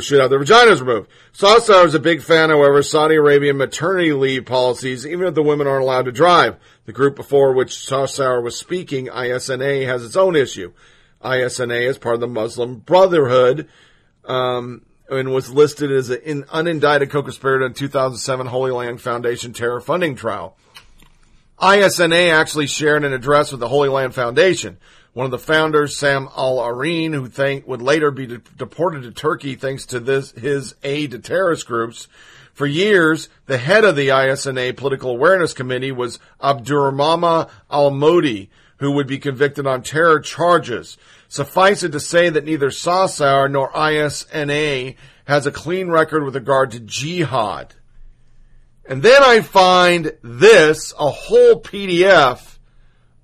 should 0.00 0.20
have 0.20 0.30
their 0.30 0.40
vaginas 0.40 0.80
removed. 0.80 1.10
Sassauer 1.32 1.86
is 1.86 1.94
a 1.94 2.00
big 2.00 2.22
fan, 2.22 2.50
however, 2.50 2.82
Saudi 2.82 3.16
Arabian 3.16 3.56
maternity 3.56 4.12
leave 4.12 4.46
policies, 4.46 5.06
even 5.06 5.26
if 5.26 5.34
the 5.34 5.42
women 5.42 5.66
aren't 5.66 5.82
allowed 5.82 6.04
to 6.04 6.12
drive. 6.12 6.56
The 6.86 6.92
group 6.92 7.16
before 7.16 7.52
which 7.52 7.70
Sassauer 7.70 8.42
was 8.42 8.56
speaking, 8.56 9.08
ISNA, 9.08 9.84
has 9.86 10.04
its 10.04 10.16
own 10.16 10.36
issue. 10.36 10.72
ISNA 11.24 11.74
is 11.74 11.98
part 11.98 12.14
of 12.14 12.20
the 12.20 12.26
Muslim 12.26 12.76
Brotherhood, 12.76 13.68
um, 14.24 14.84
and 15.08 15.32
was 15.32 15.50
listed 15.50 15.90
as 15.90 16.10
an 16.10 16.44
unindicted 16.44 17.10
co-conspirator 17.10 17.66
in 17.66 17.74
2007 17.74 18.46
Holy 18.46 18.70
Land 18.70 19.00
Foundation 19.00 19.52
terror 19.52 19.80
funding 19.80 20.16
trial. 20.16 20.56
ISNA 21.60 22.30
actually 22.30 22.66
shared 22.66 23.04
an 23.04 23.12
address 23.12 23.52
with 23.52 23.60
the 23.60 23.68
Holy 23.68 23.88
Land 23.88 24.14
Foundation. 24.14 24.78
One 25.14 25.26
of 25.26 25.30
the 25.30 25.38
founders, 25.38 25.96
Sam 25.96 26.28
Al-Arian, 26.34 27.12
who 27.12 27.26
think 27.28 27.66
would 27.66 27.82
later 27.82 28.10
be 28.10 28.26
de- 28.26 28.38
deported 28.38 29.02
to 29.02 29.10
Turkey 29.10 29.56
thanks 29.56 29.84
to 29.86 30.00
this 30.00 30.30
his 30.32 30.74
aid 30.82 31.10
to 31.10 31.18
terrorist 31.18 31.66
groups. 31.66 32.08
For 32.54 32.66
years, 32.66 33.28
the 33.46 33.58
head 33.58 33.84
of 33.84 33.94
the 33.94 34.10
ISNA 34.10 34.72
Political 34.74 35.10
Awareness 35.10 35.52
Committee 35.52 35.92
was 35.92 36.18
Abdurrahman 36.42 37.48
Alamoudi, 37.70 38.48
who 38.78 38.92
would 38.92 39.06
be 39.06 39.18
convicted 39.18 39.66
on 39.66 39.82
terror 39.82 40.18
charges. 40.18 40.96
Suffice 41.28 41.82
it 41.82 41.92
to 41.92 42.00
say 42.00 42.30
that 42.30 42.44
neither 42.44 42.70
Sassauer 42.70 43.50
nor 43.50 43.70
ISNA 43.76 44.94
has 45.26 45.46
a 45.46 45.52
clean 45.52 45.88
record 45.88 46.24
with 46.24 46.34
regard 46.34 46.70
to 46.70 46.80
jihad. 46.80 47.74
And 48.86 49.02
then 49.02 49.22
I 49.22 49.40
find 49.40 50.12
this, 50.22 50.92
a 50.98 51.10
whole 51.10 51.60
PDF 51.60 52.58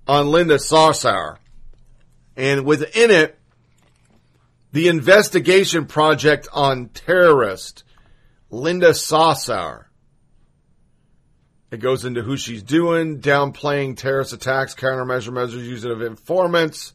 on 0.07 0.31
Linda 0.31 0.57
Sarsauer. 0.57 1.39
And 2.39 2.65
within 2.65 3.11
it, 3.11 3.37
the 4.71 4.87
investigation 4.87 5.87
project 5.87 6.47
on 6.53 6.89
terrorist, 6.91 7.83
Linda 8.49 8.91
Sarsauer. 8.91 9.87
It 11.73 11.79
goes 11.79 12.05
into 12.05 12.23
who 12.23 12.37
she's 12.37 12.63
doing, 12.63 13.21
downplaying 13.21 13.97
terrorist 13.97 14.33
attacks, 14.33 14.77
countermeasure 14.77 15.33
measures 15.33 15.67
using 15.67 15.91
of 15.91 16.01
informants. 16.01 16.95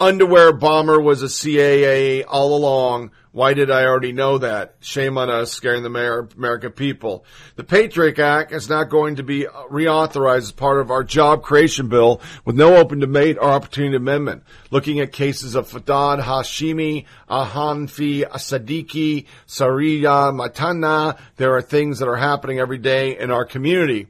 Underwear 0.00 0.54
bomber 0.54 0.98
was 0.98 1.22
a 1.22 1.26
CAA 1.26 2.24
all 2.26 2.56
along. 2.56 3.10
Why 3.32 3.52
did 3.52 3.70
I 3.70 3.84
already 3.84 4.12
know 4.12 4.38
that? 4.38 4.76
Shame 4.80 5.18
on 5.18 5.28
us, 5.28 5.52
scaring 5.52 5.82
the 5.82 6.26
American 6.36 6.72
people. 6.72 7.26
The 7.56 7.64
Patriot 7.64 8.18
Act 8.18 8.50
is 8.50 8.66
not 8.66 8.88
going 8.88 9.16
to 9.16 9.22
be 9.22 9.46
reauthorized 9.70 10.38
as 10.38 10.52
part 10.52 10.80
of 10.80 10.90
our 10.90 11.04
job 11.04 11.42
creation 11.42 11.88
bill 11.88 12.22
with 12.46 12.56
no 12.56 12.76
open 12.76 12.98
debate 12.98 13.36
or 13.38 13.50
opportunity 13.50 13.94
amendment. 13.94 14.42
Looking 14.70 15.00
at 15.00 15.12
cases 15.12 15.54
of 15.54 15.70
Fadad 15.70 16.22
Hashimi, 16.22 17.04
Ahanfi 17.28 18.24
Sadiki, 18.24 19.26
Sariya 19.46 20.32
Matana, 20.32 21.18
there 21.36 21.54
are 21.54 21.62
things 21.62 21.98
that 21.98 22.08
are 22.08 22.16
happening 22.16 22.58
every 22.58 22.78
day 22.78 23.18
in 23.18 23.30
our 23.30 23.44
community. 23.44 24.08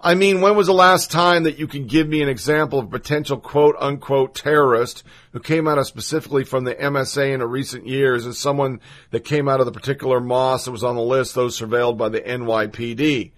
I 0.00 0.14
mean, 0.14 0.40
when 0.40 0.54
was 0.54 0.68
the 0.68 0.72
last 0.72 1.10
time 1.10 1.42
that 1.42 1.58
you 1.58 1.66
can 1.66 1.88
give 1.88 2.08
me 2.08 2.22
an 2.22 2.28
example 2.28 2.78
of 2.78 2.84
a 2.84 2.88
potential 2.88 3.36
quote 3.36 3.74
unquote 3.80 4.32
terrorist 4.32 5.02
who 5.32 5.40
came 5.40 5.66
out 5.66 5.78
of 5.78 5.88
specifically 5.88 6.44
from 6.44 6.62
the 6.62 6.76
MSA 6.76 7.32
in 7.32 7.40
the 7.40 7.48
recent 7.48 7.84
years 7.84 8.24
as 8.24 8.38
someone 8.38 8.80
that 9.10 9.24
came 9.24 9.48
out 9.48 9.58
of 9.58 9.66
the 9.66 9.72
particular 9.72 10.20
mosque 10.20 10.66
that 10.66 10.70
was 10.70 10.84
on 10.84 10.94
the 10.94 11.02
list, 11.02 11.34
those 11.34 11.58
surveilled 11.58 11.98
by 11.98 12.08
the 12.08 12.20
NYPD? 12.20 13.32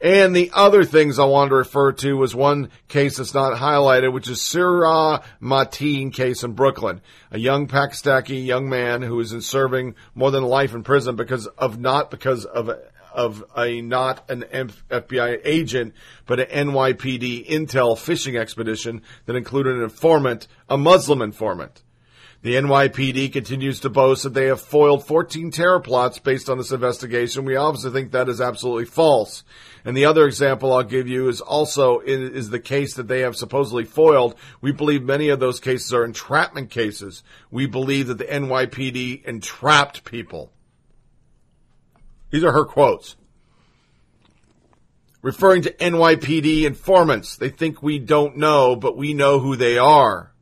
And 0.00 0.34
the 0.34 0.50
other 0.54 0.84
things 0.84 1.18
I 1.18 1.24
wanted 1.24 1.50
to 1.50 1.56
refer 1.56 1.92
to 1.92 2.16
was 2.16 2.34
one 2.34 2.70
case 2.88 3.16
that's 3.16 3.34
not 3.34 3.58
highlighted, 3.58 4.12
which 4.12 4.28
is 4.28 4.40
Surah 4.40 5.22
Mateen 5.40 6.12
case 6.12 6.42
in 6.42 6.52
Brooklyn. 6.52 7.00
A 7.30 7.38
young 7.38 7.66
Pakistani 7.66 8.44
young 8.44 8.68
man 8.68 9.02
who 9.02 9.20
is 9.20 9.32
in 9.32 9.42
serving 9.42 9.94
more 10.14 10.30
than 10.30 10.44
life 10.44 10.74
in 10.74 10.82
prison 10.82 11.16
because 11.16 11.46
of 11.46 11.78
not 11.78 12.10
because 12.10 12.44
of 12.46 12.70
of 13.16 13.42
a 13.56 13.80
not 13.80 14.30
an 14.30 14.44
FBI 14.90 15.40
agent, 15.42 15.94
but 16.26 16.38
an 16.38 16.68
NYPD 16.68 17.48
intel 17.48 17.98
fishing 17.98 18.36
expedition 18.36 19.02
that 19.24 19.34
included 19.34 19.76
an 19.76 19.82
informant, 19.82 20.46
a 20.68 20.76
Muslim 20.76 21.22
informant. 21.22 21.82
The 22.42 22.54
NYPD 22.54 23.32
continues 23.32 23.80
to 23.80 23.90
boast 23.90 24.22
that 24.22 24.34
they 24.34 24.46
have 24.46 24.60
foiled 24.60 25.04
14 25.04 25.50
terror 25.50 25.80
plots 25.80 26.18
based 26.20 26.48
on 26.48 26.58
this 26.58 26.70
investigation. 26.70 27.44
We 27.44 27.56
obviously 27.56 27.90
think 27.90 28.12
that 28.12 28.28
is 28.28 28.40
absolutely 28.40 28.84
false. 28.84 29.42
And 29.84 29.96
the 29.96 30.04
other 30.04 30.26
example 30.26 30.72
I'll 30.72 30.84
give 30.84 31.08
you 31.08 31.28
is 31.28 31.40
also 31.40 32.00
is 32.00 32.50
the 32.50 32.60
case 32.60 32.94
that 32.94 33.08
they 33.08 33.20
have 33.20 33.34
supposedly 33.34 33.84
foiled. 33.84 34.36
We 34.60 34.70
believe 34.70 35.02
many 35.02 35.30
of 35.30 35.40
those 35.40 35.58
cases 35.58 35.92
are 35.94 36.04
entrapment 36.04 36.70
cases. 36.70 37.24
We 37.50 37.66
believe 37.66 38.08
that 38.08 38.18
the 38.18 38.24
NYPD 38.24 39.24
entrapped 39.24 40.04
people. 40.04 40.52
These 42.30 42.44
are 42.44 42.52
her 42.52 42.64
quotes. 42.64 43.16
Referring 45.22 45.62
to 45.62 45.72
NYPD 45.72 46.64
informants, 46.64 47.36
they 47.36 47.48
think 47.48 47.82
we 47.82 47.98
don't 47.98 48.36
know, 48.36 48.76
but 48.76 48.96
we 48.96 49.12
know 49.14 49.40
who 49.40 49.56
they 49.56 49.78
are. 49.78 50.32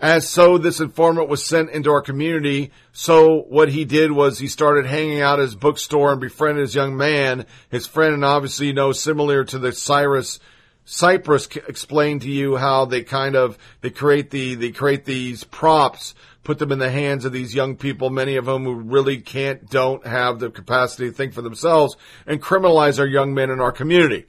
As 0.00 0.28
so, 0.28 0.58
this 0.58 0.80
informant 0.80 1.28
was 1.28 1.44
sent 1.44 1.70
into 1.70 1.90
our 1.90 2.02
community. 2.02 2.70
So 2.92 3.40
what 3.48 3.68
he 3.68 3.84
did 3.84 4.12
was 4.12 4.38
he 4.38 4.46
started 4.46 4.86
hanging 4.86 5.20
out 5.20 5.40
at 5.40 5.44
his 5.44 5.56
bookstore 5.56 6.12
and 6.12 6.20
befriended 6.20 6.62
his 6.62 6.74
young 6.74 6.96
man, 6.96 7.46
his 7.68 7.86
friend, 7.86 8.14
and 8.14 8.24
obviously, 8.24 8.68
you 8.68 8.74
know, 8.74 8.92
similar 8.92 9.44
to 9.44 9.58
the 9.58 9.72
Cyrus, 9.72 10.38
Cyprus 10.84 11.48
explained 11.68 12.22
to 12.22 12.30
you 12.30 12.56
how 12.56 12.84
they 12.84 13.02
kind 13.02 13.34
of, 13.34 13.58
they 13.80 13.90
create 13.90 14.30
the, 14.30 14.54
they 14.54 14.70
create 14.70 15.04
these 15.04 15.42
props, 15.42 16.14
put 16.48 16.58
them 16.58 16.72
in 16.72 16.78
the 16.78 16.90
hands 16.90 17.26
of 17.26 17.32
these 17.32 17.54
young 17.54 17.76
people, 17.76 18.08
many 18.08 18.36
of 18.36 18.46
whom 18.46 18.64
who 18.64 18.72
really 18.72 19.18
can't, 19.18 19.68
don't 19.68 20.06
have 20.06 20.38
the 20.38 20.48
capacity 20.48 21.10
to 21.10 21.14
think 21.14 21.34
for 21.34 21.42
themselves, 21.42 21.94
and 22.26 22.40
criminalize 22.40 22.98
our 22.98 23.06
young 23.06 23.34
men 23.34 23.50
in 23.50 23.60
our 23.60 23.70
community. 23.70 24.24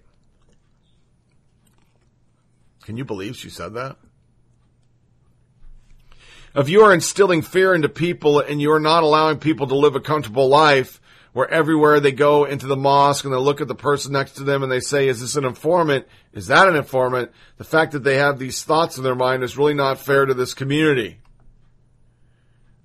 Can 2.84 2.98
you 2.98 3.06
believe 3.06 3.38
she 3.38 3.50
said 3.50 3.74
that? 3.76 3.96
If 6.54 6.68
you 6.68 6.82
are 6.82 6.94
instilling 6.94 7.42
fear 7.42 7.74
into 7.74 7.88
people 7.88 8.42
and 8.42 8.62
you're 8.62 8.82
not 8.82 9.04
allowing 9.04 9.38
people 9.38 9.68
to 9.68 9.76
live 9.78 9.96
a 9.96 10.02
comfortable 10.02 10.50
life, 10.50 11.00
where 11.32 11.50
everywhere 11.50 12.02
they 12.02 12.12
go 12.12 12.44
into 12.44 12.68
the 12.68 12.76
mosque 12.76 13.24
and 13.24 13.34
they 13.34 13.38
look 13.38 13.62
at 13.62 13.70
the 13.70 13.76
person 13.76 14.12
next 14.12 14.34
to 14.34 14.44
them 14.44 14.62
and 14.62 14.70
they 14.70 14.82
say, 14.82 15.08
is 15.08 15.22
this 15.22 15.38
an 15.38 15.46
informant? 15.46 16.06
Is 16.34 16.48
that 16.48 16.68
an 16.68 16.76
informant? 16.76 17.32
The 17.56 17.64
fact 17.64 17.94
that 17.94 18.04
they 18.04 18.18
have 18.18 18.40
these 18.40 18.62
thoughts 18.62 18.98
in 18.98 19.06
their 19.06 19.16
mind 19.16 19.42
is 19.42 19.58
really 19.58 19.74
not 19.74 20.00
fair 20.00 20.26
to 20.26 20.34
this 20.34 20.54
community. 20.54 21.22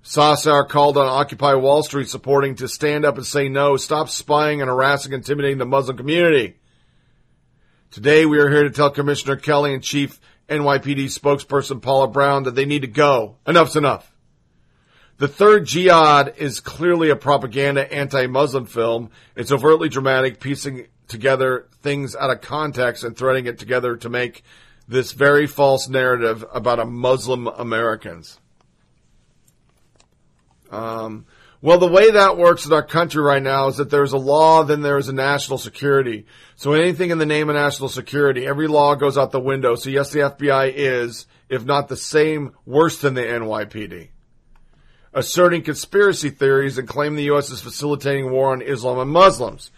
Sassar 0.05 0.69
called 0.69 0.97
on 0.97 1.07
Occupy 1.07 1.55
Wall 1.55 1.81
Street 1.81 2.07
supporting 2.07 2.53
to 2.57 2.67
stand 2.67 3.05
up 3.05 3.17
and 3.17 3.25
say 3.25 3.49
no, 3.49 3.75
stop 3.75 4.07
spying 4.07 4.61
and 4.61 4.69
harassing 4.69 5.15
and 5.15 5.21
intimidating 5.21 5.57
the 5.57 5.65
Muslim 5.65 5.97
community. 5.97 6.59
Today 7.89 8.27
we 8.27 8.37
are 8.37 8.51
here 8.51 8.61
to 8.61 8.69
tell 8.69 8.91
Commissioner 8.91 9.35
Kelly 9.35 9.73
and 9.73 9.81
Chief 9.81 10.21
NYPD 10.47 11.05
spokesperson 11.05 11.81
Paula 11.81 12.07
Brown 12.07 12.43
that 12.43 12.53
they 12.53 12.65
need 12.65 12.83
to 12.83 12.87
go. 12.87 13.37
Enough's 13.47 13.75
enough. 13.75 14.15
The 15.17 15.27
third 15.27 15.65
jihad 15.65 16.35
is 16.37 16.59
clearly 16.59 17.09
a 17.09 17.15
propaganda 17.15 17.91
anti-Muslim 17.91 18.67
film. 18.67 19.09
It's 19.35 19.51
overtly 19.51 19.89
dramatic, 19.89 20.39
piecing 20.39 20.85
together 21.07 21.67
things 21.81 22.15
out 22.15 22.29
of 22.29 22.41
context 22.41 23.03
and 23.03 23.17
threading 23.17 23.47
it 23.47 23.57
together 23.57 23.97
to 23.97 24.09
make 24.09 24.43
this 24.87 25.13
very 25.13 25.47
false 25.47 25.89
narrative 25.89 26.45
about 26.53 26.79
a 26.79 26.85
Muslim 26.85 27.47
Americans. 27.47 28.39
Um, 30.75 31.25
well, 31.61 31.79
the 31.79 31.87
way 31.87 32.11
that 32.11 32.37
works 32.37 32.65
in 32.65 32.73
our 32.73 32.83
country 32.83 33.23
right 33.23 33.41
now 33.41 33.67
is 33.69 33.77
that 33.77 33.89
there's 33.89 34.13
a 34.13 34.17
law, 34.17 34.63
then 34.63 34.81
there's 34.81 35.07
a 35.07 35.13
national 35.13 35.57
security. 35.57 36.25
So 36.55 36.73
anything 36.73 37.09
in 37.09 37.17
the 37.17 37.25
name 37.25 37.49
of 37.49 37.55
national 37.55 37.89
security, 37.89 38.45
every 38.45 38.67
law 38.67 38.93
goes 38.95 39.17
out 39.17 39.31
the 39.31 39.39
window. 39.39 39.75
So 39.75 39.89
yes, 39.89 40.11
the 40.11 40.19
FBI 40.19 40.73
is, 40.75 41.25
if 41.49 41.65
not 41.65 41.87
the 41.87 41.97
same, 41.97 42.51
worse 42.65 42.99
than 42.99 43.15
the 43.15 43.23
NYPD. 43.23 44.09
Asserting 45.13 45.63
conspiracy 45.63 46.29
theories 46.29 46.77
and 46.77 46.87
claiming 46.87 47.15
the 47.15 47.23
U.S. 47.23 47.49
is 47.49 47.61
facilitating 47.61 48.29
war 48.29 48.51
on 48.51 48.61
Islam 48.61 48.99
and 48.99 49.09
Muslims. 49.09 49.71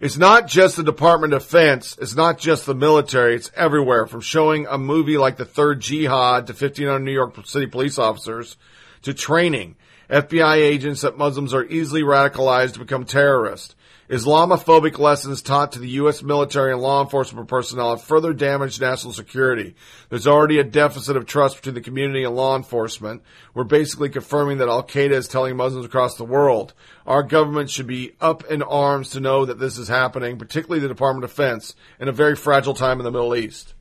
It's 0.00 0.18
not 0.18 0.48
just 0.48 0.76
the 0.76 0.82
Department 0.82 1.32
of 1.32 1.42
Defense. 1.42 1.96
It's 2.00 2.14
not 2.14 2.38
just 2.38 2.66
the 2.66 2.74
military. 2.74 3.34
It's 3.34 3.50
everywhere 3.56 4.06
from 4.06 4.20
showing 4.20 4.66
a 4.66 4.76
movie 4.76 5.16
like 5.16 5.38
The 5.38 5.44
Third 5.44 5.80
Jihad 5.80 6.46
to 6.46 6.52
1500 6.52 6.98
New 6.98 7.12
York 7.12 7.46
City 7.46 7.66
police 7.66 7.98
officers 7.98 8.56
to 9.02 9.14
training 9.14 9.76
FBI 10.12 10.56
agents 10.56 11.00
that 11.00 11.16
Muslims 11.16 11.54
are 11.54 11.64
easily 11.64 12.02
radicalized 12.02 12.74
to 12.74 12.80
become 12.80 13.06
terrorists. 13.06 13.74
Islamophobic 14.10 14.98
lessons 14.98 15.40
taught 15.40 15.72
to 15.72 15.78
the 15.78 15.88
U.S. 15.88 16.22
military 16.22 16.70
and 16.70 16.82
law 16.82 17.02
enforcement 17.02 17.48
personnel 17.48 17.96
have 17.96 18.04
further 18.04 18.34
damaged 18.34 18.78
national 18.78 19.14
security. 19.14 19.74
There's 20.10 20.26
already 20.26 20.58
a 20.58 20.64
deficit 20.64 21.16
of 21.16 21.24
trust 21.24 21.56
between 21.56 21.76
the 21.76 21.80
community 21.80 22.24
and 22.24 22.36
law 22.36 22.54
enforcement. 22.56 23.22
We're 23.54 23.64
basically 23.64 24.10
confirming 24.10 24.58
that 24.58 24.68
Al 24.68 24.82
Qaeda 24.82 25.12
is 25.12 25.28
telling 25.28 25.56
Muslims 25.56 25.86
across 25.86 26.16
the 26.16 26.24
world. 26.24 26.74
Our 27.06 27.22
government 27.22 27.70
should 27.70 27.86
be 27.86 28.12
up 28.20 28.44
in 28.50 28.62
arms 28.62 29.08
to 29.10 29.20
know 29.20 29.46
that 29.46 29.58
this 29.58 29.78
is 29.78 29.88
happening, 29.88 30.36
particularly 30.36 30.80
the 30.80 30.88
Department 30.88 31.24
of 31.24 31.30
Defense, 31.30 31.74
in 31.98 32.08
a 32.08 32.12
very 32.12 32.36
fragile 32.36 32.74
time 32.74 33.00
in 33.00 33.04
the 33.04 33.10
Middle 33.10 33.34
East. 33.34 33.72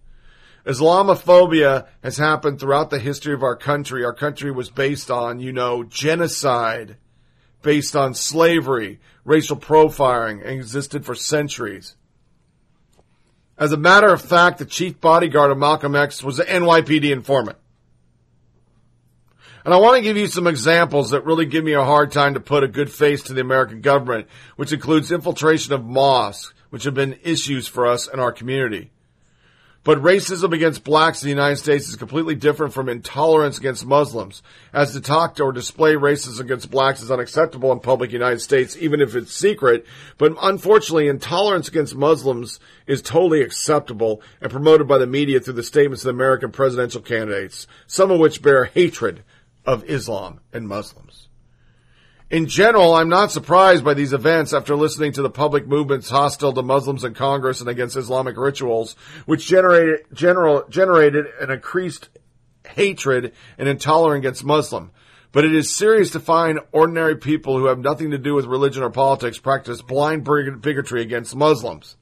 Islamophobia 0.66 1.88
has 2.04 2.18
happened 2.18 2.60
throughout 2.60 2.90
the 2.90 3.00
history 3.00 3.34
of 3.34 3.44
our 3.44 3.56
country. 3.56 4.06
Our 4.06 4.14
country 4.14 4.52
was 4.52 4.70
based 4.70 5.10
on, 5.10 5.40
you 5.40 5.52
know, 5.52 5.84
genocide, 5.84 6.98
based 7.62 7.96
on 7.96 8.14
slavery, 8.14 9.00
racial 9.26 9.58
profiling, 9.58 10.42
and 10.42 10.52
existed 10.52 11.06
for 11.06 11.16
centuries. 11.16 11.96
As 13.58 13.72
a 13.72 13.78
matter 13.78 14.12
of 14.12 14.22
fact, 14.22 14.60
the 14.60 14.66
chief 14.66 15.00
bodyguard 15.00 15.52
of 15.52 15.58
Malcolm 15.58 15.96
X 15.96 16.24
was 16.24 16.40
an 16.40 16.48
NYPD 16.48 17.12
informant. 17.12 17.58
And 19.64 19.74
I 19.74 19.78
want 19.78 19.98
to 19.98 20.02
give 20.02 20.18
you 20.18 20.26
some 20.26 20.48
examples 20.48 21.12
that 21.12 21.26
really 21.26 21.46
give 21.46 21.64
me 21.64 21.74
a 21.74 21.84
hard 21.84 22.12
time 22.12 22.34
to 22.34 22.40
put 22.40 22.64
a 22.64 22.68
good 22.68 22.92
face 22.92 23.22
to 23.24 23.34
the 23.34 23.42
American 23.42 23.82
government, 23.82 24.28
which 24.56 24.74
includes 24.74 25.12
infiltration 25.12 25.74
of 25.74 25.86
mosques, 25.86 26.54
which 26.72 26.84
have 26.86 26.96
been 26.96 27.20
issues 27.22 27.68
for 27.68 27.86
us 27.86 28.08
in 28.08 28.20
our 28.20 28.32
community. 28.32 28.92
But 29.84 29.98
racism 30.04 30.54
against 30.54 30.84
blacks 30.84 31.24
in 31.24 31.26
the 31.26 31.34
United 31.34 31.56
States 31.56 31.88
is 31.88 31.96
completely 31.96 32.36
different 32.36 32.72
from 32.72 32.88
intolerance 32.88 33.58
against 33.58 33.84
Muslims. 33.84 34.44
As 34.72 34.94
to 34.94 35.02
talk 35.02 35.40
or 35.40 35.52
display 35.52 35.96
racism 35.96 36.42
against 36.42 36.70
blacks 36.70 37.02
is 37.02 37.10
unacceptable 37.10 37.72
in 37.72 37.80
public 37.80 38.12
United 38.12 38.42
States, 38.42 38.78
even 38.78 39.02
if 39.02 39.16
it's 39.16 39.34
secret. 39.34 39.88
But 40.20 40.36
unfortunately, 40.40 41.08
intolerance 41.08 41.68
against 41.68 41.96
Muslims 41.96 42.60
is 42.86 43.02
totally 43.02 43.42
acceptable 43.42 44.22
and 44.40 44.52
promoted 44.52 44.88
by 44.88 45.00
the 45.00 45.08
media 45.08 45.40
through 45.40 45.54
the 45.54 45.64
statements 45.64 46.04
of 46.04 46.10
the 46.10 46.12
American 46.12 46.52
presidential 46.52 47.02
candidates, 47.02 47.66
some 47.88 48.12
of 48.12 48.20
which 48.20 48.44
bear 48.44 48.66
hatred 48.66 49.24
of 49.66 49.84
Islam 49.86 50.42
and 50.54 50.68
Muslims. 50.68 51.28
In 52.32 52.48
general, 52.48 52.94
I'm 52.94 53.10
not 53.10 53.30
surprised 53.30 53.84
by 53.84 53.94
these 53.94 54.14
events 54.14 54.54
after 54.54 54.74
listening 54.78 55.12
to 55.14 55.22
the 55.22 55.30
public 55.30 55.68
movements 55.68 56.10
hostile 56.10 56.54
to 56.54 56.62
Muslims 56.62 57.04
in 57.04 57.14
Congress 57.14 57.60
and 57.60 57.70
against 57.70 57.98
Islamic 57.98 58.38
rituals, 58.38 58.96
which 59.26 59.46
generated, 59.46 60.06
general, 60.14 60.64
generated 60.70 61.26
an 61.42 61.52
increased 61.52 62.08
hatred 62.66 63.34
and 63.58 63.68
intolerance 63.68 64.22
against 64.22 64.46
Muslim. 64.46 64.92
But 65.34 65.44
it 65.44 65.54
is 65.54 65.76
serious 65.76 66.12
to 66.12 66.22
find 66.22 66.62
ordinary 66.72 67.18
people 67.18 67.58
who 67.58 67.66
have 67.66 67.80
nothing 67.80 68.12
to 68.12 68.18
do 68.18 68.34
with 68.34 68.46
religion 68.46 68.82
or 68.82 68.90
politics 68.90 69.38
practice 69.38 69.82
blind 69.82 70.24
bigotry 70.24 71.02
against 71.02 71.36
Muslims. 71.36 71.98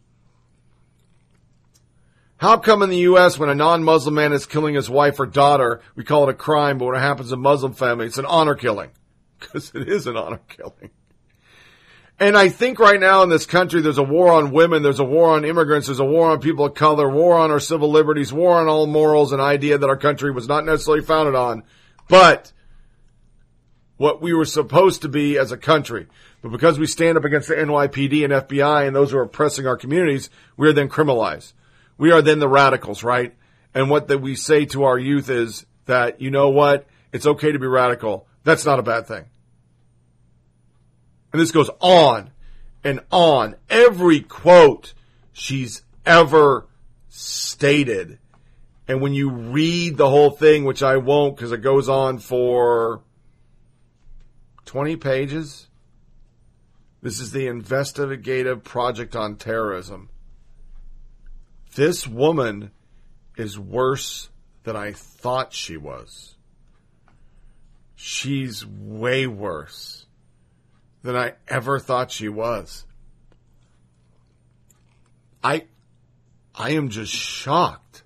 How 2.38 2.58
come 2.58 2.84
in 2.84 2.92
the 2.92 2.98
U.S. 2.98 3.40
when 3.40 3.50
a 3.50 3.56
non-Muslim 3.56 4.14
man 4.14 4.32
is 4.32 4.46
killing 4.46 4.76
his 4.76 4.92
wife 4.92 5.20
or 5.20 5.26
daughter, 5.26 5.82
we 5.96 6.04
call 6.04 6.30
it 6.30 6.32
a 6.32 6.36
crime, 6.36 6.78
but 6.78 6.86
when 6.86 6.96
it 6.96 7.00
happens 7.00 7.32
in 7.32 7.42
Muslim 7.42 7.74
family, 7.74 8.06
it's 8.06 8.20
an 8.20 8.28
honor 8.28 8.54
killing? 8.54 8.92
because 9.52 9.72
it 9.74 9.88
is 9.88 10.08
an 10.08 10.18
honor 10.18 10.42
killing. 10.48 10.92
And 12.22 12.36
I 12.38 12.50
think 12.50 12.80
right 12.80 13.00
now 13.00 13.24
in 13.24 13.30
this 13.30 13.46
country, 13.46 13.80
there's 13.80 13.98
a 13.98 14.04
war 14.04 14.34
on 14.34 14.52
women, 14.52 14.84
there's 14.84 15.00
a 15.00 15.06
war 15.06 15.36
on 15.36 15.46
immigrants, 15.46 15.88
there's 15.88 16.02
a 16.02 16.06
war 16.06 16.32
on 16.32 16.42
people 16.42 16.66
of 16.66 16.74
color, 16.74 17.10
war 17.10 17.38
on 17.38 17.50
our 17.50 17.62
civil 17.62 17.90
liberties, 17.90 18.34
war 18.34 18.60
on 18.60 18.68
all 18.68 18.88
morals, 18.88 19.32
an 19.32 19.40
idea 19.40 19.78
that 19.78 19.90
our 19.90 19.98
country 19.98 20.30
was 20.30 20.48
not 20.48 20.66
necessarily 20.66 21.02
founded 21.02 21.36
on, 21.36 21.64
but 22.10 22.52
what 23.96 24.22
we 24.22 24.34
were 24.34 24.46
supposed 24.46 25.02
to 25.04 25.10
be 25.10 25.38
as 25.38 25.54
a 25.54 25.58
country. 25.58 26.08
But 26.42 26.52
because 26.52 26.78
we 26.78 26.88
stand 26.88 27.18
up 27.18 27.24
against 27.24 27.48
the 27.48 27.56
NYPD 27.56 28.24
and 28.26 28.34
FBI 28.34 28.86
and 28.86 28.96
those 28.96 29.12
who 29.12 29.18
are 29.18 29.24
oppressing 29.24 29.68
our 29.68 29.78
communities, 29.78 30.30
we 30.58 30.68
are 30.68 30.74
then 30.74 30.90
criminalized. 30.90 31.54
We 31.98 32.12
are 32.12 32.22
then 32.22 32.40
the 32.40 32.48
radicals, 32.48 33.04
right? 33.04 33.34
And 33.74 33.90
what 33.90 34.08
that 34.08 34.20
we 34.20 34.36
say 34.36 34.66
to 34.68 34.84
our 34.84 34.98
youth 34.98 35.30
is 35.30 35.66
that, 35.86 36.22
you 36.22 36.32
know 36.32 36.50
what? 36.50 36.88
It's 37.12 37.26
okay 37.26 37.52
to 37.52 37.60
be 37.60 37.68
radical. 37.68 38.26
That's 38.44 38.66
not 38.66 38.80
a 38.80 38.84
bad 38.84 39.08
thing. 39.08 39.26
And 41.32 41.42
this 41.42 41.52
goes 41.52 41.70
on 41.80 42.32
and 42.84 43.02
on. 43.12 43.56
Every 43.70 44.22
quote 44.22 44.94
she's 45.32 45.84
ever 46.06 46.68
stated. 47.08 48.20
And 48.88 49.02
when 49.02 49.14
you 49.14 49.30
read 49.30 49.98
the 49.98 50.10
whole 50.10 50.32
thing, 50.32 50.64
which 50.64 50.82
I 50.82 50.98
won't 50.98 51.36
because 51.36 51.52
it 51.52 51.62
goes 51.62 51.88
on 51.88 52.18
for 52.18 53.02
20 54.66 54.96
pages, 54.96 55.68
this 57.02 57.20
is 57.20 57.32
the 57.32 57.48
investigative 57.48 58.64
project 58.64 59.16
on 59.16 59.36
terrorism. 59.36 60.10
This 61.76 62.08
woman 62.08 62.72
is 63.38 63.60
worse 63.60 64.30
than 64.64 64.76
I 64.76 64.92
thought 64.92 65.54
she 65.54 65.78
was 65.78 66.36
she's 68.02 68.66
way 68.66 69.28
worse 69.28 70.06
than 71.04 71.18
I 71.18 71.34
ever 71.50 71.80
thought 71.80 72.12
she 72.12 72.30
was. 72.30 72.86
I 75.44 75.66
I 76.56 76.72
am 76.72 76.90
just 76.90 77.12
shocked 77.12 78.04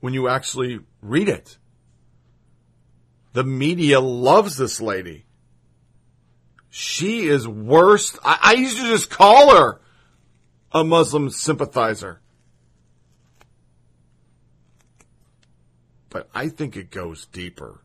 when 0.00 0.14
you 0.14 0.28
actually 0.28 0.80
read 1.00 1.28
it. 1.28 1.58
The 3.34 3.44
media 3.44 4.00
loves 4.00 4.56
this 4.56 4.80
lady. 4.80 5.26
She 6.70 7.28
is 7.28 7.46
worse. 7.46 8.18
I, 8.24 8.38
I 8.42 8.52
used 8.54 8.78
to 8.78 8.88
just 8.88 9.10
call 9.10 9.54
her 9.54 9.80
a 10.72 10.82
Muslim 10.82 11.30
sympathizer. 11.30 12.20
But 16.08 16.28
I 16.34 16.48
think 16.48 16.76
it 16.76 16.90
goes 16.90 17.26
deeper. 17.26 17.82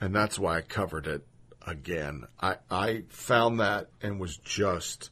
And 0.00 0.14
that's 0.14 0.38
why 0.38 0.58
I 0.58 0.60
covered 0.60 1.06
it 1.06 1.26
again. 1.66 2.26
I, 2.40 2.56
I 2.70 3.04
found 3.08 3.60
that 3.60 3.88
and 4.02 4.20
was 4.20 4.36
just 4.38 5.10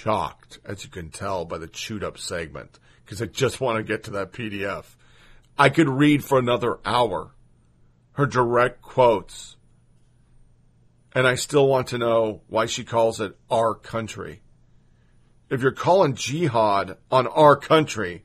shocked, 0.00 0.58
as 0.64 0.84
you 0.84 0.90
can 0.90 1.10
tell 1.10 1.44
by 1.44 1.58
the 1.58 1.66
chewed 1.66 2.04
up 2.04 2.18
segment, 2.18 2.78
because 3.04 3.22
I 3.22 3.26
just 3.26 3.60
want 3.60 3.78
to 3.78 3.82
get 3.82 4.04
to 4.04 4.10
that 4.12 4.32
PDF. 4.32 4.84
I 5.58 5.68
could 5.68 5.88
read 5.88 6.24
for 6.24 6.38
another 6.38 6.78
hour 6.84 7.34
her 8.12 8.26
direct 8.26 8.82
quotes, 8.82 9.56
and 11.12 11.26
I 11.26 11.34
still 11.34 11.66
want 11.66 11.88
to 11.88 11.98
know 11.98 12.42
why 12.48 12.66
she 12.66 12.84
calls 12.84 13.20
it 13.20 13.36
our 13.50 13.74
country. 13.74 14.42
If 15.48 15.62
you're 15.62 15.72
calling 15.72 16.14
jihad 16.14 16.96
on 17.10 17.26
our 17.26 17.56
country, 17.56 18.24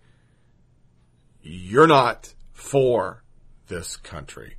you're 1.42 1.88
not 1.88 2.34
for 2.54 3.24
this 3.68 3.98
country. 3.98 4.56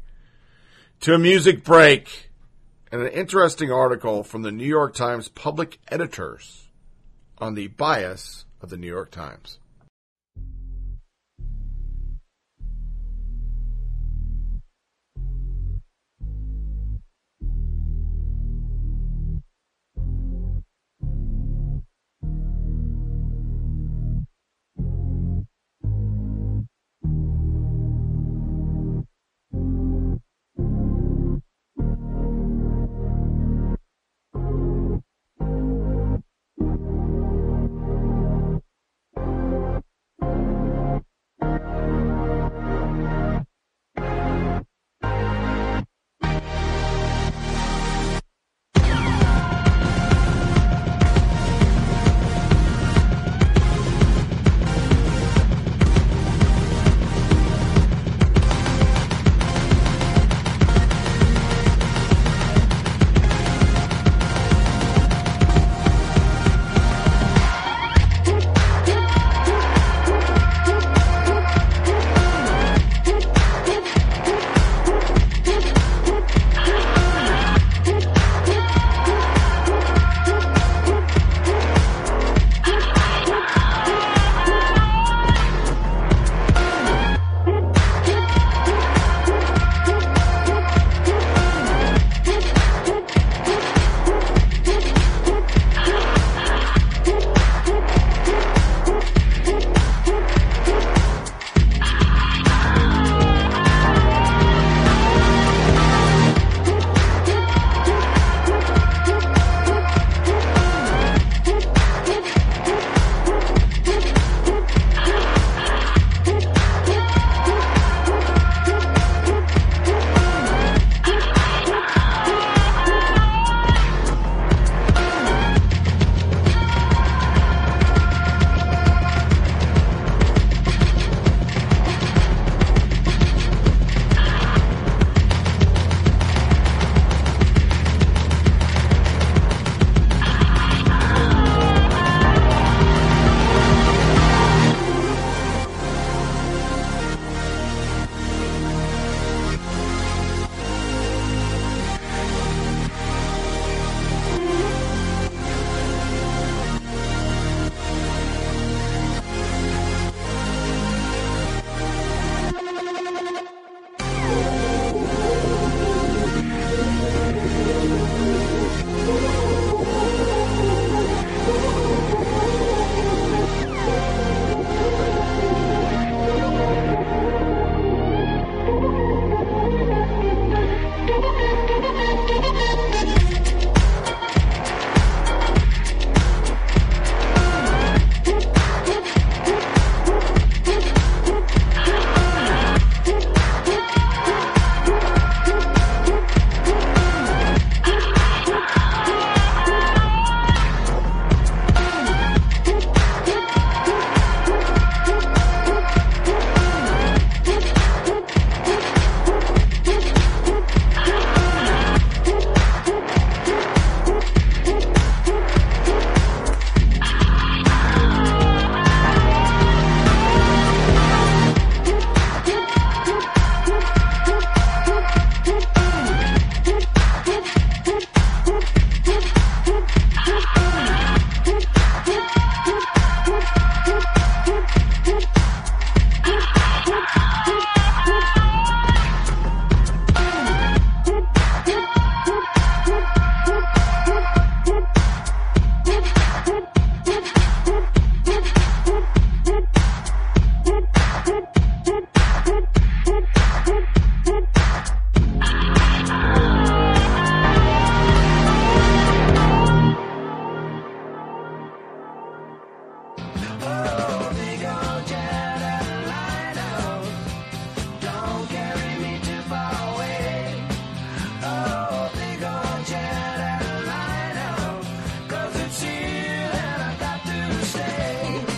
To 1.07 1.15
a 1.15 1.19
music 1.21 1.63
break 1.63 2.31
and 2.91 3.01
an 3.01 3.07
interesting 3.13 3.71
article 3.71 4.25
from 4.25 4.43
the 4.43 4.51
New 4.51 4.67
York 4.67 4.93
Times 4.93 5.29
public 5.29 5.79
editors 5.87 6.67
on 7.39 7.55
the 7.55 7.69
bias 7.69 8.45
of 8.61 8.71
the 8.71 8.77
New 8.77 8.89
York 8.89 9.13
Times. 9.13 9.61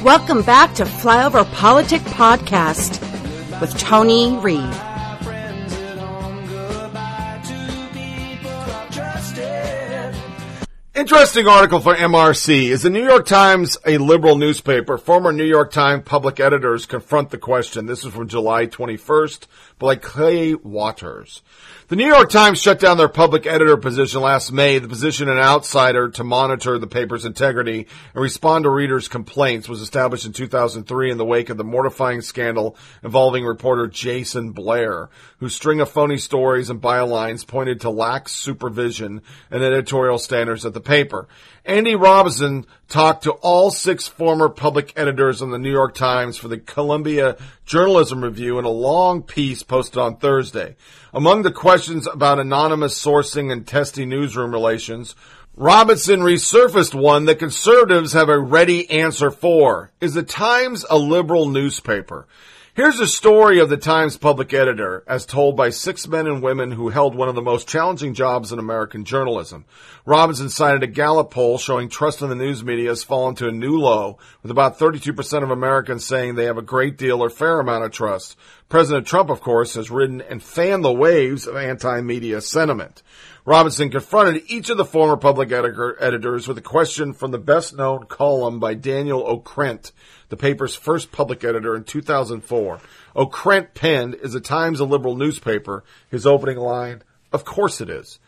Welcome 0.08 0.40
back 0.40 0.74
to 0.76 0.84
Flyover 0.84 1.44
Politic 1.52 2.00
Podcast 2.00 2.98
with 3.60 3.76
Tony 3.76 4.38
Reed. 4.38 4.87
Interesting 11.18 11.48
article 11.48 11.80
for 11.80 11.96
MRC. 11.96 12.68
Is 12.68 12.82
the 12.82 12.90
New 12.90 13.02
York 13.02 13.26
Times 13.26 13.76
a 13.84 13.98
liberal 13.98 14.36
newspaper? 14.36 14.96
Former 14.96 15.32
New 15.32 15.42
York 15.42 15.72
Times 15.72 16.04
public 16.04 16.38
editors 16.38 16.86
confront 16.86 17.30
the 17.30 17.38
question. 17.38 17.86
This 17.86 18.04
is 18.04 18.12
from 18.12 18.28
July 18.28 18.68
21st 18.68 19.48
by 19.80 19.96
Clay 19.96 20.54
Waters. 20.54 21.42
The 21.88 21.96
New 21.96 22.06
York 22.06 22.28
Times 22.28 22.60
shut 22.60 22.78
down 22.78 22.98
their 22.98 23.08
public 23.08 23.46
editor 23.46 23.76
position 23.78 24.20
last 24.20 24.52
May. 24.52 24.78
The 24.78 24.88
position 24.88 25.28
an 25.28 25.38
outsider 25.38 26.10
to 26.10 26.22
monitor 26.22 26.78
the 26.78 26.86
paper's 26.86 27.24
integrity 27.24 27.86
and 28.14 28.22
respond 28.22 28.64
to 28.64 28.70
readers' 28.70 29.08
complaints 29.08 29.68
was 29.68 29.80
established 29.80 30.26
in 30.26 30.34
2003 30.34 31.10
in 31.10 31.16
the 31.16 31.24
wake 31.24 31.48
of 31.48 31.56
the 31.56 31.64
mortifying 31.64 32.20
scandal 32.20 32.76
involving 33.02 33.44
reporter 33.44 33.86
Jason 33.86 34.52
Blair, 34.52 35.08
whose 35.38 35.54
string 35.54 35.80
of 35.80 35.88
phony 35.88 36.18
stories 36.18 36.68
and 36.68 36.80
bylines 36.80 37.46
pointed 37.46 37.80
to 37.80 37.90
lax 37.90 38.32
supervision 38.32 39.22
and 39.50 39.64
editorial 39.64 40.18
standards 40.18 40.66
at 40.66 40.74
the 40.74 40.80
paper. 40.82 41.07
Andy 41.64 41.94
Robinson 41.94 42.66
talked 42.88 43.24
to 43.24 43.32
all 43.32 43.70
six 43.70 44.08
former 44.08 44.48
public 44.48 44.92
editors 44.96 45.42
on 45.42 45.50
the 45.50 45.58
New 45.58 45.70
York 45.70 45.94
Times 45.94 46.36
for 46.36 46.48
the 46.48 46.58
Columbia 46.58 47.36
Journalism 47.66 48.24
Review 48.24 48.58
in 48.58 48.64
a 48.64 48.70
long 48.70 49.22
piece 49.22 49.62
posted 49.62 49.98
on 49.98 50.16
Thursday. 50.16 50.76
Among 51.12 51.42
the 51.42 51.52
questions 51.52 52.06
about 52.06 52.38
anonymous 52.38 53.02
sourcing 53.02 53.52
and 53.52 53.66
testy 53.66 54.06
newsroom 54.06 54.52
relations, 54.52 55.14
Robinson 55.56 56.20
resurfaced 56.20 56.94
one 56.94 57.24
that 57.24 57.40
conservatives 57.40 58.12
have 58.12 58.28
a 58.28 58.38
ready 58.38 58.88
answer 58.90 59.30
for. 59.30 59.90
Is 60.00 60.14
the 60.14 60.22
Times 60.22 60.86
a 60.88 60.96
liberal 60.96 61.48
newspaper? 61.48 62.28
Here's 62.78 63.00
a 63.00 63.08
story 63.08 63.58
of 63.58 63.68
the 63.70 63.76
Times 63.76 64.16
public 64.16 64.54
editor, 64.54 65.02
as 65.08 65.26
told 65.26 65.56
by 65.56 65.70
six 65.70 66.06
men 66.06 66.28
and 66.28 66.40
women 66.40 66.70
who 66.70 66.90
held 66.90 67.12
one 67.12 67.28
of 67.28 67.34
the 67.34 67.42
most 67.42 67.66
challenging 67.66 68.14
jobs 68.14 68.52
in 68.52 68.60
American 68.60 69.04
journalism. 69.04 69.64
Robinson 70.06 70.48
cited 70.48 70.84
a 70.84 70.86
Gallup 70.86 71.32
poll 71.32 71.58
showing 71.58 71.88
trust 71.88 72.22
in 72.22 72.28
the 72.28 72.36
news 72.36 72.62
media 72.62 72.90
has 72.90 73.02
fallen 73.02 73.34
to 73.34 73.48
a 73.48 73.50
new 73.50 73.80
low, 73.80 74.18
with 74.42 74.52
about 74.52 74.78
32% 74.78 75.42
of 75.42 75.50
Americans 75.50 76.06
saying 76.06 76.36
they 76.36 76.44
have 76.44 76.56
a 76.56 76.62
great 76.62 76.96
deal 76.96 77.20
or 77.20 77.30
fair 77.30 77.58
amount 77.58 77.82
of 77.82 77.90
trust. 77.90 78.36
President 78.68 79.08
Trump, 79.08 79.28
of 79.28 79.40
course, 79.40 79.74
has 79.74 79.90
ridden 79.90 80.20
and 80.20 80.40
fanned 80.40 80.84
the 80.84 80.92
waves 80.92 81.48
of 81.48 81.56
anti-media 81.56 82.40
sentiment. 82.40 83.02
Robinson 83.48 83.88
confronted 83.88 84.42
each 84.48 84.68
of 84.68 84.76
the 84.76 84.84
former 84.84 85.16
public 85.16 85.50
editor, 85.52 85.96
editors 86.04 86.46
with 86.46 86.58
a 86.58 86.60
question 86.60 87.14
from 87.14 87.30
the 87.30 87.38
best 87.38 87.74
known 87.74 88.04
column 88.04 88.60
by 88.60 88.74
Daniel 88.74 89.24
Okrent, 89.24 89.90
the 90.28 90.36
paper's 90.36 90.74
first 90.74 91.10
public 91.12 91.42
editor 91.42 91.74
in 91.74 91.84
2004. 91.84 92.78
Okrent 93.16 93.72
penned, 93.72 94.16
Is 94.16 94.34
the 94.34 94.40
Times 94.40 94.80
a 94.80 94.84
liberal 94.84 95.16
newspaper? 95.16 95.82
His 96.10 96.26
opening 96.26 96.58
line, 96.58 97.00
Of 97.32 97.46
course 97.46 97.80
it 97.80 97.88
is. 97.88 98.18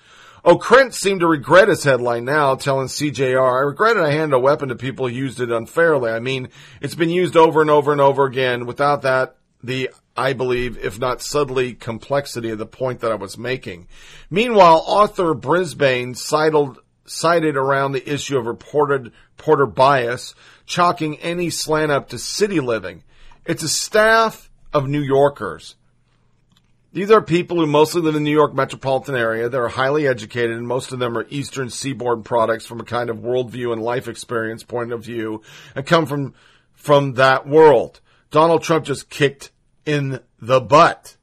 Okrent 0.42 0.94
seemed 0.94 1.20
to 1.20 1.26
regret 1.26 1.68
his 1.68 1.84
headline 1.84 2.24
now, 2.24 2.54
telling 2.54 2.86
CJR, 2.86 3.58
I 3.58 3.60
regretted 3.60 4.02
I 4.02 4.12
handed 4.12 4.34
a 4.34 4.40
weapon 4.40 4.70
to 4.70 4.74
people 4.74 5.06
who 5.06 5.14
used 5.14 5.38
it 5.38 5.52
unfairly. 5.52 6.12
I 6.12 6.20
mean, 6.20 6.48
it's 6.80 6.94
been 6.94 7.10
used 7.10 7.36
over 7.36 7.60
and 7.60 7.68
over 7.68 7.92
and 7.92 8.00
over 8.00 8.24
again. 8.24 8.64
Without 8.64 9.02
that, 9.02 9.36
the, 9.62 9.90
I 10.16 10.32
believe, 10.32 10.78
if 10.78 10.98
not 10.98 11.22
subtly, 11.22 11.74
complexity 11.74 12.50
of 12.50 12.58
the 12.58 12.66
point 12.66 13.00
that 13.00 13.12
I 13.12 13.16
was 13.16 13.38
making. 13.38 13.88
Meanwhile, 14.30 14.84
Arthur 14.86 15.34
Brisbane 15.34 16.14
cited, 16.14 16.76
cited 17.04 17.56
around 17.56 17.92
the 17.92 18.12
issue 18.12 18.38
of 18.38 18.46
reported 18.46 19.12
porter 19.36 19.66
bias, 19.66 20.34
chalking 20.66 21.18
any 21.18 21.50
slant 21.50 21.92
up 21.92 22.08
to 22.10 22.18
city 22.18 22.60
living. 22.60 23.02
It's 23.44 23.62
a 23.62 23.68
staff 23.68 24.50
of 24.72 24.88
New 24.88 25.02
Yorkers. 25.02 25.76
These 26.92 27.12
are 27.12 27.22
people 27.22 27.58
who 27.58 27.66
mostly 27.66 28.02
live 28.02 28.16
in 28.16 28.24
the 28.24 28.28
New 28.28 28.36
York 28.36 28.52
metropolitan 28.52 29.14
area. 29.14 29.48
They're 29.48 29.68
highly 29.68 30.08
educated, 30.08 30.56
and 30.56 30.66
most 30.66 30.90
of 30.90 30.98
them 30.98 31.16
are 31.16 31.26
Eastern 31.30 31.70
Seaboard 31.70 32.24
products 32.24 32.66
from 32.66 32.80
a 32.80 32.84
kind 32.84 33.10
of 33.10 33.18
worldview 33.18 33.72
and 33.72 33.80
life 33.80 34.08
experience 34.08 34.64
point 34.64 34.92
of 34.92 35.04
view, 35.04 35.42
and 35.76 35.86
come 35.86 36.06
from 36.06 36.34
from 36.74 37.14
that 37.14 37.46
world. 37.46 38.00
Donald 38.30 38.62
Trump 38.62 38.84
just 38.84 39.10
kicked 39.10 39.50
in 39.84 40.20
the 40.40 40.60
butt, 40.60 41.16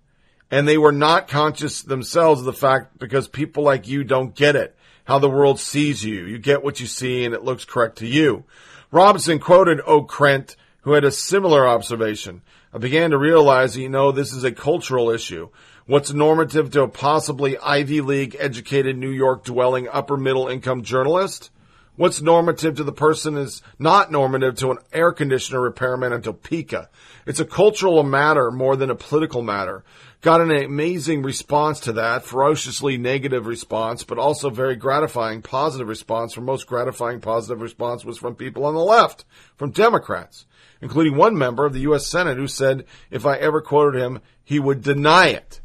and 0.52 0.68
they 0.68 0.78
were 0.78 0.92
not 0.92 1.28
conscious 1.28 1.82
themselves 1.82 2.42
of 2.42 2.46
the 2.46 2.54
fact 2.54 3.00
because 3.00 3.28
people 3.28 3.64
like 3.64 3.88
you 3.88 4.04
don't 4.04 4.36
get 4.36 4.56
it. 4.56 4.76
How 5.06 5.20
the 5.20 5.30
world 5.30 5.58
sees 5.58 6.04
you. 6.04 6.26
You 6.26 6.38
get 6.38 6.64
what 6.64 6.82
you 6.82 6.86
see, 6.86 7.24
and 7.24 7.34
it 7.34 7.44
looks 7.44 7.64
correct 7.64 8.00
to 8.00 8.08
you. 8.08 8.44
Robinson 8.92 9.40
quoted 9.40 9.80
Okrent, 9.80 10.58
who 10.82 10.94
had 10.94 11.06
a 11.06 11.12
similar 11.12 11.66
observation. 11.66 12.42
I 12.74 12.78
began 12.78 13.12
to 13.12 13.18
realize, 13.18 13.78
you 13.78 13.88
know, 13.88 14.12
this 14.12 14.34
is 14.34 14.44
a 14.44 14.52
cultural 14.52 15.10
issue. 15.10 15.50
What's 15.86 16.12
normative 16.12 16.72
to 16.72 16.82
a 16.82 16.88
possibly 16.90 17.58
Ivy 17.58 18.02
League 18.02 18.36
educated 18.38 18.98
New 18.98 19.10
York 19.10 19.46
dwelling 19.46 19.88
upper 19.88 20.18
middle 20.18 20.50
income 20.50 20.84
journalist? 20.84 21.52
What's 21.98 22.22
normative 22.22 22.76
to 22.76 22.84
the 22.84 22.94
person 22.94 23.36
is 23.36 23.62
not 23.78 24.12
normative 24.12 24.56
to 24.58 24.72
an 24.72 24.78
air 24.94 25.12
conditioner 25.12 25.60
repairman 25.60 26.14
in 26.14 26.22
Topeka. 26.22 26.90
It's 27.26 27.40
a 27.40 27.46
cultural 27.46 28.04
matter 28.04 28.52
more 28.52 28.76
than 28.76 28.90
a 28.90 28.96
political 28.96 29.42
matter. 29.42 29.84
Got 30.22 30.42
an 30.42 30.52
amazing 30.52 31.24
response 31.24 31.82
to 31.82 31.94
that, 31.94 32.24
ferociously 32.24 32.98
negative 32.98 33.46
response, 33.46 34.04
but 34.04 34.18
also 34.18 34.50
very 34.50 34.76
gratifying 34.76 35.42
positive 35.42 35.88
response. 35.88 36.34
For 36.34 36.42
most 36.42 36.68
gratifying 36.68 37.20
positive 37.20 37.62
response 37.62 38.06
was 38.06 38.18
from 38.18 38.36
people 38.36 38.66
on 38.66 38.74
the 38.76 38.80
left, 38.80 39.26
from 39.58 39.72
Democrats 39.72 40.46
including 40.82 41.16
one 41.16 41.38
member 41.38 41.66
of 41.66 41.74
the 41.74 41.82
U.S. 41.82 42.06
Senate 42.06 42.38
who 42.38 42.48
said 42.48 42.86
if 43.10 43.26
I 43.26 43.38
ever 43.38 43.62
quoted 43.62 44.02
him, 44.02 44.22
he 44.44 44.60
would 44.60 44.82
deny 44.82 45.28
it. 45.28 45.62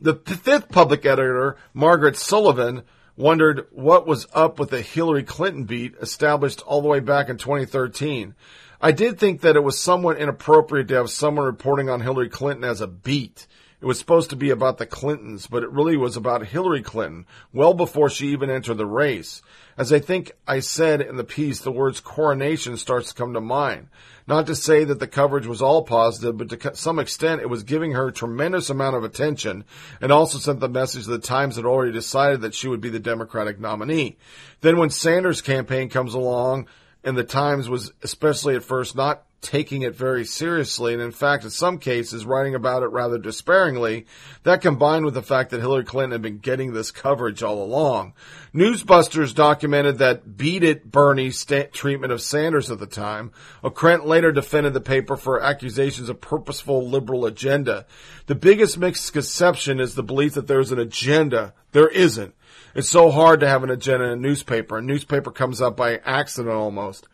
The 0.00 0.14
fifth 0.14 0.68
public 0.68 1.06
editor, 1.06 1.56
Margaret 1.72 2.16
Sullivan, 2.16 2.82
wondered 3.16 3.66
what 3.70 4.06
was 4.06 4.26
up 4.34 4.58
with 4.58 4.70
the 4.70 4.82
Hillary 4.82 5.22
Clinton 5.22 5.64
beat 5.64 5.94
established 6.00 6.60
all 6.62 6.82
the 6.82 6.88
way 6.88 7.00
back 7.00 7.28
in 7.28 7.38
2013. 7.38 8.34
I 8.80 8.92
did 8.92 9.18
think 9.18 9.40
that 9.40 9.56
it 9.56 9.64
was 9.64 9.80
somewhat 9.80 10.18
inappropriate 10.18 10.88
to 10.88 10.96
have 10.96 11.10
someone 11.10 11.46
reporting 11.46 11.88
on 11.88 12.00
Hillary 12.02 12.28
Clinton 12.28 12.64
as 12.64 12.80
a 12.80 12.86
beat. 12.86 13.46
It 13.78 13.84
was 13.84 13.98
supposed 13.98 14.30
to 14.30 14.36
be 14.36 14.48
about 14.48 14.78
the 14.78 14.86
Clintons, 14.86 15.46
but 15.46 15.62
it 15.62 15.70
really 15.70 15.98
was 15.98 16.16
about 16.16 16.46
Hillary 16.46 16.82
Clinton, 16.82 17.26
well 17.52 17.74
before 17.74 18.08
she 18.08 18.28
even 18.28 18.48
entered 18.48 18.78
the 18.78 18.86
race. 18.86 19.42
As 19.76 19.92
I 19.92 19.98
think 19.98 20.32
I 20.48 20.60
said 20.60 21.02
in 21.02 21.16
the 21.16 21.24
piece, 21.24 21.60
the 21.60 21.70
words 21.70 22.00
coronation 22.00 22.78
starts 22.78 23.10
to 23.10 23.14
come 23.14 23.34
to 23.34 23.40
mind. 23.40 23.88
Not 24.26 24.46
to 24.46 24.56
say 24.56 24.84
that 24.84 24.98
the 24.98 25.06
coverage 25.06 25.46
was 25.46 25.60
all 25.60 25.82
positive, 25.82 26.38
but 26.38 26.48
to 26.48 26.74
some 26.74 26.98
extent 26.98 27.42
it 27.42 27.50
was 27.50 27.64
giving 27.64 27.92
her 27.92 28.08
a 28.08 28.12
tremendous 28.12 28.70
amount 28.70 28.96
of 28.96 29.04
attention 29.04 29.64
and 30.00 30.10
also 30.10 30.38
sent 30.38 30.60
the 30.60 30.68
message 30.70 31.04
that 31.04 31.20
the 31.20 31.26
Times 31.26 31.56
had 31.56 31.66
already 31.66 31.92
decided 31.92 32.40
that 32.40 32.54
she 32.54 32.68
would 32.68 32.80
be 32.80 32.88
the 32.88 32.98
Democratic 32.98 33.60
nominee. 33.60 34.16
Then 34.62 34.78
when 34.78 34.90
Sanders' 34.90 35.42
campaign 35.42 35.90
comes 35.90 36.14
along, 36.14 36.66
and 37.04 37.16
the 37.16 37.24
Times 37.24 37.68
was, 37.68 37.92
especially 38.02 38.56
at 38.56 38.64
first, 38.64 38.96
not 38.96 39.25
taking 39.40 39.82
it 39.82 39.94
very 39.94 40.24
seriously, 40.24 40.92
and 40.92 41.02
in 41.02 41.12
fact, 41.12 41.44
in 41.44 41.50
some 41.50 41.78
cases, 41.78 42.26
writing 42.26 42.54
about 42.54 42.82
it 42.82 42.86
rather 42.86 43.18
despairingly. 43.18 44.06
That 44.42 44.60
combined 44.60 45.04
with 45.04 45.14
the 45.14 45.22
fact 45.22 45.50
that 45.50 45.60
Hillary 45.60 45.84
Clinton 45.84 46.12
had 46.12 46.22
been 46.22 46.38
getting 46.38 46.72
this 46.72 46.90
coverage 46.90 47.42
all 47.42 47.62
along. 47.62 48.14
Newsbusters 48.54 49.34
documented 49.34 49.98
that 49.98 50.36
beat 50.36 50.62
it 50.62 50.90
Bernie 50.90 51.30
treatment 51.30 52.12
of 52.12 52.22
Sanders 52.22 52.70
at 52.70 52.78
the 52.78 52.86
time. 52.86 53.30
Okrent 53.62 54.06
later 54.06 54.32
defended 54.32 54.74
the 54.74 54.80
paper 54.80 55.16
for 55.16 55.42
accusations 55.42 56.08
of 56.08 56.20
purposeful 56.20 56.88
liberal 56.88 57.26
agenda. 57.26 57.86
The 58.26 58.34
biggest 58.34 58.78
misconception 58.78 59.78
is 59.80 59.94
the 59.94 60.02
belief 60.02 60.34
that 60.34 60.46
there's 60.46 60.72
an 60.72 60.78
agenda. 60.78 61.54
There 61.72 61.88
isn't. 61.88 62.34
It's 62.74 62.88
so 62.88 63.10
hard 63.10 63.40
to 63.40 63.48
have 63.48 63.62
an 63.62 63.70
agenda 63.70 64.06
in 64.06 64.12
a 64.12 64.16
newspaper. 64.16 64.78
A 64.78 64.82
newspaper 64.82 65.30
comes 65.30 65.60
up 65.60 65.76
by 65.76 65.98
accident 65.98 66.54
almost. 66.54 67.06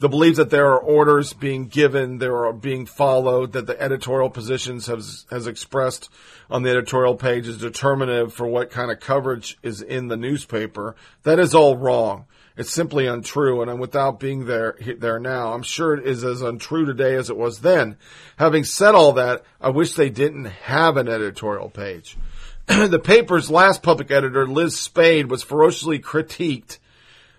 The 0.00 0.08
belief 0.08 0.36
that 0.36 0.50
there 0.50 0.72
are 0.72 0.78
orders 0.78 1.32
being 1.32 1.66
given, 1.66 2.18
there 2.18 2.44
are 2.44 2.52
being 2.52 2.84
followed, 2.84 3.52
that 3.52 3.66
the 3.66 3.80
editorial 3.80 4.28
positions 4.28 4.86
has 4.86 5.24
has 5.30 5.46
expressed 5.46 6.10
on 6.50 6.62
the 6.62 6.70
editorial 6.70 7.14
page 7.14 7.46
is 7.46 7.58
determinative 7.58 8.34
for 8.34 8.46
what 8.46 8.70
kind 8.70 8.90
of 8.90 8.98
coverage 8.98 9.56
is 9.62 9.80
in 9.80 10.08
the 10.08 10.16
newspaper. 10.16 10.96
That 11.22 11.38
is 11.38 11.54
all 11.54 11.76
wrong. 11.76 12.26
It's 12.56 12.72
simply 12.72 13.06
untrue, 13.06 13.62
and 13.62 13.80
without 13.80 14.20
being 14.20 14.46
there 14.46 14.76
there 14.98 15.20
now, 15.20 15.52
I'm 15.52 15.62
sure 15.62 15.94
it 15.94 16.06
is 16.06 16.24
as 16.24 16.42
untrue 16.42 16.86
today 16.86 17.14
as 17.14 17.30
it 17.30 17.36
was 17.36 17.60
then. 17.60 17.96
Having 18.36 18.64
said 18.64 18.94
all 18.94 19.12
that, 19.12 19.44
I 19.60 19.70
wish 19.70 19.94
they 19.94 20.10
didn't 20.10 20.44
have 20.46 20.96
an 20.96 21.08
editorial 21.08 21.70
page. 21.70 22.16
the 22.66 23.00
paper's 23.02 23.50
last 23.50 23.82
public 23.82 24.10
editor, 24.10 24.46
Liz 24.46 24.78
Spayd, 24.78 25.30
was 25.30 25.42
ferociously 25.42 25.98
critiqued 25.98 26.78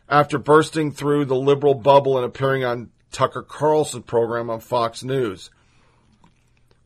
after 0.10 0.38
bursting 0.38 0.92
through 0.92 1.26
the 1.26 1.36
liberal 1.36 1.74
bubble 1.74 2.18
and 2.18 2.26
appearing 2.26 2.64
on 2.64 2.92
Tucker 3.12 3.42
Carlson's 3.42 4.06
program 4.06 4.50
on 4.50 4.60
Fox 4.60 5.04
News. 5.04 5.50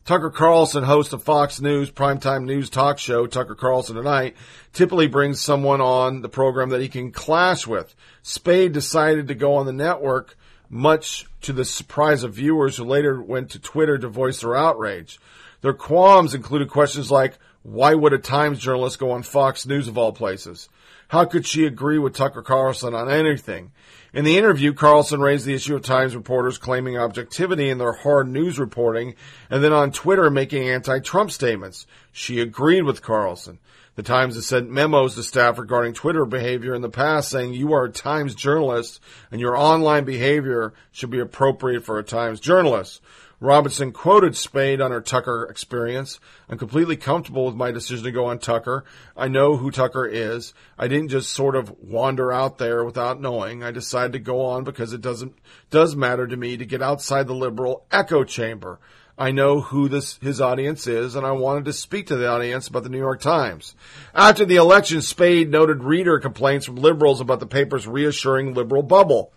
Tucker 0.06 0.32
Carlson, 0.32 0.84
host 0.84 1.14
of 1.14 1.22
Fox 1.22 1.62
News 1.62 1.91
primetime 1.91 2.44
news 2.44 2.70
talk 2.70 2.98
show, 2.98 3.28
Tucker 3.28 3.54
Carlson 3.54 3.96
Tonight, 3.96 4.36
typically 4.74 5.08
brings 5.08 5.40
someone 5.40 5.82
on 5.82 6.22
the 6.22 6.30
program 6.30 6.70
that 6.70 6.82
he 6.82 6.90
can 6.90 7.12
clash 7.12 7.68
with. 7.68 7.94
Spayd 8.24 8.72
decided 8.72 9.28
to 9.28 9.36
go 9.36 9.56
on 9.56 9.68
the 9.68 9.74
network 9.74 10.36
much 10.68 11.28
to 11.41 11.54
the 11.54 11.66
surprise 11.66 12.24
of 12.24 12.34
viewers 12.34 12.78
who 12.78 12.86
later 12.86 13.22
went 13.22 13.52
to 13.52 13.60
Twitter 13.60 13.98
to 13.98 14.08
voice 14.08 14.41
their 14.41 14.56
outrage. 14.56 15.20
Their 15.62 15.74
qualms 15.74 16.34
included 16.34 16.70
questions 16.70 17.12
like, 17.12 17.38
why 17.62 17.94
would 17.94 18.14
a 18.14 18.18
Times 18.18 18.60
journalist 18.60 19.00
go 19.00 19.12
on 19.12 19.24
Fox 19.24 19.66
News 19.66 19.88
of 19.88 19.98
all 19.98 20.12
places? 20.12 20.70
How 21.10 21.26
could 21.26 21.48
she 21.48 21.65
agree 21.65 21.98
with 21.98 22.14
Tucker 22.14 22.44
Carlson 22.44 22.94
on 22.94 23.10
anything? 23.10 23.72
In 24.14 24.26
the 24.26 24.38
interview, 24.38 24.73
Carlson 24.73 25.22
raised 25.22 25.44
the 25.44 25.56
issue 25.56 25.76
of 25.76 25.81
Times 25.81 26.15
reporters 26.15 26.60
claiming 26.60 26.99
objectivity 26.99 27.68
in 27.72 27.80
their 27.80 27.94
hard 27.94 28.27
news 28.27 28.60
reporting 28.60 29.15
and 29.49 29.64
then 29.64 29.73
on 29.73 29.91
Twitter 29.91 30.30
making 30.30 30.69
anti-Trump 30.69 31.31
statements. 31.31 31.88
She 32.11 32.40
agreed 32.40 32.84
with 32.84 33.02
Carlson. 33.02 33.57
The 33.95 34.03
Times 34.03 34.36
has 34.36 34.45
sent 34.45 34.69
memos 34.69 35.15
to 35.15 35.23
staff 35.23 35.57
regarding 35.57 35.94
Twitter 35.94 36.26
behavior 36.26 36.76
in 36.76 36.84
the 36.84 36.90
past 36.90 37.30
saying 37.30 37.56
you 37.56 37.73
are 37.73 37.86
a 37.86 37.91
Times 37.91 38.36
journalist 38.36 39.02
and 39.31 39.41
your 39.41 39.57
online 39.57 40.06
behavior 40.06 40.73
should 40.91 41.10
be 41.10 41.19
appropriate 41.19 41.84
for 41.84 41.98
a 41.98 42.03
Times 42.03 42.40
journalist. 42.40 43.02
Robinson 43.41 43.94
quoted 43.94 44.36
Spayd 44.36 44.82
on 44.82 44.91
her 44.91 44.99
Tucker 44.99 45.48
experience. 45.49 46.20
I'm 46.49 46.57
completely 46.57 46.98
comfortable 46.98 47.45
with 47.45 47.56
my 47.56 47.72
decision 47.72 48.03
to 48.03 48.11
go 48.11 48.26
on 48.26 48.40
Tucker. 48.40 48.84
I 49.16 49.30
know 49.30 49.56
who 49.56 49.72
Tucker 49.72 50.06
is. 50.06 50.53
I 50.78 50.90
didn't 50.90 51.07
just 51.10 51.32
sort 51.32 51.56
of 51.56 51.74
wander 51.82 52.34
out 52.34 52.57
there 52.57 52.84
without 52.84 53.22
knowing. 53.22 53.64
I 53.64 53.72
decided 53.72 54.11
to 54.14 54.20
go 54.20 54.45
on 54.45 54.66
because 54.66 54.91
it 54.91 54.99
doesn't, 54.99 55.36
does 55.70 55.95
matter 55.95 56.28
to 56.28 56.36
me 56.36 56.57
to 56.57 56.66
get 56.66 56.82
outside 56.82 57.28
the 57.28 57.34
liberal 57.34 57.86
echo 57.91 58.26
chamber. 58.26 58.78
I 59.18 59.32
know 59.32 59.61
who 59.61 59.88
this, 59.88 60.18
his 60.18 60.41
audience 60.41 60.86
is 60.86 61.16
and 61.16 61.26
I 61.26 61.32
wanted 61.32 61.66
to 61.66 61.74
speak 61.74 62.07
to 62.07 62.18
the 62.18 62.28
audience 62.28 62.68
about 62.68 62.84
the 62.84 62.90
New 62.90 62.98
York 62.98 63.22
Times. 63.22 63.74
After 64.14 64.44
the 64.44 64.57
election, 64.57 65.02
Spayd 65.02 65.49
noted 65.49 65.84
reader 65.84 66.20
complaints 66.20 66.66
from 66.66 66.76
liberals 66.76 67.22
about 67.22 67.40
the 67.40 67.48
paper's 67.48 67.88
reassuring 67.88 68.53
liberal 68.53 68.84
bubble. 68.84 69.32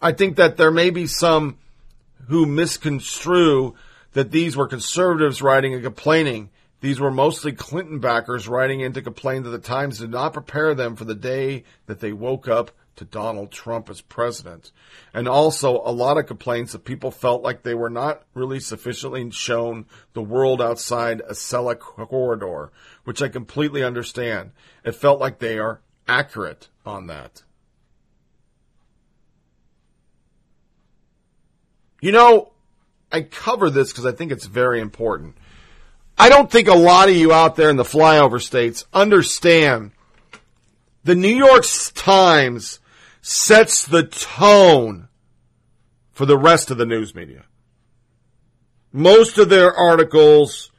I 0.00 0.12
think 0.12 0.36
that 0.36 0.56
there 0.56 0.70
may 0.70 0.90
be 0.90 1.06
some 1.06 1.58
who 2.28 2.46
misconstrue 2.46 3.74
that 4.12 4.30
these 4.30 4.56
were 4.56 4.66
conservatives 4.66 5.42
writing 5.42 5.74
and 5.74 5.82
complaining. 5.82 6.50
These 6.80 7.00
were 7.00 7.10
mostly 7.10 7.52
Clinton 7.52 7.98
backers 7.98 8.48
writing 8.48 8.80
in 8.80 8.92
to 8.94 9.02
complain 9.02 9.42
that 9.42 9.50
the 9.50 9.58
Times 9.58 9.98
did 9.98 10.10
not 10.10 10.32
prepare 10.32 10.74
them 10.74 10.96
for 10.96 11.04
the 11.04 11.14
day 11.14 11.64
that 11.86 12.00
they 12.00 12.12
woke 12.12 12.48
up 12.48 12.70
to 12.96 13.04
Donald 13.04 13.50
Trump 13.50 13.88
as 13.90 14.00
president. 14.00 14.72
And 15.12 15.28
also 15.28 15.82
a 15.84 15.92
lot 15.92 16.18
of 16.18 16.26
complaints 16.26 16.72
that 16.72 16.84
people 16.84 17.10
felt 17.10 17.42
like 17.42 17.62
they 17.62 17.74
were 17.74 17.90
not 17.90 18.22
really 18.34 18.60
sufficiently 18.60 19.30
shown 19.30 19.86
the 20.14 20.22
world 20.22 20.60
outside 20.60 21.20
a 21.20 21.32
Acela 21.32 21.78
corridor, 21.78 22.72
which 23.04 23.22
I 23.22 23.28
completely 23.28 23.84
understand. 23.84 24.52
It 24.84 24.92
felt 24.92 25.20
like 25.20 25.38
they 25.38 25.58
are 25.58 25.80
accurate 26.08 26.68
on 26.84 27.06
that. 27.08 27.42
You 32.00 32.12
know, 32.12 32.52
I 33.10 33.22
cover 33.22 33.70
this 33.70 33.90
because 33.92 34.06
I 34.06 34.12
think 34.12 34.32
it's 34.32 34.46
very 34.46 34.80
important. 34.80 35.36
I 36.18 36.28
don't 36.28 36.50
think 36.50 36.68
a 36.68 36.74
lot 36.74 37.08
of 37.08 37.16
you 37.16 37.32
out 37.32 37.56
there 37.56 37.70
in 37.70 37.76
the 37.76 37.84
flyover 37.84 38.40
states 38.40 38.86
understand 38.92 39.92
the 41.04 41.14
New 41.14 41.34
York 41.34 41.64
Times 41.94 42.80
sets 43.22 43.86
the 43.86 44.04
tone 44.04 45.08
for 46.12 46.26
the 46.26 46.38
rest 46.38 46.70
of 46.70 46.78
the 46.78 46.86
news 46.86 47.14
media. 47.14 47.44
Most 48.92 49.36
of 49.38 49.48
their 49.48 49.74
articles 49.74 50.70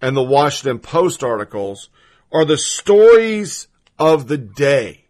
and 0.00 0.16
the 0.16 0.22
Washington 0.22 0.78
Post 0.78 1.24
articles 1.24 1.90
are 2.32 2.44
the 2.44 2.58
stories 2.58 3.66
of 3.98 4.28
the 4.28 4.38
day. 4.38 5.06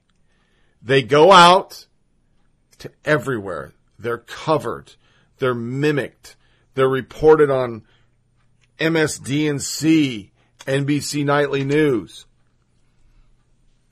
They 0.80 1.02
go 1.02 1.32
out 1.32 1.86
to 2.78 2.90
everywhere. 3.04 3.74
They're 3.98 4.18
covered. 4.18 4.94
They're 5.38 5.54
mimicked. 5.54 6.36
They're 6.74 6.88
reported 6.88 7.50
on 7.50 7.84
MSDNC, 8.78 10.30
NBC 10.66 11.24
Nightly 11.24 11.64
News. 11.64 12.26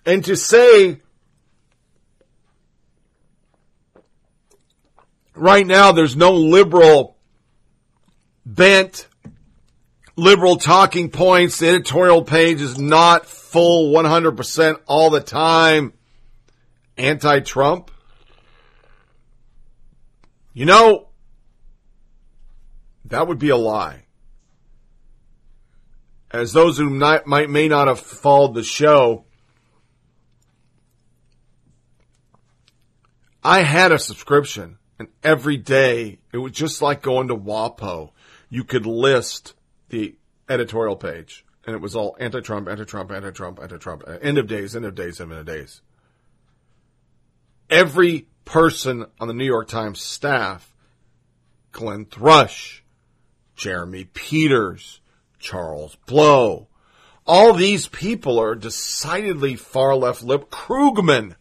And 0.06 0.24
to 0.24 0.36
say 0.36 1.00
right 5.34 5.66
now 5.66 5.92
there's 5.92 6.16
no 6.16 6.32
liberal 6.32 7.16
bent, 8.44 9.08
liberal 10.16 10.56
talking 10.56 11.10
points. 11.10 11.58
The 11.58 11.68
editorial 11.68 12.22
page 12.22 12.60
is 12.60 12.78
not 12.78 13.26
full 13.26 13.92
100% 13.94 14.80
all 14.86 15.10
the 15.10 15.20
time 15.20 15.94
anti-Trump. 16.96 17.90
You 20.52 20.66
know, 20.66 21.08
that 23.06 23.28
would 23.28 23.38
be 23.38 23.50
a 23.50 23.56
lie. 23.56 24.04
As 26.30 26.52
those 26.52 26.78
who 26.78 26.90
not, 26.90 27.26
might 27.26 27.48
may 27.48 27.68
not 27.68 27.86
have 27.86 28.00
followed 28.00 28.54
the 28.54 28.64
show, 28.64 29.24
I 33.42 33.62
had 33.62 33.92
a 33.92 33.98
subscription, 33.98 34.78
and 34.98 35.08
every 35.22 35.58
day 35.58 36.18
it 36.32 36.38
was 36.38 36.52
just 36.52 36.80
like 36.80 37.02
going 37.02 37.28
to 37.28 37.36
WAPO. 37.36 38.10
You 38.48 38.64
could 38.64 38.86
list 38.86 39.54
the 39.90 40.16
editorial 40.48 40.96
page, 40.96 41.44
and 41.66 41.76
it 41.76 41.82
was 41.82 41.94
all 41.94 42.16
anti-Trump, 42.18 42.68
anti-Trump, 42.68 43.12
anti-Trump, 43.12 43.60
anti-Trump. 43.62 44.04
Uh, 44.06 44.18
end 44.22 44.38
of 44.38 44.46
days, 44.46 44.74
end 44.74 44.86
of 44.86 44.94
days, 44.94 45.20
end 45.20 45.32
of 45.32 45.44
days. 45.44 45.82
Every 47.68 48.28
person 48.44 49.06
on 49.20 49.28
the 49.28 49.34
New 49.34 49.44
York 49.44 49.68
Times 49.68 50.00
staff, 50.00 50.74
Glenn 51.72 52.06
Thrush, 52.06 52.83
Jeremy 53.56 54.04
Peters, 54.04 55.00
Charles 55.38 55.96
Blow. 56.06 56.68
All 57.26 57.54
these 57.54 57.88
people 57.88 58.38
are 58.38 58.54
decidedly 58.54 59.56
far 59.56 59.94
left 59.96 60.22
lib. 60.22 60.50
Krugman. 60.50 61.36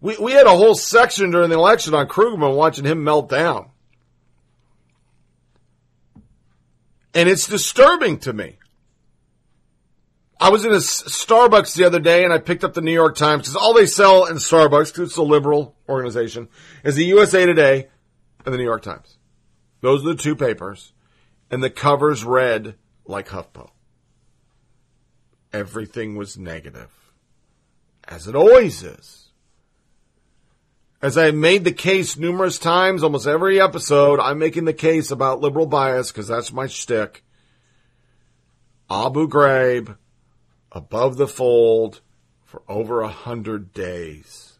We, 0.00 0.16
we 0.18 0.32
had 0.32 0.46
a 0.46 0.50
whole 0.50 0.74
section 0.74 1.30
during 1.30 1.50
the 1.50 1.56
election 1.56 1.94
on 1.94 2.06
Krugman 2.06 2.54
watching 2.54 2.84
him 2.84 3.02
melt 3.02 3.28
down. 3.28 3.70
And 7.14 7.28
it's 7.28 7.46
disturbing 7.46 8.18
to 8.20 8.32
me. 8.32 8.58
I 10.38 10.50
was 10.50 10.66
in 10.66 10.72
a 10.72 10.76
Starbucks 10.76 11.74
the 11.74 11.84
other 11.84 11.98
day 11.98 12.22
and 12.22 12.32
I 12.32 12.38
picked 12.38 12.62
up 12.62 12.74
the 12.74 12.82
New 12.82 12.92
York 12.92 13.16
Times 13.16 13.42
because 13.44 13.56
all 13.56 13.72
they 13.72 13.86
sell 13.86 14.26
in 14.26 14.36
Starbucks, 14.36 14.92
because 14.92 15.08
it's 15.08 15.16
a 15.16 15.22
liberal 15.22 15.74
organization, 15.88 16.48
is 16.84 16.94
the 16.94 17.06
USA 17.06 17.46
Today 17.46 17.88
and 18.44 18.52
the 18.52 18.58
New 18.58 18.64
York 18.64 18.82
Times. 18.82 19.16
Those 19.80 20.04
are 20.04 20.10
the 20.10 20.22
two 20.22 20.36
papers 20.36 20.92
and 21.50 21.62
the 21.62 21.70
covers 21.70 22.24
read 22.24 22.74
like 23.04 23.28
HuffPo. 23.28 23.70
Everything 25.52 26.16
was 26.16 26.36
negative, 26.36 26.90
as 28.06 28.26
it 28.26 28.34
always 28.34 28.82
is. 28.82 29.28
As 31.02 31.16
I 31.16 31.26
have 31.26 31.34
made 31.34 31.64
the 31.64 31.72
case 31.72 32.16
numerous 32.16 32.58
times, 32.58 33.02
almost 33.02 33.26
every 33.26 33.60
episode, 33.60 34.18
I'm 34.18 34.38
making 34.38 34.64
the 34.64 34.72
case 34.72 35.10
about 35.10 35.40
liberal 35.40 35.66
bias 35.66 36.10
because 36.10 36.26
that's 36.26 36.52
my 36.52 36.66
shtick. 36.66 37.22
Abu 38.90 39.28
Ghraib, 39.28 39.98
above 40.72 41.16
the 41.16 41.28
fold, 41.28 42.00
for 42.44 42.62
over 42.68 43.02
a 43.02 43.08
hundred 43.08 43.72
days. 43.72 44.58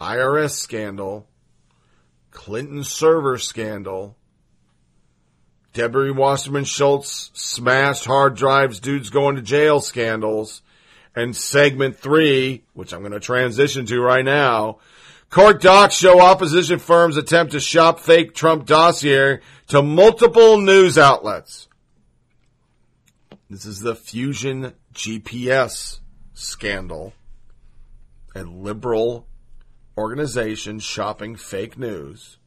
IRS 0.00 0.52
scandal, 0.52 1.28
Clinton 2.30 2.82
server 2.82 3.38
scandal, 3.38 4.16
Debbie 5.74 6.12
Wasserman 6.12 6.64
Schultz 6.64 7.32
smashed 7.34 8.04
hard 8.04 8.36
drives, 8.36 8.78
dudes 8.78 9.10
going 9.10 9.34
to 9.34 9.42
jail 9.42 9.80
scandals. 9.80 10.62
And 11.16 11.36
segment 11.36 11.96
three, 11.98 12.64
which 12.74 12.92
I'm 12.92 13.00
going 13.00 13.12
to 13.12 13.20
transition 13.20 13.84
to 13.86 14.00
right 14.00 14.24
now, 14.24 14.78
court 15.30 15.60
docs 15.60 15.94
show 15.94 16.20
opposition 16.20 16.78
firms 16.78 17.16
attempt 17.16 17.52
to 17.52 17.60
shop 17.60 18.00
fake 18.00 18.34
Trump 18.34 18.66
dossier 18.66 19.40
to 19.68 19.82
multiple 19.82 20.58
news 20.58 20.96
outlets. 20.96 21.68
This 23.50 23.64
is 23.64 23.80
the 23.80 23.94
Fusion 23.96 24.74
GPS 24.92 26.00
scandal. 26.34 27.14
A 28.36 28.42
liberal 28.42 29.26
organization 29.96 30.78
shopping 30.78 31.36
fake 31.36 31.78
news 31.78 32.38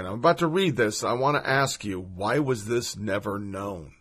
and 0.00 0.08
I'm 0.08 0.14
about 0.14 0.38
to 0.38 0.46
read 0.46 0.76
this, 0.76 1.04
I 1.04 1.12
want 1.12 1.36
to 1.36 1.48
ask 1.48 1.84
you, 1.84 2.00
why 2.00 2.38
was 2.38 2.64
this 2.64 2.96
never 2.96 3.38
known? 3.38 3.92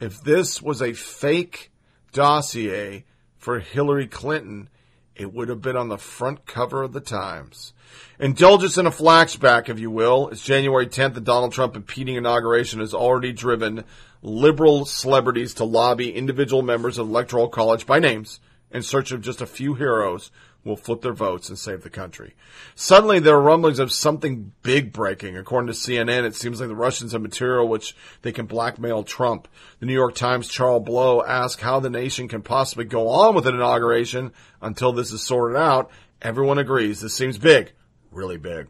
If 0.00 0.20
this 0.22 0.60
was 0.60 0.82
a 0.82 0.92
fake 0.92 1.70
dossier 2.12 3.04
for 3.38 3.60
Hillary 3.60 4.08
Clinton, 4.08 4.68
it 5.14 5.32
would 5.32 5.48
have 5.48 5.62
been 5.62 5.76
on 5.76 5.88
the 5.88 5.98
front 5.98 6.46
cover 6.46 6.82
of 6.82 6.94
the 6.94 7.00
Times. 7.00 7.72
Indulge 8.18 8.64
us 8.64 8.76
in 8.76 8.86
a 8.86 8.90
flashback, 8.90 9.68
if 9.68 9.78
you 9.78 9.90
will. 9.90 10.28
It's 10.30 10.42
January 10.42 10.88
10th. 10.88 11.14
The 11.14 11.20
Donald 11.20 11.52
Trump 11.52 11.76
impeding 11.76 12.16
inauguration 12.16 12.80
has 12.80 12.92
already 12.92 13.32
driven 13.32 13.84
liberal 14.20 14.84
celebrities 14.84 15.54
to 15.54 15.64
lobby 15.64 16.12
individual 16.12 16.62
members 16.62 16.98
of 16.98 17.06
the 17.06 17.12
Electoral 17.12 17.48
College 17.48 17.86
by 17.86 18.00
names 18.00 18.40
in 18.72 18.82
search 18.82 19.12
of 19.12 19.20
just 19.20 19.40
a 19.40 19.46
few 19.46 19.74
heroes 19.74 20.32
will 20.66 20.76
flip 20.76 21.00
their 21.00 21.12
votes 21.12 21.48
and 21.48 21.56
save 21.56 21.82
the 21.82 21.88
country. 21.88 22.34
Suddenly, 22.74 23.20
there 23.20 23.36
are 23.36 23.40
rumblings 23.40 23.78
of 23.78 23.92
something 23.92 24.52
big 24.62 24.92
breaking. 24.92 25.36
According 25.36 25.68
to 25.68 25.72
CNN, 25.72 26.24
it 26.24 26.34
seems 26.34 26.60
like 26.60 26.68
the 26.68 26.74
Russians 26.74 27.12
have 27.12 27.22
material 27.22 27.68
which 27.68 27.96
they 28.22 28.32
can 28.32 28.46
blackmail 28.46 29.04
Trump. 29.04 29.46
The 29.78 29.86
New 29.86 29.94
York 29.94 30.16
Times' 30.16 30.48
Charles 30.48 30.84
Blow 30.84 31.22
asked 31.22 31.60
how 31.60 31.78
the 31.78 31.88
nation 31.88 32.26
can 32.26 32.42
possibly 32.42 32.84
go 32.84 33.08
on 33.08 33.34
with 33.34 33.46
an 33.46 33.54
inauguration 33.54 34.32
until 34.60 34.92
this 34.92 35.12
is 35.12 35.22
sorted 35.22 35.56
out. 35.56 35.90
Everyone 36.20 36.58
agrees 36.58 37.00
this 37.00 37.14
seems 37.14 37.38
big, 37.38 37.72
really 38.10 38.36
big. 38.36 38.66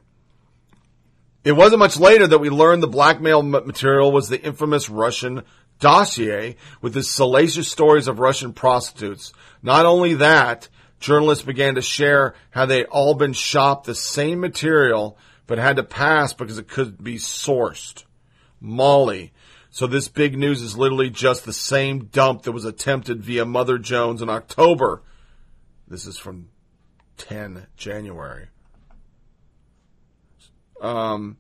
It 1.45 1.53
wasn't 1.53 1.79
much 1.79 1.97
later 1.97 2.27
that 2.27 2.41
we 2.41 2.51
learned 2.51 2.83
the 2.83 2.89
blackmail 2.89 3.41
material 3.43 4.13
was 4.13 4.29
the 4.29 4.43
infamous 4.43 4.91
Russian 4.91 5.45
dossier 5.79 6.57
with 6.83 6.97
its 6.97 7.11
salacious 7.11 7.69
stories 7.71 8.09
of 8.09 8.19
Russian 8.19 8.53
prostitutes. 8.53 9.33
Not 9.63 9.87
only 9.87 10.15
that, 10.15 10.69
journalists 11.01 11.45
began 11.45 11.75
to 11.75 11.83
share 11.83 12.35
how 12.51 12.67
they'd 12.67 12.85
all 12.85 13.15
been 13.15 13.33
shopped 13.33 13.87
the 13.87 13.95
same 13.95 14.41
material 14.41 15.19
but 15.47 15.59
had 15.59 15.77
to 15.77 15.83
pass 15.83 16.33
because 16.33 16.59
it 16.59 16.69
could 16.69 17.03
be 17.03 17.17
sourced. 17.17 18.05
Molly. 18.61 19.33
So 19.71 19.87
this 19.87 20.09
big 20.09 20.37
news 20.37 20.63
is 20.63 20.77
literally 20.77 21.11
just 21.11 21.45
the 21.45 21.53
same 21.53 22.07
dump 22.07 22.43
that 22.43 22.53
was 22.53 22.65
attempted 22.65 23.23
via 23.23 23.45
Mother 23.45 23.79
Jones 23.79 24.23
in 24.23 24.31
October. 24.31 25.03
This 25.87 26.07
is 26.07 26.17
from 26.17 26.49
10 27.19 27.67
January. 27.77 28.47
Um, 30.81 31.37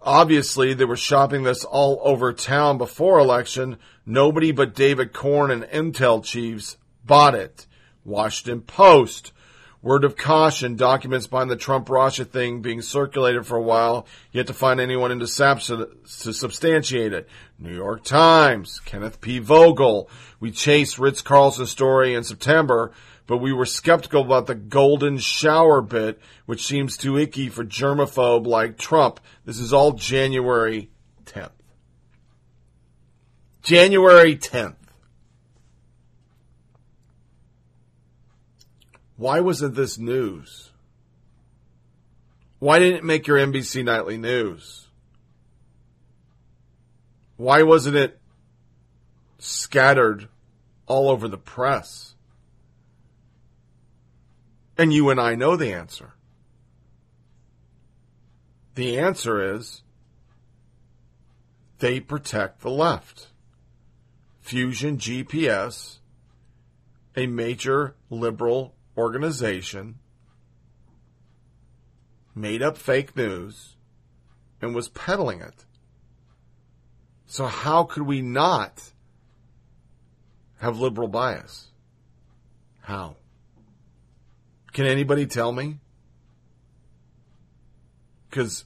obviously, 0.00 0.74
they 0.74 0.84
were 0.84 0.96
shopping 0.96 1.42
this 1.42 1.64
all 1.64 2.00
over 2.04 2.32
town 2.32 2.78
before 2.78 3.18
election. 3.18 3.78
Nobody 4.06 4.52
but 4.52 4.74
David 4.74 5.12
Corn 5.12 5.50
and 5.50 5.64
Intel 5.64 6.22
chiefs 6.22 6.76
bought 7.04 7.34
it. 7.34 7.66
Washington 8.04 8.60
Post. 8.60 9.32
Word 9.84 10.04
of 10.04 10.16
caution, 10.16 10.76
documents 10.76 11.26
behind 11.26 11.50
the 11.50 11.56
Trump 11.56 11.90
Russia 11.90 12.24
thing 12.24 12.62
being 12.62 12.80
circulated 12.80 13.46
for 13.46 13.56
a 13.56 13.62
while, 13.62 14.06
yet 14.32 14.46
to 14.46 14.54
find 14.54 14.80
anyone 14.80 15.12
in 15.12 15.20
to, 15.20 15.26
to 15.26 16.32
substantiate 16.32 17.12
it. 17.12 17.28
New 17.58 17.74
York 17.74 18.02
Times, 18.02 18.80
Kenneth 18.86 19.20
P. 19.20 19.40
Vogel. 19.40 20.08
We 20.40 20.52
chased 20.52 20.98
Ritz 20.98 21.20
Carlton 21.20 21.66
story 21.66 22.14
in 22.14 22.24
September, 22.24 22.92
but 23.26 23.38
we 23.38 23.52
were 23.52 23.66
skeptical 23.66 24.22
about 24.22 24.46
the 24.46 24.54
golden 24.54 25.18
shower 25.18 25.82
bit, 25.82 26.18
which 26.46 26.66
seems 26.66 26.96
too 26.96 27.18
icky 27.18 27.50
for 27.50 27.62
germaphobe 27.62 28.46
like 28.46 28.78
Trump. 28.78 29.20
This 29.44 29.58
is 29.58 29.74
all 29.74 29.92
January 29.92 30.88
10th. 31.26 31.50
January 33.62 34.34
10th. 34.34 34.76
Why 39.16 39.40
wasn't 39.40 39.74
this 39.74 39.98
news? 39.98 40.70
Why 42.58 42.78
didn't 42.78 42.98
it 42.98 43.04
make 43.04 43.26
your 43.26 43.38
NBC 43.38 43.84
Nightly 43.84 44.16
News? 44.16 44.88
Why 47.36 47.62
wasn't 47.62 47.96
it 47.96 48.18
scattered 49.38 50.28
all 50.86 51.10
over 51.10 51.28
the 51.28 51.38
press? 51.38 52.14
And 54.76 54.92
you 54.92 55.10
and 55.10 55.20
I 55.20 55.34
know 55.34 55.56
the 55.56 55.72
answer. 55.72 56.14
The 58.74 58.98
answer 58.98 59.54
is 59.54 59.82
they 61.78 62.00
protect 62.00 62.60
the 62.60 62.70
left. 62.70 63.28
Fusion 64.40 64.98
GPS, 64.98 65.98
a 67.16 67.26
major 67.26 67.94
liberal 68.10 68.74
organization, 68.96 69.98
made 72.34 72.62
up 72.62 72.76
fake 72.76 73.16
news 73.16 73.76
and 74.60 74.74
was 74.74 74.88
peddling 74.88 75.40
it. 75.40 75.64
So 77.26 77.46
how 77.46 77.84
could 77.84 78.04
we 78.04 78.22
not 78.22 78.92
have 80.58 80.78
liberal 80.78 81.08
bias? 81.08 81.68
How? 82.80 83.16
Can 84.72 84.86
anybody 84.86 85.26
tell 85.26 85.52
me? 85.52 85.78
Because 88.28 88.64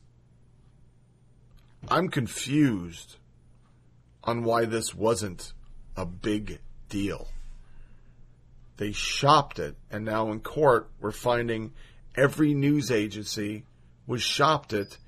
I'm 1.88 2.08
confused 2.08 3.16
on 4.24 4.42
why 4.42 4.64
this 4.64 4.94
wasn't 4.94 5.52
a 5.96 6.04
big 6.04 6.60
deal. 6.88 7.28
They 8.78 8.92
shopped 8.92 9.58
it, 9.58 9.76
and 9.90 10.04
now 10.04 10.30
in 10.30 10.40
court, 10.40 10.88
we're 11.00 11.10
finding 11.10 11.72
every 12.16 12.54
news 12.54 12.90
agency 12.92 13.64
was 14.06 14.22
shopped 14.22 14.72
it, 14.72 14.98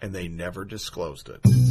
and 0.00 0.14
they 0.14 0.28
never 0.28 0.66
disclosed 0.66 1.30
it. 1.30 1.69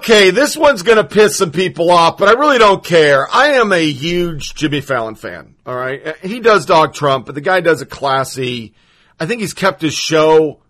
Okay, 0.00 0.30
this 0.30 0.56
one's 0.56 0.82
gonna 0.82 1.04
piss 1.04 1.36
some 1.36 1.52
people 1.52 1.90
off, 1.90 2.16
but 2.16 2.26
I 2.26 2.32
really 2.32 2.56
don't 2.56 2.82
care. 2.82 3.28
I 3.30 3.48
am 3.48 3.70
a 3.70 3.92
huge 3.92 4.54
Jimmy 4.54 4.80
Fallon 4.80 5.14
fan. 5.14 5.56
All 5.66 5.76
right, 5.76 6.16
he 6.24 6.40
does 6.40 6.64
dog 6.64 6.94
Trump, 6.94 7.26
but 7.26 7.34
the 7.34 7.42
guy 7.42 7.60
does 7.60 7.82
it 7.82 7.90
classy. 7.90 8.72
I 9.20 9.26
think 9.26 9.42
he's 9.42 9.52
kept 9.52 9.82
his 9.82 9.92
show 9.92 10.62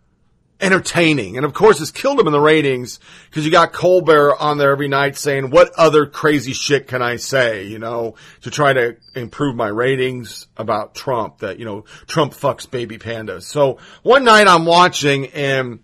entertaining, 0.60 1.36
and 1.36 1.46
of 1.46 1.54
course, 1.54 1.80
it's 1.80 1.92
killed 1.92 2.18
him 2.18 2.26
in 2.26 2.32
the 2.32 2.40
ratings 2.40 2.98
because 3.28 3.44
you 3.44 3.52
got 3.52 3.72
Colbert 3.72 4.34
on 4.40 4.58
there 4.58 4.72
every 4.72 4.88
night 4.88 5.16
saying, 5.16 5.50
"What 5.50 5.70
other 5.78 6.06
crazy 6.06 6.52
shit 6.52 6.88
can 6.88 7.00
I 7.00 7.14
say?" 7.14 7.66
You 7.66 7.78
know, 7.78 8.16
to 8.40 8.50
try 8.50 8.72
to 8.72 8.96
improve 9.14 9.54
my 9.54 9.68
ratings 9.68 10.48
about 10.56 10.96
Trump. 10.96 11.38
That 11.38 11.60
you 11.60 11.64
know, 11.64 11.84
Trump 12.08 12.34
fucks 12.34 12.68
baby 12.68 12.98
pandas. 12.98 13.44
So 13.44 13.78
one 14.02 14.24
night 14.24 14.48
I'm 14.48 14.64
watching 14.66 15.26
and. 15.28 15.78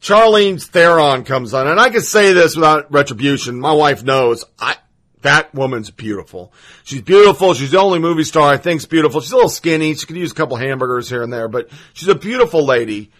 Charlene 0.00 0.62
Theron 0.62 1.24
comes 1.24 1.54
on, 1.54 1.66
and 1.66 1.80
I 1.80 1.90
can 1.90 2.02
say 2.02 2.32
this 2.32 2.54
without 2.54 2.92
retribution. 2.92 3.60
My 3.60 3.72
wife 3.72 4.04
knows 4.04 4.44
I 4.58 4.76
that 5.22 5.52
woman's 5.54 5.90
beautiful. 5.90 6.52
She's 6.84 7.02
beautiful. 7.02 7.54
She's 7.54 7.72
the 7.72 7.80
only 7.80 7.98
movie 7.98 8.24
star 8.24 8.52
I 8.52 8.56
think's 8.56 8.86
beautiful. 8.86 9.20
She's 9.20 9.32
a 9.32 9.36
little 9.36 9.50
skinny. 9.50 9.94
She 9.94 10.06
could 10.06 10.16
use 10.16 10.32
a 10.32 10.34
couple 10.34 10.56
hamburgers 10.56 11.08
here 11.08 11.22
and 11.22 11.32
there, 11.32 11.48
but 11.48 11.68
she's 11.92 12.08
a 12.08 12.14
beautiful 12.14 12.64
lady. 12.64 13.10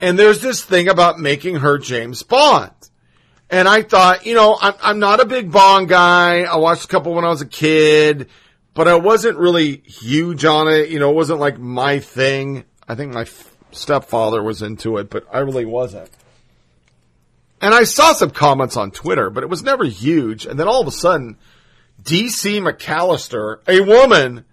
And 0.00 0.18
there's 0.18 0.40
this 0.40 0.64
thing 0.64 0.88
about 0.88 1.18
making 1.18 1.56
her 1.56 1.78
James 1.78 2.22
Bond. 2.22 2.70
And 3.50 3.68
I 3.68 3.82
thought, 3.82 4.26
you 4.26 4.34
know, 4.34 4.56
I'm, 4.60 4.74
I'm 4.80 4.98
not 5.00 5.20
a 5.20 5.26
big 5.26 5.50
Bond 5.50 5.88
guy. 5.88 6.42
I 6.42 6.56
watched 6.56 6.84
a 6.84 6.88
couple 6.88 7.14
when 7.14 7.24
I 7.24 7.30
was 7.30 7.42
a 7.42 7.46
kid, 7.46 8.28
but 8.72 8.86
I 8.86 8.94
wasn't 8.94 9.36
really 9.36 9.78
huge 9.78 10.44
on 10.44 10.68
it. 10.68 10.88
You 10.90 11.00
know, 11.00 11.10
it 11.10 11.16
wasn't 11.16 11.40
like 11.40 11.58
my 11.58 11.98
thing. 11.98 12.64
I 12.88 12.94
think 12.94 13.12
my 13.12 13.26
stepfather 13.72 14.42
was 14.42 14.62
into 14.62 14.98
it, 14.98 15.10
but 15.10 15.26
I 15.32 15.40
really 15.40 15.64
wasn't. 15.64 16.10
And 17.60 17.74
I 17.74 17.84
saw 17.84 18.12
some 18.12 18.30
comments 18.30 18.76
on 18.76 18.90
Twitter, 18.90 19.28
but 19.30 19.42
it 19.42 19.50
was 19.50 19.62
never 19.62 19.84
huge. 19.84 20.46
And 20.46 20.58
then 20.58 20.68
all 20.68 20.80
of 20.80 20.86
a 20.86 20.92
sudden, 20.92 21.36
DC 22.02 22.60
McAllister, 22.60 23.58
a 23.68 23.80
woman, 23.80 24.44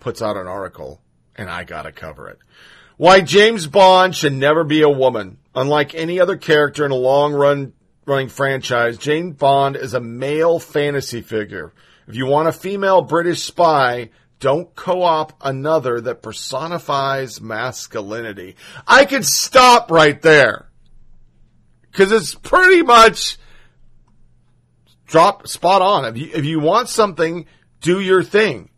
puts 0.00 0.20
out 0.20 0.36
an 0.36 0.48
article, 0.48 1.00
and 1.36 1.48
I 1.48 1.64
gotta 1.64 1.92
cover 1.92 2.28
it. 2.28 2.38
Why 2.96 3.20
James 3.20 3.66
Bond 3.66 4.14
should 4.14 4.32
never 4.32 4.64
be 4.64 4.82
a 4.82 4.88
woman. 4.88 5.38
Unlike 5.54 5.94
any 5.94 6.18
other 6.18 6.36
character 6.36 6.84
in 6.84 6.90
a 6.90 6.96
long 6.96 7.32
run 7.32 7.72
running 8.06 8.28
franchise, 8.28 8.98
James 8.98 9.36
Bond 9.36 9.76
is 9.76 9.94
a 9.94 10.00
male 10.00 10.58
fantasy 10.58 11.20
figure. 11.20 11.72
If 12.08 12.16
you 12.16 12.26
want 12.26 12.48
a 12.48 12.52
female 12.52 13.02
British 13.02 13.42
spy, 13.42 14.10
don't 14.40 14.74
co-op 14.74 15.34
another 15.40 16.00
that 16.00 16.22
personifies 16.22 17.40
masculinity. 17.40 18.56
I 18.88 19.04
could 19.04 19.24
stop 19.24 19.90
right 19.92 20.20
there. 20.20 20.68
Cause 21.92 22.10
it's 22.10 22.34
pretty 22.34 22.82
much 22.82 23.38
drop 25.06 25.46
spot 25.46 25.82
on. 25.82 26.04
If 26.06 26.16
you, 26.16 26.30
if 26.32 26.44
you 26.44 26.58
want 26.58 26.88
something, 26.88 27.46
do 27.80 28.00
your 28.00 28.22
thing. 28.22 28.70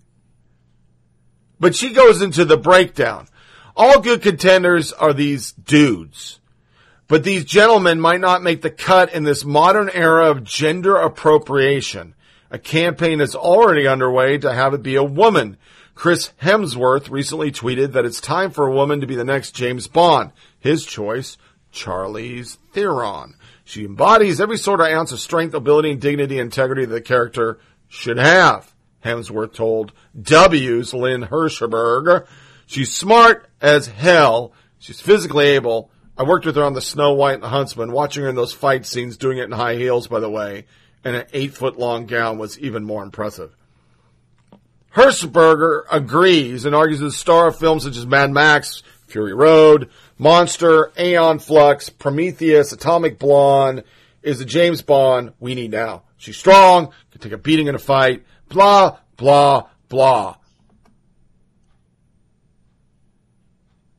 But 1.61 1.77
she 1.77 1.93
goes 1.93 2.23
into 2.23 2.45
the 2.45 2.57
breakdown. 2.57 3.29
All 3.77 4.01
good 4.01 4.23
contenders 4.23 4.93
are 4.93 5.13
these 5.13 5.53
dudes. 5.53 6.41
But 7.07 7.23
these 7.23 7.45
gentlemen 7.45 8.01
might 8.01 8.21
not 8.21 8.43
make 8.43 8.63
the 8.63 8.71
cut 8.71 9.13
in 9.13 9.25
this 9.25 9.45
modern 9.45 9.91
era 9.91 10.31
of 10.31 10.45
gender 10.45 10.97
appropriation. 10.97 12.15
A 12.51 12.59
campaign 12.59 13.21
is 13.21 13.35
already 13.35 13.87
underway 13.87 14.39
to 14.39 14.53
have 14.53 14.75
it 14.75 14.83
be 14.83 14.97
a 14.97 15.05
woman. 15.05 15.57
Chris 15.95 16.33
Hemsworth 16.43 17.11
recently 17.11 17.53
tweeted 17.53 17.93
that 17.93 18.05
it's 18.05 18.21
time 18.21 18.51
for 18.51 18.67
a 18.67 18.75
woman 18.75 19.01
to 19.01 19.07
be 19.07 19.17
the 19.17 19.25
next 19.25 19.53
James 19.53 19.87
Bond. 19.87 20.33
His 20.59 20.85
choice, 20.85 21.37
Charlize 21.75 22.57
Theron. 22.73 23.35
She 23.65 23.85
embodies 23.85 24.41
every 24.41 24.59
sort 24.59 24.81
of 24.81 24.87
ounce 24.87 25.13
of 25.13 25.21
strength, 25.21 25.55
ability, 25.55 25.91
and 25.91 26.01
dignity 26.01 26.39
integrity 26.39 26.85
that 26.85 26.95
the 26.95 27.01
character 27.01 27.59
should 27.89 28.19
have. 28.19 28.75
Hemsworth 29.05 29.53
told 29.53 29.93
W's 30.21 30.95
Lynn 30.95 31.23
Hirschberg. 31.23 32.27
She's 32.67 32.95
smart 32.95 33.49
as 33.61 33.87
hell. 33.87 34.53
She's 34.79 35.01
physically 35.01 35.47
able. 35.47 35.91
I 36.17 36.23
worked 36.23 36.47
with 36.47 36.57
her 36.57 36.63
on 36.63 36.75
the 36.75 36.81
Snow 36.81 37.13
White 37.13 37.35
and 37.35 37.43
the 37.43 37.49
Huntsman, 37.49 37.93
watching 37.93 38.23
her 38.23 38.29
in 38.29 38.37
those 38.37 38.53
fight 38.53 38.87
scenes, 38.87 39.17
doing 39.17 39.39
it 39.39 39.45
in 39.45 39.53
high 39.53 39.75
heels, 39.75 40.07
by 40.07 40.21
the 40.21 40.31
way, 40.31 40.67
and 41.03 41.17
an 41.17 41.27
eight 41.33 41.55
foot 41.55 41.79
long 41.79 42.07
gown 42.07 42.39
was 42.39 42.59
even 42.59 42.85
more 42.85 43.03
impressive. 43.03 43.55
Hirschberger 44.95 45.83
agrees 45.91 46.65
and 46.65 46.75
argues 46.75 47.01
that 47.01 47.07
the 47.07 47.13
star 47.13 47.49
of 47.49 47.59
films 47.59 47.83
such 47.83 47.97
as 47.97 48.07
Mad 48.07 48.31
Max, 48.31 48.83
Fury 49.09 49.35
Road, 49.35 49.91
Monster, 50.19 50.93
Aeon 50.99 51.39
Flux, 51.39 51.91
Prometheus, 51.91 52.73
Atomic 52.73 53.19
Blonde 53.19 53.85
is 54.23 54.39
the 54.39 54.45
James 54.45 54.83
Bond 54.83 55.33
we 55.41 55.55
need 55.55 55.71
now. 55.71 56.05
She's 56.17 56.37
strong, 56.37 56.93
can 57.11 57.21
take 57.21 57.33
a 57.33 57.39
beating 57.39 57.67
in 57.67 57.75
a 57.75 57.79
fight, 57.79 58.25
blah, 58.49 58.99
blah, 59.17 59.69
blah. 59.89 60.37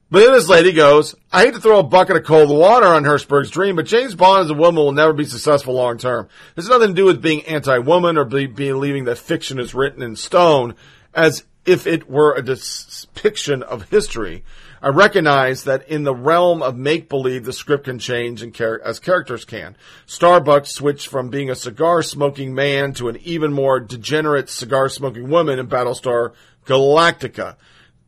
But 0.10 0.20
then 0.20 0.32
this 0.32 0.48
lady 0.48 0.72
goes, 0.72 1.14
I 1.32 1.44
hate 1.44 1.56
to 1.56 1.60
throw 1.60 1.80
a 1.80 1.84
bucket 1.84 2.16
of 2.16 2.24
cold 2.24 2.50
water 2.50 2.86
on 2.86 3.04
Hirschberg's 3.04 3.50
dream, 3.50 3.76
but 3.76 3.86
James 3.86 4.16
Bond 4.16 4.46
as 4.46 4.50
a 4.50 4.54
woman 4.54 4.84
will 4.84 4.92
never 4.94 5.12
be 5.12 5.26
successful 5.26 5.74
long 5.74 5.98
term. 5.98 6.30
This 6.56 6.66
has 6.66 6.70
nothing 6.70 6.96
to 6.96 7.02
do 7.02 7.06
with 7.06 7.22
being 7.22 7.44
anti-woman 7.46 8.18
or 8.18 8.24
be, 8.24 8.46
believing 8.46 9.04
that 9.06 9.18
fiction 9.18 9.60
is 9.60 9.76
written 9.76 10.02
in 10.02 10.16
stone 10.16 10.76
as 11.14 11.44
if 11.66 11.86
it 11.86 12.10
were 12.10 12.34
a 12.34 12.42
depiction 12.42 13.62
of 13.64 13.90
history. 13.90 14.46
I 14.86 14.90
recognize 14.90 15.64
that 15.64 15.88
in 15.90 16.04
the 16.04 16.14
realm 16.14 16.62
of 16.62 16.78
make-believe, 16.78 17.44
the 17.44 17.54
script 17.54 17.86
can 17.86 17.98
change 17.98 18.44
and 18.44 18.54
char- 18.54 18.80
as 18.86 19.00
characters 19.00 19.44
can. 19.44 19.76
Starbucks 20.06 20.68
switched 20.68 21.08
from 21.08 21.30
being 21.30 21.50
a 21.50 21.56
cigar-smoking 21.56 22.54
man 22.54 22.94
to 22.94 23.10
an 23.10 23.18
even 23.24 23.52
more 23.52 23.80
degenerate 23.80 24.48
cigar-smoking 24.48 25.28
woman 25.28 25.58
in 25.58 25.66
Battlestar 25.66 26.34
Galactica. 26.68 27.56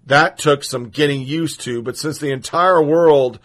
That 0.06 0.38
took 0.38 0.64
some 0.64 0.90
getting 0.90 1.24
used 1.24 1.62
to, 1.62 1.82
but 1.82 1.98
since 1.98 2.20
the 2.20 2.30
entire 2.30 2.84
world 2.84 3.40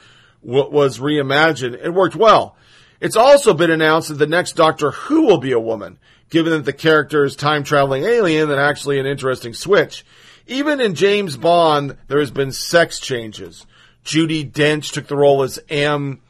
w- 0.45 0.71
was 0.71 0.99
reimagined, 0.99 1.83
it 1.83 1.95
worked 1.95 2.15
well. 2.15 2.55
It's 3.01 3.17
also 3.17 3.55
been 3.55 3.71
announced 3.71 4.11
that 4.11 4.17
the 4.17 4.27
next 4.27 4.57
Doctor 4.57 4.91
Who 4.91 5.23
will 5.23 5.39
be 5.39 5.53
a 5.53 5.59
woman, 5.59 5.99
given 6.29 6.53
that 6.53 6.67
the 6.67 6.75
character 6.75 7.25
is 7.25 7.35
time 7.35 7.65
traveling 7.65 8.05
alien 8.05 8.51
and 8.51 8.61
actually 8.61 9.01
an 9.01 9.07
interesting 9.07 9.55
switch. 9.55 10.05
Even 10.47 10.81
in 10.81 10.94
James 10.94 11.36
Bond, 11.36 11.97
there 12.09 12.20
has 12.20 12.31
been 12.31 12.52
sex 12.52 12.98
changes. 12.98 13.66
Judi 14.05 14.51
Dench 14.51 14.93
took 14.93 15.06
the 15.06 15.16
role 15.16 15.43
as 15.43 15.60
M, 15.69 16.20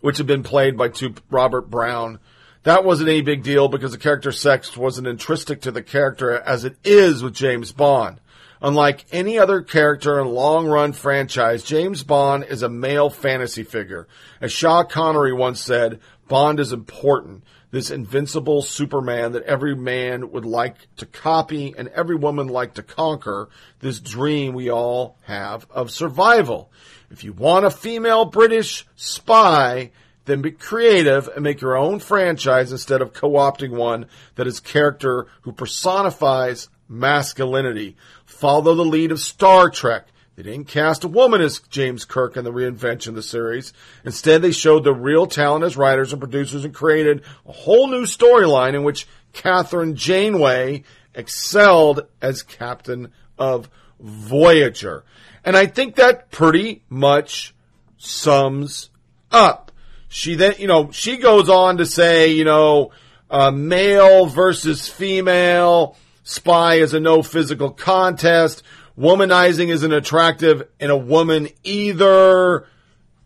which 0.00 0.18
had 0.18 0.26
been 0.26 0.42
played 0.42 0.76
by 0.76 0.88
two, 0.88 1.14
Robert 1.30 1.70
Brown. 1.70 2.18
That 2.64 2.84
wasn't 2.84 3.08
any 3.08 3.22
big 3.22 3.42
deal 3.42 3.68
because 3.68 3.92
the 3.92 3.98
character 3.98 4.32
sex 4.32 4.76
wasn't 4.76 5.06
intrinsic 5.06 5.62
to 5.62 5.70
the 5.70 5.82
character 5.82 6.32
as 6.32 6.64
it 6.64 6.76
is 6.84 7.22
with 7.22 7.34
James 7.34 7.72
Bond. 7.72 8.20
Unlike 8.62 9.06
any 9.10 9.38
other 9.38 9.62
character 9.62 10.20
in 10.20 10.26
a 10.26 10.30
long 10.30 10.66
run 10.66 10.92
franchise, 10.92 11.64
James 11.64 12.02
Bond 12.02 12.44
is 12.44 12.62
a 12.62 12.68
male 12.68 13.08
fantasy 13.08 13.62
figure. 13.62 14.06
As 14.42 14.52
Sean 14.52 14.86
Connery 14.86 15.32
once 15.32 15.62
said, 15.62 15.98
Bond 16.28 16.60
is 16.60 16.70
important. 16.70 17.42
This 17.70 17.90
invincible 17.90 18.62
Superman 18.62 19.32
that 19.32 19.44
every 19.44 19.76
man 19.76 20.32
would 20.32 20.44
like 20.44 20.94
to 20.96 21.06
copy 21.06 21.72
and 21.78 21.88
every 21.88 22.16
woman 22.16 22.48
like 22.48 22.74
to 22.74 22.82
conquer. 22.82 23.48
This 23.78 24.00
dream 24.00 24.54
we 24.54 24.70
all 24.70 25.16
have 25.22 25.66
of 25.70 25.90
survival. 25.90 26.70
If 27.10 27.22
you 27.22 27.32
want 27.32 27.64
a 27.64 27.70
female 27.70 28.24
British 28.24 28.86
spy, 28.96 29.92
then 30.24 30.42
be 30.42 30.50
creative 30.50 31.28
and 31.28 31.42
make 31.42 31.60
your 31.60 31.76
own 31.76 32.00
franchise 32.00 32.72
instead 32.72 33.02
of 33.02 33.12
co-opting 33.12 33.70
one 33.70 34.06
that 34.34 34.46
is 34.46 34.60
character 34.60 35.26
who 35.42 35.52
personifies 35.52 36.68
masculinity. 36.88 37.96
Follow 38.24 38.74
the 38.74 38.84
lead 38.84 39.12
of 39.12 39.20
Star 39.20 39.70
Trek. 39.70 40.06
They 40.42 40.52
didn't 40.52 40.68
cast 40.68 41.04
a 41.04 41.08
woman 41.08 41.42
as 41.42 41.58
James 41.68 42.06
Kirk 42.06 42.34
in 42.34 42.44
the 42.44 42.50
reinvention 42.50 43.08
of 43.08 43.14
the 43.14 43.22
series. 43.22 43.74
Instead, 44.06 44.40
they 44.40 44.52
showed 44.52 44.84
the 44.84 44.94
real 44.94 45.26
talent 45.26 45.66
as 45.66 45.76
writers 45.76 46.14
and 46.14 46.20
producers 46.22 46.64
and 46.64 46.72
created 46.72 47.22
a 47.44 47.52
whole 47.52 47.88
new 47.88 48.04
storyline 48.04 48.72
in 48.72 48.82
which 48.82 49.06
Kathryn 49.34 49.96
Janeway 49.96 50.84
excelled 51.14 52.06
as 52.22 52.42
captain 52.42 53.12
of 53.38 53.68
Voyager. 54.00 55.04
And 55.44 55.58
I 55.58 55.66
think 55.66 55.96
that 55.96 56.30
pretty 56.30 56.84
much 56.88 57.54
sums 57.98 58.88
up. 59.30 59.70
She 60.08 60.36
then, 60.36 60.54
you 60.58 60.68
know, 60.68 60.90
she 60.90 61.18
goes 61.18 61.50
on 61.50 61.76
to 61.76 61.84
say, 61.84 62.32
you 62.32 62.44
know, 62.44 62.92
uh, 63.28 63.50
male 63.50 64.24
versus 64.24 64.88
female, 64.88 65.98
spy 66.22 66.76
is 66.76 66.94
a 66.94 67.00
no 67.00 67.22
physical 67.22 67.72
contest, 67.72 68.62
womanizing 69.00 69.68
isn't 69.68 69.92
attractive 69.92 70.68
in 70.78 70.90
a 70.90 70.96
woman 70.96 71.48
either, 71.64 72.66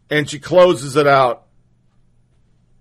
and 0.09 0.31
she 0.31 0.39
closes 0.39 0.95
it 0.95 1.07
out 1.07 1.47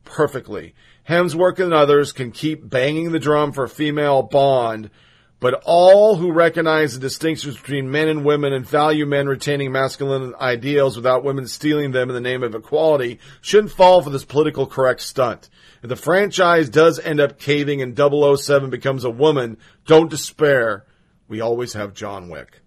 perfectly. 0.03 0.75
Hemsworth 1.09 1.59
and 1.59 1.73
others 1.73 2.11
can 2.11 2.31
keep 2.31 2.69
banging 2.69 3.11
the 3.11 3.19
drum 3.19 3.51
for 3.51 3.67
female 3.67 4.21
bond, 4.21 4.91
but 5.39 5.61
all 5.65 6.15
who 6.15 6.31
recognize 6.31 6.93
the 6.93 6.99
distinctions 6.99 7.57
between 7.57 7.91
men 7.91 8.07
and 8.07 8.23
women 8.23 8.53
and 8.53 8.65
value 8.65 9.05
men 9.05 9.27
retaining 9.27 9.71
masculine 9.71 10.33
ideals 10.39 10.95
without 10.95 11.23
women 11.23 11.47
stealing 11.47 11.91
them 11.91 12.09
in 12.09 12.13
the 12.13 12.21
name 12.21 12.43
of 12.43 12.55
equality 12.55 13.19
shouldn't 13.41 13.73
fall 13.73 14.01
for 14.01 14.11
this 14.11 14.23
political 14.23 14.67
correct 14.67 15.01
stunt. 15.01 15.49
If 15.81 15.89
the 15.89 15.97
franchise 15.97 16.69
does 16.69 16.99
end 16.99 17.19
up 17.19 17.39
caving 17.39 17.81
and 17.81 17.97
007 17.97 18.69
becomes 18.69 19.03
a 19.03 19.09
woman, 19.09 19.57
don't 19.85 20.09
despair. 20.09 20.85
We 21.27 21.41
always 21.41 21.73
have 21.73 21.93
John 21.93 22.29
Wick. 22.29 22.62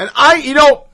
And 0.00 0.08
I, 0.16 0.36
you 0.36 0.54
know, 0.54 0.86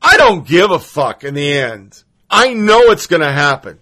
I 0.00 0.16
don't 0.18 0.46
give 0.46 0.70
a 0.70 0.78
fuck 0.78 1.24
in 1.24 1.34
the 1.34 1.52
end. 1.52 2.04
I 2.30 2.52
know 2.52 2.92
it's 2.92 3.08
gonna 3.08 3.32
happen. 3.32 3.80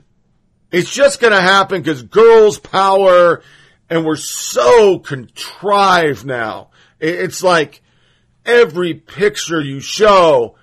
It's 0.73 0.91
just 0.91 1.21
gonna 1.21 1.43
happen 1.43 1.83
because 1.83 2.03
girls 2.03 2.59
power 2.59 3.43
and 3.91 4.07
we're 4.07 4.17
so 4.17 4.99
contrived 4.99 6.25
now. 6.25 6.71
It's 6.99 7.43
like 7.43 7.83
every 8.47 8.95
picture 8.95 9.61
you 9.61 9.81
show 9.81 10.57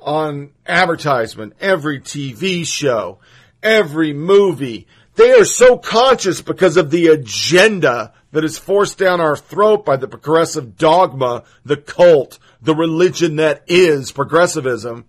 on 0.00 0.50
advertisement, 0.66 1.52
every 1.60 2.00
TV 2.00 2.66
show, 2.66 3.20
every 3.62 4.12
movie, 4.12 4.88
they 5.14 5.30
are 5.38 5.44
so 5.44 5.78
conscious 5.78 6.42
because 6.42 6.76
of 6.76 6.90
the 6.90 7.06
agenda 7.06 8.12
that 8.30 8.44
is 8.44 8.58
forced 8.58 8.98
down 8.98 9.20
our 9.20 9.36
throat 9.36 9.84
by 9.84 9.96
the 9.96 10.08
progressive 10.08 10.76
dogma, 10.76 11.44
the 11.64 11.76
cult, 11.76 12.38
the 12.60 12.74
religion 12.74 13.36
that 13.36 13.62
is 13.66 14.12
progressivism. 14.12 15.04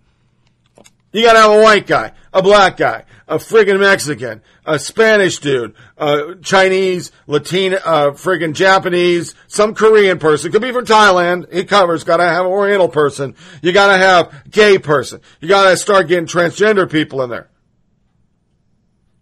You 1.12 1.22
gotta 1.22 1.40
have 1.40 1.50
a 1.50 1.62
white 1.62 1.88
guy, 1.88 2.12
a 2.32 2.40
black 2.40 2.76
guy, 2.76 3.04
a 3.26 3.38
friggin' 3.38 3.80
Mexican, 3.80 4.42
a 4.64 4.78
Spanish 4.78 5.38
dude, 5.38 5.74
a 5.96 6.36
Chinese, 6.40 7.10
Latino, 7.26 7.78
uh, 7.78 8.10
friggin' 8.12 8.54
Japanese, 8.54 9.34
some 9.48 9.74
Korean 9.74 10.20
person, 10.20 10.52
could 10.52 10.62
be 10.62 10.70
from 10.70 10.86
Thailand, 10.86 11.46
it 11.50 11.68
covers, 11.68 12.04
gotta 12.04 12.22
have 12.22 12.46
an 12.46 12.52
Oriental 12.52 12.88
person, 12.88 13.34
you 13.60 13.72
gotta 13.72 13.98
have 13.98 14.50
gay 14.50 14.78
person, 14.78 15.20
you 15.40 15.48
gotta 15.48 15.76
start 15.76 16.06
getting 16.06 16.26
transgender 16.26 16.90
people 16.90 17.22
in 17.22 17.30
there. 17.30 17.50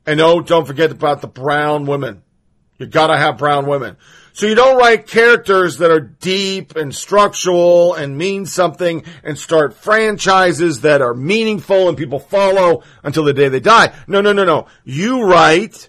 And 0.05 0.21
oh, 0.21 0.43
don't 0.43 0.67
forget 0.67 0.91
about 0.91 1.23
the 1.23 1.29
brown 1.29 1.87
women. 1.87 2.23
You 2.79 2.87
gotta 2.87 3.17
have 3.17 3.39
brown 3.39 3.67
women. 3.67 3.97
So 4.33 4.47
you 4.47 4.55
don't 4.55 4.79
write 4.79 5.09
characters 5.09 5.79
that 5.79 5.91
are 5.91 6.01
deep 6.01 6.77
and 6.77 6.95
structural 6.95 7.95
and 7.95 8.17
mean 8.17 8.47
something 8.47 9.03
and 9.25 9.37
start 9.37 9.75
franchises 9.75 10.83
that 10.83 11.03
are 11.03 11.13
meaningful 11.13 11.89
and 11.89 11.99
people 11.99 12.21
follow 12.21 12.85
until 13.03 13.25
the 13.25 13.33
day 13.33 13.49
they 13.49 13.59
die. 13.59 13.93
No, 14.07 14.21
no, 14.21 14.33
no, 14.33 14.45
no. 14.45 14.67
You 14.85 15.25
write 15.25 15.89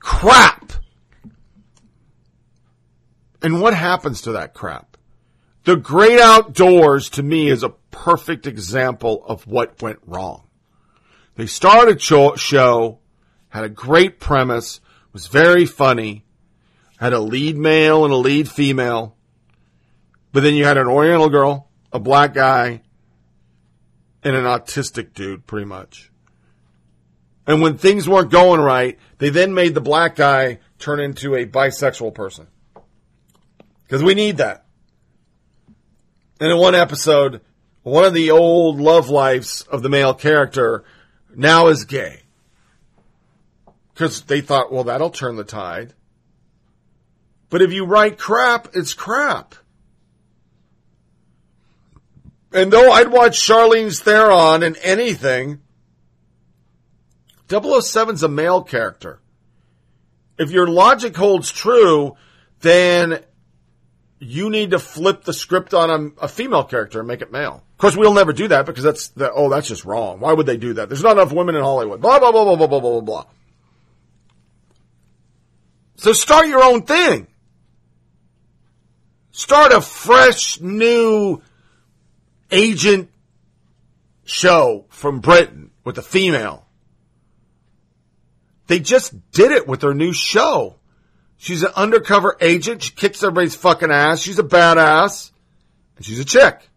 crap. 0.00 0.72
And 3.40 3.60
what 3.60 3.74
happens 3.74 4.22
to 4.22 4.32
that 4.32 4.54
crap? 4.54 4.96
The 5.62 5.76
Great 5.76 6.18
Outdoors 6.18 7.10
to 7.10 7.22
me 7.22 7.48
is 7.48 7.62
a 7.62 7.74
perfect 7.92 8.46
example 8.46 9.22
of 9.24 9.46
what 9.46 9.80
went 9.80 10.00
wrong. 10.04 10.48
They 11.36 11.46
started 11.46 11.98
a 11.98 12.36
show, 12.36 12.98
had 13.48 13.64
a 13.64 13.68
great 13.68 14.20
premise, 14.20 14.80
was 15.12 15.26
very 15.26 15.66
funny, 15.66 16.24
had 16.98 17.12
a 17.12 17.20
lead 17.20 17.56
male 17.56 18.04
and 18.04 18.12
a 18.12 18.16
lead 18.16 18.48
female, 18.48 19.16
but 20.32 20.42
then 20.42 20.54
you 20.54 20.64
had 20.64 20.76
an 20.76 20.86
Oriental 20.86 21.28
girl, 21.28 21.68
a 21.92 21.98
black 21.98 22.34
guy, 22.34 22.82
and 24.22 24.36
an 24.36 24.44
autistic 24.44 25.14
dude, 25.14 25.46
pretty 25.46 25.66
much. 25.66 26.10
And 27.46 27.62
when 27.62 27.78
things 27.78 28.08
weren't 28.08 28.30
going 28.30 28.60
right, 28.60 28.98
they 29.18 29.30
then 29.30 29.54
made 29.54 29.74
the 29.74 29.80
black 29.80 30.16
guy 30.16 30.58
turn 30.78 31.00
into 31.00 31.34
a 31.34 31.46
bisexual 31.46 32.14
person. 32.14 32.46
Because 33.84 34.02
we 34.02 34.14
need 34.14 34.36
that. 34.36 34.66
And 36.40 36.52
in 36.52 36.58
one 36.58 36.74
episode, 36.74 37.40
one 37.82 38.04
of 38.04 38.12
the 38.12 38.30
old 38.32 38.78
love 38.80 39.08
lives 39.08 39.62
of 39.62 39.82
the 39.82 39.88
male 39.88 40.12
character 40.12 40.84
now 41.34 41.68
is 41.68 41.84
gay. 41.84 42.22
Because 43.98 44.22
they 44.22 44.40
thought, 44.42 44.70
well, 44.72 44.84
that'll 44.84 45.10
turn 45.10 45.34
the 45.34 45.42
tide. 45.42 45.92
But 47.50 47.62
if 47.62 47.72
you 47.72 47.84
write 47.84 48.16
crap, 48.16 48.68
it's 48.72 48.94
crap. 48.94 49.56
And 52.52 52.72
though 52.72 52.92
I'd 52.92 53.10
watch 53.10 53.36
Charlize 53.36 54.00
Theron 54.00 54.62
in 54.62 54.76
anything, 54.84 55.62
007's 57.48 58.22
a 58.22 58.28
male 58.28 58.62
character. 58.62 59.18
If 60.38 60.52
your 60.52 60.68
logic 60.68 61.16
holds 61.16 61.50
true, 61.50 62.16
then 62.60 63.18
you 64.20 64.48
need 64.48 64.70
to 64.70 64.78
flip 64.78 65.24
the 65.24 65.32
script 65.32 65.74
on 65.74 65.90
a, 65.90 66.24
a 66.26 66.28
female 66.28 66.62
character 66.62 67.00
and 67.00 67.08
make 67.08 67.20
it 67.20 67.32
male. 67.32 67.64
Of 67.72 67.78
course, 67.78 67.96
we'll 67.96 68.14
never 68.14 68.32
do 68.32 68.46
that 68.46 68.64
because 68.64 68.84
that's 68.84 69.08
the, 69.08 69.32
oh, 69.32 69.50
that's 69.50 69.66
just 69.66 69.84
wrong. 69.84 70.20
Why 70.20 70.34
would 70.34 70.46
they 70.46 70.56
do 70.56 70.74
that? 70.74 70.88
There's 70.88 71.02
not 71.02 71.16
enough 71.16 71.32
women 71.32 71.56
in 71.56 71.62
Hollywood. 71.62 72.00
Blah, 72.00 72.20
blah, 72.20 72.30
blah, 72.30 72.44
blah, 72.44 72.54
blah, 72.56 72.68
blah, 72.68 72.80
blah, 72.80 73.00
blah. 73.00 73.24
So 75.98 76.12
start 76.12 76.46
your 76.46 76.62
own 76.62 76.82
thing. 76.82 77.26
Start 79.32 79.72
a 79.72 79.80
fresh, 79.80 80.60
new 80.60 81.42
agent 82.50 83.10
show 84.24 84.86
from 84.88 85.20
Britain 85.20 85.70
with 85.84 85.98
a 85.98 86.02
female. 86.02 86.66
They 88.68 88.78
just 88.78 89.30
did 89.32 89.50
it 89.50 89.66
with 89.66 89.80
their 89.80 89.94
new 89.94 90.12
show. 90.12 90.76
She's 91.36 91.62
an 91.62 91.72
undercover 91.74 92.36
agent. 92.40 92.82
She 92.82 92.92
kicks 92.92 93.22
everybody's 93.22 93.54
fucking 93.54 93.90
ass. 93.90 94.20
She's 94.20 94.38
a 94.38 94.44
badass. 94.44 95.32
And 95.96 96.04
she's 96.04 96.20
a 96.20 96.24
chick. 96.24 96.68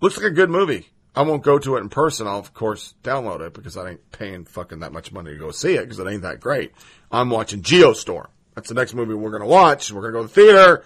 Looks 0.00 0.16
like 0.16 0.26
a 0.26 0.34
good 0.34 0.50
movie. 0.50 0.88
I 1.18 1.22
won't 1.22 1.42
go 1.42 1.58
to 1.58 1.74
it 1.74 1.80
in 1.80 1.88
person. 1.88 2.28
I'll, 2.28 2.38
of 2.38 2.54
course, 2.54 2.94
download 3.02 3.40
it 3.40 3.52
because 3.52 3.76
I 3.76 3.90
ain't 3.90 4.12
paying 4.12 4.44
fucking 4.44 4.78
that 4.78 4.92
much 4.92 5.10
money 5.10 5.32
to 5.32 5.36
go 5.36 5.50
see 5.50 5.74
it 5.74 5.80
because 5.80 5.98
it 5.98 6.06
ain't 6.06 6.22
that 6.22 6.38
great. 6.38 6.70
I'm 7.10 7.28
watching 7.28 7.60
Geostorm. 7.60 8.28
That's 8.54 8.68
the 8.68 8.76
next 8.76 8.94
movie 8.94 9.14
we're 9.14 9.36
to 9.36 9.44
watch. 9.44 9.90
We're 9.90 10.06
to 10.06 10.12
go 10.12 10.22
to 10.22 10.28
the 10.28 10.32
theater 10.32 10.84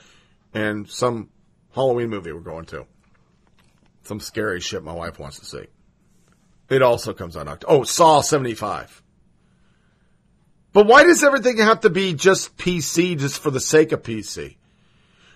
and 0.54 0.88
some 0.88 1.28
Halloween 1.74 2.09
movie 2.09 2.32
we're 2.32 2.40
going 2.40 2.64
to. 2.64 2.86
Some 4.04 4.20
scary 4.20 4.62
shit 4.62 4.82
my 4.82 4.94
wife 4.94 5.18
wants 5.18 5.38
to 5.40 5.44
see. 5.44 5.66
It 6.70 6.80
also 6.80 7.12
comes 7.12 7.36
on 7.36 7.46
October. 7.46 7.70
Oh, 7.70 7.82
Saw 7.82 8.22
75. 8.22 9.02
But 10.72 10.86
why 10.86 11.04
does 11.04 11.22
everything 11.22 11.59
have 11.59 11.80
to 11.80 11.90
be 11.90 12.14
just 12.14 12.56
PC 12.56 13.18
just 13.18 13.38
for 13.38 13.50
the 13.50 13.60
sake 13.60 13.92
of 13.92 14.02
PC? 14.02 14.56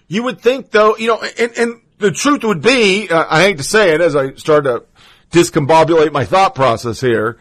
You 0.08 0.22
would 0.22 0.40
think 0.40 0.70
though, 0.70 0.96
you 0.96 1.08
know, 1.08 1.22
and, 1.38 1.52
and 1.58 1.80
the 1.98 2.10
truth 2.10 2.44
would 2.44 2.62
be, 2.62 3.08
uh, 3.08 3.26
I 3.28 3.42
hate 3.42 3.58
to 3.58 3.62
say 3.62 3.94
it 3.94 4.00
as 4.00 4.14
I 4.14 4.34
start 4.34 4.64
to 4.64 4.84
discombobulate 5.30 6.12
my 6.12 6.24
thought 6.24 6.54
process 6.54 7.00
here, 7.00 7.38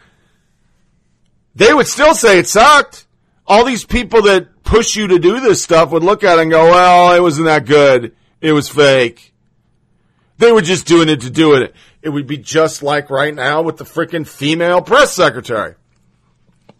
they 1.54 1.72
would 1.72 1.86
still 1.86 2.14
say 2.14 2.38
it 2.38 2.46
sucked. 2.46 3.06
All 3.46 3.64
these 3.64 3.84
people 3.84 4.22
that 4.22 4.62
push 4.64 4.96
you 4.96 5.06
to 5.08 5.18
do 5.18 5.40
this 5.40 5.62
stuff 5.62 5.90
would 5.92 6.02
look 6.02 6.24
at 6.24 6.38
it 6.38 6.42
and 6.42 6.50
go, 6.50 6.70
well, 6.70 7.14
it 7.14 7.20
wasn't 7.20 7.46
that 7.46 7.64
good. 7.64 8.14
It 8.40 8.52
was 8.52 8.68
fake. 8.68 9.32
They 10.38 10.52
were 10.52 10.62
just 10.62 10.86
doing 10.86 11.08
it 11.08 11.22
to 11.22 11.30
do 11.30 11.54
it. 11.54 11.74
It 12.02 12.10
would 12.10 12.26
be 12.26 12.36
just 12.36 12.82
like 12.82 13.08
right 13.08 13.34
now 13.34 13.62
with 13.62 13.78
the 13.78 13.84
freaking 13.84 14.26
female 14.26 14.82
press 14.82 15.12
secretary. 15.12 15.76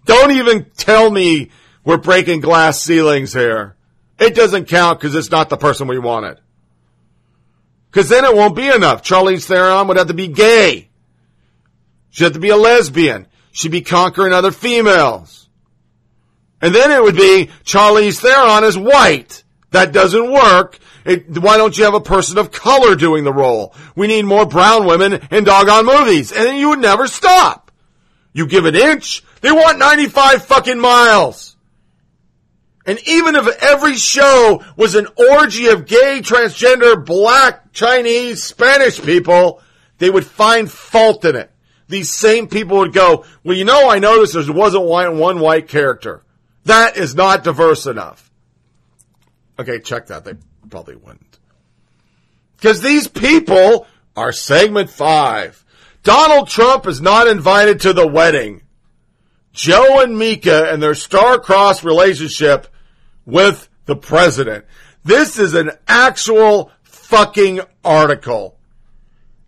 Don't 0.04 0.32
even 0.32 0.66
tell 0.76 1.10
me 1.10 1.50
we're 1.84 1.96
breaking 1.96 2.40
glass 2.40 2.82
ceilings 2.82 3.32
here. 3.32 3.76
It 4.18 4.34
doesn't 4.34 4.66
count 4.66 5.00
because 5.00 5.14
it's 5.14 5.30
not 5.30 5.48
the 5.48 5.56
person 5.56 5.88
we 5.88 5.98
wanted. 5.98 6.38
Because 7.96 8.10
then 8.10 8.26
it 8.26 8.36
won't 8.36 8.54
be 8.54 8.68
enough. 8.68 9.02
Charlize 9.02 9.46
Theron 9.46 9.88
would 9.88 9.96
have 9.96 10.08
to 10.08 10.12
be 10.12 10.28
gay. 10.28 10.90
She'd 12.10 12.24
have 12.24 12.34
to 12.34 12.38
be 12.38 12.50
a 12.50 12.56
lesbian. 12.56 13.26
She'd 13.52 13.72
be 13.72 13.80
conquering 13.80 14.34
other 14.34 14.50
females. 14.50 15.48
And 16.60 16.74
then 16.74 16.90
it 16.90 17.02
would 17.02 17.16
be 17.16 17.48
Charlize 17.64 18.20
Theron 18.20 18.64
is 18.64 18.76
white. 18.76 19.44
That 19.70 19.92
doesn't 19.92 20.30
work. 20.30 20.78
It, 21.06 21.38
why 21.38 21.56
don't 21.56 21.78
you 21.78 21.84
have 21.84 21.94
a 21.94 22.02
person 22.02 22.36
of 22.36 22.52
color 22.52 22.96
doing 22.96 23.24
the 23.24 23.32
role? 23.32 23.74
We 23.94 24.08
need 24.08 24.26
more 24.26 24.44
brown 24.44 24.84
women 24.84 25.26
in 25.30 25.44
doggone 25.44 25.86
movies. 25.86 26.32
And 26.32 26.44
then 26.44 26.56
you 26.56 26.68
would 26.68 26.80
never 26.80 27.06
stop. 27.06 27.70
You 28.34 28.46
give 28.46 28.66
an 28.66 28.74
inch, 28.74 29.24
they 29.40 29.52
want 29.52 29.78
95 29.78 30.44
fucking 30.44 30.78
miles. 30.78 31.55
And 32.86 33.00
even 33.06 33.34
if 33.34 33.48
every 33.62 33.96
show 33.96 34.62
was 34.76 34.94
an 34.94 35.08
orgy 35.16 35.66
of 35.66 35.86
gay, 35.86 36.20
transgender, 36.22 37.04
black, 37.04 37.72
Chinese, 37.72 38.44
Spanish 38.44 39.02
people, 39.02 39.60
they 39.98 40.08
would 40.08 40.24
find 40.24 40.70
fault 40.70 41.24
in 41.24 41.34
it. 41.34 41.50
These 41.88 42.10
same 42.10 42.46
people 42.46 42.78
would 42.78 42.92
go, 42.92 43.24
well, 43.42 43.56
you 43.56 43.64
know, 43.64 43.90
I 43.90 43.98
noticed 43.98 44.34
there 44.34 44.52
wasn't 44.52 44.84
one 44.84 45.40
white 45.40 45.68
character. 45.68 46.22
That 46.64 46.96
is 46.96 47.14
not 47.14 47.44
diverse 47.44 47.86
enough. 47.86 48.30
Okay, 49.58 49.80
check 49.80 50.06
that. 50.06 50.24
They 50.24 50.34
probably 50.68 50.96
wouldn't. 50.96 51.38
Because 52.56 52.82
these 52.82 53.08
people 53.08 53.86
are 54.16 54.32
segment 54.32 54.90
five. 54.90 55.64
Donald 56.02 56.48
Trump 56.48 56.86
is 56.86 57.00
not 57.00 57.26
invited 57.26 57.80
to 57.80 57.92
the 57.92 58.06
wedding. 58.06 58.62
Joe 59.52 60.00
and 60.00 60.18
Mika 60.18 60.70
and 60.70 60.82
their 60.82 60.94
star-crossed 60.94 61.82
relationship 61.82 62.68
with 63.26 63.68
the 63.84 63.96
president. 63.96 64.64
This 65.04 65.38
is 65.38 65.54
an 65.54 65.72
actual 65.86 66.70
fucking 66.84 67.60
article. 67.84 68.56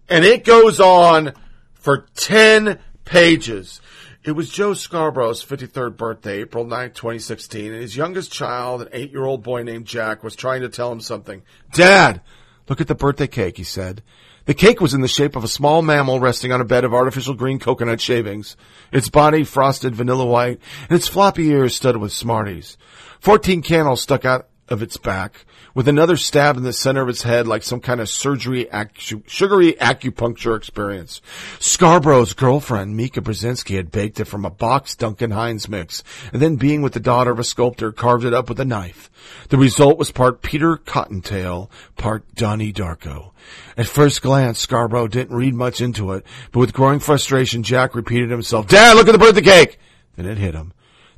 And 0.08 0.24
it 0.24 0.44
goes 0.44 0.80
on 0.80 1.32
for 1.74 2.06
10 2.14 2.78
pages. 3.04 3.80
It 4.24 4.32
was 4.32 4.50
Joe 4.50 4.74
Scarborough's 4.74 5.44
53rd 5.44 5.96
birthday, 5.96 6.40
April 6.40 6.64
9, 6.64 6.90
2016, 6.90 7.72
and 7.72 7.80
his 7.80 7.96
youngest 7.96 8.30
child, 8.30 8.82
an 8.82 8.88
eight 8.92 9.10
year 9.10 9.24
old 9.24 9.42
boy 9.42 9.62
named 9.62 9.86
Jack, 9.86 10.22
was 10.22 10.36
trying 10.36 10.60
to 10.62 10.68
tell 10.68 10.92
him 10.92 11.00
something. 11.00 11.42
Dad, 11.72 12.20
look 12.68 12.80
at 12.80 12.88
the 12.88 12.94
birthday 12.94 13.26
cake, 13.26 13.56
he 13.56 13.64
said. 13.64 14.02
The 14.44 14.54
cake 14.54 14.80
was 14.80 14.94
in 14.94 15.02
the 15.02 15.08
shape 15.08 15.36
of 15.36 15.44
a 15.44 15.48
small 15.48 15.82
mammal 15.82 16.20
resting 16.20 16.52
on 16.52 16.60
a 16.60 16.64
bed 16.64 16.84
of 16.84 16.94
artificial 16.94 17.34
green 17.34 17.58
coconut 17.58 18.00
shavings, 18.00 18.56
its 18.90 19.08
body 19.08 19.44
frosted 19.44 19.94
vanilla 19.94 20.24
white, 20.24 20.60
and 20.88 20.98
its 20.98 21.08
floppy 21.08 21.48
ears 21.48 21.76
studded 21.76 22.00
with 22.00 22.12
Smarties. 22.12 22.78
Fourteen 23.20 23.62
candles 23.62 24.02
stuck 24.02 24.24
out 24.24 24.48
of 24.68 24.82
its 24.82 24.96
back, 24.96 25.46
with 25.74 25.88
another 25.88 26.16
stab 26.16 26.56
in 26.56 26.62
the 26.62 26.72
center 26.72 27.00
of 27.00 27.08
its 27.08 27.22
head 27.22 27.46
like 27.46 27.62
some 27.62 27.80
kind 27.80 28.00
of 28.00 28.08
surgery, 28.08 28.66
acu- 28.66 29.26
sugary 29.26 29.72
acupuncture 29.74 30.56
experience. 30.56 31.22
Scarborough's 31.58 32.34
girlfriend, 32.34 32.96
Mika 32.96 33.20
Brzezinski, 33.20 33.76
had 33.76 33.90
baked 33.90 34.20
it 34.20 34.26
from 34.26 34.44
a 34.44 34.50
box 34.50 34.94
Duncan 34.94 35.30
Hines 35.30 35.68
mix, 35.68 36.04
and 36.32 36.42
then 36.42 36.56
being 36.56 36.82
with 36.82 36.92
the 36.92 37.00
daughter 37.00 37.30
of 37.30 37.38
a 37.38 37.44
sculptor, 37.44 37.92
carved 37.92 38.24
it 38.24 38.34
up 38.34 38.48
with 38.48 38.60
a 38.60 38.64
knife. 38.64 39.10
The 39.48 39.58
result 39.58 39.98
was 39.98 40.10
part 40.10 40.42
Peter 40.42 40.76
Cottontail, 40.76 41.70
part 41.96 42.24
Donnie 42.34 42.72
Darko. 42.72 43.32
At 43.76 43.86
first 43.86 44.20
glance, 44.20 44.58
Scarborough 44.58 45.08
didn't 45.08 45.36
read 45.36 45.54
much 45.54 45.80
into 45.80 46.12
it, 46.12 46.26
but 46.52 46.60
with 46.60 46.72
growing 46.74 47.00
frustration, 47.00 47.62
Jack 47.62 47.94
repeated 47.94 48.30
himself, 48.30 48.66
Dad, 48.66 48.96
look 48.96 49.08
at 49.08 49.12
the 49.12 49.18
birthday 49.18 49.40
cake! 49.40 49.78
Then 50.16 50.26
it 50.26 50.38
hit 50.38 50.54
him. 50.54 50.72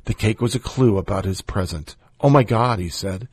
The 0.05 0.13
cake 0.13 0.41
was 0.41 0.55
a 0.55 0.59
clue 0.59 0.97
about 0.97 1.25
his 1.25 1.41
present. 1.41 1.95
Oh 2.19 2.29
my 2.29 2.43
God, 2.43 2.79
he 2.79 2.89
said. 2.89 3.27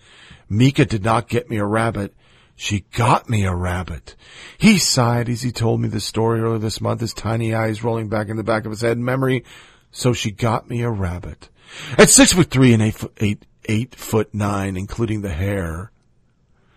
Mika 0.48 0.84
did 0.84 1.04
not 1.04 1.28
get 1.28 1.50
me 1.50 1.58
a 1.58 1.64
rabbit. 1.64 2.14
She 2.56 2.80
got 2.92 3.28
me 3.28 3.44
a 3.44 3.54
rabbit. 3.54 4.16
He 4.58 4.78
sighed 4.78 5.28
as 5.28 5.42
he 5.42 5.52
told 5.52 5.80
me 5.80 5.88
the 5.88 6.00
story 6.00 6.40
earlier 6.40 6.58
this 6.58 6.80
month, 6.80 7.00
his 7.00 7.14
tiny 7.14 7.54
eyes 7.54 7.84
rolling 7.84 8.08
back 8.08 8.28
in 8.28 8.36
the 8.36 8.42
back 8.42 8.64
of 8.64 8.72
his 8.72 8.80
head 8.80 8.96
in 8.96 9.04
memory. 9.04 9.44
So 9.92 10.12
she 10.12 10.30
got 10.30 10.68
me 10.68 10.82
a 10.82 10.90
rabbit. 10.90 11.48
At 11.96 12.10
six 12.10 12.32
foot 12.32 12.50
three 12.50 12.72
and 12.72 12.82
eight 12.82 12.94
foot, 12.94 13.12
eight, 13.18 13.46
eight 13.66 13.94
foot 13.94 14.34
nine, 14.34 14.76
including 14.76 15.22
the 15.22 15.32
hair, 15.32 15.92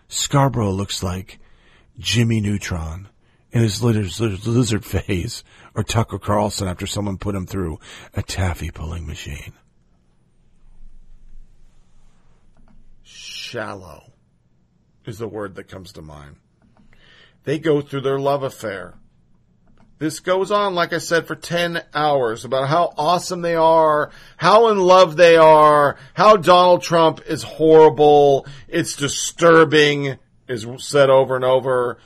Scarborough 0.07 0.71
looks 0.71 1.01
like 1.01 1.39
Jimmy 1.97 2.41
Neutron 2.41 3.07
in 3.51 3.61
his 3.61 3.81
lizard, 3.81 4.45
lizard 4.45 4.85
phase 4.85 5.43
or 5.75 5.83
Tucker 5.83 6.19
Carlson 6.19 6.67
after 6.67 6.85
someone 6.85 7.17
put 7.17 7.35
him 7.35 7.45
through 7.45 7.79
a 8.13 8.21
taffy 8.21 8.71
pulling 8.71 9.07
machine. 9.07 9.53
Shallow 13.51 14.13
is 15.03 15.19
the 15.19 15.27
word 15.27 15.55
that 15.55 15.67
comes 15.67 15.91
to 15.93 16.01
mind. 16.01 16.37
They 17.43 17.59
go 17.59 17.81
through 17.81 17.99
their 17.99 18.17
love 18.17 18.43
affair. 18.43 18.93
This 19.99 20.21
goes 20.21 20.51
on, 20.51 20.73
like 20.73 20.93
I 20.93 20.99
said, 20.99 21.27
for 21.27 21.35
10 21.35 21.83
hours 21.93 22.45
about 22.45 22.69
how 22.69 22.93
awesome 22.97 23.41
they 23.41 23.55
are, 23.55 24.11
how 24.37 24.69
in 24.69 24.79
love 24.79 25.17
they 25.17 25.35
are, 25.35 25.97
how 26.13 26.37
Donald 26.37 26.81
Trump 26.81 27.19
is 27.27 27.43
horrible, 27.43 28.47
it's 28.69 28.95
disturbing, 28.95 30.17
is 30.47 30.65
said 30.77 31.09
over 31.09 31.35
and 31.35 31.43
over, 31.43 31.97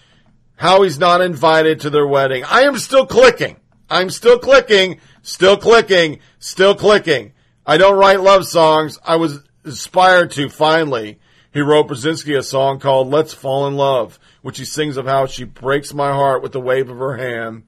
how 0.55 0.81
he's 0.81 0.97
not 0.97 1.21
invited 1.21 1.81
to 1.81 1.91
their 1.91 2.07
wedding. 2.07 2.43
I 2.43 2.61
am 2.61 2.79
still 2.79 3.05
clicking. 3.05 3.57
I'm 3.87 4.09
still 4.09 4.39
clicking, 4.39 4.99
still 5.21 5.57
clicking, 5.57 6.21
still 6.39 6.73
clicking. 6.73 7.33
I 7.67 7.77
don't 7.77 7.99
write 7.99 8.21
love 8.21 8.47
songs. 8.47 8.97
I 9.05 9.17
was 9.17 9.43
inspired 9.63 10.31
to 10.31 10.49
finally. 10.49 11.19
He 11.55 11.61
wrote 11.61 11.87
Brzezinski 11.87 12.37
a 12.37 12.43
song 12.43 12.81
called 12.81 13.09
Let's 13.09 13.33
Fall 13.33 13.65
in 13.65 13.77
Love, 13.77 14.19
which 14.41 14.57
he 14.57 14.65
sings 14.65 14.97
of 14.97 15.05
how 15.05 15.25
she 15.25 15.45
breaks 15.45 15.93
my 15.93 16.11
heart 16.11 16.43
with 16.43 16.51
the 16.51 16.59
wave 16.59 16.89
of 16.89 16.97
her 16.97 17.15
hand. 17.15 17.63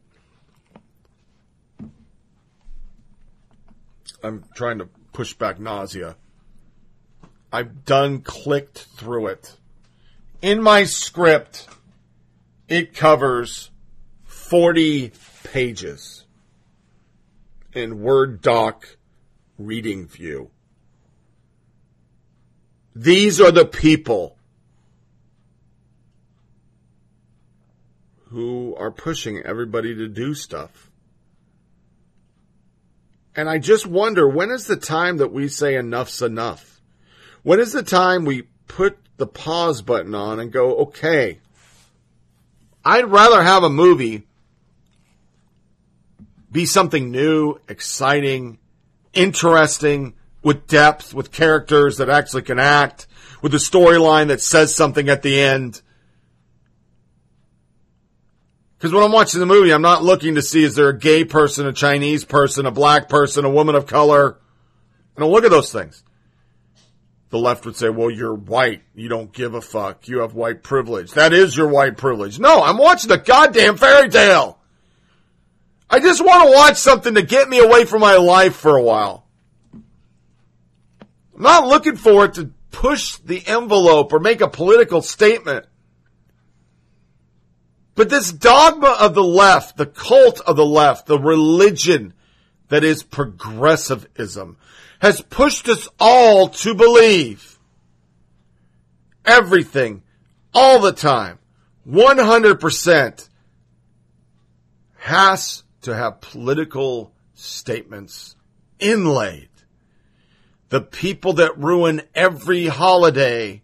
I'm 4.22 4.44
trying 4.54 4.80
to 4.80 4.90
push 5.14 5.34
back 5.36 5.58
nausea. 5.58 6.18
I've 7.50 7.86
done 7.86 8.20
clicked 8.20 8.80
through 8.98 9.28
it. 9.28 9.56
In 10.42 10.62
my 10.62 10.84
script, 10.84 11.70
it 12.68 12.94
covers 12.94 13.72
40 14.26 15.14
pages 15.46 16.26
in 17.72 18.02
Word 18.02 18.42
doc 18.42 18.98
reading 19.58 20.08
view. 20.08 20.52
These 23.00 23.40
are 23.40 23.52
the 23.52 23.66
people 23.66 24.36
who 28.30 28.76
are 28.76 28.90
pushing 28.90 29.38
everybody 29.44 29.94
to 29.94 30.08
do 30.08 30.34
stuff. 30.34 30.90
And 33.36 33.48
I 33.48 33.60
just 33.60 33.86
wonder 33.86 34.28
when 34.28 34.50
is 34.50 34.66
the 34.66 34.76
time 34.76 35.18
that 35.18 35.32
we 35.32 35.48
say 35.48 35.76
enough's 35.76 36.24
enough? 36.24 36.82
When 37.44 37.60
is 37.60 37.72
the 37.72 37.84
time 37.84 38.26
we 38.26 38.48
put 38.68 38.98
the 39.18 39.28
pause 39.28 39.84
button 39.84 40.16
on 40.16 40.40
and 40.40 40.52
go, 40.52 40.78
okay, 40.78 41.38
I'd 42.84 43.12
rather 43.12 43.44
have 43.44 43.62
a 43.62 43.70
movie 43.70 44.26
be 46.52 46.66
something 46.66 47.12
new, 47.12 47.60
exciting, 47.70 48.58
interesting, 49.14 50.16
with 50.48 50.66
depth, 50.66 51.14
with 51.14 51.30
characters 51.30 51.98
that 51.98 52.10
actually 52.10 52.42
can 52.42 52.58
act, 52.58 53.06
with 53.42 53.54
a 53.54 53.58
storyline 53.58 54.30
that 54.30 54.40
says 54.40 54.74
something 54.74 55.10
at 55.10 55.22
the 55.22 55.38
end. 55.42 55.82
Because 58.78 58.94
when 58.94 59.04
I'm 59.04 59.12
watching 59.12 59.42
the 59.42 59.46
movie, 59.46 59.74
I'm 59.74 59.82
not 59.82 60.06
looking 60.06 60.36
to 60.36 60.42
see 60.42 60.64
is 60.64 60.76
there 60.76 60.88
a 60.88 60.98
gay 60.98 61.26
person, 61.26 61.68
a 61.68 61.74
Chinese 61.74 62.24
person, 62.24 62.66
a 62.66 62.72
black 62.72 63.10
person, 63.10 63.44
a 63.44 63.50
woman 63.50 63.76
of 63.76 63.88
color. 63.88 64.38
I 65.18 65.20
don't 65.20 65.34
look 65.34 65.44
at 65.44 65.52
those 65.52 65.74
things. 65.74 66.02
The 67.28 67.40
left 67.40 67.66
would 67.66 67.76
say, 67.76 67.90
well, 67.90 68.10
you're 68.10 68.34
white. 68.34 68.84
You 68.96 69.10
don't 69.10 69.34
give 69.34 69.54
a 69.54 69.60
fuck. 69.60 70.08
You 70.08 70.20
have 70.20 70.34
white 70.34 70.64
privilege. 70.64 71.12
That 71.12 71.34
is 71.34 71.58
your 71.58 71.68
white 71.68 71.98
privilege. 71.98 72.40
No, 72.40 72.64
I'm 72.64 72.78
watching 72.78 73.12
a 73.12 73.18
goddamn 73.18 73.76
fairy 73.76 74.08
tale. 74.08 74.60
I 75.90 76.00
just 76.00 76.24
want 76.24 76.48
to 76.48 76.56
watch 76.56 76.78
something 76.78 77.16
to 77.16 77.22
get 77.22 77.50
me 77.50 77.60
away 77.60 77.84
from 77.84 78.00
my 78.00 78.16
life 78.16 78.56
for 78.56 78.78
a 78.78 78.82
while. 78.82 79.27
I'm 81.38 81.44
not 81.44 81.68
looking 81.68 81.96
for 81.96 82.26
it 82.26 82.34
to 82.36 82.52
push 82.72 83.18
the 83.18 83.46
envelope 83.46 84.12
or 84.12 84.20
make 84.20 84.42
a 84.42 84.48
political 84.48 85.04
statement. 85.04 85.66
But 87.94 88.10
this 88.10 88.32
dogma 88.32 88.96
of 89.00 89.14
the 89.14 89.24
left, 89.24 89.78
the 89.78 89.86
cult 89.86 90.42
of 90.42 90.56
the 90.56 90.66
left, 90.66 91.06
the 91.06 91.20
religion 91.20 92.14
that 92.70 92.84
is 92.84 93.04
progressivism 93.04 94.58
has 95.00 95.22
pushed 95.22 95.70
us 95.70 95.88
all 96.00 96.50
to 96.50 96.74
believe 96.74 97.60
everything 99.26 100.04
all 100.54 100.80
the 100.80 100.92
time, 100.92 101.38
100% 101.88 103.30
has 104.98 105.64
to 105.82 105.96
have 105.96 106.22
political 106.22 107.14
statements 107.36 108.36
inlaid. 108.80 109.47
The 110.70 110.82
people 110.82 111.34
that 111.34 111.58
ruin 111.58 112.02
every 112.14 112.68
holiday 112.68 113.62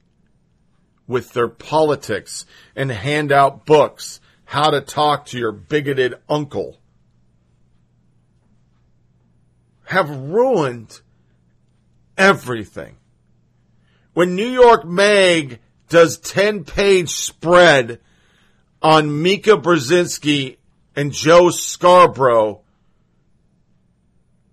with 1.08 1.34
their 1.34 1.50
politics 1.50 2.46
and 2.76 2.92
hand 2.92 3.32
out 3.32 3.66
books 3.66 4.22
how 4.46 4.70
to 4.70 4.82
talk 4.82 5.26
to 5.28 5.38
your 5.38 5.52
bigoted 5.52 6.16
uncle 6.30 6.80
have 9.86 10.10
ruined 10.10 11.02
everything. 12.18 12.96
When 14.14 14.36
New 14.36 14.48
York 14.48 14.86
Mag 14.86 15.60
does 15.90 16.18
10 16.18 16.64
page 16.64 17.10
spread 17.10 18.00
on 18.82 19.22
Mika 19.22 19.52
Brzezinski 19.52 20.58
and 20.96 21.12
Joe 21.12 21.50
Scarborough 21.50 22.62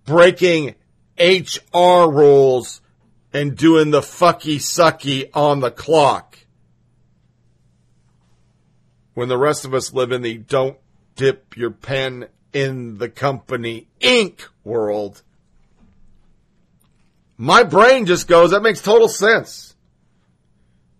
breaking 0.05 0.75
HR 1.19 2.09
rules 2.09 2.81
and 3.33 3.55
doing 3.55 3.91
the 3.91 4.01
fucky 4.01 4.57
sucky 4.57 5.29
on 5.33 5.59
the 5.59 5.71
clock. 5.71 6.37
When 9.13 9.29
the 9.29 9.37
rest 9.37 9.65
of 9.65 9.73
us 9.73 9.93
live 9.93 10.11
in 10.11 10.21
the 10.21 10.37
don't 10.37 10.77
dip 11.15 11.55
your 11.57 11.71
pen 11.71 12.27
in 12.53 12.97
the 12.97 13.09
company 13.09 13.87
ink 13.99 14.47
world. 14.63 15.21
My 17.37 17.63
brain 17.63 18.05
just 18.05 18.27
goes, 18.27 18.51
that 18.51 18.61
makes 18.61 18.81
total 18.81 19.07
sense. 19.07 19.75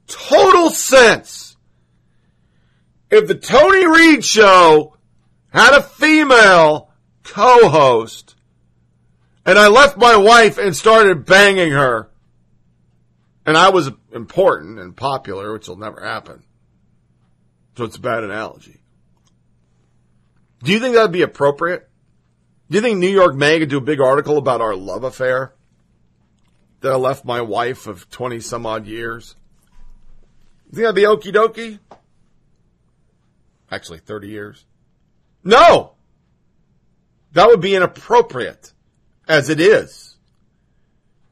Total 0.08 0.70
sense. 0.70 1.56
If 3.10 3.28
the 3.28 3.36
Tony 3.36 3.86
Reed 3.86 4.26
show 4.26 4.98
had 5.54 5.78
a 5.78 5.84
female 5.84 6.90
co-host 7.24 8.36
and 9.46 9.58
I 9.58 9.68
left 9.68 9.98
my 9.98 10.16
wife 10.16 10.58
and 10.58 10.76
started 10.76 11.26
banging 11.26 11.72
her 11.72 12.12
and 13.46 13.58
I 13.58 13.70
was 13.70 13.92
important 14.12 14.80
and 14.80 14.96
popular, 14.96 15.54
which 15.54 15.68
will 15.68 15.78
never 15.78 16.02
happen. 16.02 16.44
So 17.78 17.86
it's 17.86 17.98
a 17.98 18.02
bad 18.02 18.24
analogy. 18.24 18.82
Do 20.64 20.72
you 20.72 20.80
think 20.80 20.96
that'd 20.96 21.12
be 21.12 21.24
appropriate? 21.24 21.90
Do 22.70 22.78
you 22.78 22.82
think 22.82 23.00
New 23.00 23.10
York 23.10 23.36
Mag 23.36 23.62
would 23.62 23.70
do 23.70 23.78
a 23.78 23.82
big 23.82 24.00
article 24.00 24.38
about 24.38 24.62
our 24.62 24.76
love 24.76 25.04
affair? 25.04 25.54
That 26.82 26.94
I 26.94 26.96
left 26.96 27.26
my 27.26 27.42
wife 27.42 27.88
of 27.88 28.10
20 28.10 28.40
some 28.40 28.66
odd 28.66 28.86
years? 28.86 29.36
You 30.68 30.76
think 30.76 30.84
that'd 30.84 30.96
be 30.96 31.02
okie 31.04 31.34
dokie? 31.34 31.80
Actually, 33.72 34.00
30 34.00 34.28
years. 34.28 34.66
No! 35.44 35.94
That 37.34 37.48
would 37.48 37.62
be 37.62 37.76
inappropriate, 37.76 38.74
as 39.32 39.50
it 39.50 39.62
is. 39.62 40.18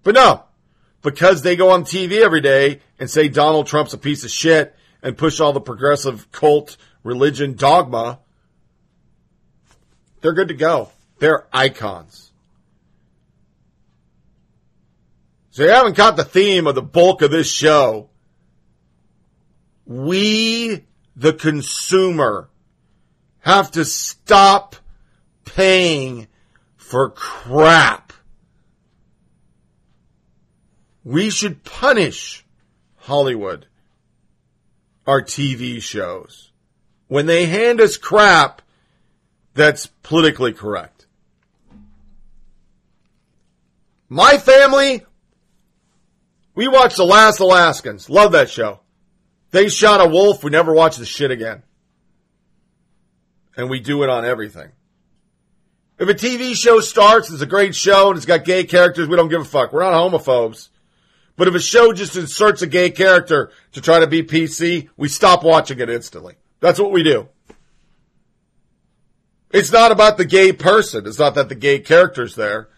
But 0.04 0.16
no, 0.16 0.46
because 1.02 1.42
they 1.42 1.58
go 1.58 1.72
on 1.72 1.84
TV 1.84 2.22
every 2.22 2.40
day 2.40 2.80
and 2.98 3.10
say 3.10 3.28
Donald 3.28 3.68
Trump's 3.68 3.94
a 3.94 3.98
piece 3.98 4.24
of 4.24 4.32
shit 4.32 4.74
and 5.04 5.18
push 5.18 5.42
all 5.42 5.52
the 5.52 5.60
progressive 5.60 6.32
cult 6.32 6.78
religion 7.04 7.56
dogma, 7.56 8.20
they're 10.22 10.34
good 10.34 10.48
to 10.48 10.54
go. 10.54 10.90
They're 11.20 11.46
icons. 11.52 12.32
So 15.52 15.64
you 15.64 15.70
haven't 15.70 15.98
caught 15.98 16.16
the 16.16 16.24
theme 16.24 16.68
of 16.68 16.76
the 16.76 16.82
bulk 16.82 17.22
of 17.22 17.32
this 17.32 17.52
show. 17.52 18.10
We, 19.86 20.86
the 21.18 21.34
consumer, 21.34 22.50
have 23.40 23.72
to 23.72 23.84
stop 23.84 24.78
paying 25.44 26.30
for 26.90 27.11
crap. 27.11 28.14
We 31.03 31.30
should 31.30 31.64
punish 31.64 32.44
Hollywood, 32.95 33.68
our 35.06 35.22
TV 35.22 35.84
shows, 35.84 36.52
when 37.07 37.28
they 37.28 37.45
hand 37.45 37.80
us 37.80 37.95
crap 37.95 38.64
that's 39.53 39.86
politically 40.02 40.52
correct. 40.52 41.06
My 44.07 44.40
family, 44.40 45.06
we 46.56 46.68
watched 46.68 46.98
The 46.98 47.06
Last 47.06 47.40
Alaskans. 47.40 48.10
Love 48.10 48.32
that 48.32 48.49
show. 48.49 48.80
They 49.52 49.70
shot 49.70 50.02
a 50.02 50.10
wolf. 50.10 50.44
We 50.44 50.49
never 50.49 50.74
watched 50.74 50.98
the 50.98 51.06
shit 51.06 51.30
again. 51.30 51.61
And 53.56 53.70
we 53.70 53.80
do 53.80 54.02
it 54.02 54.10
on 54.10 54.26
everything. 54.26 54.72
If 56.00 56.08
a 56.08 56.14
TV 56.14 56.56
show 56.56 56.80
starts, 56.80 57.30
it's 57.30 57.42
a 57.42 57.46
great 57.46 57.76
show 57.76 58.10
and 58.10 58.18
it's 58.18 58.26
got 58.26 58.46
gay 58.46 58.64
characters, 58.64 59.10
we 59.10 59.18
don't 59.18 59.28
give 59.28 59.42
a 59.42 59.46
fuck. 59.46 59.74
We're 59.74 59.82
not 59.82 59.94
homophobes. 59.94 60.70
But 61.36 61.50
if 61.50 61.56
a 61.56 61.60
show 61.60 61.92
just 61.92 62.16
inserts 62.16 62.62
a 62.62 62.68
gay 62.68 62.90
character 62.90 63.52
to 63.74 63.82
try 63.82 64.00
to 64.00 64.08
be 64.08 64.24
PC, 64.24 64.90
we 64.96 65.10
stop 65.10 65.44
watching 65.44 65.80
it 65.80 65.90
instantly. 65.90 66.36
That's 66.62 66.80
what 66.80 66.92
we 66.92 67.04
do. 67.04 67.28
It's 69.52 69.72
not 69.72 69.92
about 69.92 70.18
the 70.18 70.26
gay 70.26 70.54
person. 70.54 71.06
It's 71.06 71.20
not 71.20 71.36
that 71.36 71.50
the 71.50 71.56
gay 71.56 71.80
character's 71.80 72.36
there. 72.36 72.70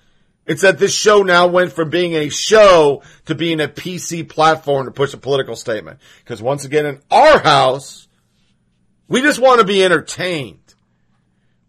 It's 0.47 0.63
that 0.63 0.79
this 0.79 0.93
show 0.93 1.21
now 1.21 1.45
went 1.45 1.73
from 1.73 1.91
being 1.91 2.13
a 2.13 2.29
show 2.29 3.03
to 3.25 3.35
being 3.35 3.59
a 3.59 3.67
PC 3.67 4.27
platform 4.27 4.85
to 4.85 4.91
push 4.91 5.13
a 5.13 5.17
political 5.17 5.55
statement. 5.55 5.99
Because 6.23 6.41
once 6.41 6.65
again, 6.65 6.85
in 6.87 7.01
our 7.11 7.39
house, 7.39 8.07
we 9.07 9.21
just 9.21 9.39
want 9.39 9.59
to 9.59 9.65
be 9.65 9.83
entertained. 9.83 10.60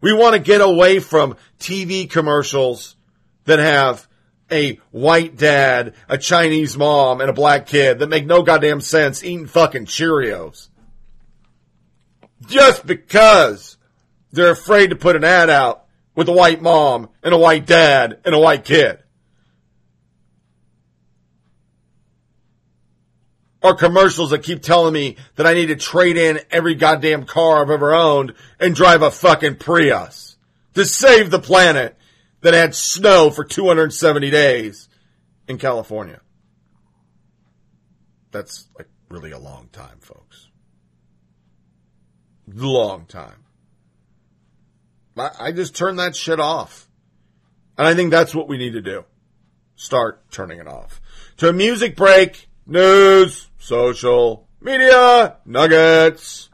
We 0.02 0.12
want 0.12 0.34
to 0.34 0.40
get 0.40 0.60
away 0.60 0.98
from 0.98 1.36
TV 1.58 2.10
commercials 2.10 2.96
that 3.44 3.60
have 3.60 4.06
a 4.50 4.78
white 4.90 5.36
dad, 5.36 5.94
a 6.08 6.18
Chinese 6.18 6.76
mom, 6.76 7.20
and 7.20 7.30
a 7.30 7.32
black 7.32 7.66
kid 7.66 8.00
that 8.00 8.08
make 8.08 8.26
no 8.26 8.42
goddamn 8.42 8.82
sense 8.82 9.24
eating 9.24 9.46
fucking 9.46 9.86
Cheerios. 9.86 10.68
just 12.48 12.84
because 12.84 13.76
they're 14.32 14.50
afraid 14.50 14.90
to 14.90 14.96
put 14.96 15.14
an 15.14 15.22
ad 15.22 15.48
out 15.48 15.84
with 16.16 16.28
a 16.28 16.32
white 16.32 16.60
mom 16.60 17.08
and 17.22 17.32
a 17.32 17.38
white 17.38 17.64
dad 17.64 18.18
and 18.24 18.34
a 18.34 18.38
white 18.38 18.64
kid. 18.64 19.01
Or 23.62 23.74
commercials 23.74 24.30
that 24.30 24.42
keep 24.42 24.62
telling 24.62 24.92
me 24.92 25.16
that 25.36 25.46
I 25.46 25.54
need 25.54 25.66
to 25.66 25.76
trade 25.76 26.16
in 26.16 26.40
every 26.50 26.74
goddamn 26.74 27.26
car 27.26 27.62
I've 27.62 27.70
ever 27.70 27.94
owned 27.94 28.34
and 28.58 28.74
drive 28.74 29.02
a 29.02 29.10
fucking 29.10 29.56
Prius 29.56 30.36
to 30.74 30.84
save 30.84 31.30
the 31.30 31.38
planet 31.38 31.96
that 32.40 32.54
had 32.54 32.74
snow 32.74 33.30
for 33.30 33.44
270 33.44 34.30
days 34.30 34.88
in 35.46 35.58
California. 35.58 36.20
That's 38.32 38.68
like 38.76 38.88
really 39.08 39.30
a 39.30 39.38
long 39.38 39.68
time, 39.72 39.98
folks. 40.00 40.48
Long 42.48 43.06
time. 43.06 43.44
I, 45.16 45.30
I 45.38 45.52
just 45.52 45.76
turned 45.76 45.98
that 45.98 46.16
shit 46.16 46.40
off. 46.40 46.88
And 47.78 47.86
I 47.86 47.94
think 47.94 48.10
that's 48.10 48.34
what 48.34 48.48
we 48.48 48.58
need 48.58 48.72
to 48.72 48.82
do. 48.82 49.04
Start 49.76 50.30
turning 50.30 50.58
it 50.58 50.66
off. 50.66 51.00
To 51.38 51.48
a 51.48 51.52
music 51.52 51.96
break, 51.96 52.48
news, 52.66 53.48
social, 53.58 54.46
media, 54.60 55.36
nuggets. 55.44 56.50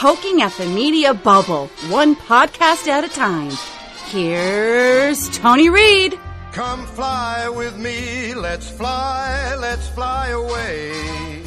Poking 0.00 0.40
at 0.40 0.54
the 0.54 0.64
media 0.64 1.12
bubble, 1.12 1.66
one 1.90 2.16
podcast 2.16 2.88
at 2.88 3.04
a 3.04 3.08
time. 3.08 3.52
Here's 4.06 5.28
Tony 5.36 5.68
Reed. 5.68 6.18
Come 6.52 6.86
fly 6.86 7.50
with 7.50 7.76
me, 7.76 8.32
let's 8.32 8.70
fly, 8.70 9.54
let's 9.56 9.90
fly 9.90 10.28
away. 10.28 11.42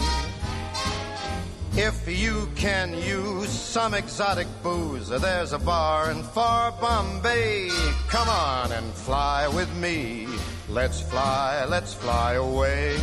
If 1.76 2.08
you 2.08 2.48
can 2.54 2.94
use 2.94 3.50
some 3.50 3.96
exotic 3.96 4.48
booze, 4.62 5.10
there's 5.10 5.54
a 5.54 5.58
bar 5.58 6.12
in 6.12 6.22
far 6.22 6.74
Bombay. 6.74 7.72
Come 8.08 8.30
on 8.30 8.72
and 8.72 8.94
fly 8.94 9.48
with 9.48 9.76
me. 9.78 10.28
Let's 10.70 11.02
fly, 11.02 11.66
let's 11.66 11.96
fly 11.96 12.34
away. 12.34 13.00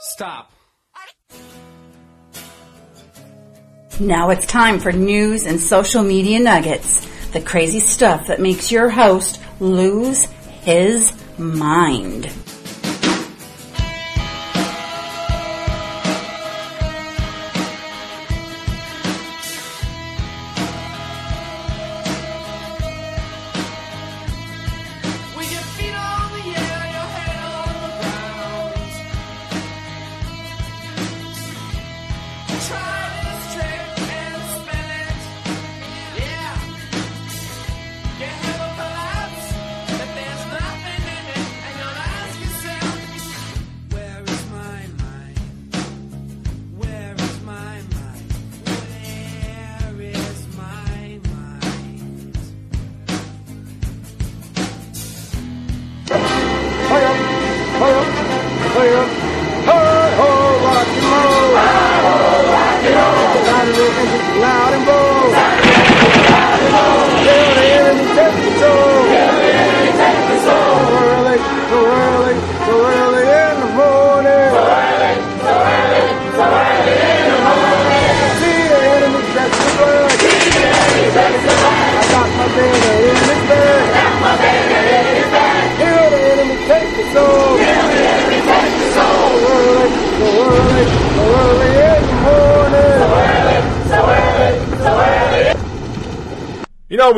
Stop. 0.00 0.50
Now 4.00 4.30
it's 4.30 4.46
time 4.46 4.80
for 4.80 4.92
news 4.92 5.44
and 5.44 5.60
social 5.60 6.02
media 6.02 6.40
nuggets. 6.40 7.06
The 7.32 7.40
crazy 7.42 7.80
stuff 7.80 8.28
that 8.28 8.40
makes 8.40 8.72
your 8.72 8.88
host 8.88 9.42
lose 9.60 10.24
his 10.62 11.12
mind. 11.36 12.32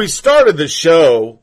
We 0.03 0.09
started 0.09 0.57
the 0.57 0.67
show 0.67 1.39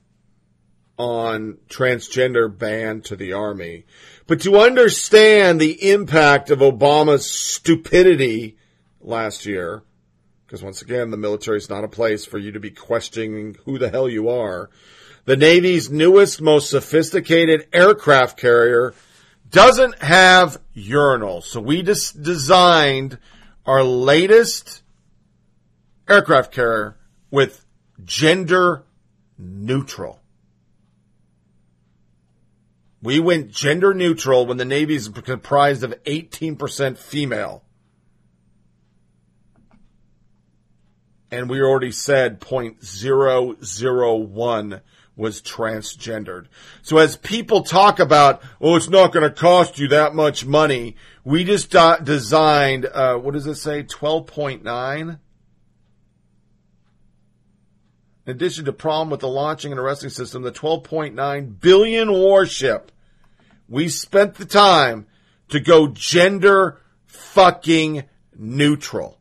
on 0.98 1.58
transgender 1.70 2.50
ban 2.50 3.00
to 3.00 3.16
the 3.16 3.32
army, 3.32 3.86
but 4.28 4.42
to 4.42 4.58
understand 4.58 5.62
the 5.62 5.92
impact 5.92 6.50
of 6.50 6.60
Obama's 6.60 7.26
stupidity 7.26 8.58
last 9.00 9.46
year, 9.46 9.82
because 10.46 10.62
once 10.62 10.82
again, 10.82 11.10
the 11.10 11.16
military 11.16 11.56
is 11.56 11.70
not 11.70 11.86
a 11.86 11.88
place 11.88 12.26
for 12.26 12.38
you 12.38 12.52
to 12.52 12.60
be 12.60 12.70
questioning 12.70 13.56
who 13.64 13.80
the 13.80 13.90
hell 13.90 14.10
you 14.10 14.28
are. 14.28 14.70
The 15.24 15.38
Navy's 15.38 15.90
newest, 15.90 16.42
most 16.42 16.70
sophisticated 16.70 17.70
aircraft 17.72 18.38
carrier 18.38 18.94
doesn't 19.50 20.04
have 20.04 20.58
urinals. 20.76 21.44
So 21.44 21.62
we 21.62 21.82
just 21.82 22.22
designed 22.22 23.20
our 23.66 23.86
latest 23.86 24.84
aircraft 26.10 26.52
carrier 26.52 26.98
with 27.32 27.64
gender 28.06 28.84
neutral. 29.38 30.20
We 33.02 33.20
went 33.20 33.52
gender 33.52 33.94
neutral 33.94 34.46
when 34.46 34.58
the 34.58 34.66
Navy 34.66 34.96
is 34.96 35.08
comprised 35.08 35.84
of 35.84 35.92
18% 36.04 36.98
female. 36.98 37.64
And 41.32 41.50
we 41.50 41.62
already 41.62 41.92
said 41.92 42.42
0.001 42.42 44.82
was 45.16 45.42
transgendered. 45.42 46.48
So 46.82 46.98
as 46.98 47.16
people 47.18 47.64
talk 47.64 48.00
about, 48.00 48.42
oh, 48.60 48.76
it's 48.76 48.90
not 48.90 49.14
going 49.14 49.30
to 49.30 49.36
cost 49.36 49.78
you 49.78 49.90
that 49.90 50.16
much 50.16 50.44
money, 50.46 50.96
we 51.24 51.44
just 51.44 51.70
designed, 52.04 52.86
uh, 52.86 53.18
what 53.18 53.34
does 53.34 53.46
it 53.46 53.56
say, 53.56 53.84
12.9? 53.84 55.20
In 58.30 58.36
addition 58.36 58.66
to 58.66 58.74
problem 58.74 59.10
with 59.10 59.22
the 59.22 59.28
launching 59.28 59.72
and 59.72 59.80
arresting 59.80 60.12
system, 60.12 60.44
the 60.44 60.52
12.9 60.52 61.60
billion 61.60 62.12
warship, 62.12 62.92
we 63.68 63.90
spent 63.90 64.36
the 64.36 64.46
time 64.46 65.08
to 65.48 65.60
go 65.60 65.88
gender 65.88 66.80
fucking 67.08 68.04
neutral. 68.38 69.18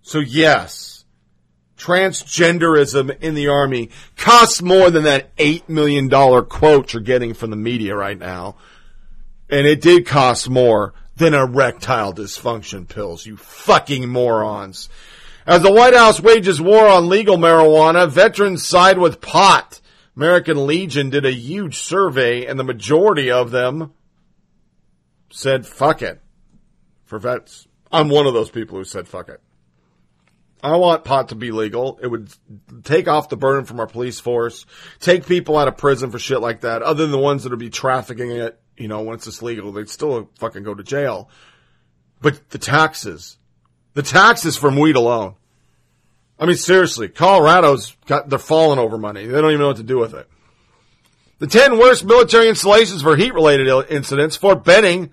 So 0.00 0.20
yes, 0.20 1.04
transgenderism 1.76 3.20
in 3.20 3.34
the 3.34 3.48
army 3.48 3.90
costs 4.16 4.62
more 4.62 4.90
than 4.90 5.02
that 5.02 5.36
$8 5.36 5.68
million 5.68 6.08
quote 6.08 6.94
you're 6.94 7.02
getting 7.02 7.34
from 7.34 7.50
the 7.50 7.56
media 7.56 7.94
right 7.94 8.18
now. 8.18 8.56
And 9.50 9.66
it 9.66 9.82
did 9.82 10.06
cost 10.06 10.48
more 10.48 10.94
than 11.14 11.34
erectile 11.34 12.14
dysfunction 12.14 12.88
pills, 12.88 13.26
you 13.26 13.36
fucking 13.36 14.08
morons. 14.08 14.88
As 15.50 15.62
the 15.62 15.72
White 15.72 15.94
House 15.94 16.20
wages 16.20 16.60
war 16.60 16.86
on 16.86 17.08
legal 17.08 17.36
marijuana, 17.36 18.08
veterans 18.08 18.64
side 18.64 18.98
with 18.98 19.20
pot. 19.20 19.80
American 20.14 20.64
Legion 20.64 21.10
did 21.10 21.26
a 21.26 21.32
huge 21.32 21.76
survey 21.76 22.46
and 22.46 22.56
the 22.56 22.62
majority 22.62 23.32
of 23.32 23.50
them 23.50 23.92
said 25.28 25.66
fuck 25.66 26.02
it 26.02 26.20
for 27.04 27.18
vets. 27.18 27.66
I'm 27.90 28.10
one 28.10 28.28
of 28.28 28.32
those 28.32 28.48
people 28.48 28.78
who 28.78 28.84
said 28.84 29.08
fuck 29.08 29.28
it. 29.28 29.40
I 30.62 30.76
want 30.76 31.02
pot 31.02 31.30
to 31.30 31.34
be 31.34 31.50
legal. 31.50 31.98
It 32.00 32.06
would 32.06 32.32
take 32.84 33.08
off 33.08 33.28
the 33.28 33.36
burden 33.36 33.64
from 33.64 33.80
our 33.80 33.88
police 33.88 34.20
force, 34.20 34.66
take 35.00 35.26
people 35.26 35.58
out 35.58 35.66
of 35.66 35.76
prison 35.76 36.12
for 36.12 36.20
shit 36.20 36.40
like 36.40 36.60
that, 36.60 36.82
other 36.82 37.02
than 37.02 37.10
the 37.10 37.18
ones 37.18 37.42
that 37.42 37.50
would 37.50 37.58
be 37.58 37.70
trafficking 37.70 38.30
it, 38.30 38.60
you 38.76 38.86
know, 38.86 39.00
once 39.00 39.26
it's 39.26 39.42
legal, 39.42 39.72
they'd 39.72 39.88
still 39.88 40.30
fucking 40.38 40.62
go 40.62 40.76
to 40.76 40.84
jail. 40.84 41.28
But 42.20 42.50
the 42.50 42.58
taxes, 42.58 43.36
the 43.94 44.02
taxes 44.04 44.56
from 44.56 44.76
weed 44.76 44.94
alone. 44.94 45.34
I 46.40 46.46
mean, 46.46 46.56
seriously, 46.56 47.08
Colorado's 47.08 47.94
got, 48.06 48.30
they're 48.30 48.38
falling 48.38 48.78
over 48.78 48.96
money. 48.96 49.26
They 49.26 49.40
don't 49.40 49.50
even 49.50 49.60
know 49.60 49.68
what 49.68 49.76
to 49.76 49.82
do 49.82 49.98
with 49.98 50.14
it. 50.14 50.26
The 51.38 51.46
10 51.46 51.78
worst 51.78 52.04
military 52.04 52.48
installations 52.48 53.02
for 53.02 53.14
heat 53.14 53.34
related 53.34 53.68
incidents. 53.90 54.36
Fort 54.36 54.64
Benning, 54.64 55.12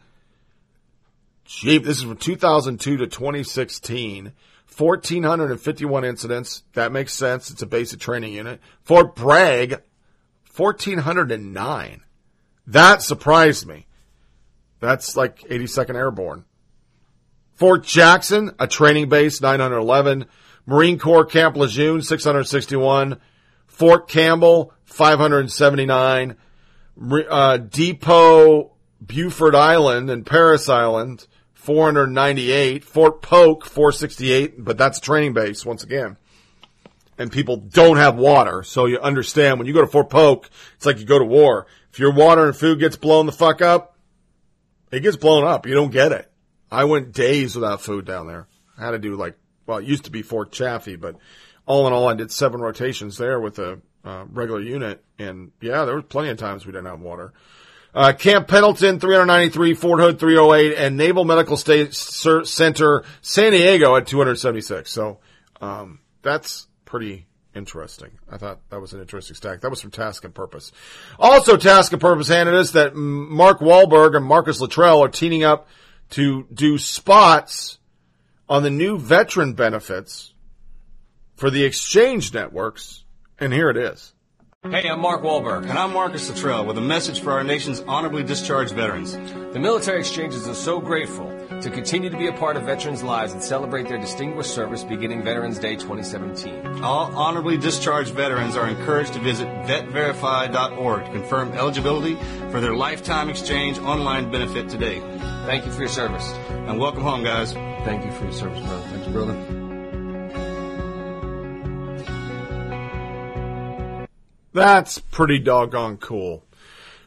Jeep, 1.43 1.83
this 1.83 1.97
is 1.97 2.03
from 2.03 2.17
2002 2.17 2.97
to 2.97 3.07
2016. 3.07 4.33
1,451 4.77 6.05
incidents. 6.05 6.63
That 6.73 6.91
makes 6.91 7.13
sense. 7.13 7.49
It's 7.49 7.61
a 7.61 7.67
basic 7.67 7.99
training 7.99 8.33
unit. 8.33 8.61
Fort 8.83 9.15
Bragg, 9.15 9.81
1,409. 10.55 12.03
That 12.67 13.01
surprised 13.01 13.65
me. 13.65 13.87
That's 14.79 15.17
like 15.17 15.39
82nd 15.39 15.95
Airborne. 15.95 16.45
Fort 17.55 17.83
Jackson, 17.83 18.51
a 18.59 18.67
training 18.67 19.09
base, 19.09 19.41
911. 19.41 20.25
Marine 20.67 20.99
Corps 20.99 21.25
Camp 21.25 21.55
Lejeune, 21.55 22.03
661. 22.03 23.19
Fort 23.65 24.07
Campbell, 24.07 24.73
579. 24.85 26.35
Uh, 27.29 27.57
Depot 27.57 28.71
Beaufort 29.01 29.55
Island 29.55 30.09
and 30.09 30.25
Parris 30.25 30.69
Island, 30.69 31.27
498. 31.53 32.83
Fort 32.83 33.21
Polk, 33.21 33.65
468, 33.65 34.63
but 34.63 34.77
that's 34.77 34.97
a 34.97 35.01
training 35.01 35.33
base 35.33 35.65
once 35.65 35.83
again. 35.83 36.17
And 37.17 37.31
people 37.31 37.57
don't 37.57 37.97
have 37.97 38.15
water, 38.15 38.61
so 38.63 38.85
you 38.85 38.99
understand 38.99 39.57
when 39.57 39.67
you 39.67 39.73
go 39.73 39.81
to 39.81 39.87
Fort 39.87 40.09
Polk, 40.09 40.49
it's 40.75 40.85
like 40.85 40.99
you 40.99 41.05
go 41.05 41.17
to 41.17 41.25
war. 41.25 41.65
If 41.91 41.99
your 41.99 42.13
water 42.13 42.45
and 42.45 42.55
food 42.55 42.79
gets 42.79 42.95
blown 42.95 43.25
the 43.25 43.31
fuck 43.31 43.61
up, 43.61 43.97
it 44.91 44.99
gets 44.99 45.17
blown 45.17 45.43
up. 45.43 45.65
You 45.65 45.73
don't 45.73 45.91
get 45.91 46.11
it. 46.11 46.31
I 46.69 46.83
went 46.83 47.13
days 47.13 47.55
without 47.55 47.81
food 47.81 48.05
down 48.05 48.27
there. 48.27 48.47
I 48.77 48.85
had 48.85 48.91
to 48.91 48.99
do 48.99 49.15
like, 49.15 49.35
well, 49.67 49.77
it 49.77 49.85
used 49.85 50.05
to 50.05 50.11
be 50.11 50.23
Fort 50.23 50.51
Chaffee, 50.51 50.95
but 50.95 51.17
all 51.67 51.85
in 51.85 51.93
all, 51.93 52.07
I 52.07 52.15
did 52.15 52.31
seven 52.31 52.61
rotations 52.61 53.17
there 53.17 53.39
with 53.39 53.59
a 53.59 53.79
uh, 54.03 54.25
regular 54.31 54.61
unit. 54.61 55.03
And 55.19 55.51
yeah, 55.61 55.85
there 55.85 55.95
was 55.95 56.05
plenty 56.05 56.29
of 56.29 56.37
times 56.37 56.65
we 56.65 56.71
didn't 56.71 56.87
have 56.87 57.01
water. 57.01 57.33
Uh, 57.93 58.13
Camp 58.13 58.47
Pendleton, 58.47 58.99
393, 58.99 59.73
Fort 59.73 59.99
Hood, 59.99 60.19
308, 60.19 60.77
and 60.77 60.97
Naval 60.97 61.25
Medical 61.25 61.57
State 61.57 61.93
Center, 61.93 63.03
San 63.21 63.51
Diego 63.51 63.95
at 63.95 64.07
276. 64.07 64.91
So, 64.91 65.19
um, 65.61 65.99
that's 66.21 66.67
pretty 66.85 67.25
interesting. 67.55 68.11
I 68.29 68.37
thought 68.37 68.59
that 68.69 68.79
was 68.79 68.93
an 68.93 69.01
interesting 69.01 69.35
stack. 69.35 69.61
That 69.61 69.69
was 69.69 69.81
from 69.81 69.91
Task 69.91 70.23
and 70.23 70.33
Purpose. 70.33 70.71
Also, 71.17 71.57
Task 71.57 71.91
and 71.91 71.99
Purpose 71.99 72.27
handed 72.27 72.53
us 72.53 72.71
that 72.71 72.95
Mark 72.95 73.59
Wahlberg 73.59 74.15
and 74.15 74.25
Marcus 74.25 74.61
Luttrell 74.61 75.03
are 75.03 75.09
teaming 75.09 75.43
up 75.43 75.67
to 76.11 76.45
do 76.53 76.77
spots 76.77 77.79
on 78.49 78.63
the 78.63 78.69
new 78.69 78.97
veteran 78.97 79.53
benefits 79.53 80.33
for 81.35 81.49
the 81.49 81.63
exchange 81.63 82.33
networks, 82.33 83.03
and 83.39 83.53
here 83.53 83.69
it 83.69 83.77
is. 83.77 84.13
Hey, 84.63 84.89
I'm 84.89 84.99
Mark 84.99 85.21
Wahlberg. 85.21 85.69
And 85.69 85.77
I'm 85.77 85.93
Marcus 85.93 86.29
Luttrell 86.29 86.65
with 86.65 86.77
a 86.77 86.81
message 86.81 87.21
for 87.21 87.31
our 87.31 87.43
nation's 87.43 87.81
honorably 87.81 88.23
discharged 88.23 88.73
veterans. 88.73 89.13
The 89.53 89.59
military 89.59 89.99
exchanges 89.99 90.47
are 90.47 90.55
so 90.55 90.81
grateful 90.81 91.31
to 91.61 91.69
continue 91.69 92.09
to 92.09 92.17
be 92.17 92.27
a 92.27 92.33
part 92.33 92.57
of 92.57 92.63
veterans' 92.63 93.03
lives 93.03 93.33
and 93.33 93.41
celebrate 93.41 93.87
their 93.87 93.99
distinguished 93.99 94.53
service 94.53 94.83
beginning 94.83 95.23
Veterans 95.23 95.59
Day 95.59 95.75
2017. 95.75 96.83
All 96.83 97.15
honorably 97.15 97.57
discharged 97.57 98.13
veterans 98.13 98.57
are 98.57 98.67
encouraged 98.67 99.13
to 99.13 99.19
visit 99.19 99.47
vetverify.org 99.47 101.05
to 101.05 101.11
confirm 101.11 101.51
eligibility 101.53 102.15
for 102.51 102.59
their 102.59 102.75
lifetime 102.75 103.29
exchange 103.29 103.77
online 103.79 104.31
benefit 104.31 104.69
today. 104.69 105.01
Thank 105.47 105.65
you 105.65 105.71
for 105.71 105.79
your 105.79 105.87
service. 105.87 106.29
And 106.49 106.77
welcome 106.77 107.03
home, 107.03 107.23
guys. 107.23 107.53
Thank 107.53 108.03
you 108.03 108.11
for 108.11 108.25
your 108.25 108.33
service, 108.33 108.59
brother. 108.59 108.85
Thanks, 108.89 109.07
brother. 109.07 109.33
That's 114.51 114.99
pretty 114.99 115.39
doggone 115.39 115.99
cool. 115.99 116.43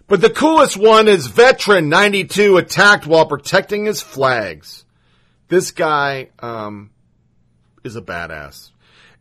But 0.07 0.23
the 0.23 0.31
coolest 0.31 0.79
one 0.79 1.07
is 1.07 1.27
veteran 1.27 1.91
92 1.91 2.57
attacked 2.57 3.07
while 3.07 3.27
protecting 3.27 3.85
his 3.85 4.01
flags. 4.01 4.87
This 5.49 5.71
guy 5.71 6.31
um, 6.39 6.93
is 7.85 7.95
a 7.95 8.01
badass. 8.01 8.71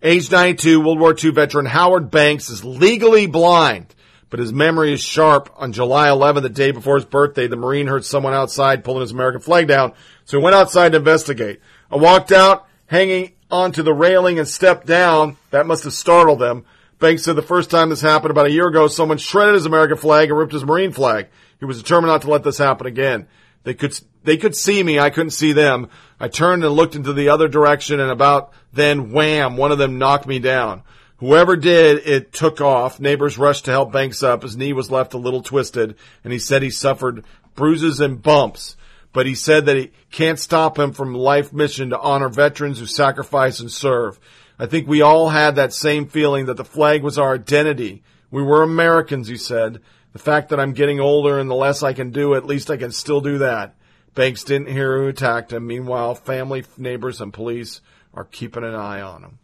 Age 0.01 0.31
92, 0.31 0.79
World 0.79 0.97
War 0.97 1.13
II 1.21 1.31
veteran 1.31 1.65
Howard 1.65 2.09
Banks 2.09 2.49
is 2.49 2.63
legally 2.63 3.27
blind, 3.27 3.93
but 4.29 4.39
his 4.39 4.53
memory 4.53 4.93
is 4.93 5.01
sharp. 5.01 5.51
On 5.57 5.71
July 5.71 6.09
11, 6.09 6.43
the 6.43 6.49
day 6.49 6.71
before 6.71 6.95
his 6.95 7.05
birthday, 7.05 7.47
the 7.47 7.55
Marine 7.55 7.87
heard 7.87 8.05
someone 8.05 8.33
outside 8.33 8.83
pulling 8.83 9.01
his 9.01 9.11
American 9.11 9.41
flag 9.41 9.67
down, 9.67 9.93
so 10.25 10.37
he 10.37 10.43
went 10.43 10.55
outside 10.55 10.91
to 10.91 10.97
investigate. 10.97 11.61
I 11.91 11.97
walked 11.97 12.31
out, 12.31 12.67
hanging 12.87 13.33
onto 13.51 13.83
the 13.83 13.93
railing 13.93 14.39
and 14.39 14.47
stepped 14.47 14.85
down. 14.85 15.37
That 15.51 15.67
must 15.67 15.83
have 15.83 15.93
startled 15.93 16.39
them. 16.39 16.65
Banks 16.99 17.23
said 17.23 17.35
the 17.35 17.41
first 17.41 17.69
time 17.69 17.89
this 17.89 18.01
happened 18.01 18.31
about 18.31 18.47
a 18.47 18.51
year 18.51 18.67
ago, 18.67 18.87
someone 18.87 19.17
shredded 19.17 19.55
his 19.55 19.65
American 19.65 19.97
flag 19.97 20.29
and 20.29 20.37
ripped 20.37 20.53
his 20.53 20.65
Marine 20.65 20.91
flag. 20.91 21.27
He 21.59 21.65
was 21.65 21.81
determined 21.81 22.11
not 22.11 22.23
to 22.23 22.29
let 22.29 22.43
this 22.43 22.57
happen 22.57 22.87
again. 22.87 23.27
They 23.63 23.73
could, 23.73 23.97
they 24.23 24.37
could 24.37 24.55
see 24.55 24.83
me. 24.83 24.99
I 24.99 25.09
couldn't 25.09 25.31
see 25.31 25.53
them. 25.53 25.89
I 26.19 26.27
turned 26.27 26.63
and 26.63 26.73
looked 26.73 26.95
into 26.95 27.13
the 27.13 27.29
other 27.29 27.47
direction 27.47 27.99
and 27.99 28.11
about 28.11 28.53
then 28.73 29.11
wham, 29.11 29.57
one 29.57 29.71
of 29.71 29.77
them 29.77 29.97
knocked 29.97 30.27
me 30.27 30.39
down. 30.39 30.83
Whoever 31.19 31.57
did, 31.57 32.07
it 32.07 32.31
took 32.31 32.61
off. 32.61 32.99
Neighbors 32.99 33.37
rushed 33.37 33.65
to 33.65 33.71
help 33.71 33.91
Banks 33.91 34.23
up. 34.23 34.43
His 34.43 34.55
knee 34.55 34.71
was 34.71 34.89
left 34.89 35.13
a 35.13 35.17
little 35.17 35.41
twisted 35.41 35.95
and 36.23 36.31
he 36.31 36.39
said 36.39 36.61
he 36.61 36.69
suffered 36.69 37.25
bruises 37.55 37.99
and 37.99 38.21
bumps. 38.21 38.77
But 39.11 39.25
he 39.25 39.35
said 39.35 39.65
that 39.65 39.75
he 39.75 39.91
can't 40.11 40.39
stop 40.39 40.79
him 40.79 40.93
from 40.93 41.13
life 41.13 41.51
mission 41.51 41.89
to 41.89 41.99
honor 41.99 42.29
veterans 42.29 42.79
who 42.79 42.85
sacrifice 42.85 43.59
and 43.59 43.71
serve. 43.71 44.19
I 44.57 44.65
think 44.65 44.87
we 44.87 45.01
all 45.01 45.29
had 45.29 45.55
that 45.55 45.73
same 45.73 46.07
feeling 46.07 46.45
that 46.45 46.57
the 46.57 46.63
flag 46.63 47.03
was 47.03 47.17
our 47.17 47.33
identity. 47.33 48.03
We 48.31 48.43
were 48.43 48.61
Americans, 48.61 49.27
he 49.27 49.37
said. 49.37 49.81
The 50.13 50.19
fact 50.19 50.49
that 50.49 50.59
I'm 50.59 50.73
getting 50.73 50.99
older 50.99 51.37
and 51.39 51.49
the 51.49 51.55
less 51.55 51.83
I 51.83 51.93
can 51.93 52.11
do, 52.11 52.33
at 52.35 52.45
least 52.45 52.69
I 52.69 52.77
can 52.77 52.91
still 52.91 53.19
do 53.19 53.39
that. 53.39 53.75
Banks 54.15 54.43
didn't 54.43 54.71
hear 54.71 54.97
who 54.97 55.07
attacked 55.07 55.53
him. 55.53 55.67
Meanwhile, 55.67 56.15
family, 56.15 56.63
neighbors, 56.77 57.19
and 57.19 57.33
police 57.33 57.81
are 58.13 58.25
keeping 58.25 58.63
an 58.63 58.75
eye 58.75 59.01
on 59.01 59.23
him. 59.23 59.39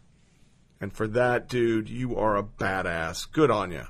And 0.81 0.91
for 0.93 1.07
that, 1.07 1.47
dude, 1.47 1.89
you 1.89 2.17
are 2.17 2.37
a 2.37 2.43
badass. 2.43 3.31
Good 3.31 3.49
on 3.49 3.71
you. 3.71 3.83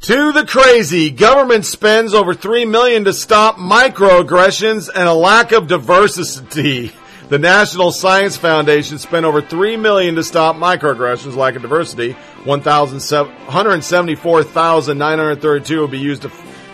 To 0.00 0.32
the 0.32 0.44
crazy, 0.44 1.10
government 1.10 1.64
spends 1.64 2.12
over 2.12 2.34
three 2.34 2.64
million 2.64 3.04
to 3.04 3.12
stop 3.12 3.56
microaggressions 3.56 4.90
and 4.92 5.08
a 5.08 5.14
lack 5.14 5.52
of 5.52 5.68
diversity. 5.68 6.90
The 7.28 7.38
National 7.38 7.92
Science 7.92 8.36
Foundation 8.36 8.98
spent 8.98 9.24
over 9.24 9.40
three 9.40 9.76
million 9.76 10.16
to 10.16 10.24
stop 10.24 10.56
microaggressions, 10.56 11.36
lack 11.36 11.54
of 11.54 11.62
diversity. 11.62 12.12
One 12.44 12.62
thousand 12.62 13.00
hundred 13.46 13.84
seventy-four 13.84 14.42
thousand 14.42 14.98
nine 14.98 15.18
hundred 15.18 15.40
thirty-two 15.40 15.78
will 15.78 15.86
be 15.86 16.00
used 16.00 16.22
to, 16.22 16.32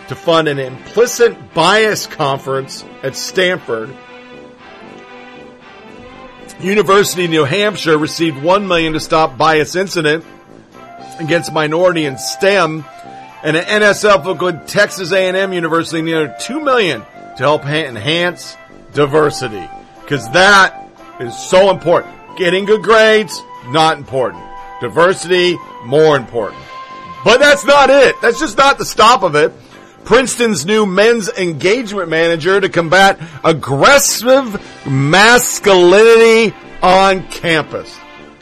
to 0.08 0.14
fund 0.14 0.48
an 0.48 0.58
implicit 0.58 1.52
bias 1.52 2.06
conference 2.06 2.82
at 3.02 3.14
Stanford. 3.14 3.94
University 6.60 7.24
of 7.24 7.30
New 7.30 7.44
Hampshire 7.44 7.96
received 7.96 8.42
one 8.42 8.66
million 8.66 8.92
to 8.94 9.00
stop 9.00 9.38
bias 9.38 9.76
incident 9.76 10.24
against 11.20 11.52
minority 11.52 12.04
in 12.04 12.18
STEM, 12.18 12.84
and 13.44 13.56
an 13.56 13.64
NSF 13.64 14.40
with 14.40 14.66
Texas 14.66 15.12
A&M 15.12 15.52
University 15.52 16.02
needed 16.02 16.34
two 16.40 16.60
million 16.60 17.00
to 17.00 17.36
help 17.38 17.64
enhance 17.64 18.56
diversity 18.92 19.68
because 20.00 20.28
that 20.32 20.88
is 21.20 21.36
so 21.38 21.70
important. 21.70 22.14
Getting 22.36 22.64
good 22.64 22.82
grades, 22.82 23.40
not 23.66 23.96
important. 23.96 24.42
Diversity, 24.80 25.56
more 25.84 26.16
important. 26.16 26.60
But 27.24 27.38
that's 27.38 27.64
not 27.64 27.90
it. 27.90 28.16
That's 28.20 28.40
just 28.40 28.56
not 28.56 28.78
the 28.78 28.84
stop 28.84 29.22
of 29.22 29.36
it. 29.36 29.52
Princeton's 30.08 30.64
new 30.64 30.86
men's 30.86 31.28
engagement 31.28 32.08
manager 32.08 32.58
to 32.58 32.70
combat 32.70 33.20
aggressive 33.44 34.86
masculinity 34.86 36.56
on 36.82 37.28
campus. 37.28 37.94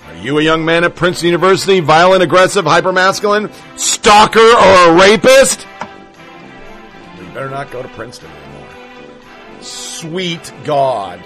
Are 0.06 0.14
you 0.14 0.38
a 0.38 0.42
young 0.42 0.64
man 0.64 0.84
at 0.84 0.94
Princeton 0.94 1.26
University, 1.26 1.80
violent, 1.80 2.22
aggressive, 2.22 2.66
hypermasculine, 2.66 3.52
stalker, 3.76 4.38
or 4.38 4.90
a 4.90 4.96
rapist? 4.96 5.66
You 7.18 7.26
better 7.34 7.50
not 7.50 7.72
go 7.72 7.82
to 7.82 7.88
Princeton 7.88 8.30
anymore. 8.30 8.68
Sweet 9.60 10.52
God. 10.62 11.20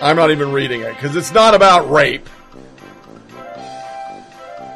I'm 0.00 0.14
not 0.14 0.30
even 0.30 0.52
reading 0.52 0.82
it 0.82 0.94
because 0.94 1.16
it's 1.16 1.32
not 1.32 1.56
about 1.56 1.90
rape. 1.90 2.28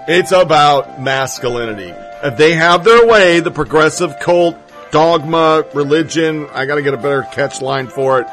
It's 0.09 0.33
about 0.33 1.01
masculinity. 1.01 1.95
If 2.25 2.37
they 2.37 2.55
have 2.55 2.83
their 2.83 3.07
way, 3.07 3.39
the 3.39 3.53
progressive 3.53 4.19
cult, 4.19 4.59
dogma, 4.93 5.65
religion, 5.75 6.49
I 6.53 6.67
gotta 6.67 6.83
get 6.83 6.95
a 6.95 6.99
better 6.99 7.23
catch 7.33 7.61
line 7.61 7.89
for 7.89 8.21
it. 8.21 8.29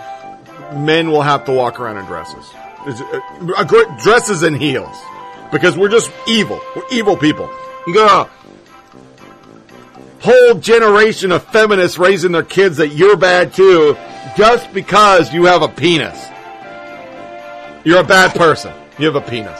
Men 0.76 1.10
will 1.10 1.24
have 1.24 1.46
to 1.46 1.52
walk 1.52 1.80
around 1.80 1.98
in 1.98 2.06
dresses. 2.06 2.46
Uh, 2.86 3.96
dresses 4.04 4.44
and 4.44 4.56
heels. 4.56 4.96
Because 5.52 5.76
we're 5.76 5.90
just 5.90 6.12
evil. 6.28 6.62
We're 6.76 6.84
evil 6.92 7.18
people. 7.18 7.50
You 7.88 7.96
got 7.96 8.28
a 8.28 10.22
whole 10.22 10.60
generation 10.60 11.32
of 11.32 11.44
feminists 11.46 11.98
raising 11.98 12.34
their 12.34 12.44
kids 12.44 12.78
that 12.78 12.90
you're 12.90 13.18
bad 13.18 13.54
too, 13.54 13.98
just 14.38 14.72
because 14.74 15.34
you 15.34 15.46
have 15.46 15.64
a 15.64 15.68
penis. 15.68 16.24
You're 17.84 18.02
a 18.02 18.04
bad 18.04 18.36
person. 18.36 18.74
You 19.00 19.06
have 19.12 19.16
a 19.16 19.22
penis. 19.22 19.60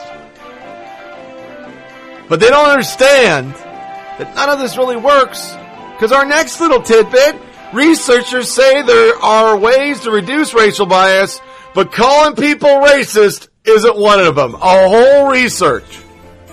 But 2.28 2.38
they 2.38 2.48
don't 2.48 2.68
understand 2.68 3.54
that 3.54 4.32
none 4.36 4.50
of 4.50 4.60
this 4.60 4.76
really 4.76 4.96
works. 4.96 5.56
Because 6.00 6.12
our 6.12 6.24
next 6.24 6.58
little 6.62 6.80
tidbit, 6.80 7.36
researchers 7.74 8.50
say 8.50 8.80
there 8.80 9.16
are 9.16 9.54
ways 9.58 10.00
to 10.00 10.10
reduce 10.10 10.54
racial 10.54 10.86
bias, 10.86 11.42
but 11.74 11.92
calling 11.92 12.34
people 12.36 12.70
racist 12.70 13.48
isn't 13.66 13.98
one 13.98 14.18
of 14.18 14.34
them. 14.34 14.54
A 14.54 14.88
whole 14.88 15.30
research 15.30 16.00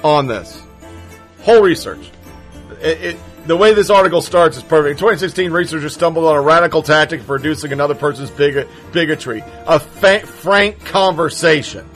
on 0.04 0.28
this. 0.28 0.62
Whole 1.44 1.62
research. 1.62 2.12
It, 2.82 3.02
it, 3.02 3.18
the 3.46 3.56
way 3.56 3.74
this 3.74 3.90
article 3.90 4.22
starts 4.22 4.58
is 4.58 4.64
perfect. 4.64 4.92
In 4.92 4.98
2016, 4.98 5.50
researchers 5.50 5.94
stumbled 5.94 6.26
on 6.26 6.36
a 6.36 6.42
radical 6.42 6.84
tactic 6.84 7.22
for 7.22 7.38
reducing 7.38 7.72
another 7.72 7.96
person's 7.96 8.30
bigot, 8.32 8.68
bigotry. 8.92 9.46
A 9.66 9.80
fa- 9.80 10.28
frank 10.28 10.84
conversation. 10.84 11.90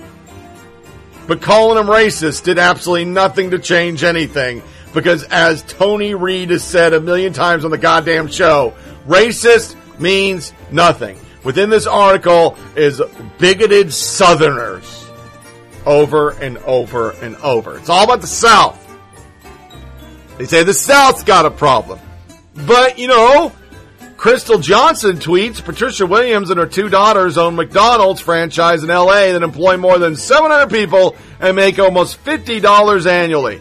But 1.27 1.41
calling 1.41 1.75
them 1.75 1.87
racist 1.87 2.45
did 2.45 2.57
absolutely 2.57 3.11
nothing 3.11 3.51
to 3.51 3.59
change 3.59 4.05
anything. 4.05 4.63
Because 4.93 5.23
as 5.23 5.63
Tony 5.63 6.15
Reed 6.15 6.49
has 6.49 6.63
said 6.63 6.93
a 6.93 6.99
million 6.99 7.33
times 7.33 7.65
on 7.65 7.71
the 7.71 7.77
goddamn 7.77 8.27
show, 8.27 8.73
racist 9.07 9.75
means 9.99 10.53
nothing. 10.71 11.17
Within 11.43 11.69
this 11.69 11.87
article 11.87 12.57
is 12.75 13.01
bigoted 13.39 13.93
Southerners. 13.93 15.09
Over 15.85 16.31
and 16.31 16.57
over 16.59 17.11
and 17.11 17.35
over. 17.37 17.77
It's 17.77 17.89
all 17.89 18.03
about 18.03 18.21
the 18.21 18.27
South. 18.27 18.77
They 20.37 20.45
say 20.45 20.63
the 20.63 20.73
South's 20.73 21.23
got 21.23 21.45
a 21.45 21.51
problem. 21.51 21.99
But, 22.53 22.99
you 22.99 23.07
know, 23.07 23.51
Crystal 24.17 24.59
Johnson 24.59 25.17
tweets 25.17 25.63
Patricia 25.63 26.05
Williams 26.05 26.51
and 26.51 26.59
her 26.59 26.67
two 26.67 26.89
daughters 26.89 27.39
own 27.39 27.55
McDonald's 27.55 28.21
franchise 28.21 28.83
in 28.83 28.89
LA 28.89 29.31
that 29.31 29.41
employ 29.41 29.77
more 29.77 29.97
than 29.97 30.15
700 30.15 30.69
people 30.69 31.15
and 31.39 31.55
make 31.55 31.79
almost 31.79 32.23
$50 32.23 33.07
annually. 33.07 33.59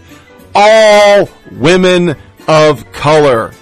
All 0.55 1.29
women 1.53 2.17
of 2.49 2.91
color. 2.93 3.53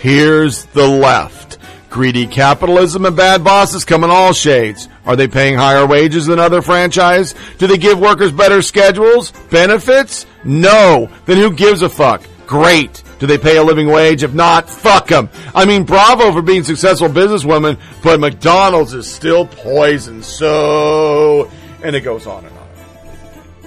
Here's 0.00 0.64
the 0.66 0.86
left. 0.86 1.58
Greedy 1.90 2.26
capitalism 2.26 3.04
and 3.04 3.16
bad 3.16 3.44
bosses 3.44 3.84
come 3.84 4.04
in 4.04 4.10
all 4.10 4.32
shades. 4.32 4.88
Are 5.06 5.16
they 5.16 5.28
paying 5.28 5.56
higher 5.56 5.86
wages 5.86 6.26
than 6.26 6.38
other 6.38 6.60
franchise? 6.60 7.34
Do 7.58 7.66
they 7.66 7.78
give 7.78 8.00
workers 8.00 8.32
better 8.32 8.62
schedules? 8.62 9.30
Benefits? 9.50 10.26
No. 10.42 11.08
Then 11.26 11.38
who 11.38 11.52
gives 11.52 11.82
a 11.82 11.88
fuck? 11.88 12.22
Great. 12.46 13.02
Do 13.18 13.26
they 13.26 13.38
pay 13.38 13.56
a 13.56 13.62
living 13.62 13.86
wage? 13.86 14.22
If 14.22 14.34
not, 14.34 14.68
fuck 14.68 15.08
them. 15.08 15.30
I 15.54 15.64
mean, 15.64 15.84
bravo 15.84 16.32
for 16.32 16.42
being 16.42 16.64
successful 16.64 17.08
businesswomen, 17.08 17.78
but 18.02 18.20
McDonald's 18.20 18.92
is 18.92 19.10
still 19.10 19.46
poison. 19.46 20.22
So, 20.22 21.50
and 21.82 21.94
it 21.94 22.00
goes 22.00 22.26
on 22.26 22.44
and 22.44 22.58
on. 22.58 22.63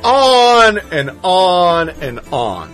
On 0.07 0.77
and 0.91 1.11
on 1.21 1.89
and 1.89 2.21
on. 2.31 2.73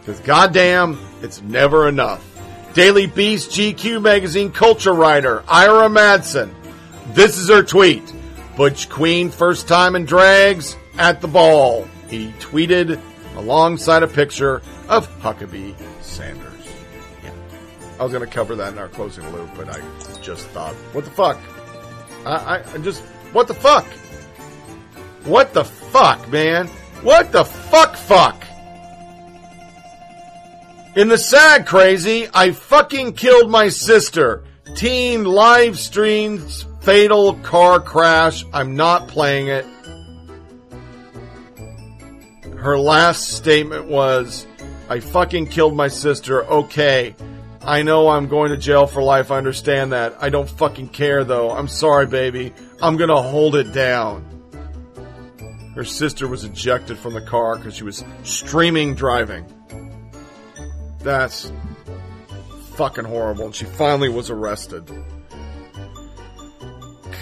Because 0.00 0.18
goddamn, 0.20 0.98
it's 1.22 1.40
never 1.40 1.88
enough. 1.88 2.28
Daily 2.74 3.06
Beast 3.06 3.52
GQ 3.52 4.02
magazine 4.02 4.50
culture 4.50 4.92
writer 4.92 5.44
Ira 5.46 5.88
Madison. 5.88 6.52
This 7.12 7.38
is 7.38 7.48
her 7.48 7.62
tweet. 7.62 8.02
Butch 8.56 8.88
Queen 8.88 9.30
first 9.30 9.68
time 9.68 9.94
in 9.94 10.04
drags 10.04 10.76
at 10.98 11.20
the 11.20 11.28
ball. 11.28 11.86
He 12.08 12.32
tweeted 12.40 13.00
alongside 13.36 14.02
a 14.02 14.08
picture 14.08 14.62
of 14.88 15.08
Huckabee 15.20 15.76
Sanders. 16.02 16.68
Yeah. 17.22 17.30
I 18.00 18.02
was 18.02 18.12
going 18.12 18.26
to 18.26 18.34
cover 18.34 18.56
that 18.56 18.72
in 18.72 18.78
our 18.80 18.88
closing 18.88 19.30
loop, 19.32 19.50
but 19.54 19.68
I 19.68 19.80
just 20.22 20.48
thought, 20.48 20.74
what 20.92 21.04
the 21.04 21.10
fuck? 21.12 21.38
I, 22.26 22.56
I, 22.56 22.72
I 22.74 22.78
just, 22.78 23.02
what 23.32 23.46
the 23.46 23.54
fuck? 23.54 23.86
What 25.24 25.54
the 25.54 25.64
fuck, 25.64 26.28
man? 26.28 26.68
What 27.02 27.32
the 27.32 27.44
fuck, 27.44 27.96
fuck? 27.96 28.44
In 30.94 31.08
the 31.08 31.18
sad 31.18 31.66
crazy, 31.66 32.28
I 32.34 32.52
fucking 32.52 33.14
killed 33.14 33.50
my 33.50 33.68
sister. 33.68 34.44
Teen 34.74 35.24
live 35.24 35.78
streams 35.78 36.66
fatal 36.82 37.34
car 37.34 37.80
crash. 37.80 38.44
I'm 38.52 38.76
not 38.76 39.08
playing 39.08 39.48
it. 39.48 39.64
Her 42.56 42.78
last 42.78 43.30
statement 43.30 43.86
was, 43.86 44.46
I 44.88 45.00
fucking 45.00 45.46
killed 45.46 45.76
my 45.76 45.88
sister. 45.88 46.44
Okay. 46.44 47.14
I 47.64 47.82
know 47.82 48.08
I'm 48.08 48.26
going 48.26 48.50
to 48.50 48.56
jail 48.56 48.86
for 48.88 49.02
life. 49.02 49.30
I 49.30 49.38
understand 49.38 49.92
that. 49.92 50.16
I 50.20 50.30
don't 50.30 50.50
fucking 50.50 50.88
care 50.88 51.22
though. 51.22 51.50
I'm 51.52 51.68
sorry, 51.68 52.06
baby. 52.06 52.52
I'm 52.80 52.96
gonna 52.96 53.22
hold 53.22 53.54
it 53.54 53.72
down. 53.72 54.31
Her 55.74 55.84
sister 55.84 56.28
was 56.28 56.44
ejected 56.44 56.98
from 56.98 57.14
the 57.14 57.22
car 57.22 57.56
because 57.56 57.74
she 57.74 57.84
was 57.84 58.04
streaming 58.24 58.94
driving. 58.94 59.46
That's 61.00 61.50
fucking 62.74 63.04
horrible. 63.04 63.46
And 63.46 63.54
she 63.54 63.64
finally 63.64 64.08
was 64.08 64.30
arrested. 64.30 64.90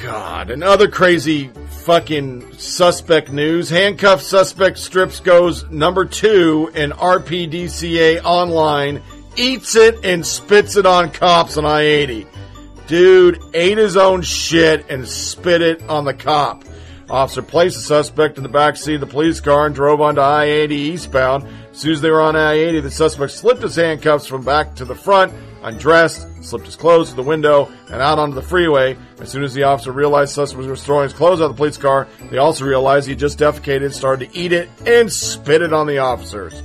God, 0.02 0.50
and 0.50 0.64
other 0.64 0.88
crazy 0.88 1.50
fucking 1.84 2.52
suspect 2.54 3.30
news. 3.30 3.68
Handcuffed 3.68 4.24
suspect 4.24 4.78
strips 4.78 5.20
goes 5.20 5.68
number 5.70 6.04
two 6.04 6.70
in 6.74 6.90
RPDCA 6.90 8.22
online, 8.24 9.02
eats 9.36 9.76
it 9.76 10.04
and 10.04 10.26
spits 10.26 10.76
it 10.76 10.86
on 10.86 11.10
cops 11.10 11.56
on 11.56 11.66
I 11.66 11.82
80. 11.82 12.26
Dude 12.86 13.42
ate 13.54 13.78
his 13.78 13.96
own 13.96 14.22
shit 14.22 14.88
and 14.90 15.06
spit 15.06 15.62
it 15.62 15.82
on 15.88 16.04
the 16.04 16.14
cop. 16.14 16.64
Officer 17.10 17.42
placed 17.42 17.76
the 17.76 17.82
suspect 17.82 18.36
in 18.36 18.44
the 18.44 18.48
back 18.48 18.76
seat 18.76 18.94
of 18.94 19.00
the 19.00 19.06
police 19.06 19.40
car 19.40 19.66
and 19.66 19.74
drove 19.74 20.00
onto 20.00 20.20
I 20.20 20.44
80 20.44 20.76
eastbound. 20.76 21.44
As 21.72 21.78
soon 21.78 21.92
as 21.92 22.00
they 22.00 22.10
were 22.10 22.20
on 22.20 22.36
I 22.36 22.52
80, 22.52 22.80
the 22.80 22.90
suspect 22.90 23.32
slipped 23.32 23.62
his 23.62 23.74
handcuffs 23.74 24.26
from 24.26 24.44
back 24.44 24.76
to 24.76 24.84
the 24.84 24.94
front, 24.94 25.32
undressed, 25.64 26.28
slipped 26.44 26.66
his 26.66 26.76
clothes 26.76 27.10
to 27.10 27.16
the 27.16 27.22
window, 27.24 27.68
and 27.90 28.00
out 28.00 28.20
onto 28.20 28.36
the 28.36 28.42
freeway. 28.42 28.96
As 29.18 29.28
soon 29.28 29.42
as 29.42 29.52
the 29.54 29.64
officer 29.64 29.90
realized 29.90 30.30
the 30.30 30.46
suspect 30.46 30.68
was 30.68 30.84
throwing 30.84 31.02
his 31.02 31.12
clothes 31.12 31.40
out 31.40 31.46
of 31.46 31.50
the 31.50 31.56
police 31.56 31.76
car, 31.76 32.06
they 32.30 32.38
also 32.38 32.64
realized 32.64 33.08
he 33.08 33.16
just 33.16 33.40
defecated, 33.40 33.92
started 33.92 34.30
to 34.30 34.38
eat 34.38 34.52
it, 34.52 34.68
and 34.86 35.12
spit 35.12 35.62
it 35.62 35.72
on 35.72 35.88
the 35.88 35.98
officers. 35.98 36.62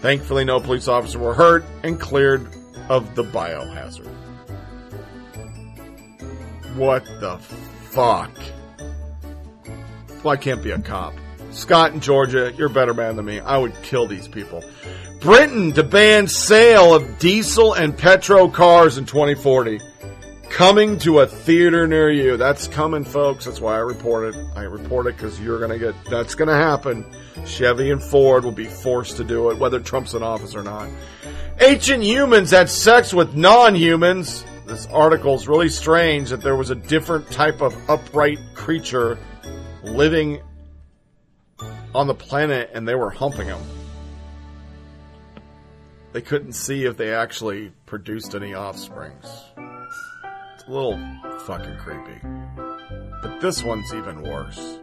Thankfully, 0.00 0.44
no 0.44 0.60
police 0.60 0.86
officer 0.86 1.18
were 1.18 1.34
hurt 1.34 1.64
and 1.82 1.98
cleared 1.98 2.46
of 2.88 3.16
the 3.16 3.24
biohazard. 3.24 4.06
What 6.76 7.04
the 7.18 7.38
fuck? 7.90 8.30
Well, 10.22 10.32
I 10.32 10.36
can't 10.36 10.62
be 10.62 10.70
a 10.70 10.78
cop. 10.78 11.14
Scott 11.50 11.92
in 11.92 12.00
Georgia, 12.00 12.52
you're 12.56 12.68
a 12.68 12.70
better 12.70 12.94
man 12.94 13.16
than 13.16 13.24
me. 13.24 13.40
I 13.40 13.58
would 13.58 13.74
kill 13.82 14.06
these 14.06 14.28
people. 14.28 14.64
Britain 15.20 15.72
to 15.72 15.82
ban 15.82 16.28
sale 16.28 16.94
of 16.94 17.18
diesel 17.18 17.74
and 17.74 17.96
petro 17.96 18.48
cars 18.48 18.98
in 18.98 19.04
2040. 19.04 19.80
Coming 20.48 20.98
to 20.98 21.20
a 21.20 21.26
theater 21.26 21.86
near 21.86 22.10
you. 22.10 22.36
That's 22.36 22.68
coming, 22.68 23.04
folks. 23.04 23.46
That's 23.46 23.60
why 23.60 23.74
I 23.74 23.78
report 23.78 24.34
it. 24.34 24.46
I 24.54 24.62
report 24.62 25.06
it 25.06 25.16
because 25.16 25.40
you're 25.40 25.58
going 25.58 25.70
to 25.70 25.78
get, 25.78 25.94
that's 26.10 26.34
going 26.34 26.48
to 26.48 26.54
happen. 26.54 27.04
Chevy 27.46 27.90
and 27.90 28.02
Ford 28.02 28.44
will 28.44 28.52
be 28.52 28.66
forced 28.66 29.16
to 29.16 29.24
do 29.24 29.50
it, 29.50 29.58
whether 29.58 29.80
Trump's 29.80 30.14
in 30.14 30.22
office 30.22 30.54
or 30.54 30.62
not. 30.62 30.88
Ancient 31.60 32.02
humans 32.02 32.50
had 32.50 32.68
sex 32.68 33.12
with 33.12 33.34
non-humans. 33.34 34.44
This 34.66 34.86
article 34.86 35.34
is 35.34 35.48
really 35.48 35.68
strange 35.68 36.30
that 36.30 36.42
there 36.42 36.56
was 36.56 36.70
a 36.70 36.74
different 36.74 37.30
type 37.30 37.60
of 37.60 37.74
upright 37.88 38.38
creature 38.54 39.18
living 39.82 40.40
on 41.94 42.06
the 42.06 42.14
planet 42.14 42.70
and 42.74 42.86
they 42.86 42.94
were 42.94 43.10
humping 43.10 43.48
them. 43.48 43.62
They 46.12 46.20
couldn't 46.20 46.52
see 46.52 46.84
if 46.84 46.96
they 46.96 47.14
actually 47.14 47.72
produced 47.86 48.34
any 48.34 48.54
offsprings. 48.54 49.26
It's 50.54 50.64
a 50.68 50.70
little 50.70 50.98
fucking 51.40 51.76
creepy. 51.78 52.20
But 53.22 53.40
this 53.40 53.62
one's 53.62 53.92
even 53.94 54.22
worse. 54.22 54.78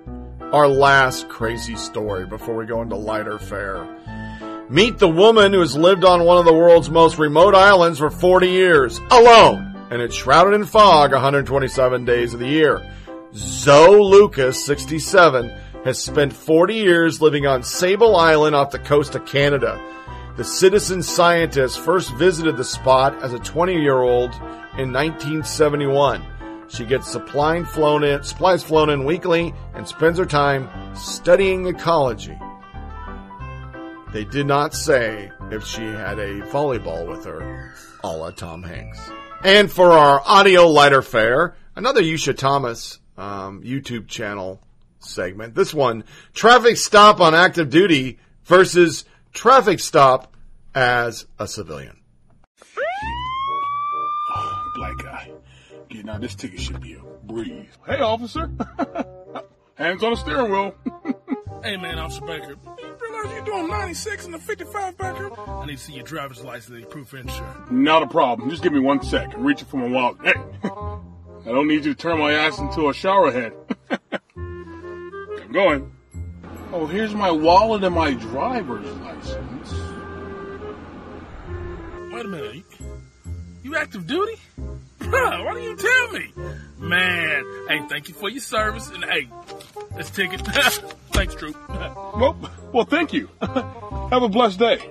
Our 0.51 0.67
last 0.67 1.29
crazy 1.29 1.75
story 1.75 2.25
before 2.25 2.55
we 2.55 2.65
go 2.65 2.81
into 2.81 2.95
lighter 2.95 3.37
fare. 3.37 3.87
Meet 4.69 4.97
the 4.97 5.07
woman 5.07 5.53
who 5.53 5.59
has 5.59 5.75
lived 5.75 6.03
on 6.03 6.25
one 6.25 6.37
of 6.37 6.45
the 6.45 6.53
world's 6.53 6.89
most 6.89 7.19
remote 7.19 7.53
islands 7.53 7.99
for 7.99 8.09
40 8.09 8.47
years, 8.47 8.99
alone, 9.11 9.75
and 9.91 10.01
it's 10.01 10.15
shrouded 10.15 10.53
in 10.53 10.65
fog 10.65 11.11
127 11.11 12.05
days 12.05 12.33
of 12.33 12.39
the 12.39 12.47
year. 12.47 12.95
Zoe 13.35 14.01
Lucas, 14.01 14.65
67, 14.65 15.49
has 15.83 16.01
spent 16.01 16.33
40 16.33 16.73
years 16.73 17.21
living 17.21 17.45
on 17.45 17.61
Sable 17.61 18.15
Island 18.15 18.55
off 18.55 18.71
the 18.71 18.79
coast 18.79 19.13
of 19.13 19.25
Canada. 19.25 19.79
The 20.35 20.43
citizen 20.43 21.03
scientist 21.03 21.79
first 21.79 22.11
visited 22.15 22.57
the 22.57 22.63
spot 22.63 23.21
as 23.21 23.33
a 23.33 23.39
20 23.39 23.79
year 23.79 23.97
old 23.97 24.33
in 24.77 24.91
1971. 24.91 26.25
She 26.69 26.85
gets 26.85 27.11
supply 27.11 27.63
flown 27.63 28.03
in, 28.03 28.23
supplies 28.23 28.63
flown 28.63 28.89
in 28.89 29.05
weekly 29.05 29.53
and 29.73 29.87
spends 29.87 30.17
her 30.17 30.25
time 30.25 30.69
studying 30.95 31.67
ecology. 31.67 32.37
They 34.11 34.23
did 34.23 34.47
not 34.47 34.73
say 34.73 35.31
if 35.51 35.65
she 35.65 35.81
had 35.81 36.17
a 36.17 36.41
volleyball 36.41 37.07
with 37.07 37.25
her, 37.25 37.73
a 38.03 38.07
la 38.07 38.31
Tom 38.31 38.63
Hanks. 38.63 38.99
And 39.43 39.71
for 39.71 39.91
our 39.91 40.21
audio 40.25 40.67
lighter 40.67 41.03
fare, 41.03 41.55
another 41.75 42.01
Yusha 42.01 42.35
Thomas 42.35 42.99
um, 43.19 43.61
YouTube 43.63 44.07
channel 44.07 44.61
segment. 44.99 45.53
This 45.53 45.73
one, 45.73 46.03
traffic 46.33 46.77
stop 46.77 47.19
on 47.19 47.35
active 47.35 47.69
duty 47.69 48.19
versus 48.45 49.05
traffic 49.33 49.79
stop 49.79 50.35
as 50.73 51.25
a 51.37 51.47
civilian. 51.47 51.97
Black 54.75 54.97
guy. 55.03 55.31
Getting 55.89 56.09
out 56.09 56.21
this 56.21 56.35
ticket 56.35 56.59
should 56.59 56.79
be 56.79 56.93
a 56.93 57.01
breeze. 57.25 57.67
Hey, 57.85 57.99
officer. 57.99 58.49
Hands 59.75 60.03
on 60.03 60.11
the 60.11 60.17
steering 60.17 60.51
wheel. 60.51 60.75
Hey 61.61 61.75
man, 61.75 61.99
Officer 61.99 62.21
Baker, 62.21 62.55
you 62.81 62.95
realize 63.01 63.33
you're 63.33 63.43
doing 63.43 63.67
96 63.67 64.27
and 64.27 64.35
a 64.35 64.39
55 64.39 64.97
Baker? 64.97 65.29
I 65.37 65.65
need 65.65 65.77
to 65.77 65.83
see 65.83 65.91
your 65.91 66.05
driver's 66.05 66.41
license 66.41 66.77
and 66.77 66.89
proof 66.89 67.11
of 67.11 67.19
insurance. 67.19 67.69
Not 67.69 68.01
a 68.01 68.07
problem. 68.07 68.49
Just 68.49 68.63
give 68.63 68.71
me 68.71 68.79
one 68.79 69.03
sec. 69.03 69.35
I'm 69.35 69.43
reaching 69.43 69.67
for 69.67 69.75
my 69.75 69.89
wallet. 69.89 70.17
Hey, 70.23 70.35
I 71.49 71.51
don't 71.51 71.67
need 71.67 71.83
you 71.83 71.95
to 71.95 71.99
turn 71.99 72.19
my 72.19 72.31
ass 72.31 72.59
into 72.59 72.89
a 72.89 72.93
shower 72.93 73.31
head. 73.31 73.53
I'm 74.37 75.51
going. 75.51 75.91
Oh, 76.71 76.85
here's 76.85 77.15
my 77.15 77.31
wallet 77.31 77.83
and 77.83 77.95
my 77.95 78.13
driver's 78.13 78.85
license. 78.97 79.73
Wait 82.13 82.23
a 82.23 82.27
minute, 82.27 82.55
you, 82.55 82.63
you 83.63 83.75
active 83.75 84.05
duty? 84.05 84.35
Bruh, 84.99 85.43
why 85.43 85.53
don't 85.55 85.63
you 85.63 85.75
tell 85.75 86.11
me? 86.11 86.31
Man, 86.77 87.43
hey, 87.67 87.81
thank 87.89 88.09
you 88.09 88.13
for 88.13 88.29
your 88.29 88.41
service, 88.41 88.87
and 88.91 89.03
hey, 89.05 89.27
this 89.97 90.11
ticket. 90.11 90.41
Thanks, 91.13 91.33
Troop. 91.33 91.57
Well, 91.69 92.37
well, 92.71 92.85
thank 92.85 93.11
you. 93.11 93.27
Have 93.41 94.21
a 94.21 94.29
blessed 94.29 94.59
day. 94.59 94.87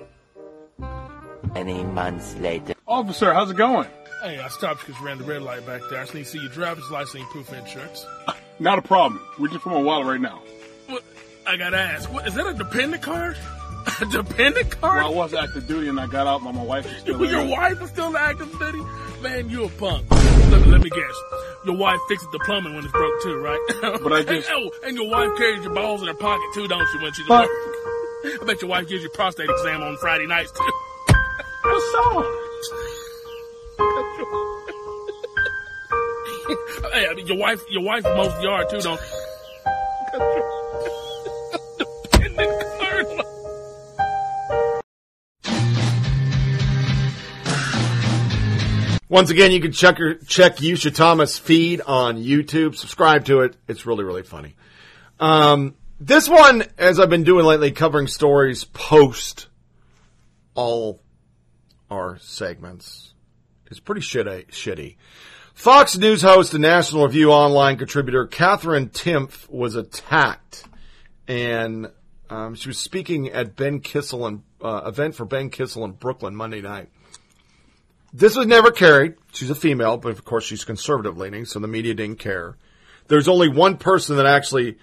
Many 1.53 1.85
months 1.85 2.35
later. 2.35 2.73
Officer, 2.85 3.33
how's 3.33 3.51
it 3.51 3.57
going? 3.57 3.87
Hey, 4.21 4.39
I 4.39 4.47
stopped 4.49 4.85
because 4.85 4.99
you 4.99 5.05
ran 5.05 5.17
the 5.17 5.23
red 5.23 5.41
light 5.41 5.65
back 5.65 5.81
there. 5.89 5.99
I 5.99 6.03
just 6.03 6.13
need 6.13 6.25
to 6.25 6.29
see 6.29 6.39
your 6.39 6.49
driver's 6.49 6.89
license 6.91 7.15
and 7.23 7.25
proof 7.29 7.49
of 7.51 7.57
insurance. 7.59 8.05
Not 8.59 8.77
a 8.77 8.81
problem. 8.81 9.21
Reaching 9.37 9.59
from 9.59 9.73
a 9.73 9.79
wallet 9.79 10.07
right 10.07 10.19
now. 10.19 10.41
What? 10.87 11.03
I 11.47 11.55
gotta 11.55 11.77
ask, 11.77 12.11
what, 12.11 12.27
is 12.27 12.33
that 12.35 12.45
a 12.45 12.53
dependent 12.53 13.01
card? 13.03 13.37
A 14.01 14.05
dependent 14.05 14.69
card? 14.81 15.03
Well, 15.03 15.13
I 15.13 15.15
was 15.15 15.33
active 15.33 15.65
duty 15.67 15.87
and 15.87 15.99
I 15.99 16.05
got 16.07 16.27
out, 16.27 16.43
but 16.43 16.53
my 16.53 16.61
wife 16.63 16.85
is 16.85 16.99
still 16.99 17.25
Your 17.29 17.45
wife 17.45 17.81
is 17.81 17.89
still 17.89 18.15
active 18.15 18.51
duty? 18.59 18.79
Man, 19.21 19.49
you 19.49 19.63
a 19.65 19.69
punk. 19.69 20.05
Let 20.11 20.61
me, 20.61 20.67
let 20.67 20.81
me 20.81 20.89
guess. 20.89 21.15
Your 21.65 21.77
wife 21.77 21.99
fixes 22.09 22.27
the 22.31 22.39
plumbing 22.39 22.75
when 22.75 22.83
it's 22.83 22.91
broke 22.91 23.21
too, 23.23 23.37
right? 23.37 23.59
But 24.03 24.13
I 24.13 24.23
just- 24.23 24.49
And, 24.49 24.69
oh, 24.71 24.71
and 24.85 24.95
your 24.97 25.09
wife 25.09 25.35
carries 25.37 25.63
your 25.63 25.73
balls 25.73 26.01
in 26.01 26.07
her 26.07 26.13
pocket 26.13 26.45
too, 26.53 26.67
don't 26.67 26.85
she, 26.91 26.97
when 26.99 27.13
she's 27.13 27.25
But, 27.27 27.47
work? 27.47 28.41
I 28.41 28.45
bet 28.45 28.61
your 28.61 28.69
wife 28.69 28.87
gives 28.89 29.01
you 29.01 29.09
prostate 29.09 29.49
exam 29.49 29.81
on 29.81 29.95
Friday 29.97 30.27
nights 30.27 30.51
too. 30.51 30.71
What's 31.63 31.95
up? 32.17 32.25
hey, 36.93 37.07
your 37.25 37.37
wife, 37.37 37.61
your 37.69 37.83
wife 37.83 38.03
mows 38.03 38.33
the 38.35 38.41
yard 38.43 38.69
too, 38.69 38.81
don't? 38.81 38.99
Once 49.09 49.31
again, 49.31 49.51
you 49.51 49.59
can 49.59 49.71
check 49.71 49.97
your, 49.97 50.13
check 50.15 50.57
Yusha 50.57 50.93
Thomas 50.93 51.37
feed 51.37 51.81
on 51.81 52.17
YouTube. 52.17 52.75
Subscribe 52.75 53.25
to 53.25 53.41
it. 53.41 53.55
It's 53.67 53.87
really, 53.87 54.03
really 54.03 54.21
funny. 54.21 54.55
Um, 55.19 55.73
this 55.99 56.29
one, 56.29 56.63
as 56.77 56.99
I've 56.99 57.09
been 57.09 57.23
doing 57.23 57.45
lately, 57.45 57.71
covering 57.71 58.05
stories 58.05 58.65
post 58.65 59.47
all 60.53 61.01
our 61.89 62.19
segments, 62.19 63.15
is 63.69 63.79
pretty 63.79 64.01
shitty. 64.01 64.47
shitty. 64.47 64.95
Fox 65.53 65.97
News 65.97 66.21
host 66.21 66.53
and 66.53 66.61
National 66.61 67.05
Review 67.05 67.31
Online 67.31 67.77
contributor 67.77 68.25
Katherine 68.25 68.89
Timpf 68.89 69.49
was 69.49 69.75
attacked, 69.75 70.63
and 71.27 71.91
um, 72.29 72.55
she 72.55 72.69
was 72.69 72.77
speaking 72.77 73.29
at 73.29 73.55
Ben 73.55 73.81
Kissel 73.81 74.25
and 74.25 74.43
uh, 74.63 74.83
event 74.85 75.15
for 75.15 75.25
Ben 75.25 75.49
Kissel 75.49 75.83
in 75.83 75.91
Brooklyn 75.91 76.35
Monday 76.35 76.61
night. 76.61 76.89
This 78.13 78.35
was 78.35 78.47
never 78.47 78.71
carried. 78.71 79.15
She's 79.33 79.49
a 79.49 79.55
female, 79.55 79.97
but 79.97 80.11
of 80.11 80.23
course 80.23 80.45
she's 80.45 80.63
conservative 80.63 81.17
leaning, 81.17 81.45
so 81.45 81.59
the 81.59 81.67
media 81.67 81.93
didn't 81.93 82.19
care. 82.19 82.55
There's 83.07 83.27
only 83.27 83.49
one 83.49 83.77
person 83.77 84.17
that 84.17 84.25
actually 84.25 84.77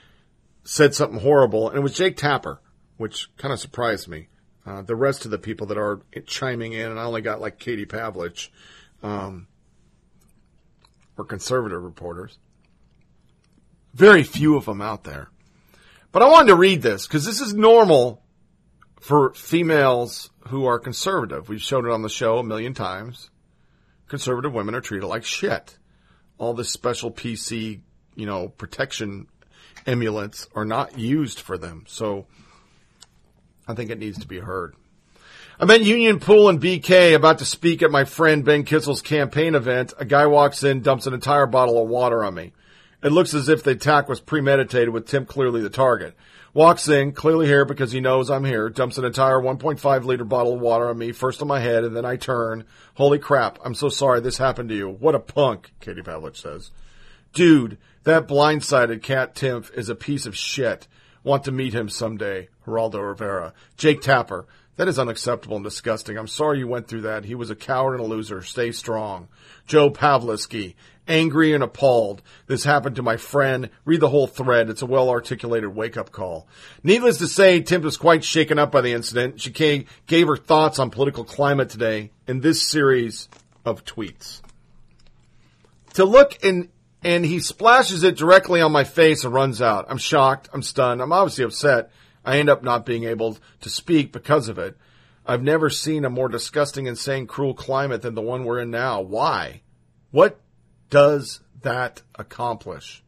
said 0.64 0.94
something 0.94 1.20
horrible, 1.20 1.68
and 1.68 1.78
it 1.78 1.82
was 1.82 1.94
Jake 1.94 2.16
Tapper, 2.16 2.60
which 2.96 3.34
kind 3.36 3.52
of 3.52 3.60
surprised 3.60 4.08
me. 4.08 4.28
Uh, 4.66 4.82
the 4.82 4.96
rest 4.96 5.24
of 5.24 5.30
the 5.30 5.38
people 5.38 5.68
that 5.68 5.78
are 5.78 6.00
chiming 6.26 6.72
in, 6.72 6.90
and 6.90 6.98
I 6.98 7.04
only 7.04 7.22
got 7.22 7.40
like 7.40 7.58
Katie 7.58 7.86
Pavlich, 7.86 8.48
um, 9.02 9.46
were 11.16 11.24
conservative 11.24 11.82
reporters. 11.82 12.38
Very 13.94 14.22
few 14.22 14.56
of 14.56 14.66
them 14.66 14.80
out 14.82 15.04
there. 15.04 15.30
But 16.12 16.22
I 16.22 16.28
wanted 16.28 16.48
to 16.48 16.56
read 16.56 16.82
this 16.82 17.06
because 17.06 17.24
this 17.24 17.40
is 17.40 17.54
normal 17.54 18.22
for 19.00 19.32
females 19.34 20.30
who 20.48 20.66
are 20.66 20.78
conservative. 20.78 21.48
We've 21.48 21.62
shown 21.62 21.86
it 21.86 21.92
on 21.92 22.02
the 22.02 22.08
show 22.08 22.38
a 22.38 22.44
million 22.44 22.74
times. 22.74 23.30
Conservative 24.08 24.52
women 24.52 24.74
are 24.74 24.80
treated 24.80 25.06
like 25.06 25.24
shit. 25.24 25.78
All 26.38 26.54
this 26.54 26.70
special 26.70 27.10
PC, 27.10 27.80
you 28.14 28.26
know, 28.26 28.48
protection 28.48 29.26
emulants 29.86 30.48
are 30.54 30.64
not 30.64 30.98
used 30.98 31.40
for 31.40 31.58
them. 31.58 31.84
So 31.86 32.26
I 33.66 33.74
think 33.74 33.90
it 33.90 33.98
needs 33.98 34.18
to 34.18 34.28
be 34.28 34.38
heard. 34.38 34.74
I'm 35.58 35.70
at 35.70 35.80
Union 35.80 36.20
Pool 36.20 36.50
in 36.50 36.60
BK 36.60 37.14
about 37.14 37.38
to 37.38 37.46
speak 37.46 37.82
at 37.82 37.90
my 37.90 38.04
friend 38.04 38.44
Ben 38.44 38.64
Kissel's 38.64 39.00
campaign 39.00 39.54
event. 39.54 39.94
A 39.98 40.04
guy 40.04 40.26
walks 40.26 40.62
in, 40.62 40.82
dumps 40.82 41.06
an 41.06 41.14
entire 41.14 41.46
bottle 41.46 41.82
of 41.82 41.88
water 41.88 42.22
on 42.22 42.34
me. 42.34 42.52
It 43.02 43.10
looks 43.10 43.32
as 43.32 43.48
if 43.48 43.62
the 43.62 43.70
attack 43.70 44.06
was 44.06 44.20
premeditated 44.20 44.90
with 44.90 45.08
Timpf 45.08 45.28
clearly 45.28 45.62
the 45.62 45.70
target. 45.70 46.14
Walks 46.52 46.88
in, 46.88 47.12
clearly 47.12 47.46
here 47.46 47.64
because 47.64 47.90
he 47.90 48.00
knows 48.00 48.30
I'm 48.30 48.44
here, 48.44 48.68
dumps 48.68 48.98
an 48.98 49.06
entire 49.06 49.40
1.5 49.40 50.04
liter 50.04 50.26
bottle 50.26 50.56
of 50.56 50.60
water 50.60 50.90
on 50.90 50.98
me, 50.98 51.12
first 51.12 51.40
on 51.40 51.48
my 51.48 51.60
head, 51.60 51.84
and 51.84 51.96
then 51.96 52.04
I 52.04 52.16
turn. 52.16 52.64
Holy 52.96 53.18
crap, 53.18 53.58
I'm 53.64 53.74
so 53.74 53.88
sorry 53.88 54.20
this 54.20 54.36
happened 54.36 54.68
to 54.68 54.76
you. 54.76 54.90
What 54.90 55.14
a 55.14 55.18
punk, 55.18 55.72
Katie 55.80 56.02
Pavlich 56.02 56.36
says. 56.36 56.70
Dude, 57.32 57.78
that 58.04 58.28
blindsided 58.28 59.02
Kat 59.02 59.34
Timpf 59.34 59.72
is 59.72 59.88
a 59.88 59.94
piece 59.94 60.26
of 60.26 60.36
shit. 60.36 60.86
Want 61.24 61.44
to 61.44 61.50
meet 61.50 61.72
him 61.72 61.88
someday. 61.88 62.50
Geraldo 62.66 63.08
Rivera. 63.08 63.52
Jake 63.76 64.00
Tapper. 64.00 64.46
That 64.76 64.88
is 64.88 64.98
unacceptable 64.98 65.56
and 65.56 65.64
disgusting. 65.64 66.18
I'm 66.18 66.28
sorry 66.28 66.58
you 66.58 66.68
went 66.68 66.86
through 66.86 67.02
that. 67.02 67.24
He 67.24 67.34
was 67.34 67.50
a 67.50 67.56
coward 67.56 67.94
and 67.94 68.02
a 68.02 68.06
loser. 68.06 68.42
Stay 68.42 68.72
strong. 68.72 69.28
Joe 69.66 69.90
Pavlisky. 69.90 70.74
Angry 71.08 71.54
and 71.54 71.62
appalled. 71.62 72.20
This 72.46 72.64
happened 72.64 72.96
to 72.96 73.02
my 73.02 73.16
friend. 73.16 73.70
Read 73.84 74.00
the 74.00 74.08
whole 74.08 74.26
thread. 74.26 74.68
It's 74.68 74.82
a 74.82 74.86
well 74.86 75.08
articulated 75.08 75.74
wake 75.74 75.96
up 75.96 76.10
call. 76.12 76.46
Needless 76.82 77.18
to 77.18 77.28
say, 77.28 77.62
Timpf 77.62 77.84
was 77.84 77.96
quite 77.96 78.24
shaken 78.24 78.58
up 78.58 78.72
by 78.72 78.80
the 78.80 78.92
incident. 78.92 79.40
She 79.40 79.50
gave, 79.50 80.26
her 80.26 80.36
thoughts 80.36 80.78
on 80.78 80.90
political 80.90 81.24
climate 81.24 81.70
today 81.70 82.10
in 82.26 82.40
this 82.40 82.60
series 82.60 83.28
of 83.64 83.84
tweets. 83.84 84.42
To 85.94 86.04
look 86.04 86.44
in 86.44 86.68
and 87.02 87.24
he 87.24 87.38
splashes 87.38 88.02
it 88.02 88.16
directly 88.16 88.60
on 88.60 88.72
my 88.72 88.82
face 88.82 89.24
and 89.24 89.32
runs 89.32 89.62
out. 89.62 89.86
I'm 89.88 89.98
shocked. 89.98 90.48
I'm 90.52 90.62
stunned. 90.62 91.00
I'm 91.00 91.12
obviously 91.12 91.44
upset. 91.44 91.90
I 92.26 92.38
end 92.38 92.50
up 92.50 92.64
not 92.64 92.84
being 92.84 93.04
able 93.04 93.38
to 93.60 93.70
speak 93.70 94.12
because 94.12 94.48
of 94.48 94.58
it. 94.58 94.76
I've 95.24 95.42
never 95.42 95.70
seen 95.70 96.04
a 96.04 96.10
more 96.10 96.28
disgusting, 96.28 96.86
insane, 96.86 97.26
cruel 97.26 97.54
climate 97.54 98.02
than 98.02 98.14
the 98.14 98.20
one 98.20 98.44
we're 98.44 98.60
in 98.60 98.70
now. 98.70 99.00
Why? 99.00 99.62
What 100.10 100.40
does 100.90 101.40
that 101.62 102.02
accomplish? 102.16 103.02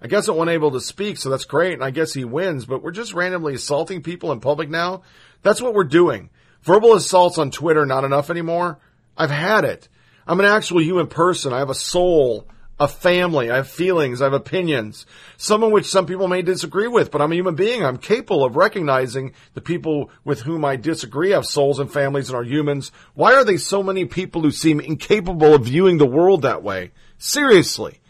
I 0.00 0.06
guess 0.06 0.28
it 0.28 0.34
wasn't 0.34 0.50
able 0.54 0.72
to 0.72 0.80
speak, 0.80 1.18
so 1.18 1.28
that's 1.28 1.44
great, 1.44 1.74
and 1.74 1.84
I 1.84 1.90
guess 1.90 2.14
he 2.14 2.24
wins, 2.24 2.64
but 2.64 2.82
we're 2.82 2.90
just 2.90 3.14
randomly 3.14 3.54
assaulting 3.54 4.02
people 4.02 4.32
in 4.32 4.40
public 4.40 4.68
now? 4.70 5.02
That's 5.42 5.60
what 5.60 5.74
we're 5.74 5.84
doing. 5.84 6.30
Verbal 6.62 6.94
assaults 6.94 7.38
on 7.38 7.50
Twitter 7.50 7.84
not 7.84 8.04
enough 8.04 8.30
anymore? 8.30 8.78
I've 9.16 9.30
had 9.30 9.64
it. 9.64 9.88
I'm 10.26 10.40
an 10.40 10.46
actual 10.46 10.80
human 10.80 11.08
person. 11.08 11.52
I 11.52 11.58
have 11.58 11.70
a 11.70 11.74
soul, 11.74 12.48
a 12.82 12.88
family. 12.88 13.48
I 13.48 13.56
have 13.56 13.68
feelings. 13.68 14.20
I 14.20 14.24
have 14.24 14.32
opinions. 14.32 15.06
Some 15.36 15.62
of 15.62 15.70
which 15.70 15.86
some 15.86 16.04
people 16.04 16.26
may 16.26 16.42
disagree 16.42 16.88
with, 16.88 17.12
but 17.12 17.22
I'm 17.22 17.30
a 17.30 17.36
human 17.36 17.54
being. 17.54 17.84
I'm 17.84 17.96
capable 17.96 18.44
of 18.44 18.56
recognizing 18.56 19.34
the 19.54 19.60
people 19.60 20.10
with 20.24 20.40
whom 20.40 20.64
I 20.64 20.74
disagree 20.74 21.30
have 21.30 21.46
souls 21.46 21.78
and 21.78 21.90
families 21.90 22.28
and 22.28 22.36
are 22.36 22.42
humans. 22.42 22.90
Why 23.14 23.34
are 23.34 23.44
there 23.44 23.56
so 23.58 23.84
many 23.84 24.04
people 24.04 24.42
who 24.42 24.50
seem 24.50 24.80
incapable 24.80 25.54
of 25.54 25.66
viewing 25.66 25.98
the 25.98 26.06
world 26.06 26.42
that 26.42 26.64
way? 26.64 26.90
Seriously. 27.18 28.00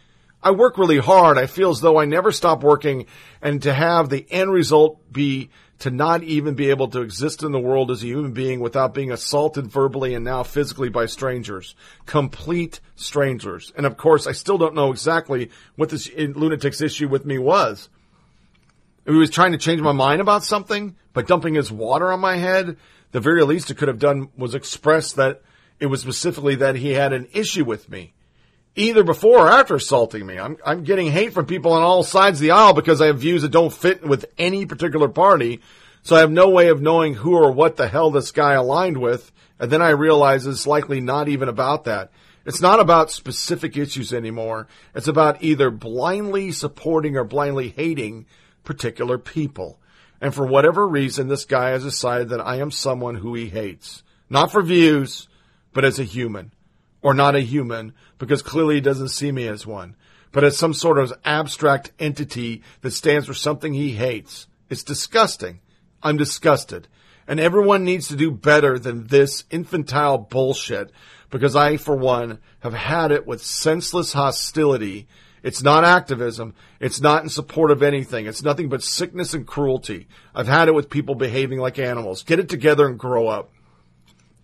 I 0.42 0.52
work 0.52 0.78
really 0.78 0.98
hard. 0.98 1.36
I 1.36 1.46
feel 1.46 1.68
as 1.68 1.82
though 1.82 1.98
I 1.98 2.06
never 2.06 2.32
stop 2.32 2.64
working 2.64 3.04
and 3.42 3.62
to 3.62 3.74
have 3.74 4.08
the 4.08 4.26
end 4.30 4.50
result 4.50 5.12
be 5.12 5.50
to 5.82 5.90
not 5.90 6.22
even 6.22 6.54
be 6.54 6.70
able 6.70 6.86
to 6.86 7.00
exist 7.00 7.42
in 7.42 7.50
the 7.50 7.58
world 7.58 7.90
as 7.90 8.04
a 8.04 8.06
human 8.06 8.30
being 8.30 8.60
without 8.60 8.94
being 8.94 9.10
assaulted 9.10 9.66
verbally 9.66 10.14
and 10.14 10.24
now 10.24 10.44
physically 10.44 10.88
by 10.88 11.06
strangers. 11.06 11.74
Complete 12.06 12.78
strangers. 12.94 13.72
And 13.76 13.84
of 13.84 13.96
course, 13.96 14.28
I 14.28 14.30
still 14.30 14.58
don't 14.58 14.76
know 14.76 14.92
exactly 14.92 15.50
what 15.74 15.88
this 15.88 16.08
lunatic's 16.16 16.80
issue 16.80 17.08
with 17.08 17.26
me 17.26 17.36
was. 17.36 17.88
He 19.04 19.10
was 19.10 19.28
trying 19.28 19.50
to 19.50 19.58
change 19.58 19.80
my 19.80 19.90
mind 19.90 20.20
about 20.20 20.44
something 20.44 20.94
by 21.12 21.22
dumping 21.22 21.54
his 21.54 21.72
water 21.72 22.12
on 22.12 22.20
my 22.20 22.36
head, 22.36 22.76
the 23.10 23.18
very 23.18 23.42
least 23.42 23.68
it 23.72 23.76
could 23.76 23.88
have 23.88 23.98
done 23.98 24.28
was 24.36 24.54
express 24.54 25.12
that 25.14 25.42
it 25.80 25.86
was 25.86 26.00
specifically 26.00 26.54
that 26.54 26.76
he 26.76 26.92
had 26.92 27.12
an 27.12 27.26
issue 27.32 27.64
with 27.64 27.90
me 27.90 28.14
either 28.74 29.04
before 29.04 29.46
or 29.46 29.50
after 29.50 29.74
assaulting 29.74 30.24
me. 30.24 30.38
I'm, 30.38 30.56
I'm 30.64 30.84
getting 30.84 31.10
hate 31.10 31.32
from 31.32 31.46
people 31.46 31.72
on 31.72 31.82
all 31.82 32.02
sides 32.02 32.38
of 32.38 32.42
the 32.42 32.52
aisle 32.52 32.72
because 32.72 33.00
I 33.00 33.06
have 33.06 33.18
views 33.18 33.42
that 33.42 33.50
don't 33.50 33.72
fit 33.72 34.06
with 34.06 34.26
any 34.38 34.66
particular 34.66 35.08
party. 35.08 35.60
So 36.02 36.16
I 36.16 36.20
have 36.20 36.30
no 36.30 36.48
way 36.48 36.68
of 36.68 36.80
knowing 36.80 37.14
who 37.14 37.36
or 37.36 37.52
what 37.52 37.76
the 37.76 37.88
hell 37.88 38.10
this 38.10 38.32
guy 38.32 38.54
aligned 38.54 38.98
with. 38.98 39.30
And 39.58 39.70
then 39.70 39.82
I 39.82 39.90
realize 39.90 40.46
it's 40.46 40.66
likely 40.66 41.00
not 41.00 41.28
even 41.28 41.48
about 41.48 41.84
that. 41.84 42.10
It's 42.44 42.60
not 42.60 42.80
about 42.80 43.12
specific 43.12 43.76
issues 43.76 44.12
anymore. 44.12 44.66
It's 44.94 45.06
about 45.06 45.42
either 45.44 45.70
blindly 45.70 46.50
supporting 46.50 47.16
or 47.16 47.22
blindly 47.22 47.68
hating 47.68 48.26
particular 48.64 49.16
people. 49.18 49.78
And 50.20 50.34
for 50.34 50.46
whatever 50.46 50.86
reason, 50.86 51.28
this 51.28 51.44
guy 51.44 51.70
has 51.70 51.84
decided 51.84 52.30
that 52.30 52.40
I 52.40 52.56
am 52.56 52.70
someone 52.70 53.16
who 53.16 53.34
he 53.34 53.48
hates. 53.48 54.02
Not 54.28 54.50
for 54.50 54.62
views, 54.62 55.28
but 55.72 55.84
as 55.84 56.00
a 56.00 56.04
human 56.04 56.52
or 57.02 57.12
not 57.12 57.34
a 57.34 57.40
human 57.40 57.92
because 58.18 58.42
clearly 58.42 58.76
he 58.76 58.80
doesn't 58.80 59.08
see 59.08 59.32
me 59.32 59.46
as 59.48 59.66
one, 59.66 59.96
but 60.30 60.44
as 60.44 60.56
some 60.56 60.72
sort 60.72 60.98
of 60.98 61.12
abstract 61.24 61.92
entity 61.98 62.62
that 62.80 62.92
stands 62.92 63.26
for 63.26 63.34
something 63.34 63.74
he 63.74 63.92
hates. 63.92 64.46
It's 64.70 64.84
disgusting. 64.84 65.60
I'm 66.02 66.16
disgusted. 66.16 66.88
And 67.26 67.38
everyone 67.38 67.84
needs 67.84 68.08
to 68.08 68.16
do 68.16 68.30
better 68.30 68.78
than 68.78 69.06
this 69.06 69.44
infantile 69.50 70.18
bullshit 70.18 70.90
because 71.30 71.54
I, 71.56 71.76
for 71.76 71.96
one, 71.96 72.38
have 72.60 72.74
had 72.74 73.10
it 73.12 73.26
with 73.26 73.42
senseless 73.42 74.12
hostility. 74.12 75.06
It's 75.42 75.62
not 75.62 75.84
activism. 75.84 76.54
It's 76.78 77.00
not 77.00 77.22
in 77.22 77.28
support 77.28 77.70
of 77.70 77.82
anything. 77.82 78.26
It's 78.26 78.42
nothing 78.42 78.68
but 78.68 78.82
sickness 78.82 79.34
and 79.34 79.46
cruelty. 79.46 80.06
I've 80.34 80.46
had 80.46 80.68
it 80.68 80.74
with 80.74 80.90
people 80.90 81.14
behaving 81.14 81.58
like 81.58 81.78
animals. 81.78 82.22
Get 82.22 82.38
it 82.38 82.48
together 82.48 82.86
and 82.86 82.98
grow 82.98 83.28
up. 83.28 83.50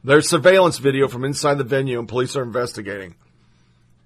There's 0.05 0.29
surveillance 0.29 0.79
video 0.79 1.09
from 1.09 1.25
inside 1.25 1.59
the 1.59 1.65
venue 1.65 1.99
and 1.99 2.09
police 2.09 2.37
are 2.37 2.43
investigating. 2.43 3.17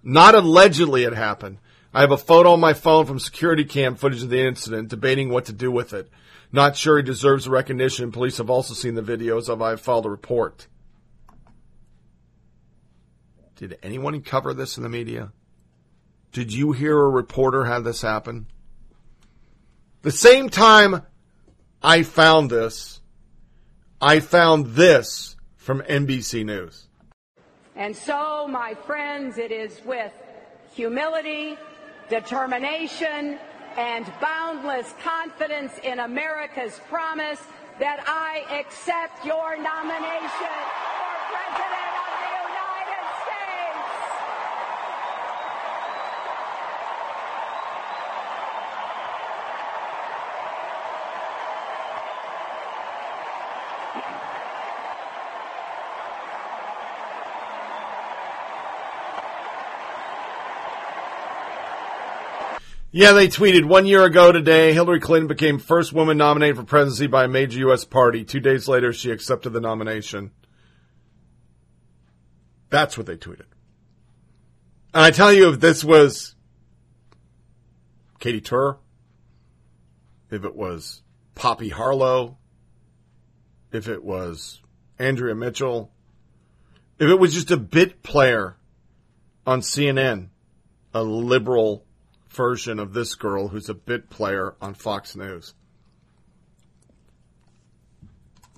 Not 0.02 0.34
allegedly 0.34 1.04
it 1.04 1.14
happened. 1.14 1.58
I 1.94 2.00
have 2.00 2.10
a 2.10 2.16
photo 2.16 2.52
on 2.52 2.60
my 2.60 2.72
phone 2.72 3.04
from 3.06 3.18
security 3.18 3.64
cam 3.64 3.96
footage 3.96 4.22
of 4.22 4.30
the 4.30 4.40
incident, 4.40 4.88
debating 4.88 5.28
what 5.28 5.44
to 5.46 5.52
do 5.52 5.70
with 5.70 5.92
it. 5.92 6.10
Not 6.50 6.76
sure 6.76 6.96
he 6.96 7.02
deserves 7.02 7.48
recognition. 7.48 8.12
Police 8.12 8.38
have 8.38 8.50
also 8.50 8.74
seen 8.74 8.94
the 8.94 9.02
videos 9.02 9.48
of 9.48 9.60
I've 9.60 9.80
filed 9.80 10.06
a 10.06 10.10
report. 10.10 10.66
Did 13.56 13.78
anyone 13.82 14.20
cover 14.22 14.54
this 14.54 14.76
in 14.76 14.82
the 14.82 14.88
media? 14.88 15.32
Did 16.32 16.52
you 16.52 16.72
hear 16.72 16.98
a 16.98 17.08
reporter 17.08 17.64
have 17.64 17.84
this 17.84 18.02
happen? 18.02 18.46
The 20.00 20.10
same 20.10 20.48
time 20.48 21.02
I 21.82 22.02
found 22.02 22.50
this, 22.50 23.00
I 24.00 24.20
found 24.20 24.68
this 24.68 25.36
from 25.62 25.80
NBC 25.82 26.44
News. 26.44 26.88
And 27.76 27.96
so, 27.96 28.48
my 28.48 28.74
friends, 28.74 29.38
it 29.38 29.52
is 29.52 29.80
with 29.86 30.12
humility, 30.74 31.56
determination, 32.10 33.38
and 33.76 34.12
boundless 34.20 34.92
confidence 35.02 35.72
in 35.82 36.00
America's 36.00 36.80
promise 36.88 37.40
that 37.78 38.04
I 38.06 38.44
accept 38.60 39.24
your 39.24 39.56
nomination 39.56 40.52
for 40.90 41.14
President 41.30 41.94
of 42.02 42.12
the 42.20 42.32
United 42.52 43.06
States. 43.24 44.12
Yeah, 62.94 63.12
they 63.12 63.28
tweeted 63.28 63.64
one 63.64 63.86
year 63.86 64.04
ago 64.04 64.32
today, 64.32 64.74
Hillary 64.74 65.00
Clinton 65.00 65.26
became 65.26 65.58
first 65.58 65.94
woman 65.94 66.18
nominated 66.18 66.56
for 66.56 66.64
presidency 66.64 67.06
by 67.06 67.24
a 67.24 67.28
major 67.28 67.60
U.S. 67.60 67.86
party. 67.86 68.22
Two 68.22 68.38
days 68.38 68.68
later, 68.68 68.92
she 68.92 69.10
accepted 69.10 69.54
the 69.54 69.62
nomination. 69.62 70.30
That's 72.68 72.98
what 72.98 73.06
they 73.06 73.16
tweeted. 73.16 73.46
And 74.92 75.02
I 75.04 75.10
tell 75.10 75.32
you, 75.32 75.48
if 75.48 75.58
this 75.58 75.82
was 75.82 76.34
Katie 78.20 78.42
Tur, 78.42 78.76
if 80.30 80.44
it 80.44 80.54
was 80.54 81.00
Poppy 81.34 81.70
Harlow, 81.70 82.36
if 83.72 83.88
it 83.88 84.04
was 84.04 84.60
Andrea 84.98 85.34
Mitchell, 85.34 85.90
if 86.98 87.08
it 87.08 87.18
was 87.18 87.32
just 87.32 87.50
a 87.50 87.56
bit 87.56 88.02
player 88.02 88.58
on 89.46 89.62
CNN, 89.62 90.28
a 90.92 91.02
liberal 91.02 91.86
version 92.32 92.78
of 92.78 92.92
this 92.92 93.14
girl 93.14 93.48
who's 93.48 93.68
a 93.68 93.74
bit 93.74 94.10
player 94.10 94.54
on 94.60 94.74
Fox 94.74 95.14
News. 95.14 95.54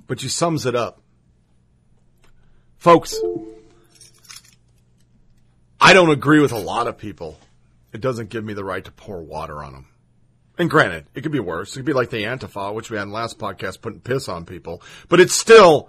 But 0.06 0.20
she 0.20 0.28
sums 0.28 0.66
it 0.66 0.74
up. 0.74 1.00
Folks, 2.78 3.18
I 5.80 5.92
don't 5.92 6.10
agree 6.10 6.40
with 6.40 6.52
a 6.52 6.58
lot 6.58 6.86
of 6.86 6.98
people. 6.98 7.38
It 7.92 8.00
doesn't 8.00 8.28
give 8.28 8.44
me 8.44 8.54
the 8.54 8.64
right 8.64 8.84
to 8.84 8.92
pour 8.92 9.22
water 9.22 9.62
on 9.62 9.72
them. 9.72 9.86
And 10.56 10.70
granted, 10.70 11.06
it 11.14 11.22
could 11.22 11.32
be 11.32 11.40
worse. 11.40 11.72
It 11.72 11.80
could 11.80 11.86
be 11.86 11.92
like 11.92 12.10
the 12.10 12.24
Antifa, 12.24 12.72
which 12.74 12.90
we 12.90 12.96
had 12.96 13.04
in 13.04 13.12
last 13.12 13.38
podcast, 13.38 13.80
putting 13.80 14.00
piss 14.00 14.28
on 14.28 14.44
people. 14.44 14.82
But 15.08 15.20
it's 15.20 15.34
still, 15.34 15.88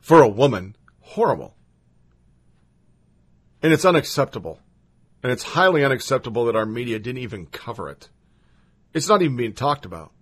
for 0.00 0.20
a 0.22 0.28
woman, 0.28 0.76
horrible. 1.00 1.54
And 3.62 3.72
it's 3.72 3.84
unacceptable. 3.84 4.58
And 5.22 5.30
it's 5.30 5.42
highly 5.42 5.84
unacceptable 5.84 6.46
that 6.46 6.56
our 6.56 6.66
media 6.66 6.98
didn't 6.98 7.22
even 7.22 7.46
cover 7.46 7.88
it. 7.88 8.08
It's 8.92 9.08
not 9.08 9.22
even 9.22 9.36
being 9.36 9.54
talked 9.54 9.86
about. 9.86 10.12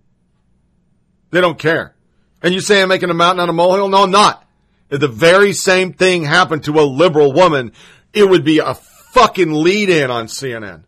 They 1.31 1.41
don't 1.41 1.57
care. 1.57 1.95
And 2.41 2.53
you 2.53 2.59
say 2.59 2.81
I'm 2.81 2.89
making 2.89 3.09
a 3.09 3.15
mountain 3.15 3.41
out 3.41 3.49
of 3.49 3.55
a 3.55 3.57
molehill? 3.57 3.89
No, 3.89 4.03
I'm 4.03 4.11
not. 4.11 4.47
If 4.89 4.99
the 4.99 5.07
very 5.07 5.53
same 5.53 5.93
thing 5.93 6.23
happened 6.23 6.65
to 6.65 6.79
a 6.79 6.81
liberal 6.81 7.31
woman, 7.31 7.71
it 8.13 8.29
would 8.29 8.43
be 8.43 8.59
a 8.59 8.73
fucking 8.73 9.51
lead 9.51 9.89
in 9.89 10.11
on 10.11 10.25
CNN. 10.27 10.83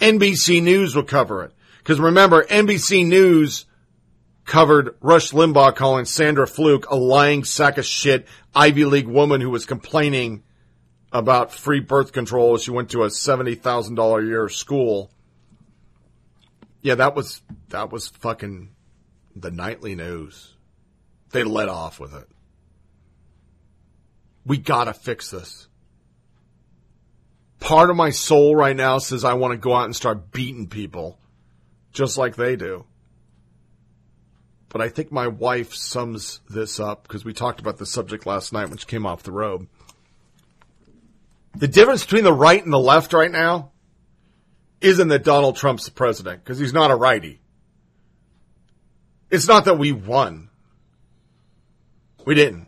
NBC 0.00 0.62
News 0.62 0.94
will 0.94 1.04
cover 1.04 1.44
it. 1.44 1.52
Because 1.78 2.00
remember, 2.00 2.44
NBC 2.44 3.06
News 3.06 3.66
covered 4.44 4.96
Rush 5.00 5.30
Limbaugh 5.30 5.76
calling 5.76 6.04
Sandra 6.04 6.46
Fluke 6.46 6.90
a 6.90 6.96
lying 6.96 7.44
sack 7.44 7.78
of 7.78 7.86
shit 7.86 8.26
Ivy 8.54 8.84
League 8.84 9.06
woman 9.06 9.40
who 9.40 9.50
was 9.50 9.66
complaining 9.66 10.42
about 11.12 11.52
free 11.52 11.80
birth 11.80 12.12
control 12.12 12.56
she 12.58 12.70
went 12.70 12.90
to 12.90 13.04
a 13.04 13.10
seventy 13.10 13.54
thousand 13.54 13.96
dollar 13.96 14.20
a 14.20 14.26
year 14.26 14.48
school. 14.48 15.10
Yeah, 16.82 16.94
that 16.96 17.14
was 17.14 17.42
that 17.68 17.90
was 17.90 18.08
fucking 18.08 18.70
the 19.34 19.50
nightly 19.50 19.94
news. 19.94 20.54
They 21.30 21.44
let 21.44 21.68
off 21.68 22.00
with 22.00 22.14
it. 22.14 22.28
We 24.46 24.58
gotta 24.58 24.92
fix 24.92 25.30
this. 25.30 25.68
Part 27.60 27.90
of 27.90 27.96
my 27.96 28.10
soul 28.10 28.56
right 28.56 28.74
now 28.74 28.98
says 28.98 29.22
I 29.22 29.34
want 29.34 29.52
to 29.52 29.58
go 29.58 29.74
out 29.74 29.84
and 29.84 29.94
start 29.94 30.32
beating 30.32 30.66
people, 30.66 31.18
just 31.92 32.16
like 32.16 32.36
they 32.36 32.56
do. 32.56 32.86
But 34.70 34.80
I 34.80 34.88
think 34.88 35.12
my 35.12 35.26
wife 35.26 35.74
sums 35.74 36.40
this 36.48 36.80
up 36.80 37.02
because 37.02 37.24
we 37.24 37.34
talked 37.34 37.60
about 37.60 37.78
the 37.78 37.86
subject 37.86 38.24
last 38.24 38.52
night 38.52 38.68
when 38.68 38.78
she 38.78 38.86
came 38.86 39.04
off 39.04 39.24
the 39.24 39.32
road. 39.32 39.66
The 41.54 41.68
difference 41.68 42.04
between 42.04 42.24
the 42.24 42.32
right 42.32 42.62
and 42.62 42.72
the 42.72 42.78
left 42.78 43.12
right 43.12 43.30
now 43.30 43.72
isn't 44.80 45.08
that 45.08 45.24
Donald 45.24 45.56
Trump's 45.56 45.84
the 45.84 45.90
president 45.90 46.42
because 46.42 46.58
he's 46.58 46.72
not 46.72 46.90
a 46.90 46.96
righty. 46.96 47.40
It's 49.30 49.46
not 49.46 49.66
that 49.66 49.78
we 49.78 49.92
won. 49.92 50.48
We 52.24 52.34
didn't. 52.34 52.66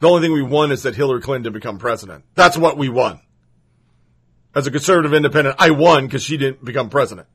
The 0.00 0.08
only 0.08 0.22
thing 0.22 0.32
we 0.32 0.42
won 0.42 0.72
is 0.72 0.82
that 0.82 0.96
Hillary 0.96 1.20
Clinton 1.20 1.52
become 1.52 1.78
president. 1.78 2.24
That's 2.34 2.56
what 2.56 2.76
we 2.76 2.88
won. 2.88 3.20
As 4.54 4.66
a 4.66 4.70
conservative 4.70 5.14
independent, 5.14 5.56
I 5.58 5.70
won 5.70 6.06
because 6.06 6.24
she 6.24 6.36
didn't 6.36 6.64
become 6.64 6.90
president. 6.90 7.28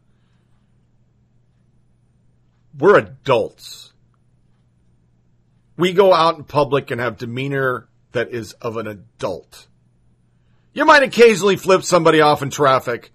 We're 2.78 2.98
adults. 2.98 3.94
We 5.78 5.94
go 5.94 6.14
out 6.14 6.38
in 6.38 6.44
public 6.44 6.92
and 6.92 7.00
have 7.00 7.18
demeanor 7.18 7.87
that 8.12 8.30
is 8.30 8.54
of 8.54 8.78
an 8.78 8.88
adult. 8.88 9.68
You 10.74 10.86
might 10.86 11.04
occasionally 11.04 11.56
flip 11.56 11.84
somebody 11.84 12.22
off 12.22 12.42
in 12.42 12.50
traffic, 12.50 13.12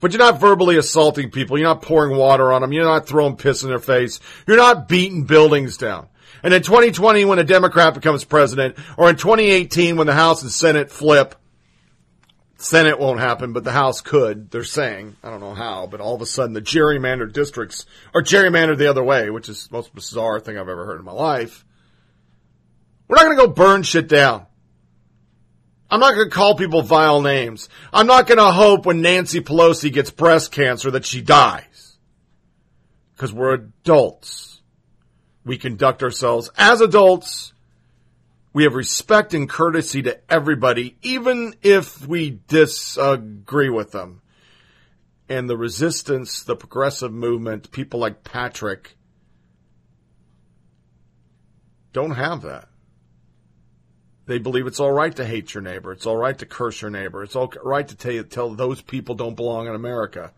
but 0.00 0.12
you're 0.12 0.18
not 0.18 0.40
verbally 0.40 0.76
assaulting 0.76 1.30
people. 1.30 1.58
You're 1.58 1.68
not 1.68 1.82
pouring 1.82 2.16
water 2.16 2.52
on 2.52 2.60
them. 2.60 2.72
You're 2.72 2.84
not 2.84 3.06
throwing 3.06 3.36
piss 3.36 3.62
in 3.62 3.70
their 3.70 3.78
face. 3.78 4.20
You're 4.46 4.56
not 4.56 4.86
beating 4.86 5.24
buildings 5.24 5.76
down. 5.76 6.08
And 6.42 6.52
in 6.52 6.62
2020, 6.62 7.24
when 7.24 7.38
a 7.38 7.44
Democrat 7.44 7.94
becomes 7.94 8.22
president, 8.22 8.76
or 8.98 9.08
in 9.08 9.16
2018, 9.16 9.96
when 9.96 10.06
the 10.06 10.12
House 10.12 10.42
and 10.42 10.52
Senate 10.52 10.90
flip, 10.90 11.34
Senate 12.58 12.98
won't 12.98 13.18
happen, 13.18 13.52
but 13.52 13.64
the 13.64 13.72
House 13.72 14.00
could. 14.00 14.50
They're 14.50 14.62
saying, 14.62 15.16
I 15.22 15.30
don't 15.30 15.40
know 15.40 15.54
how, 15.54 15.86
but 15.86 16.00
all 16.00 16.14
of 16.14 16.22
a 16.22 16.26
sudden 16.26 16.52
the 16.52 16.60
gerrymandered 16.60 17.32
districts 17.32 17.86
are 18.14 18.22
gerrymandered 18.22 18.78
the 18.78 18.90
other 18.90 19.02
way, 19.02 19.30
which 19.30 19.48
is 19.48 19.68
the 19.68 19.74
most 19.74 19.94
bizarre 19.94 20.38
thing 20.38 20.56
I've 20.56 20.68
ever 20.68 20.84
heard 20.84 20.98
in 20.98 21.04
my 21.04 21.12
life. 21.12 21.63
We're 23.08 23.16
not 23.16 23.24
going 23.24 23.36
to 23.36 23.46
go 23.46 23.52
burn 23.52 23.82
shit 23.82 24.08
down. 24.08 24.46
I'm 25.90 26.00
not 26.00 26.14
going 26.14 26.28
to 26.28 26.34
call 26.34 26.56
people 26.56 26.82
vile 26.82 27.20
names. 27.20 27.68
I'm 27.92 28.06
not 28.06 28.26
going 28.26 28.38
to 28.38 28.50
hope 28.50 28.86
when 28.86 29.02
Nancy 29.02 29.40
Pelosi 29.40 29.92
gets 29.92 30.10
breast 30.10 30.50
cancer 30.50 30.90
that 30.92 31.04
she 31.04 31.20
dies. 31.20 31.96
Because 33.14 33.32
we're 33.32 33.54
adults. 33.54 34.60
We 35.44 35.58
conduct 35.58 36.02
ourselves 36.02 36.50
as 36.56 36.80
adults. 36.80 37.52
We 38.52 38.64
have 38.64 38.74
respect 38.74 39.34
and 39.34 39.48
courtesy 39.48 40.02
to 40.02 40.18
everybody, 40.32 40.96
even 41.02 41.54
if 41.62 42.06
we 42.06 42.40
disagree 42.48 43.68
with 43.68 43.92
them. 43.92 44.22
And 45.28 45.48
the 45.48 45.56
resistance, 45.56 46.42
the 46.42 46.56
progressive 46.56 47.12
movement, 47.12 47.70
people 47.70 48.00
like 48.00 48.24
Patrick, 48.24 48.96
don't 51.92 52.12
have 52.12 52.42
that. 52.42 52.68
They 54.26 54.38
believe 54.38 54.66
it's 54.66 54.80
all 54.80 54.92
right 54.92 55.14
to 55.16 55.24
hate 55.24 55.52
your 55.52 55.62
neighbor. 55.62 55.92
It's 55.92 56.06
all 56.06 56.16
right 56.16 56.36
to 56.38 56.46
curse 56.46 56.80
your 56.80 56.90
neighbor. 56.90 57.22
It's 57.22 57.36
all 57.36 57.52
right 57.62 57.86
to 57.86 57.94
tell, 57.94 58.12
you, 58.12 58.22
tell 58.22 58.50
those 58.54 58.80
people 58.80 59.14
don't 59.14 59.34
belong 59.34 59.66
in 59.66 59.74
America. 59.74 60.32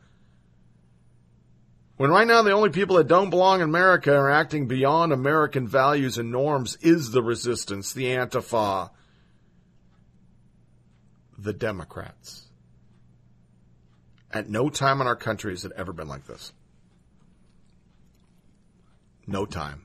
When 1.96 2.10
right 2.10 2.26
now 2.26 2.42
the 2.42 2.50
only 2.50 2.70
people 2.70 2.96
that 2.96 3.08
don't 3.08 3.30
belong 3.30 3.60
in 3.60 3.68
America 3.68 4.14
are 4.14 4.30
acting 4.30 4.66
beyond 4.66 5.12
American 5.12 5.66
values 5.68 6.18
and 6.18 6.30
norms 6.30 6.76
is 6.82 7.10
the 7.10 7.22
resistance, 7.22 7.92
the 7.92 8.06
Antifa, 8.06 8.90
the 11.38 11.52
Democrats. 11.52 12.42
At 14.32 14.50
no 14.50 14.68
time 14.68 15.00
in 15.00 15.06
our 15.06 15.16
country 15.16 15.52
has 15.52 15.64
it 15.64 15.72
ever 15.76 15.92
been 15.92 16.08
like 16.08 16.26
this. 16.26 16.52
No 19.26 19.46
time. 19.46 19.82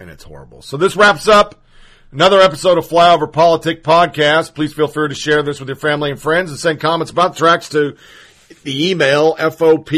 And 0.00 0.10
it's 0.10 0.24
horrible. 0.24 0.62
So 0.62 0.76
this 0.76 0.96
wraps 0.96 1.26
up 1.26 1.64
Another 2.10 2.40
episode 2.40 2.78
of 2.78 2.88
Flyover 2.88 3.30
Politic 3.30 3.84
Podcast. 3.84 4.54
Please 4.54 4.72
feel 4.72 4.88
free 4.88 5.10
to 5.10 5.14
share 5.14 5.42
this 5.42 5.60
with 5.60 5.68
your 5.68 5.76
family 5.76 6.10
and 6.10 6.18
friends 6.18 6.50
and 6.50 6.58
send 6.58 6.80
comments 6.80 7.10
about 7.10 7.36
tracks 7.36 7.68
to 7.68 7.96
the 8.62 8.90
email 8.90 9.36
F-O-P-P-O-D-C-A-S-T 9.38 9.92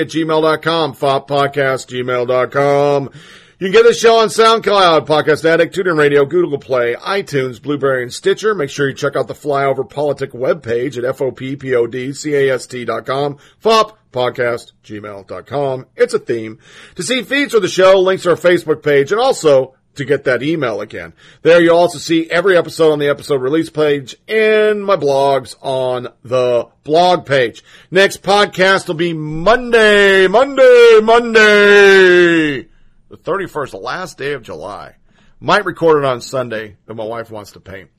at 0.00 0.06
gmail.com, 0.06 0.94
foppodcast, 0.94 1.88
gmail.com. 1.90 3.10
You 3.58 3.66
can 3.66 3.72
get 3.72 3.84
the 3.84 3.92
show 3.92 4.16
on 4.18 4.28
SoundCloud, 4.28 5.06
Podcast 5.06 5.44
Addict, 5.44 5.74
TuneIn 5.76 5.98
Radio, 5.98 6.24
Google 6.24 6.58
Play, 6.58 6.94
iTunes, 6.94 7.60
Blubrry, 7.60 8.02
and 8.02 8.12
Stitcher. 8.12 8.54
Make 8.54 8.70
sure 8.70 8.88
you 8.88 8.94
check 8.94 9.14
out 9.14 9.28
the 9.28 9.34
Flyover 9.34 9.86
Politic 9.86 10.32
webpage 10.32 10.96
at 10.96 11.04
F-O-P-P-O-D-C-A-S-T 11.04 12.84
dot 12.86 13.04
com, 13.04 13.36
FOP, 13.62 13.98
podcast, 14.10 14.72
gmail.com. 14.82 15.84
It's 15.96 16.14
a 16.14 16.18
theme. 16.18 16.60
To 16.94 17.02
see 17.02 17.22
feeds 17.22 17.52
for 17.52 17.60
the 17.60 17.68
show, 17.68 18.00
links 18.00 18.22
to 18.22 18.30
our 18.30 18.36
Facebook 18.36 18.82
page, 18.82 19.12
and 19.12 19.20
also 19.20 19.74
to 19.96 20.04
get 20.04 20.24
that 20.24 20.42
email 20.42 20.80
again. 20.80 21.12
There 21.42 21.60
you'll 21.60 21.76
also 21.76 21.98
see 21.98 22.30
every 22.30 22.56
episode 22.56 22.92
on 22.92 22.98
the 22.98 23.08
episode 23.08 23.42
release 23.42 23.70
page 23.70 24.16
and 24.28 24.84
my 24.84 24.96
blogs 24.96 25.56
on 25.60 26.08
the 26.22 26.68
blog 26.84 27.26
page. 27.26 27.64
Next 27.90 28.22
podcast 28.22 28.88
will 28.88 28.94
be 28.94 29.12
Monday, 29.12 30.28
Monday, 30.28 31.00
Monday, 31.02 32.68
the 33.08 33.16
31st, 33.16 33.70
the 33.72 33.76
last 33.78 34.18
day 34.18 34.32
of 34.32 34.42
July. 34.42 34.96
Might 35.40 35.64
record 35.64 36.02
it 36.02 36.06
on 36.06 36.20
Sunday 36.20 36.76
if 36.88 36.96
my 36.96 37.04
wife 37.04 37.30
wants 37.30 37.52
to 37.52 37.60
paint. 37.60 37.90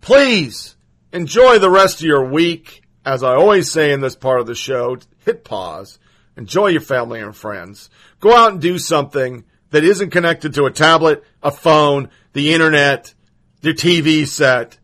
Please 0.00 0.76
enjoy 1.12 1.58
the 1.58 1.70
rest 1.70 2.00
of 2.00 2.06
your 2.06 2.24
week. 2.24 2.82
As 3.04 3.22
I 3.22 3.34
always 3.34 3.70
say 3.70 3.92
in 3.92 4.00
this 4.00 4.16
part 4.16 4.40
of 4.40 4.46
the 4.46 4.54
show, 4.54 4.98
hit 5.24 5.44
pause, 5.44 5.98
enjoy 6.36 6.68
your 6.68 6.80
family 6.80 7.20
and 7.20 7.34
friends, 7.34 7.88
go 8.20 8.34
out 8.36 8.52
and 8.52 8.60
do 8.60 8.78
something 8.78 9.44
that 9.70 9.84
isn't 9.84 10.10
connected 10.10 10.54
to 10.54 10.66
a 10.66 10.70
tablet, 10.70 11.24
a 11.42 11.50
phone, 11.50 12.10
the 12.32 12.52
internet, 12.52 13.14
your 13.62 13.74
TV 13.74 14.26
set. 14.26 14.78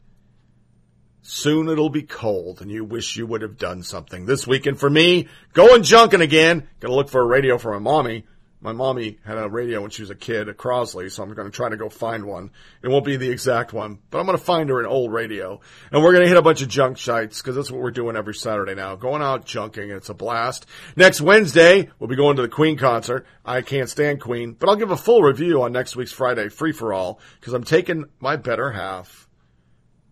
Soon 1.22 1.68
it'll 1.68 1.88
be 1.88 2.02
cold 2.02 2.60
and 2.60 2.70
you 2.70 2.84
wish 2.84 3.16
you 3.16 3.26
would 3.26 3.42
have 3.42 3.56
done 3.56 3.82
something. 3.82 4.26
This 4.26 4.46
weekend 4.46 4.78
for 4.78 4.90
me, 4.90 5.28
going 5.52 5.82
junking 5.82 6.20
again. 6.20 6.68
Gonna 6.80 6.94
look 6.94 7.08
for 7.08 7.20
a 7.20 7.26
radio 7.26 7.58
for 7.58 7.72
my 7.72 7.78
mommy. 7.78 8.24
My 8.62 8.70
mommy 8.70 9.18
had 9.24 9.38
a 9.38 9.48
radio 9.48 9.80
when 9.80 9.90
she 9.90 10.02
was 10.02 10.10
a 10.10 10.14
kid, 10.14 10.48
a 10.48 10.54
Crosley, 10.54 11.10
so 11.10 11.24
I'm 11.24 11.34
going 11.34 11.50
to 11.50 11.54
try 11.54 11.68
to 11.68 11.76
go 11.76 11.88
find 11.88 12.24
one. 12.26 12.52
It 12.80 12.88
won't 12.88 13.04
be 13.04 13.16
the 13.16 13.28
exact 13.28 13.72
one, 13.72 13.98
but 14.08 14.20
I'm 14.20 14.26
going 14.26 14.38
to 14.38 14.44
find 14.44 14.70
her 14.70 14.78
an 14.78 14.86
old 14.86 15.12
radio. 15.12 15.60
And 15.90 16.00
we're 16.00 16.12
going 16.12 16.22
to 16.22 16.28
hit 16.28 16.36
a 16.36 16.42
bunch 16.42 16.62
of 16.62 16.68
junk 16.68 16.98
sites 16.98 17.42
because 17.42 17.56
that's 17.56 17.72
what 17.72 17.80
we're 17.80 17.90
doing 17.90 18.14
every 18.14 18.36
Saturday 18.36 18.76
now. 18.76 18.94
Going 18.94 19.20
out 19.20 19.46
junking, 19.46 19.90
it's 19.90 20.10
a 20.10 20.14
blast. 20.14 20.66
Next 20.94 21.20
Wednesday, 21.20 21.90
we'll 21.98 22.06
be 22.06 22.14
going 22.14 22.36
to 22.36 22.42
the 22.42 22.48
Queen 22.48 22.78
concert. 22.78 23.26
I 23.44 23.62
can't 23.62 23.88
stand 23.90 24.20
Queen, 24.20 24.52
but 24.52 24.68
I'll 24.68 24.76
give 24.76 24.92
a 24.92 24.96
full 24.96 25.22
review 25.22 25.62
on 25.62 25.72
next 25.72 25.96
week's 25.96 26.12
Friday 26.12 26.48
free 26.48 26.72
for 26.72 26.92
all 26.92 27.18
because 27.40 27.54
I'm 27.54 27.64
taking 27.64 28.04
my 28.20 28.36
better 28.36 28.70
half 28.70 29.26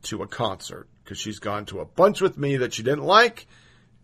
to 0.02 0.24
a 0.24 0.27
concert 0.27 0.89
because 1.05 1.18
she's 1.18 1.39
gone 1.39 1.66
to 1.66 1.78
a 1.78 1.85
bunch 1.85 2.20
with 2.20 2.36
me 2.36 2.56
that 2.56 2.74
she 2.74 2.82
didn't 2.82 3.05
like, 3.05 3.47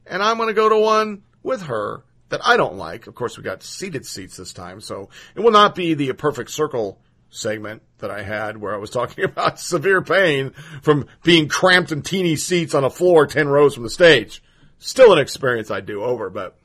and 0.06 0.23
I'm 0.23 0.36
going 0.36 0.51
to 0.51 0.55
go 0.55 0.68
to 0.68 0.78
one 0.78 1.23
with 1.43 1.62
her 1.62 2.05
that 2.28 2.40
I 2.44 2.57
don't 2.57 2.77
like. 2.77 3.07
Of 3.07 3.15
course, 3.15 3.36
we 3.36 3.44
got 3.44 3.62
seated 3.62 4.07
seats 4.07 4.36
this 4.36 4.53
time, 4.53 4.81
so 4.81 5.09
it 5.35 5.40
will 5.40 5.53
not 5.53 5.74
be 5.74 5.94
the 5.94 6.12
perfect 6.12 6.51
circle 6.51 6.98
segment 7.31 7.82
that 7.98 8.11
I 8.11 8.23
had 8.23 8.57
where 8.57 8.74
I 8.74 8.78
was 8.78 8.90
talking 8.93 9.24
about 9.24 9.61
severe 9.61 10.03
pain 10.03 10.51
from 10.82 11.07
being 11.23 11.48
cramped 11.48 11.93
in 11.93 12.03
teeny 12.03 12.36
seats 12.36 12.74
on 12.74 12.85
a 12.85 12.90
floor 12.90 13.27
10 13.27 13.48
rows 13.48 13.74
from 13.74 13.85
the 13.85 13.90
stage. 13.90 14.43
Still 14.78 15.12
an 15.12 15.19
experience 15.19 15.70
I 15.70 15.81
do 15.81 16.03
over, 16.03 16.28
but 16.28 16.57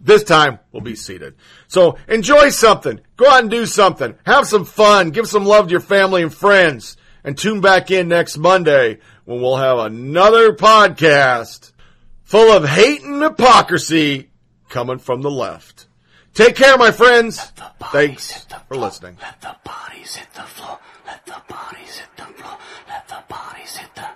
this 0.00 0.24
time 0.24 0.58
we'll 0.72 0.82
be 0.82 0.96
seated. 0.96 1.34
So 1.68 1.96
enjoy 2.08 2.48
something. 2.48 3.00
Go 3.16 3.28
out 3.28 3.42
and 3.42 3.50
do 3.50 3.66
something. 3.66 4.16
Have 4.24 4.46
some 4.46 4.64
fun. 4.64 5.10
Give 5.10 5.28
some 5.28 5.44
love 5.44 5.66
to 5.66 5.70
your 5.70 5.80
family 5.80 6.22
and 6.22 6.32
friends. 6.32 6.96
And 7.24 7.38
tune 7.38 7.60
back 7.60 7.92
in 7.92 8.08
next 8.08 8.36
Monday 8.36 8.98
when 9.24 9.40
we'll 9.40 9.56
have 9.56 9.78
another 9.78 10.54
podcast 10.54 11.70
full 12.24 12.50
of 12.50 12.68
hate 12.68 13.02
and 13.02 13.22
hypocrisy 13.22 14.31
coming 14.72 14.98
from 14.98 15.20
the 15.20 15.30
left. 15.30 15.86
Take 16.34 16.56
care, 16.56 16.78
my 16.78 16.90
friends. 16.90 17.52
Thanks 17.92 18.46
for 18.66 18.76
listening. 18.76 19.18
Let 19.20 19.40
the 19.42 19.54
bodies 19.64 20.16
hit 20.16 20.32
the 20.32 20.40
floor. 20.40 20.78
Let 21.06 21.26
the 21.26 21.42
bodies 21.46 21.98
hit 21.98 22.08
the 22.16 22.24
floor. 22.24 22.58
Let 22.88 23.06
the 23.06 23.22
bodies 23.28 23.76
hit 23.76 23.94
the. 23.94 24.08